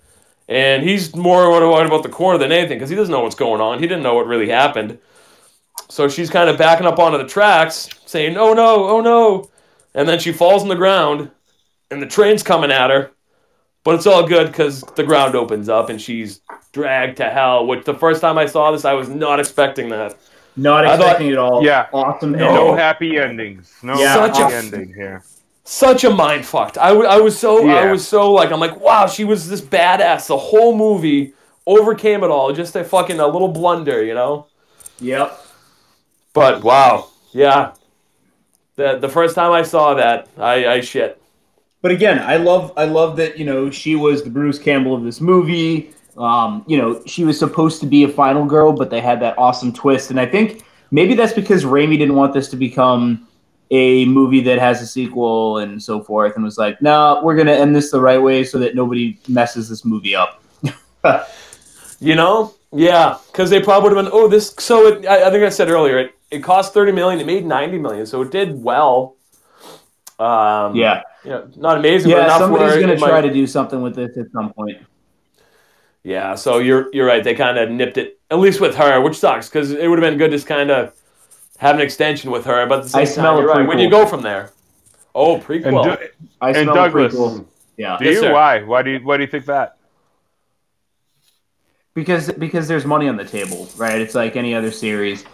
And 0.47 0.83
he's 0.83 1.17
more 1.17 1.49
worried 1.51 1.87
about 1.87 2.03
the 2.03 2.11
corner 2.11 2.37
than 2.37 2.53
anything 2.53 2.77
because 2.77 2.91
he 2.91 2.97
doesn't 2.97 3.11
know 3.11 3.21
what's 3.23 3.35
going 3.35 3.63
on. 3.63 3.79
He 3.79 3.87
didn't 3.87 4.03
know 4.03 4.13
what 4.15 4.27
really 4.27 4.51
happened. 4.51 4.99
So 5.89 6.07
she's 6.07 6.29
kind 6.29 6.51
of 6.51 6.59
backing 6.59 6.87
up 6.87 6.99
onto 6.99 7.17
the 7.17 7.25
tracks, 7.27 7.89
saying, 8.05 8.37
"Oh 8.37 8.53
no, 8.53 8.87
oh 8.91 9.01
no!" 9.01 9.49
And 9.95 10.07
then 10.07 10.19
she 10.19 10.33
falls 10.33 10.61
on 10.61 10.69
the 10.69 10.75
ground, 10.77 11.31
and 11.91 12.03
the 12.03 12.07
train's 12.07 12.43
coming 12.43 12.71
at 12.71 12.91
her. 12.91 13.11
But 13.83 13.95
it's 13.95 14.07
all 14.07 14.27
good 14.29 14.49
because 14.49 14.83
the 14.97 15.03
ground 15.03 15.35
opens 15.35 15.71
up 15.71 15.89
and 15.89 15.99
she's 15.99 16.43
dragged 16.73 17.17
to 17.17 17.31
hell. 17.31 17.67
Which 17.67 17.87
the 17.87 17.95
first 17.95 18.21
time 18.21 18.37
I 18.37 18.45
saw 18.45 18.71
this, 18.71 18.85
I 18.85 18.93
was 18.93 19.09
not 19.09 19.41
expecting 19.41 19.89
that. 19.89 20.15
Not 20.57 20.85
I 20.85 20.89
thought- 20.99 21.01
expecting 21.07 21.29
it 21.31 21.39
all. 21.39 21.65
Yeah. 21.65 21.87
Awesome. 21.91 22.33
No, 22.33 22.55
No. 22.55 22.75
happy 22.75 23.17
endings. 23.17 23.73
No 23.83 23.99
Yeah. 23.99 24.09
happy 24.19 24.35
Such 24.35 24.53
a- 24.53 24.57
ending 24.57 24.93
here. 24.93 25.23
Such 25.65 26.05
a 26.05 26.11
mind 26.11 26.45
fucked. 26.45 26.79
I, 26.79 26.89
w- 26.89 27.07
I 27.07 27.21
was 27.21 27.39
so 27.39 27.69
I 27.69 27.91
was 27.91 28.07
so 28.07 28.33
like 28.33 28.51
I'm 28.51 28.61
like 28.61 28.81
wow 28.81 29.07
she 29.07 29.25
was 29.25 29.49
this 29.49 29.61
badass 29.61 30.29
the 30.29 30.37
whole 30.37 30.75
movie 30.77 31.35
overcame 31.67 32.25
it 32.25 32.31
all 32.31 32.53
just 32.53 32.75
a 32.75 32.83
fucking 32.83 33.21
a 33.21 33.27
little 33.27 33.49
blunder 33.49 34.03
you 34.03 34.15
know. 34.15 34.47
Yep. 35.01 35.47
But 36.33 36.63
wow, 36.63 37.09
yeah. 37.33 37.73
The 38.77 38.99
the 38.99 39.09
first 39.09 39.35
time 39.35 39.53
I 39.53 39.63
saw 39.63 39.95
that, 39.95 40.29
I, 40.39 40.67
I 40.67 40.81
shit. 40.81 41.21
But 41.83 41.93
again, 41.93 42.19
I 42.19 42.37
love 42.37 42.73
I 42.77 42.85
love 42.85 43.17
that 43.17 43.39
you 43.39 43.45
know 43.45 43.71
she 43.71 43.97
was 43.97 44.23
the 44.23 44.31
Bruce 44.31 44.59
Campbell 44.59 44.95
of 44.95 45.03
this 45.03 45.21
movie. 45.21 45.93
Um, 46.17 46.65
you 46.67 46.77
know, 46.77 47.03
she 47.07 47.25
was 47.25 47.39
supposed 47.39 47.81
to 47.81 47.87
be 47.87 48.05
a 48.05 48.09
final 48.09 48.45
girl, 48.45 48.73
but 48.73 48.91
they 48.91 49.01
had 49.01 49.21
that 49.21 49.39
awesome 49.39 49.73
twist, 49.73 50.11
and 50.11 50.21
I 50.21 50.27
think 50.27 50.65
maybe 50.91 51.15
that's 51.15 51.33
because 51.33 51.65
Raimi 51.65 51.99
didn't 51.99 52.15
want 52.15 52.35
this 52.35 52.49
to 52.49 52.57
become 52.57 53.27
a 53.71 54.05
movie 54.07 54.41
that 54.41 54.59
has 54.59 54.83
a 54.83 54.87
sequel 54.87 55.59
and 55.59 55.83
so 55.83 56.03
forth, 56.03 56.35
and 56.35 56.45
was 56.45 56.59
like, 56.59 56.81
"No, 56.83 57.21
we're 57.23 57.37
gonna 57.37 57.53
end 57.53 57.75
this 57.75 57.91
the 57.91 58.01
right 58.01 58.21
way 58.21 58.45
so 58.45 58.59
that 58.59 58.75
nobody 58.75 59.19
messes 59.29 59.69
this 59.69 59.85
movie 59.85 60.15
up." 60.15 60.43
You 62.03 62.15
know? 62.15 62.55
Yeah, 62.73 63.19
because 63.31 63.51
they 63.51 63.61
probably 63.61 63.91
would 63.91 63.97
have 63.97 64.05
been. 64.07 64.13
Oh, 64.15 64.29
this. 64.29 64.55
So 64.59 64.87
it, 64.87 65.07
I, 65.07 65.27
I 65.27 65.31
think 65.31 65.45
I 65.45 65.49
said 65.49 65.69
earlier, 65.69 65.99
it, 65.99 66.15
it 66.31 66.39
cost 66.43 66.73
thirty 66.73 66.93
million. 66.93 67.21
It 67.21 67.27
made 67.27 67.45
ninety 67.45 67.79
million, 67.79 68.07
so 68.07 68.23
it 68.23 68.31
did 68.31 68.63
well. 68.63 69.17
Um, 70.19 70.77
yeah, 70.77 71.03
you 71.25 71.31
know, 71.31 71.51
not 71.57 71.79
amazing, 71.79 72.13
but 72.13 72.19
yeah. 72.19 72.39
Somebody's 72.39 72.81
gonna 72.81 72.93
it 72.93 73.01
might- 73.01 73.09
try 73.09 73.21
to 73.21 73.33
do 73.33 73.47
something 73.47 73.83
with 73.83 73.97
this 73.97 74.17
at 74.17 74.31
some 74.33 74.53
point. 74.53 74.79
Yeah, 76.05 76.37
so 76.37 76.59
you're 76.59 76.89
you're 76.95 77.07
right. 77.07 77.25
They 77.25 77.35
kind 77.35 77.59
of 77.59 77.71
nipped 77.71 77.99
it, 77.99 78.21
at 78.31 78.39
least 78.39 78.61
with 78.61 78.77
her, 78.77 79.01
which 79.01 79.19
sucks 79.19 79.49
because 79.49 79.73
it 79.73 79.89
would 79.89 79.99
have 80.01 80.09
been 80.09 80.19
good 80.19 80.31
to 80.31 80.47
kind 80.47 80.71
of 80.71 80.95
have 81.61 81.77
an 81.77 81.83
extension 81.83 82.31
with 82.31 82.45
her. 82.47 82.67
But 82.67 82.79
at 82.79 82.83
the 82.85 82.89
same 82.91 83.03
I 83.03 83.05
time, 83.05 83.13
smell 83.15 83.37
a 83.39 83.41
you're 83.41 83.49
right. 83.49 83.67
When 83.67 83.79
prequel. 83.79 83.83
you 83.83 83.91
go 83.91 84.07
from 84.07 84.23
there, 84.23 84.51
oh 85.15 85.35
And, 85.37 85.45
prequel. 85.45 85.85
Do- 85.99 86.07
I 86.41 86.49
and 86.49 86.57
smell 86.65 86.75
Douglas, 86.75 87.15
prequel. 87.15 87.47
Yeah. 87.77 87.97
do 87.99 88.05
Yes, 88.07 88.15
you? 88.15 88.21
sir. 88.21 88.33
Why? 88.33 88.63
Why 88.63 88.83
do 88.83 88.91
you? 88.91 88.99
Why 89.01 89.17
do 89.17 89.23
you 89.23 89.29
think 89.31 89.47
that? 89.47 89.77
because 91.95 92.31
because 92.33 92.69
there's 92.69 92.85
money 92.87 93.09
on 93.09 93.17
the 93.17 93.25
table, 93.25 93.69
right? 93.77 94.01
It's 94.01 94.15
like 94.15 94.37
any 94.37 94.55
other 94.55 94.71
series. 94.71 95.25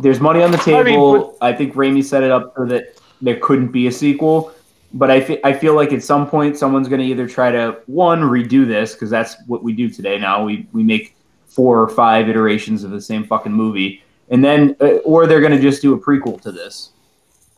There's 0.00 0.20
money 0.20 0.42
on 0.42 0.50
the 0.50 0.58
I 0.66 0.82
mean, 0.82 0.94
table. 0.94 1.38
I 1.40 1.52
think 1.52 1.74
Raimi 1.74 2.02
set 2.04 2.22
it 2.22 2.30
up 2.30 2.52
so 2.56 2.64
that 2.66 2.98
there 3.22 3.36
couldn't 3.40 3.68
be 3.68 3.86
a 3.86 3.92
sequel. 3.92 4.52
But 4.94 5.10
I, 5.10 5.20
fe- 5.20 5.40
I 5.44 5.52
feel 5.52 5.74
like 5.74 5.92
at 5.92 6.02
some 6.02 6.28
point 6.28 6.56
someone's 6.56 6.88
going 6.88 7.00
to 7.00 7.06
either 7.06 7.28
try 7.28 7.50
to 7.50 7.80
one 7.86 8.20
redo 8.22 8.66
this 8.66 8.94
because 8.94 9.10
that's 9.10 9.36
what 9.46 9.62
we 9.62 9.72
do 9.72 9.88
today. 9.90 10.18
Now 10.18 10.44
we 10.44 10.66
we 10.72 10.82
make 10.82 11.16
four 11.46 11.80
or 11.80 11.88
five 11.88 12.28
iterations 12.28 12.82
of 12.84 12.90
the 12.92 13.00
same 13.00 13.24
fucking 13.24 13.52
movie, 13.52 14.02
and 14.30 14.44
then 14.44 14.76
uh, 14.80 14.96
or 15.04 15.26
they're 15.26 15.40
going 15.40 15.52
to 15.52 15.60
just 15.60 15.82
do 15.82 15.94
a 15.94 15.98
prequel 15.98 16.40
to 16.42 16.52
this. 16.52 16.90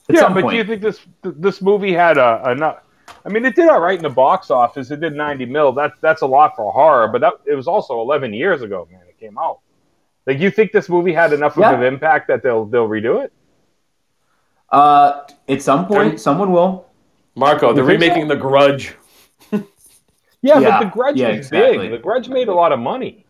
At 0.08 0.14
yeah, 0.14 0.20
some 0.22 0.34
but 0.34 0.42
point. 0.42 0.52
do 0.52 0.58
you 0.58 0.64
think 0.64 0.82
this 0.82 1.00
this 1.22 1.60
movie 1.62 1.92
had 1.92 2.18
a 2.18 2.50
enough? 2.50 2.78
I 3.24 3.30
mean, 3.30 3.44
it 3.44 3.54
did 3.54 3.68
all 3.68 3.80
right 3.80 3.96
in 3.96 4.02
the 4.02 4.08
box 4.08 4.50
office. 4.50 4.90
It 4.90 5.00
did 5.00 5.14
ninety 5.14 5.44
mil. 5.46 5.72
That's 5.72 5.98
that's 6.00 6.22
a 6.22 6.26
lot 6.26 6.56
for 6.56 6.72
horror, 6.72 7.08
but 7.08 7.20
that 7.20 7.34
it 7.46 7.54
was 7.54 7.66
also 7.68 8.00
eleven 8.00 8.32
years 8.32 8.62
ago, 8.62 8.88
man. 8.90 9.02
It 9.08 9.18
came 9.18 9.36
out. 9.38 9.60
Like, 10.26 10.38
you 10.40 10.50
think 10.50 10.72
this 10.72 10.88
movie 10.90 11.12
had 11.12 11.32
enough 11.32 11.56
Yeah. 11.56 11.72
of 11.72 11.80
an 11.80 11.86
impact 11.86 12.28
that 12.28 12.42
they'll 12.42 12.64
they'll 12.66 12.88
redo 12.88 13.22
it? 13.24 13.32
uh, 14.70 15.22
at 15.48 15.62
some 15.62 15.86
point, 15.86 16.20
someone 16.20 16.52
will. 16.52 16.86
Marco, 17.34 17.72
they're 17.72 17.84
You 17.84 17.90
think 17.98 18.00
so? 18.02 18.06
remaking 18.08 18.28
The 18.28 18.36
Grudge. 18.36 18.94
Yeah, 19.50 19.60
Yeah, 20.42 20.60
but 20.60 20.80
the 20.80 20.90
Grudge 20.90 21.16
yeah, 21.16 21.28
was 21.28 21.36
exactly. 21.38 21.78
big. 21.78 21.90
The 21.92 21.98
Grudge 21.98 22.28
made 22.28 22.48
a 22.48 22.54
lot 22.54 22.72
of 22.72 22.78
money. 22.78 23.24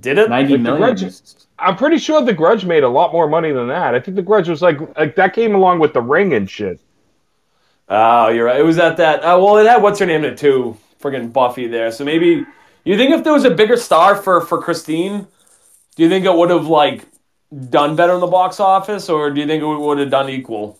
Did 0.00 0.18
it? 0.18 0.28
Ninety 0.30 0.52
Like 0.54 0.58
the 0.58 0.62
million. 0.62 0.96
Grudge- 0.96 1.20
I'm 1.58 1.76
pretty 1.76 1.98
sure 1.98 2.22
the 2.22 2.32
Grudge 2.32 2.64
made 2.64 2.82
a 2.84 2.88
lot 2.88 3.12
more 3.12 3.28
money 3.28 3.52
than 3.52 3.68
that. 3.68 3.94
I 3.94 4.00
think 4.00 4.16
the 4.16 4.22
Grudge 4.22 4.48
was 4.48 4.62
like 4.62 4.78
like 4.98 5.14
that 5.16 5.34
came 5.34 5.54
along 5.54 5.78
with 5.80 5.92
the 5.92 6.00
Ring 6.00 6.32
and 6.34 6.48
shit. 6.48 6.80
Oh, 7.88 8.28
you're 8.28 8.46
right. 8.46 8.60
It 8.60 8.64
was 8.64 8.78
at 8.78 8.96
that. 8.98 9.20
Uh, 9.20 9.38
well, 9.40 9.56
it 9.58 9.66
had 9.66 9.82
what's 9.82 9.98
her 9.98 10.06
name 10.06 10.24
in 10.24 10.32
it 10.32 10.38
too. 10.38 10.76
Friggin' 11.02 11.32
Buffy 11.32 11.66
there. 11.66 11.90
So 11.90 12.04
maybe 12.04 12.44
you 12.84 12.96
think 12.96 13.12
if 13.12 13.24
there 13.24 13.32
was 13.32 13.44
a 13.44 13.50
bigger 13.50 13.76
star 13.76 14.14
for 14.16 14.40
for 14.42 14.60
Christine, 14.62 15.26
do 15.96 16.02
you 16.02 16.08
think 16.08 16.24
it 16.24 16.34
would 16.34 16.50
have 16.50 16.66
like 16.66 17.06
done 17.68 17.96
better 17.96 18.14
in 18.14 18.20
the 18.20 18.26
box 18.26 18.60
office, 18.60 19.08
or 19.08 19.30
do 19.30 19.40
you 19.40 19.46
think 19.46 19.62
it 19.62 19.66
would 19.66 19.98
have 19.98 20.10
done 20.10 20.28
equal? 20.28 20.78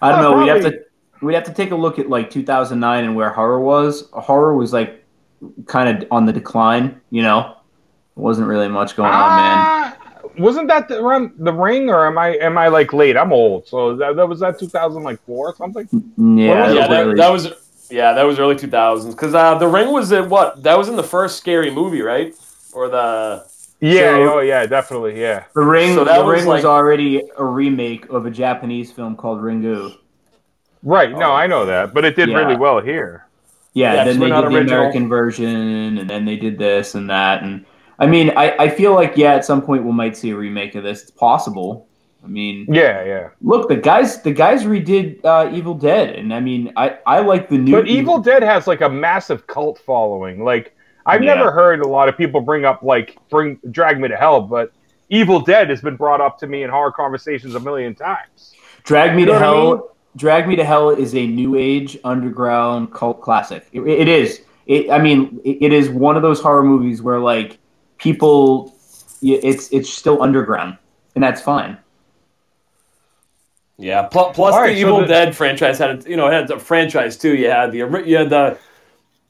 I 0.00 0.10
don't 0.10 0.20
Uh, 0.20 0.22
know. 0.30 0.38
We'd 0.38 0.48
have 0.48 0.62
to 0.62 0.80
we'd 1.20 1.34
have 1.34 1.44
to 1.44 1.52
take 1.52 1.70
a 1.72 1.76
look 1.76 1.98
at 1.98 2.08
like 2.08 2.30
2009 2.30 3.04
and 3.04 3.14
where 3.16 3.30
horror 3.30 3.60
was. 3.60 4.08
Horror 4.12 4.54
was 4.56 4.72
like 4.72 5.04
kind 5.66 6.02
of 6.02 6.08
on 6.10 6.26
the 6.26 6.32
decline. 6.32 7.00
You 7.10 7.22
know, 7.22 7.56
wasn't 8.16 8.46
really 8.48 8.68
much 8.68 8.96
going 8.96 9.10
on, 9.10 9.36
man. 9.36 9.56
Ah, 9.58 9.96
Wasn't 10.38 10.68
that 10.68 10.88
the, 10.88 11.00
around 11.00 11.32
the 11.38 11.52
Ring, 11.52 11.88
or 11.90 12.06
am 12.06 12.18
I 12.18 12.36
am 12.36 12.56
I 12.58 12.68
like 12.68 12.92
late? 12.92 13.16
I'm 13.16 13.32
old, 13.32 13.66
so 13.68 13.96
that, 13.96 14.16
that 14.16 14.28
was 14.28 14.40
that 14.40 14.58
2004 14.58 15.48
or 15.48 15.54
something. 15.56 15.88
Yeah, 15.92 16.66
was 16.66 16.74
yeah, 16.74 16.86
that, 16.88 17.00
really- 17.06 17.14
that 17.16 17.28
was 17.30 17.52
yeah, 17.90 18.12
that 18.14 18.22
was 18.22 18.38
early 18.38 18.56
two 18.56 18.68
thousands. 18.68 19.14
Because 19.14 19.34
uh, 19.34 19.56
the 19.58 19.66
Ring 19.68 19.92
was 19.92 20.12
at 20.12 20.28
what? 20.28 20.62
That 20.62 20.76
was 20.78 20.88
in 20.88 20.96
the 20.96 21.02
first 21.04 21.36
scary 21.38 21.70
movie, 21.70 22.02
right? 22.02 22.34
Or 22.72 22.88
the 22.88 23.44
Yeah, 23.80 24.12
So- 24.16 24.34
oh 24.36 24.40
yeah, 24.40 24.66
definitely, 24.66 25.20
yeah. 25.20 25.44
the 25.54 25.60
ring. 25.62 25.94
So 25.94 26.04
that 26.04 26.18
the 26.18 26.24
was 26.24 26.40
ring 26.40 26.46
was 26.48 26.64
already 26.64 27.22
a 27.36 27.44
remake 27.44 28.06
of 28.08 28.26
a 28.26 28.30
Japanese 28.30 28.90
film 28.90 29.14
called 29.16 29.40
Ringu. 29.40 29.96
Right, 30.82 31.10
no, 31.12 31.30
Oh. 31.30 31.34
I 31.34 31.46
know 31.46 31.66
that, 31.66 31.94
but 31.94 32.04
it 32.04 32.14
did 32.16 32.28
Yeah. 32.28 32.36
really 32.38 32.56
well 32.56 32.80
here. 32.80 33.26
Yeah, 33.72 33.94
Yeah, 33.94 34.04
then 34.04 34.18
they 34.20 34.28
not 34.28 34.42
did 34.42 34.50
the 34.52 34.56
original. 34.56 34.78
American 34.80 35.08
version, 35.08 35.98
and 35.98 36.08
then 36.10 36.24
they 36.24 36.36
did 36.36 36.58
this 36.58 36.94
and 36.94 37.08
that, 37.10 37.42
and 37.42 37.64
I 37.98 38.06
mean, 38.06 38.30
I, 38.36 38.56
I 38.58 38.68
feel 38.68 38.94
like 38.94 39.16
yeah, 39.16 39.34
at 39.34 39.44
some 39.44 39.62
point 39.62 39.84
we 39.84 39.92
might 39.92 40.16
see 40.16 40.30
a 40.30 40.36
remake 40.36 40.74
of 40.74 40.82
this. 40.84 41.02
It's 41.02 41.10
possible. 41.10 41.88
I 42.24 42.26
mean, 42.26 42.66
Yeah, 42.72 43.04
yeah. 43.04 43.28
look, 43.42 43.68
the 43.68 43.76
guys 43.76 44.22
the 44.22 44.32
guys 44.32 44.64
redid 44.64 45.22
uh, 45.24 45.50
Evil 45.54 45.74
Dead, 45.74 46.14
and 46.16 46.32
I 46.32 46.40
mean, 46.40 46.72
I 46.76 46.98
I 47.06 47.20
like 47.20 47.48
the 47.48 47.58
new 47.58 47.72
But 47.72 47.86
Evil 47.86 48.18
Dead 48.18 48.42
has 48.42 48.66
like 48.66 48.80
a 48.80 48.88
massive 48.88 49.46
cult 49.46 49.78
following. 49.78 50.42
Like 50.42 50.74
I've 51.06 51.22
Yeah. 51.22 51.34
never 51.34 51.50
heard 51.50 51.80
a 51.80 51.86
lot 51.88 52.08
of 52.08 52.16
people 52.16 52.40
bring 52.40 52.64
up 52.64 52.82
like 52.82 53.18
bring 53.30 53.58
Drag 53.70 54.00
Me 54.00 54.08
to 54.08 54.16
Hell, 54.16 54.40
but 54.40 54.72
Evil 55.10 55.38
Dead 55.38 55.68
has 55.68 55.82
been 55.82 55.96
brought 55.96 56.22
up 56.22 56.38
to 56.38 56.46
me 56.46 56.62
in 56.62 56.70
horror 56.70 56.92
conversations 56.92 57.54
a 57.54 57.60
million 57.60 57.94
times. 57.94 58.54
Drag 58.84 59.14
Me 59.14 59.20
You 59.20 59.26
to 59.26 59.32
know 59.32 59.38
what 59.38 59.42
I 59.42 59.46
Hell. 59.46 59.70
mean? 59.74 59.80
Drag 60.16 60.48
Me 60.48 60.56
to 60.56 60.64
Hell 60.64 60.90
is 60.90 61.14
a 61.14 61.26
new 61.26 61.56
age 61.56 61.98
underground 62.04 62.92
cult 62.92 63.20
classic. 63.20 63.66
It, 63.72 63.82
it 63.82 64.08
is, 64.08 64.42
it, 64.66 64.90
I 64.90 64.98
mean, 64.98 65.40
it, 65.44 65.58
it 65.60 65.72
is 65.74 65.90
one 65.90 66.16
of 66.16 66.22
those 66.22 66.40
horror 66.40 66.62
movies 66.62 67.02
where 67.02 67.18
like 67.18 67.58
people, 68.04 68.74
it's 69.22 69.72
it's 69.72 69.90
still 69.90 70.22
underground, 70.22 70.76
and 71.14 71.24
that's 71.24 71.40
fine. 71.40 71.78
Yeah. 73.78 74.02
Plus, 74.04 74.36
plus 74.36 74.54
All 74.54 74.62
the 74.62 74.68
so 74.68 74.78
Evil 74.78 75.00
the- 75.00 75.06
Dead 75.06 75.34
franchise 75.34 75.78
had, 75.78 76.06
a, 76.06 76.08
you 76.08 76.16
know, 76.16 76.30
had 76.30 76.48
a 76.50 76.60
franchise 76.60 77.16
too. 77.16 77.34
You 77.34 77.50
had 77.50 77.72
the, 77.72 77.78
you 78.06 78.16
had 78.16 78.30
the, 78.30 78.56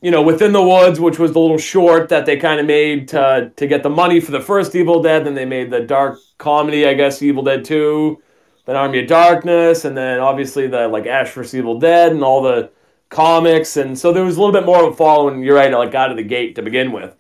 you 0.03 0.11
know, 0.11 0.21
Within 0.21 0.53
the 0.53 0.63
Woods, 0.63 1.01
which 1.01 1.19
was 1.19 1.33
the 1.33 1.41
little 1.41 1.57
short 1.57 2.11
that 2.11 2.27
they 2.27 2.37
kind 2.37 2.61
of 2.61 2.67
made 2.67 3.09
to 3.09 3.51
to 3.57 3.67
get 3.67 3.83
the 3.83 3.89
money 3.91 4.21
for 4.21 4.33
the 4.33 4.41
first 4.41 4.75
Evil 4.75 5.01
Dead. 5.03 5.25
Then 5.25 5.35
they 5.35 5.47
made 5.47 5.71
the 5.71 5.81
dark 5.81 6.19
comedy, 6.37 6.87
I 6.87 6.93
guess, 6.95 7.23
Evil 7.23 7.43
Dead 7.43 7.65
Two, 7.65 8.21
then 8.67 8.77
Army 8.77 8.99
of 9.01 9.07
Darkness, 9.07 9.87
and 9.87 9.97
then 9.97 10.21
obviously 10.21 10.67
the 10.67 10.89
like 10.89 11.07
Ash 11.07 11.33
vs 11.33 11.55
Evil 11.55 11.79
Dead 11.79 12.13
and 12.13 12.23
all 12.23 12.43
the 12.43 12.71
comics. 13.09 13.79
And 13.79 13.99
so 13.99 14.13
there 14.13 14.25
was 14.25 14.37
a 14.37 14.41
little 14.41 14.53
bit 14.53 14.67
more 14.67 14.85
of 14.85 14.93
a 14.93 14.97
following. 14.97 15.43
You're 15.43 15.57
right, 15.57 15.73
like 15.73 15.95
out 15.95 16.11
of 16.11 16.19
the 16.19 16.23
gate 16.37 16.55
to 16.57 16.63
begin 16.63 16.93
with. 16.93 17.17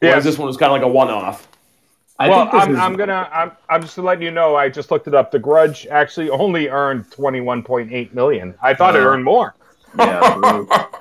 Whereas 0.00 0.24
Yeah. 0.24 0.30
this 0.30 0.38
one 0.38 0.46
was 0.46 0.56
kind 0.56 0.70
of 0.70 0.74
like 0.74 0.82
a 0.82 0.88
one-off. 0.88 1.48
I 2.20 2.28
well, 2.28 2.40
think 2.40 2.52
this 2.52 2.62
I'm, 2.64 2.72
is, 2.72 2.78
I'm 2.78 2.96
gonna. 2.96 3.28
I'm, 3.32 3.52
I'm 3.68 3.80
just 3.80 3.96
letting 3.96 4.22
you 4.24 4.32
know. 4.32 4.56
I 4.56 4.68
just 4.68 4.90
looked 4.90 5.06
it 5.06 5.14
up. 5.14 5.30
The 5.30 5.38
Grudge 5.38 5.86
actually 5.86 6.30
only 6.30 6.68
earned 6.68 7.08
21.8 7.10 8.12
million. 8.12 8.54
I 8.60 8.74
thought 8.74 8.96
it 8.96 9.00
earned 9.00 9.24
more. 9.24 9.54
yeah. 9.98 10.34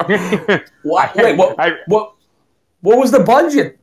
What? 0.84 1.16
Wait, 1.16 1.36
what? 1.36 1.60
I, 1.60 1.78
What? 1.88 2.14
What 2.82 3.00
was 3.00 3.12
the 3.12 3.20
budget? 3.20 3.80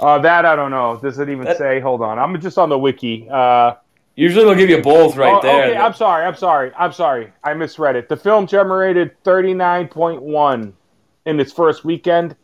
uh, 0.00 0.18
that 0.18 0.44
I 0.44 0.56
don't 0.56 0.70
know. 0.70 0.98
Does 1.02 1.18
it 1.18 1.28
even 1.28 1.44
That- 1.44 1.58
say? 1.58 1.80
Hold 1.80 2.02
on. 2.02 2.18
I'm 2.18 2.40
just 2.40 2.58
on 2.58 2.68
the 2.68 2.78
wiki. 2.78 3.28
Uh, 3.30 3.74
Usually 4.14 4.44
they'll 4.44 4.54
give 4.54 4.68
you 4.68 4.82
both 4.82 5.16
right 5.16 5.34
oh, 5.34 5.40
there. 5.40 5.70
Okay, 5.70 5.76
I'm 5.76 5.94
sorry. 5.94 6.26
I'm 6.26 6.36
sorry. 6.36 6.70
I'm 6.76 6.92
sorry. 6.92 7.32
I 7.42 7.54
misread 7.54 7.96
it. 7.96 8.10
The 8.10 8.16
film 8.16 8.46
generated 8.46 9.12
39.1 9.24 10.72
in 11.24 11.40
its 11.40 11.50
first 11.52 11.84
weekend. 11.84 12.36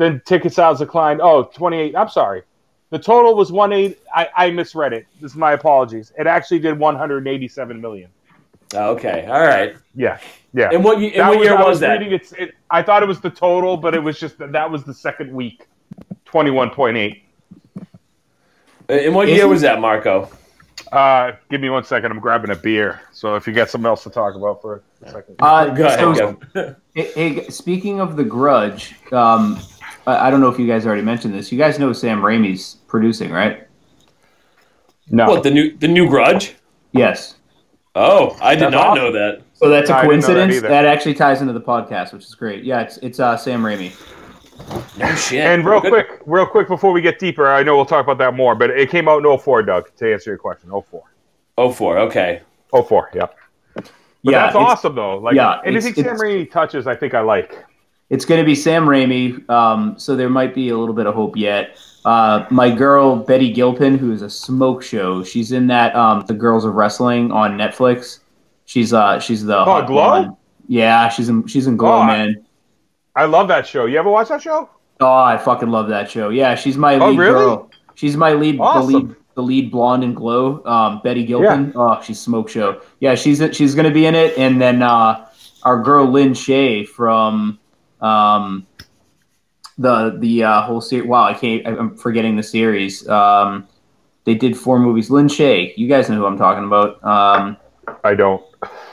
Then 0.00 0.22
ticket 0.24 0.54
sales 0.54 0.78
declined. 0.78 1.20
Oh, 1.22 1.42
28. 1.54 1.94
I'm 1.94 2.08
sorry. 2.08 2.42
The 2.88 2.98
total 2.98 3.34
was 3.36 3.50
18. 3.52 3.94
I, 4.14 4.28
I 4.34 4.50
misread 4.50 4.94
it. 4.94 5.06
This 5.20 5.32
is 5.32 5.36
my 5.36 5.52
apologies. 5.52 6.10
It 6.18 6.26
actually 6.26 6.58
did 6.60 6.78
187 6.78 7.78
million. 7.78 8.08
okay, 8.74 9.26
all 9.26 9.42
right. 9.42 9.76
Yeah. 9.94 10.18
Yeah. 10.54 10.70
And 10.72 10.82
what, 10.82 11.00
ye- 11.00 11.08
and 11.08 11.20
That 11.20 11.28
what 11.28 11.44
year 11.44 11.54
I 11.54 11.62
was, 11.68 11.80
that? 11.80 11.98
reading 11.98 12.14
it's 12.14 12.32
it, 12.32 12.54
I 12.70 12.82
thought 12.82 13.02
it 13.02 13.06
was 13.06 13.20
the 13.20 13.28
total, 13.28 13.76
but 13.76 13.94
it 13.94 14.02
was 14.02 14.18
just 14.18 14.38
that 14.38 14.52
that 14.52 14.70
was 14.70 14.84
the 14.84 14.94
second 14.94 15.34
week. 15.34 15.66
21.8. 16.24 17.20
And 18.88 19.14
what 19.14 19.28
Isn't- 19.28 19.36
year 19.36 19.48
was 19.48 19.60
that, 19.60 19.82
Marco? 19.82 20.30
Uh, 20.90 21.32
give 21.50 21.60
me 21.60 21.68
one 21.68 21.84
second. 21.84 22.10
I'm 22.10 22.20
grabbing 22.20 22.50
a 22.52 22.56
beer. 22.56 23.02
So 23.12 23.34
if 23.36 23.46
you 23.46 23.52
got 23.52 23.68
something 23.68 23.86
else 23.86 24.02
to 24.04 24.10
talk 24.10 24.34
about 24.34 24.62
for 24.62 24.82
a 25.02 25.10
second. 25.10 25.36
Uh, 25.40 25.66
Go 25.66 25.84
ahead. 25.84 25.98
so, 26.16 26.34
Kev. 26.54 26.76
Hey, 26.94 27.12
hey, 27.12 27.48
speaking 27.50 28.00
of 28.00 28.16
The 28.16 28.24
Grudge, 28.24 28.96
um, 29.12 29.60
I, 30.06 30.28
I 30.28 30.30
don't 30.30 30.40
know 30.40 30.48
if 30.48 30.58
you 30.58 30.66
guys 30.66 30.86
already 30.86 31.02
mentioned 31.02 31.34
this. 31.34 31.50
You 31.52 31.58
guys 31.58 31.78
know 31.78 31.92
Sam 31.92 32.20
Raimi's 32.20 32.76
producing, 32.86 33.30
right? 33.30 33.66
no. 35.10 35.26
What 35.28 35.42
the 35.42 35.50
new 35.50 35.76
the 35.76 35.88
new 35.88 36.08
Grudge? 36.08 36.54
Yes. 36.92 37.36
Oh, 37.96 38.36
I 38.40 38.54
did 38.54 38.64
That's 38.64 38.72
not 38.72 38.86
awesome. 38.88 39.04
know 39.04 39.12
that. 39.12 39.42
So 39.54 39.68
that's 39.68 39.88
No, 39.90 39.96
I 39.96 39.98
a 39.98 40.02
that 40.02 40.08
coincidence. 40.08 40.60
That, 40.62 40.86
actually 40.86 41.14
ties 41.14 41.40
into 41.40 41.52
the 41.52 41.60
podcast, 41.60 42.12
which 42.12 42.24
is 42.24 42.34
great. 42.34 42.62
Yeah, 42.64 42.80
it's 42.82 42.98
it's 42.98 43.18
uh, 43.20 43.36
Sam 43.36 43.62
Raimi. 43.62 43.92
No 44.98 45.14
shit. 45.16 45.40
And 45.40 45.64
real 45.64 45.80
Good. 45.80 45.90
quick, 45.90 46.20
real 46.26 46.46
quick 46.46 46.68
before 46.68 46.92
we 46.92 47.00
get 47.00 47.18
deeper, 47.18 47.48
I 47.48 47.62
know 47.62 47.74
we'll 47.76 47.86
talk 47.86 48.04
about 48.04 48.18
that 48.18 48.34
more, 48.34 48.54
but 48.54 48.70
it 48.70 48.90
came 48.90 49.08
out 49.08 49.24
in 49.24 49.38
04, 49.38 49.62
Doug, 49.62 49.94
to 49.96 50.12
answer 50.12 50.30
your 50.30 50.38
question. 50.38 50.70
04. 50.70 51.02
Oh 51.58 51.72
four. 51.72 51.98
Okay. 51.98 52.42
04, 52.72 53.10
yeah. 53.14 53.26
But 53.74 53.90
yeah, 54.22 54.42
that's 54.42 54.56
awesome, 54.56 54.94
though. 54.94 55.16
Like, 55.18 55.34
yeah, 55.34 55.60
anything 55.64 55.92
it's- 55.92 56.04
Sam 56.04 56.14
it's- 56.16 56.20
Raimi 56.20 56.50
touches, 56.50 56.86
I 56.86 56.94
think 56.94 57.14
I 57.14 57.20
like. 57.20 57.64
It's 58.10 58.24
going 58.24 58.40
to 58.40 58.44
be 58.44 58.54
Sam 58.56 58.86
Raimi, 58.86 59.48
um, 59.48 59.96
so 59.98 60.16
there 60.16 60.28
might 60.28 60.54
be 60.54 60.68
a 60.70 60.76
little 60.76 60.94
bit 60.94 61.06
of 61.06 61.14
hope 61.14 61.36
yet. 61.36 61.78
Uh, 62.04 62.44
my 62.50 62.70
girl 62.70 63.16
Betty 63.16 63.52
Gilpin, 63.52 63.96
who 63.98 64.10
is 64.12 64.22
a 64.22 64.28
smoke 64.30 64.82
show, 64.82 65.22
she's 65.22 65.52
in 65.52 65.66
that 65.68 65.94
um, 65.94 66.24
The 66.26 66.34
Girls 66.34 66.64
of 66.64 66.74
Wrestling 66.74 67.30
on 67.30 67.56
Netflix. 67.56 68.20
She's 68.64 68.92
uh 68.92 69.18
she's 69.18 69.44
the 69.44 69.64
hot 69.64 69.86
Glow? 69.88 70.38
Yeah, 70.68 71.08
she's 71.08 71.28
in 71.28 71.46
she's 71.46 71.66
in 71.66 71.76
Glow, 71.76 71.98
Oh, 72.00 72.04
man. 72.04 72.44
I 73.16 73.24
love 73.26 73.48
that 73.48 73.66
show. 73.66 73.86
You 73.86 73.98
ever 73.98 74.10
watch 74.10 74.28
that 74.28 74.40
show? 74.42 74.68
Oh, 75.00 75.12
I 75.12 75.36
fucking 75.38 75.70
love 75.70 75.88
that 75.88 76.10
show. 76.10 76.28
Yeah, 76.30 76.54
she's 76.54 76.76
my 76.76 76.94
Oh, 76.96 77.10
lead 77.10 77.18
really? 77.18 77.32
girl. 77.44 77.70
She's 77.96 78.16
my 78.16 78.32
lead, 78.32 78.58
Awesome. 78.60 78.92
the 78.92 78.98
lead, 78.98 79.16
the 79.34 79.42
lead 79.42 79.70
blonde 79.70 80.04
in 80.04 80.14
Glow. 80.14 80.64
Um, 80.64 81.00
Betty 81.04 81.24
Gilpin. 81.24 81.72
Oh, 81.76 82.00
she's 82.02 82.18
smoke 82.20 82.48
show. 82.48 82.80
Yeah, 83.00 83.14
she's 83.14 83.42
she's 83.54 83.74
gonna 83.74 83.90
be 83.90 84.06
in 84.06 84.14
it, 84.14 84.36
and 84.38 84.60
then 84.60 84.82
uh, 84.82 85.26
our 85.64 85.82
girl 85.82 86.06
Lin 86.06 86.30
Shaye 86.32 86.86
from 86.88 87.58
um, 88.02 88.66
the 89.78 90.16
the 90.18 90.44
uh, 90.44 90.62
whole 90.62 90.80
series. 90.80 91.06
Wow, 91.06 91.24
I 91.24 91.34
can't. 91.34 91.66
I'm 91.66 91.96
forgetting 91.96 92.36
the 92.36 92.42
series. 92.42 93.08
Um, 93.08 93.66
they 94.24 94.34
did 94.34 94.56
four 94.56 94.78
movies. 94.78 95.10
Lin 95.10 95.26
Shaye. 95.26 95.72
You 95.76 95.88
guys 95.88 96.08
know 96.08 96.16
who 96.16 96.26
I'm 96.26 96.38
talking 96.38 96.64
about. 96.64 97.02
Um, 97.04 97.56
I 98.04 98.14
don't. 98.14 98.42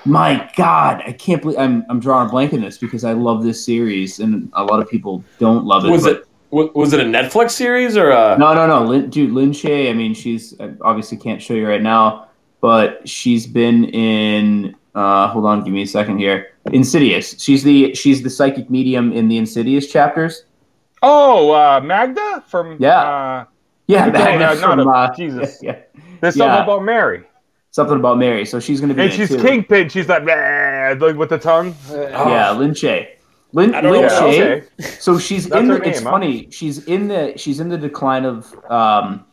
my 0.05 0.49
God, 0.55 1.03
I 1.05 1.11
can't 1.11 1.41
believe 1.41 1.59
I'm 1.59 1.85
I'm 1.89 1.99
drawing 1.99 2.27
a 2.27 2.31
blank 2.31 2.53
in 2.53 2.61
this 2.61 2.77
because 2.77 3.03
I 3.03 3.13
love 3.13 3.43
this 3.43 3.63
series, 3.63 4.19
and 4.19 4.49
a 4.53 4.63
lot 4.63 4.79
of 4.81 4.89
people 4.89 5.23
don't 5.39 5.65
love 5.65 5.85
it. 5.85 5.89
Was 5.89 6.03
but- 6.03 6.17
it 6.17 6.27
was 6.49 6.93
it 6.93 7.01
a 7.01 7.03
Netflix 7.03 7.51
series 7.51 7.97
or 7.97 8.11
a? 8.11 8.37
no, 8.39 8.53
no, 8.53 8.65
no. 8.65 8.85
Lin, 8.85 9.09
dude, 9.09 9.33
Lin 9.33 9.51
Shaye, 9.51 9.89
I 9.89 9.93
mean, 9.93 10.13
she's 10.13 10.57
I 10.61 10.71
obviously 10.79 11.17
can't 11.17 11.41
show 11.41 11.53
you 11.53 11.67
right 11.67 11.81
now, 11.81 12.29
but 12.61 13.07
she's 13.07 13.45
been 13.45 13.83
in. 13.89 14.73
Uh, 14.97 15.27
hold 15.27 15.45
on, 15.45 15.63
give 15.63 15.73
me 15.73 15.83
a 15.83 15.87
second 15.87 16.17
here. 16.17 16.53
Insidious. 16.73 17.39
She's 17.39 17.61
the 17.63 17.93
she's 17.93 18.23
the 18.23 18.29
psychic 18.31 18.69
medium 18.69 19.13
in 19.13 19.27
the 19.27 19.37
Insidious 19.37 19.85
chapters. 19.91 20.43
Oh, 21.03 21.51
uh, 21.53 21.79
Magda 21.81 22.43
from. 22.47 22.77
Yeah. 22.79 22.99
Uh, 23.01 23.45
Yeah, 23.89 24.05
No, 24.07 24.11
back 24.11 24.57
from, 24.57 24.79
not 24.79 24.87
a- 24.87 24.89
uh, 25.13 25.15
Jesus. 25.15 25.59
Yeah, 25.67 25.77
there's 26.19 26.35
Yeah. 26.35 26.45
something 26.49 26.63
about 26.63 26.83
Mary. 26.83 27.23
something 27.71 27.95
about 28.03 28.17
Mary. 28.17 28.43
So 28.45 28.59
she's 28.59 28.79
going 28.81 28.89
to 28.89 28.95
be. 28.95 29.03
And 29.03 29.13
she's 29.13 29.29
too. 29.29 29.41
Kingpin. 29.41 29.87
She's 29.89 30.09
like, 30.09 30.23
"Bleh," 30.27 30.99
like 30.99 31.15
with 31.15 31.29
the 31.29 31.37
tongue. 31.37 31.75
Yeah, 31.91 32.51
Lin 32.51 32.71
Shaye. 32.71 33.07
Lin, 33.53 33.71
Lin 33.71 33.83
know 33.83 33.93
Yeah, 33.93 34.01
what- 34.01 34.33
Shay. 34.33 34.51
okay. 34.51 34.65
So 34.99 35.19
she's 35.19 35.45
in 35.45 35.69
her 35.69 35.77
the. 35.79 35.87
it's 35.89 36.01
huh? 36.01 36.09
funny. 36.11 36.49
She's 36.51 36.83
in 36.85 37.07
the. 37.07 37.37
She's 37.37 37.59
in 37.61 37.69
the 37.69 37.77
decline 37.77 38.25
of 38.25 38.53
um, 38.69 39.23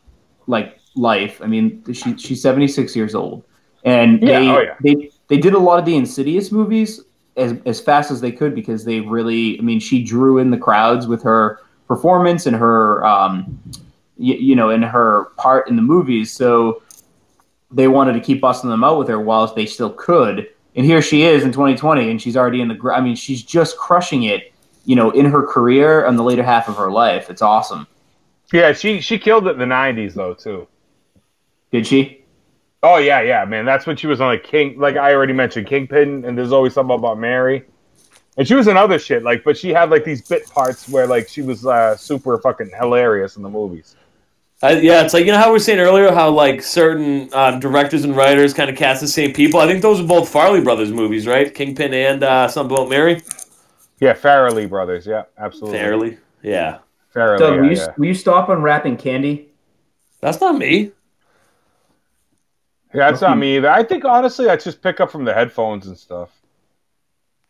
like 0.46 0.78
life. 0.94 1.40
I 1.42 1.46
mean, 1.46 1.82
she 1.92 2.16
she's 2.18 2.40
seventy 2.42 2.68
six 2.68 2.94
years 2.94 3.14
old, 3.16 3.42
and 3.84 4.20
Yeah, 4.22 4.38
they 4.40 4.48
oh, 4.50 4.60
yeah. 4.60 4.76
they 4.84 5.10
they 5.28 5.38
did 5.38 5.54
a 5.54 5.58
lot 5.58 5.78
of 5.78 5.84
the 5.84 5.96
Insidious 5.96 6.52
movies 6.52 7.00
as 7.36 7.54
as 7.66 7.80
fast 7.80 8.10
as 8.10 8.20
they 8.20 8.32
could 8.32 8.54
because 8.54 8.84
they 8.84 9.00
really. 9.00 9.58
I 9.58 9.62
mean, 9.62 9.80
she 9.80 10.02
drew 10.02 10.38
in 10.38 10.50
the 10.50 10.58
crowds 10.58 11.06
with 11.06 11.22
her 11.22 11.60
performance 11.88 12.46
and 12.46 12.56
her 12.56 13.04
um, 13.04 13.60
you, 14.16 14.34
you 14.34 14.56
know, 14.56 14.70
in 14.70 14.82
her 14.82 15.26
part 15.36 15.68
in 15.68 15.76
the 15.76 15.82
movies. 15.82 16.32
So 16.32 16.82
they 17.70 17.88
wanted 17.88 18.12
to 18.14 18.20
keep 18.20 18.40
busting 18.40 18.70
them 18.70 18.84
out 18.84 18.98
with 18.98 19.08
her 19.08 19.20
whilst 19.20 19.54
they 19.54 19.66
still 19.66 19.90
could. 19.90 20.48
And 20.76 20.84
here 20.84 21.02
she 21.02 21.22
is 21.22 21.44
in 21.44 21.52
2020, 21.52 22.10
and 22.10 22.20
she's 22.20 22.36
already 22.36 22.60
in 22.60 22.68
the. 22.68 22.74
gr- 22.74 22.92
I 22.92 23.00
mean, 23.00 23.16
she's 23.16 23.42
just 23.42 23.76
crushing 23.76 24.24
it. 24.24 24.52
You 24.86 24.96
know, 24.96 25.10
in 25.12 25.24
her 25.24 25.46
career 25.46 26.04
and 26.04 26.18
the 26.18 26.22
later 26.22 26.42
half 26.42 26.68
of 26.68 26.76
her 26.76 26.90
life. 26.90 27.30
It's 27.30 27.40
awesome. 27.40 27.86
Yeah, 28.52 28.72
she 28.74 29.00
she 29.00 29.18
killed 29.18 29.46
it 29.46 29.52
in 29.52 29.58
the 29.58 29.64
'90s 29.64 30.14
though 30.14 30.34
too. 30.34 30.68
Did 31.72 31.86
she? 31.86 32.23
Oh 32.84 32.98
yeah, 32.98 33.22
yeah, 33.22 33.46
man. 33.46 33.64
That's 33.64 33.86
when 33.86 33.96
she 33.96 34.06
was 34.06 34.20
on 34.20 34.26
like 34.26 34.44
King. 34.44 34.78
Like 34.78 34.96
I 34.96 35.14
already 35.14 35.32
mentioned, 35.32 35.66
Kingpin, 35.66 36.26
and 36.26 36.36
there's 36.36 36.52
always 36.52 36.74
something 36.74 36.94
about 36.94 37.18
Mary. 37.18 37.64
And 38.36 38.46
she 38.46 38.54
was 38.54 38.66
in 38.66 38.76
other 38.76 38.98
shit, 38.98 39.22
like, 39.22 39.42
but 39.42 39.56
she 39.56 39.70
had 39.70 39.88
like 39.88 40.04
these 40.04 40.20
bit 40.20 40.46
parts 40.50 40.86
where 40.86 41.06
like 41.06 41.26
she 41.26 41.40
was 41.40 41.64
uh, 41.64 41.96
super 41.96 42.36
fucking 42.38 42.72
hilarious 42.78 43.36
in 43.36 43.42
the 43.42 43.48
movies. 43.48 43.96
Uh, 44.62 44.68
yeah, 44.82 45.02
it's 45.02 45.14
like 45.14 45.24
you 45.24 45.32
know 45.32 45.38
how 45.38 45.46
we 45.46 45.52
were 45.52 45.60
saying 45.60 45.78
earlier 45.78 46.12
how 46.12 46.28
like 46.28 46.62
certain 46.62 47.30
uh, 47.32 47.58
directors 47.58 48.04
and 48.04 48.14
writers 48.14 48.52
kind 48.52 48.68
of 48.68 48.76
cast 48.76 49.00
the 49.00 49.08
same 49.08 49.32
people. 49.32 49.60
I 49.60 49.66
think 49.66 49.80
those 49.80 49.98
are 49.98 50.06
both 50.06 50.28
Farley 50.28 50.60
brothers 50.60 50.92
movies, 50.92 51.26
right? 51.26 51.54
Kingpin 51.54 51.94
and 51.94 52.22
uh, 52.22 52.48
something 52.48 52.76
about 52.76 52.90
Mary. 52.90 53.22
Yeah, 53.98 54.12
Farrelly 54.12 54.68
brothers. 54.68 55.06
Yeah, 55.06 55.22
absolutely. 55.38 55.78
Fairly, 55.78 56.18
yeah. 56.42 56.80
Farrelly. 57.14 57.38
Doug, 57.38 57.64
yeah, 57.64 57.70
you, 57.70 57.76
yeah. 57.76 57.94
will 57.96 58.06
you 58.06 58.14
stop 58.14 58.50
unwrapping 58.50 58.98
candy? 58.98 59.48
That's 60.20 60.40
not 60.40 60.58
me. 60.58 60.92
Yeah, 62.94 63.10
that's 63.10 63.20
not 63.20 63.36
me 63.38 63.56
either. 63.56 63.68
I 63.70 63.82
think 63.82 64.04
honestly, 64.04 64.48
I 64.48 64.56
just 64.56 64.80
pick 64.82 65.00
up 65.00 65.10
from 65.10 65.24
the 65.24 65.34
headphones 65.34 65.86
and 65.88 65.98
stuff. 65.98 66.30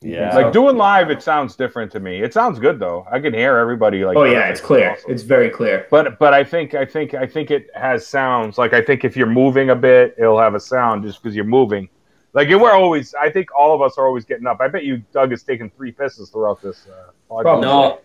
Yeah. 0.00 0.34
Like 0.36 0.52
doing 0.52 0.76
live, 0.76 1.10
it 1.10 1.22
sounds 1.22 1.56
different 1.56 1.90
to 1.92 2.00
me. 2.00 2.22
It 2.22 2.34
sounds 2.34 2.58
good 2.58 2.78
though. 2.78 3.06
I 3.10 3.20
can 3.20 3.32
hear 3.32 3.56
everybody. 3.56 4.04
Like, 4.04 4.16
Oh 4.18 4.24
yeah, 4.24 4.48
it's 4.48 4.60
clear. 4.60 4.92
awesome. 4.92 5.10
It's 5.10 5.22
very 5.22 5.48
clear. 5.48 5.86
But 5.90 6.18
but 6.18 6.34
I 6.34 6.44
think 6.44 6.74
I 6.74 6.84
think 6.84 7.14
I 7.14 7.26
think 7.26 7.50
it 7.50 7.68
has 7.74 8.06
sounds. 8.06 8.58
Like 8.58 8.74
I 8.74 8.82
think 8.82 9.04
if 9.04 9.16
you're 9.16 9.26
moving 9.26 9.70
a 9.70 9.74
bit, 9.76 10.14
it'll 10.18 10.38
have 10.38 10.54
a 10.54 10.60
sound 10.60 11.04
just 11.04 11.22
because 11.22 11.34
you're 11.34 11.44
moving. 11.46 11.88
Like 12.34 12.48
and 12.50 12.60
we're 12.60 12.72
always. 12.72 13.14
I 13.14 13.30
think 13.30 13.48
all 13.56 13.74
of 13.74 13.80
us 13.80 13.96
are 13.96 14.06
always 14.06 14.24
getting 14.26 14.46
up. 14.46 14.60
I 14.60 14.68
bet 14.68 14.84
you 14.84 14.98
Doug 15.12 15.30
has 15.30 15.42
taken 15.42 15.70
three 15.70 15.92
pisses 15.92 16.30
throughout 16.30 16.60
this 16.60 16.86
uh, 16.86 17.10
podcast. 17.30 17.62
No, 17.62 18.00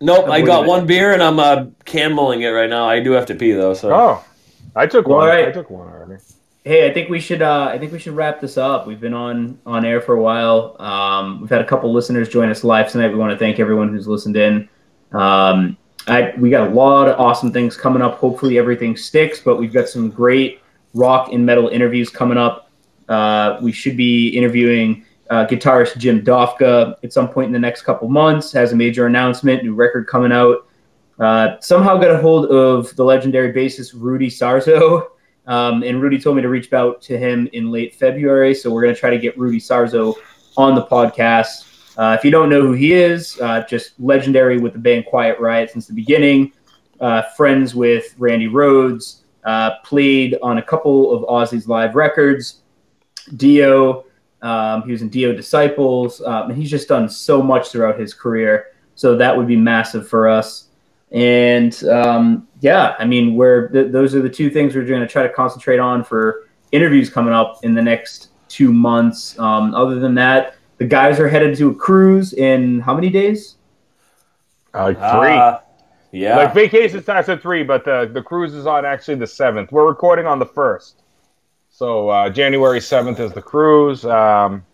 nope. 0.00 0.28
I 0.28 0.42
got 0.42 0.66
one 0.66 0.86
beer 0.86 1.14
and 1.14 1.22
I'm 1.22 1.40
uh, 1.40 1.64
cameling 1.84 2.42
it 2.42 2.48
right 2.50 2.70
now. 2.70 2.88
I 2.88 3.00
do 3.00 3.10
have 3.12 3.26
to 3.26 3.34
pee 3.34 3.52
though. 3.52 3.74
So 3.74 3.92
Oh, 3.92 4.24
I 4.76 4.86
took 4.86 5.08
Well, 5.08 5.18
one. 5.18 5.28
all 5.30 5.34
right. 5.34 5.48
I 5.48 5.50
took 5.52 5.68
one 5.70 5.88
already. 5.88 6.22
Hey, 6.64 6.88
I 6.88 6.92
think 6.92 7.08
we 7.08 7.20
should. 7.20 7.42
Uh, 7.42 7.68
I 7.70 7.78
think 7.78 7.92
we 7.92 7.98
should 7.98 8.14
wrap 8.14 8.40
this 8.40 8.58
up. 8.58 8.86
We've 8.86 9.00
been 9.00 9.14
on 9.14 9.58
on 9.66 9.84
air 9.84 10.00
for 10.00 10.14
a 10.14 10.22
while. 10.22 10.76
Um, 10.80 11.40
we've 11.40 11.50
had 11.50 11.60
a 11.60 11.66
couple 11.66 11.92
listeners 11.92 12.28
join 12.28 12.50
us 12.50 12.64
live 12.64 12.90
tonight. 12.90 13.08
We 13.08 13.16
want 13.16 13.32
to 13.32 13.38
thank 13.38 13.58
everyone 13.58 13.88
who's 13.88 14.06
listened 14.06 14.36
in. 14.36 14.68
Um, 15.12 15.76
I, 16.06 16.32
we 16.38 16.50
got 16.50 16.68
a 16.68 16.70
lot 16.72 17.08
of 17.08 17.18
awesome 17.18 17.52
things 17.52 17.76
coming 17.76 18.02
up. 18.02 18.18
Hopefully, 18.18 18.58
everything 18.58 18.96
sticks. 18.96 19.40
But 19.40 19.56
we've 19.56 19.72
got 19.72 19.88
some 19.88 20.10
great 20.10 20.60
rock 20.94 21.32
and 21.32 21.44
metal 21.44 21.68
interviews 21.68 22.10
coming 22.10 22.38
up. 22.38 22.70
Uh, 23.08 23.58
we 23.60 23.72
should 23.72 23.96
be 23.96 24.28
interviewing 24.28 25.04
uh, 25.30 25.46
guitarist 25.46 25.96
Jim 25.98 26.22
Dofka 26.22 26.96
at 27.02 27.12
some 27.12 27.28
point 27.28 27.46
in 27.46 27.52
the 27.52 27.58
next 27.58 27.82
couple 27.82 28.08
months. 28.08 28.52
Has 28.52 28.72
a 28.72 28.76
major 28.76 29.06
announcement, 29.06 29.62
new 29.62 29.74
record 29.74 30.06
coming 30.06 30.32
out. 30.32 30.66
Uh, 31.18 31.56
somehow 31.60 31.98
got 31.98 32.10
a 32.10 32.18
hold 32.18 32.46
of 32.46 32.94
the 32.96 33.04
legendary 33.04 33.52
bassist 33.52 33.92
Rudy 33.94 34.28
Sarzo. 34.28 35.06
Um, 35.50 35.82
and 35.82 36.00
Rudy 36.00 36.16
told 36.16 36.36
me 36.36 36.42
to 36.42 36.48
reach 36.48 36.72
out 36.72 37.02
to 37.02 37.18
him 37.18 37.48
in 37.52 37.72
late 37.72 37.92
February. 37.96 38.54
So 38.54 38.70
we're 38.70 38.82
going 38.82 38.94
to 38.94 39.00
try 39.00 39.10
to 39.10 39.18
get 39.18 39.36
Rudy 39.36 39.58
Sarzo 39.58 40.14
on 40.56 40.76
the 40.76 40.84
podcast. 40.84 41.96
Uh, 41.98 42.14
if 42.16 42.24
you 42.24 42.30
don't 42.30 42.48
know 42.48 42.62
who 42.62 42.72
he 42.72 42.92
is, 42.92 43.36
uh, 43.40 43.64
just 43.68 43.98
legendary 43.98 44.58
with 44.60 44.74
the 44.74 44.78
band 44.78 45.06
Quiet 45.06 45.40
Riot 45.40 45.68
since 45.70 45.88
the 45.88 45.92
beginning. 45.92 46.52
Uh, 47.00 47.22
friends 47.36 47.74
with 47.74 48.14
Randy 48.16 48.46
Rhoads, 48.46 49.22
uh, 49.44 49.72
played 49.84 50.38
on 50.40 50.58
a 50.58 50.62
couple 50.62 51.12
of 51.12 51.24
Ozzy's 51.24 51.66
live 51.66 51.96
records. 51.96 52.60
Dio, 53.36 54.04
um, 54.42 54.84
he 54.84 54.92
was 54.92 55.02
in 55.02 55.08
Dio 55.08 55.32
Disciples, 55.34 56.20
um, 56.20 56.50
and 56.50 56.56
he's 56.56 56.70
just 56.70 56.86
done 56.86 57.08
so 57.08 57.42
much 57.42 57.70
throughout 57.70 57.98
his 57.98 58.14
career. 58.14 58.66
So 58.94 59.16
that 59.16 59.36
would 59.36 59.48
be 59.48 59.56
massive 59.56 60.08
for 60.08 60.28
us. 60.28 60.68
And 61.10 61.82
um, 61.84 62.46
yeah, 62.60 62.94
I 62.98 63.04
mean, 63.04 63.34
we're 63.36 63.68
th- 63.68 63.90
those 63.90 64.14
are 64.14 64.22
the 64.22 64.28
two 64.28 64.50
things 64.50 64.74
we're 64.74 64.84
going 64.84 65.00
to 65.00 65.08
try 65.08 65.22
to 65.22 65.32
concentrate 65.32 65.78
on 65.78 66.04
for 66.04 66.48
interviews 66.72 67.10
coming 67.10 67.32
up 67.32 67.64
in 67.64 67.74
the 67.74 67.82
next 67.82 68.28
two 68.48 68.72
months. 68.72 69.38
Um, 69.38 69.74
other 69.74 69.98
than 69.98 70.14
that, 70.16 70.56
the 70.78 70.84
guys 70.84 71.18
are 71.18 71.28
headed 71.28 71.56
to 71.58 71.70
a 71.70 71.74
cruise 71.74 72.32
in 72.34 72.80
how 72.80 72.94
many 72.94 73.08
days? 73.08 73.56
Uh, 74.74 74.84
like 74.84 74.96
three. 74.96 75.36
Uh, 75.36 75.58
yeah. 76.12 76.36
Like 76.36 76.54
vacation 76.54 77.02
starts 77.02 77.28
at 77.28 77.40
three, 77.40 77.62
but 77.62 77.84
the 77.84 78.10
the 78.12 78.22
cruise 78.22 78.52
is 78.52 78.66
on 78.66 78.84
actually 78.84 79.14
the 79.14 79.26
seventh. 79.26 79.72
We're 79.72 79.86
recording 79.86 80.26
on 80.26 80.38
the 80.38 80.46
first, 80.46 81.02
so 81.70 82.08
uh, 82.08 82.30
January 82.30 82.80
seventh 82.80 83.20
is 83.20 83.32
the 83.32 83.42
cruise. 83.42 84.04
Um, 84.04 84.64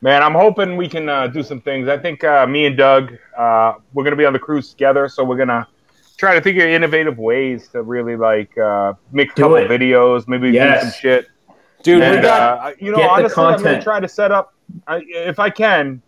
man, 0.00 0.22
I'm 0.22 0.32
hoping 0.32 0.76
we 0.76 0.88
can 0.88 1.08
uh, 1.08 1.26
do 1.26 1.42
some 1.42 1.60
things. 1.60 1.88
I 1.88 1.98
think 1.98 2.24
uh, 2.24 2.46
me 2.46 2.66
and 2.66 2.76
Doug, 2.76 3.12
uh, 3.36 3.74
we're 3.92 4.04
gonna 4.04 4.16
be 4.16 4.24
on 4.24 4.32
the 4.32 4.38
cruise 4.38 4.70
together, 4.70 5.08
so 5.08 5.24
we're 5.24 5.36
gonna 5.36 5.68
try 6.16 6.34
to 6.34 6.40
think 6.40 6.56
of 6.58 6.64
innovative 6.64 7.18
ways 7.18 7.68
to 7.68 7.82
really 7.82 8.16
like 8.16 8.56
uh, 8.58 8.94
make 9.12 9.32
a 9.32 9.34
Do 9.34 9.42
couple 9.42 9.56
it. 9.56 9.68
videos, 9.68 10.26
maybe 10.28 10.50
Yes. 10.50 10.82
do 10.84 10.90
some 10.90 10.98
shit. 11.00 11.26
Dude, 11.82 12.00
we 12.00 12.20
got 12.20 12.58
uh, 12.66 12.72
you 12.80 12.90
know, 12.90 13.02
honestly, 13.08 13.44
I'm 13.44 13.62
gonna 13.62 13.82
try 13.82 14.00
to 14.00 14.08
set 14.08 14.32
up 14.32 14.54
I, 14.88 15.02
if 15.08 15.38
I 15.38 15.50
can, 15.50 16.02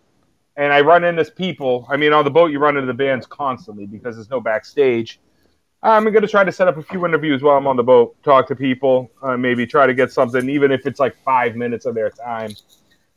and 0.57 0.73
I 0.73 0.81
run 0.81 1.03
into 1.05 1.23
people. 1.25 1.87
I 1.89 1.95
mean, 1.95 2.11
on 2.11 2.25
the 2.25 2.31
boat, 2.31 2.51
you 2.51 2.59
run 2.59 2.75
into 2.75 2.87
the 2.87 2.93
bands 2.93 3.25
constantly 3.25 3.85
because 3.85 4.15
there's 4.15 4.29
no 4.29 4.41
backstage. 4.41 5.19
I'm 5.81 6.03
gonna 6.11 6.27
try 6.27 6.43
to 6.43 6.51
set 6.51 6.67
up 6.67 6.75
a 6.75 6.83
few 6.83 7.05
interviews 7.05 7.41
while 7.41 7.55
I'm 7.57 7.65
on 7.67 7.77
the 7.77 7.83
boat, 7.83 8.21
talk 8.23 8.47
to 8.49 8.55
people, 8.55 9.09
uh, 9.23 9.37
maybe 9.37 9.65
try 9.65 9.87
to 9.87 9.93
get 9.93 10.11
something, 10.11 10.49
even 10.49 10.71
if 10.73 10.85
it's 10.85 10.99
like 10.99 11.15
five 11.23 11.55
minutes 11.55 11.85
of 11.85 11.95
their 11.95 12.09
time, 12.09 12.51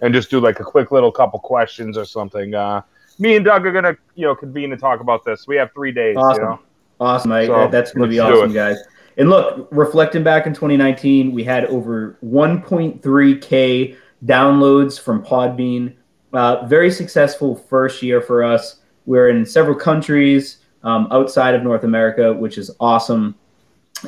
and 0.01 0.15
just 0.15 0.31
do 0.31 0.39
like 0.39 0.61
a 0.61 0.65
quick 0.65 0.93
little 0.93 1.11
couple 1.11 1.41
questions 1.41 1.99
or 1.99 2.05
something. 2.05 2.55
Uh, 2.55 2.83
me 3.19 3.35
and 3.35 3.45
Doug 3.45 3.67
are 3.67 3.73
gonna, 3.73 3.97
you 4.15 4.25
know, 4.27 4.37
convene 4.37 4.71
and 4.71 4.81
talk 4.81 5.01
about 5.01 5.25
this. 5.25 5.49
We 5.49 5.57
have 5.57 5.73
three 5.73 5.91
days. 5.91 6.17
Awesome. 6.17 6.43
You 6.43 6.49
know? 6.51 6.61
Awesome. 7.03 7.31
So, 7.47 7.69
that's 7.69 7.93
going 7.93 8.09
to 8.09 8.09
be 8.09 8.21
awesome, 8.21 8.53
guys. 8.53 8.79
And 9.17 9.29
look, 9.29 9.69
reflecting 9.71 10.23
back 10.23 10.47
in 10.47 10.55
2019, 10.55 11.33
we 11.33 11.45
had 11.45 11.65
over 11.67 12.17
1.3K 12.25 13.97
downloads 14.25 15.01
from 15.01 15.25
Podbean. 15.25 15.95
Uh, 16.33 16.65
very 16.67 16.91
successful 16.91 17.57
first 17.57 18.03
year 18.03 18.21
for 18.21 18.43
us. 18.43 18.77
We're 19.05 19.29
in 19.29 19.45
several 19.45 19.77
countries 19.77 20.59
um, 20.85 21.09
outside 21.11 21.55
of 21.55 21.63
North 21.63 21.85
America, 21.85 22.33
which 22.33 22.57
is 22.57 22.71
awesome. 22.81 23.35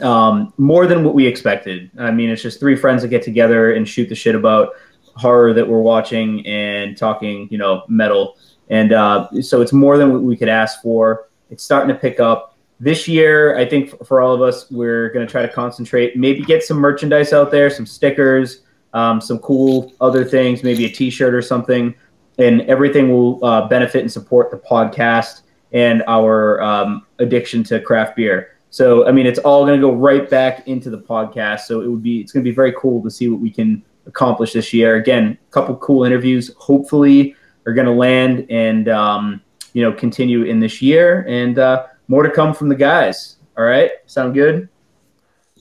Um, 0.00 0.52
more 0.56 0.86
than 0.86 1.04
what 1.04 1.14
we 1.14 1.26
expected. 1.26 1.90
I 1.98 2.10
mean, 2.10 2.30
it's 2.30 2.42
just 2.42 2.60
three 2.60 2.76
friends 2.76 3.02
that 3.02 3.08
get 3.08 3.22
together 3.22 3.74
and 3.74 3.88
shoot 3.88 4.08
the 4.08 4.14
shit 4.14 4.34
about 4.34 4.70
horror 5.16 5.52
that 5.52 5.68
we're 5.68 5.80
watching 5.80 6.46
and 6.46 6.96
talking, 6.96 7.48
you 7.50 7.58
know, 7.58 7.84
metal. 7.88 8.36
And 8.70 8.92
uh, 8.92 9.28
so 9.42 9.60
it's 9.60 9.72
more 9.72 9.98
than 9.98 10.12
what 10.12 10.22
we 10.22 10.36
could 10.36 10.48
ask 10.48 10.80
for. 10.80 11.28
It's 11.50 11.62
starting 11.62 11.94
to 11.94 12.00
pick 12.00 12.20
up 12.20 12.53
this 12.84 13.08
year. 13.08 13.56
I 13.56 13.64
think 13.64 14.06
for 14.06 14.20
all 14.20 14.34
of 14.34 14.42
us, 14.42 14.70
we're 14.70 15.08
going 15.08 15.26
to 15.26 15.30
try 15.30 15.42
to 15.42 15.48
concentrate, 15.48 16.16
maybe 16.16 16.42
get 16.42 16.62
some 16.62 16.76
merchandise 16.76 17.32
out 17.32 17.50
there, 17.50 17.70
some 17.70 17.86
stickers, 17.86 18.60
um, 18.92 19.20
some 19.20 19.38
cool 19.38 19.92
other 20.00 20.24
things, 20.24 20.62
maybe 20.62 20.84
a 20.84 20.90
T-shirt 20.90 21.34
or 21.34 21.42
something, 21.42 21.94
and 22.38 22.60
everything 22.62 23.10
will 23.10 23.42
uh, 23.44 23.66
benefit 23.68 24.02
and 24.02 24.12
support 24.12 24.50
the 24.50 24.58
podcast 24.58 25.42
and 25.72 26.04
our 26.06 26.60
um, 26.60 27.06
addiction 27.18 27.64
to 27.64 27.80
craft 27.80 28.16
beer. 28.16 28.50
So, 28.68 29.06
I 29.08 29.12
mean, 29.12 29.26
it's 29.26 29.38
all 29.38 29.64
going 29.64 29.80
to 29.80 29.86
go 29.86 29.92
right 29.92 30.28
back 30.28 30.68
into 30.68 30.90
the 30.90 30.98
podcast. 30.98 31.60
So 31.60 31.80
it 31.80 31.88
would 31.88 32.02
be, 32.02 32.20
it's 32.20 32.32
going 32.32 32.44
to 32.44 32.50
be 32.50 32.54
very 32.54 32.74
cool 32.76 33.02
to 33.02 33.10
see 33.10 33.28
what 33.28 33.40
we 33.40 33.50
can 33.50 33.82
accomplish 34.06 34.52
this 34.52 34.72
year. 34.72 34.96
Again, 34.96 35.38
a 35.40 35.50
couple 35.52 35.74
cool 35.76 36.04
interviews. 36.04 36.52
Hopefully, 36.58 37.34
are 37.66 37.72
going 37.72 37.86
to 37.86 37.92
land 37.92 38.46
and 38.50 38.88
um, 38.88 39.40
you 39.72 39.82
know 39.82 39.92
continue 39.92 40.42
in 40.42 40.60
this 40.60 40.82
year, 40.82 41.24
and 41.28 41.58
uh, 41.58 41.86
more 42.08 42.22
to 42.22 42.30
come 42.30 42.54
from 42.54 42.68
the 42.68 42.74
guys. 42.74 43.36
All 43.56 43.64
right, 43.64 43.92
sound 44.06 44.34
good? 44.34 44.68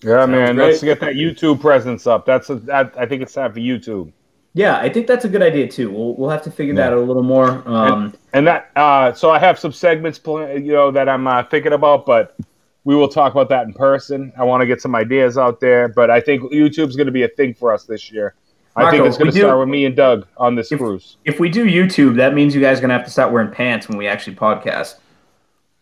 Yeah, 0.01 0.25
man. 0.25 0.55
great. 0.55 0.71
Let's 0.71 0.83
get 0.83 0.99
that 0.99 1.13
YouTube 1.13 1.61
presence 1.61 2.07
up. 2.07 2.25
That's 2.25 2.49
a, 2.49 2.55
that, 2.55 2.93
I 2.97 3.05
think 3.05 3.21
it's 3.21 3.33
time 3.33 3.53
for 3.53 3.59
YouTube. 3.59 4.11
Yeah, 4.55 4.77
I 4.77 4.89
think 4.89 5.07
that's 5.07 5.25
a 5.25 5.29
good 5.29 5.41
idea 5.41 5.67
too. 5.67 5.89
We'll 5.89 6.13
we'll 6.15 6.29
have 6.29 6.43
to 6.43 6.51
figure 6.51 6.75
that 6.75 6.91
out 6.93 6.99
a 6.99 7.01
little 7.01 7.23
more. 7.23 7.63
Um, 7.67 8.13
And 8.33 8.45
that, 8.47 8.69
uh, 8.75 9.13
so 9.13 9.31
I 9.31 9.39
have 9.39 9.57
some 9.57 9.71
segments, 9.71 10.19
pla- 10.19 10.51
you 10.51 10.73
know, 10.73 10.91
that 10.91 11.09
I'm 11.09 11.25
uh, 11.25 11.43
thinking 11.43 11.73
about, 11.73 12.05
but 12.05 12.35
we 12.83 12.95
will 12.95 13.07
talk 13.07 13.31
about 13.31 13.49
that 13.49 13.65
in 13.65 13.73
person. 13.73 14.31
I 14.37 14.43
want 14.43 14.61
to 14.61 14.67
get 14.67 14.81
some 14.81 14.93
ideas 14.93 15.37
out 15.37 15.59
there, 15.59 15.87
but 15.87 16.11
I 16.11 16.19
think 16.19 16.43
YouTube's 16.51 16.95
going 16.95 17.07
to 17.07 17.11
be 17.13 17.23
a 17.23 17.29
thing 17.29 17.53
for 17.53 17.73
us 17.73 17.85
this 17.85 18.11
year. 18.11 18.35
I 18.75 18.89
think 18.91 19.05
it's 19.05 19.17
going 19.17 19.31
to 19.31 19.37
start 19.37 19.59
with 19.59 19.69
me 19.69 19.85
and 19.85 19.95
Doug 19.95 20.27
on 20.37 20.55
this 20.55 20.71
If- 20.71 20.79
cruise. 20.79 21.17
if 21.25 21.39
we 21.39 21.47
do 21.49 21.65
YouTube, 21.65 22.15
that 22.17 22.33
means 22.33 22.53
you 22.53 22.61
guys 22.61 22.79
are 22.79 22.81
gonna 22.81 22.93
have 22.95 23.05
to 23.05 23.11
start 23.11 23.31
wearing 23.31 23.51
pants 23.51 23.87
when 23.87 23.97
we 23.97 24.07
actually 24.07 24.35
podcast. 24.35 24.95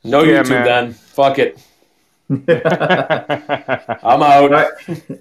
No 0.03 0.23
Yeah, 0.23 0.43
YouTube 0.43 0.49
man. 0.49 0.65
then. 0.65 0.93
Fuck 0.93 1.39
it. 1.39 1.59
I'm 2.31 2.47
out. 4.23 4.43
All 4.43 4.49
right. 4.49 4.67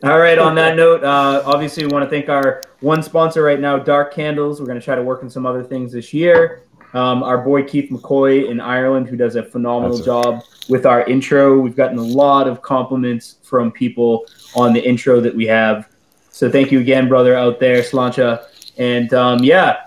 All 0.05 0.19
right. 0.19 0.39
On 0.39 0.55
that 0.55 0.77
note, 0.77 1.03
uh, 1.03 1.43
obviously, 1.45 1.85
we 1.85 1.93
want 1.93 2.05
to 2.05 2.11
thank 2.11 2.29
our 2.29 2.63
one 2.81 3.03
sponsor 3.03 3.43
right 3.43 3.59
now, 3.59 3.79
Dark 3.79 4.15
Candles. 4.15 4.61
We're 4.61 4.67
going 4.67 4.79
to 4.79 4.85
try 4.85 4.95
to 4.95 5.03
work 5.03 5.23
on 5.23 5.31
some 5.31 5.45
other 5.45 5.65
things 5.65 5.93
this 5.93 6.15
year. 6.15 6.63
Um, 6.93 7.23
our 7.23 7.39
boy 7.39 7.65
Keith 7.65 7.91
McCoy 7.91 8.49
in 8.49 8.61
Ireland, 8.61 9.09
who 9.09 9.17
does 9.17 9.37
a 9.37 9.43
phenomenal 9.43 9.97
That's 9.97 10.03
it. 10.03 10.05
job 10.07 10.43
with 10.69 10.87
our 10.87 11.05
intro. 11.05 11.59
We've 11.61 11.77
gotten 11.77 11.99
a 11.99 12.03
lot 12.03 12.47
of 12.49 12.63
compliments 12.63 13.37
from 13.43 13.71
people 13.73 14.27
on 14.57 14.73
the 14.73 14.81
intro 14.89 15.21
that 15.21 15.35
we 15.35 15.47
have. 15.47 15.89
So 16.31 16.51
thank 16.51 16.71
you 16.73 16.81
again, 16.81 17.09
brother, 17.09 17.35
out 17.35 17.59
there, 17.61 17.83
Slancha. 17.83 18.45
And 18.79 19.13
um, 19.15 19.43
yeah, 19.45 19.87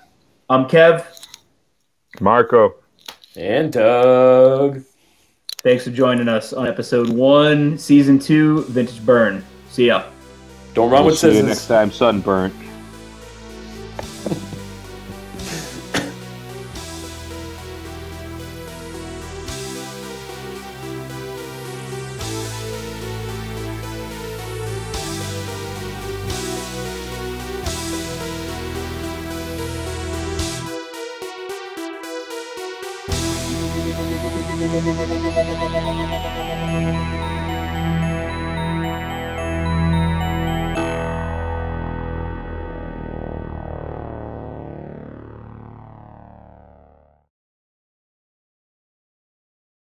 I'm 0.49 0.65
Kev. 0.65 1.06
Marco. 2.22 2.76
And 3.36 3.72
Doug. 3.72 4.84
Thanks 5.64 5.86
for 5.86 5.92
joining 5.92 6.28
us 6.28 6.54
on 6.54 6.68
episode 6.68 7.10
one, 7.10 7.78
season 7.78 8.20
two, 8.20 8.64
Vintage 8.64 9.04
Burn. 9.06 9.44
See 9.70 9.88
ya. 9.88 10.04
Don't 10.74 10.90
run 10.90 11.04
We'll 11.04 11.12
with 11.12 11.20
see 11.20 11.38
you 11.38 11.44
next 11.44 11.68
time, 11.68 11.92
sunburnt. 11.92 12.54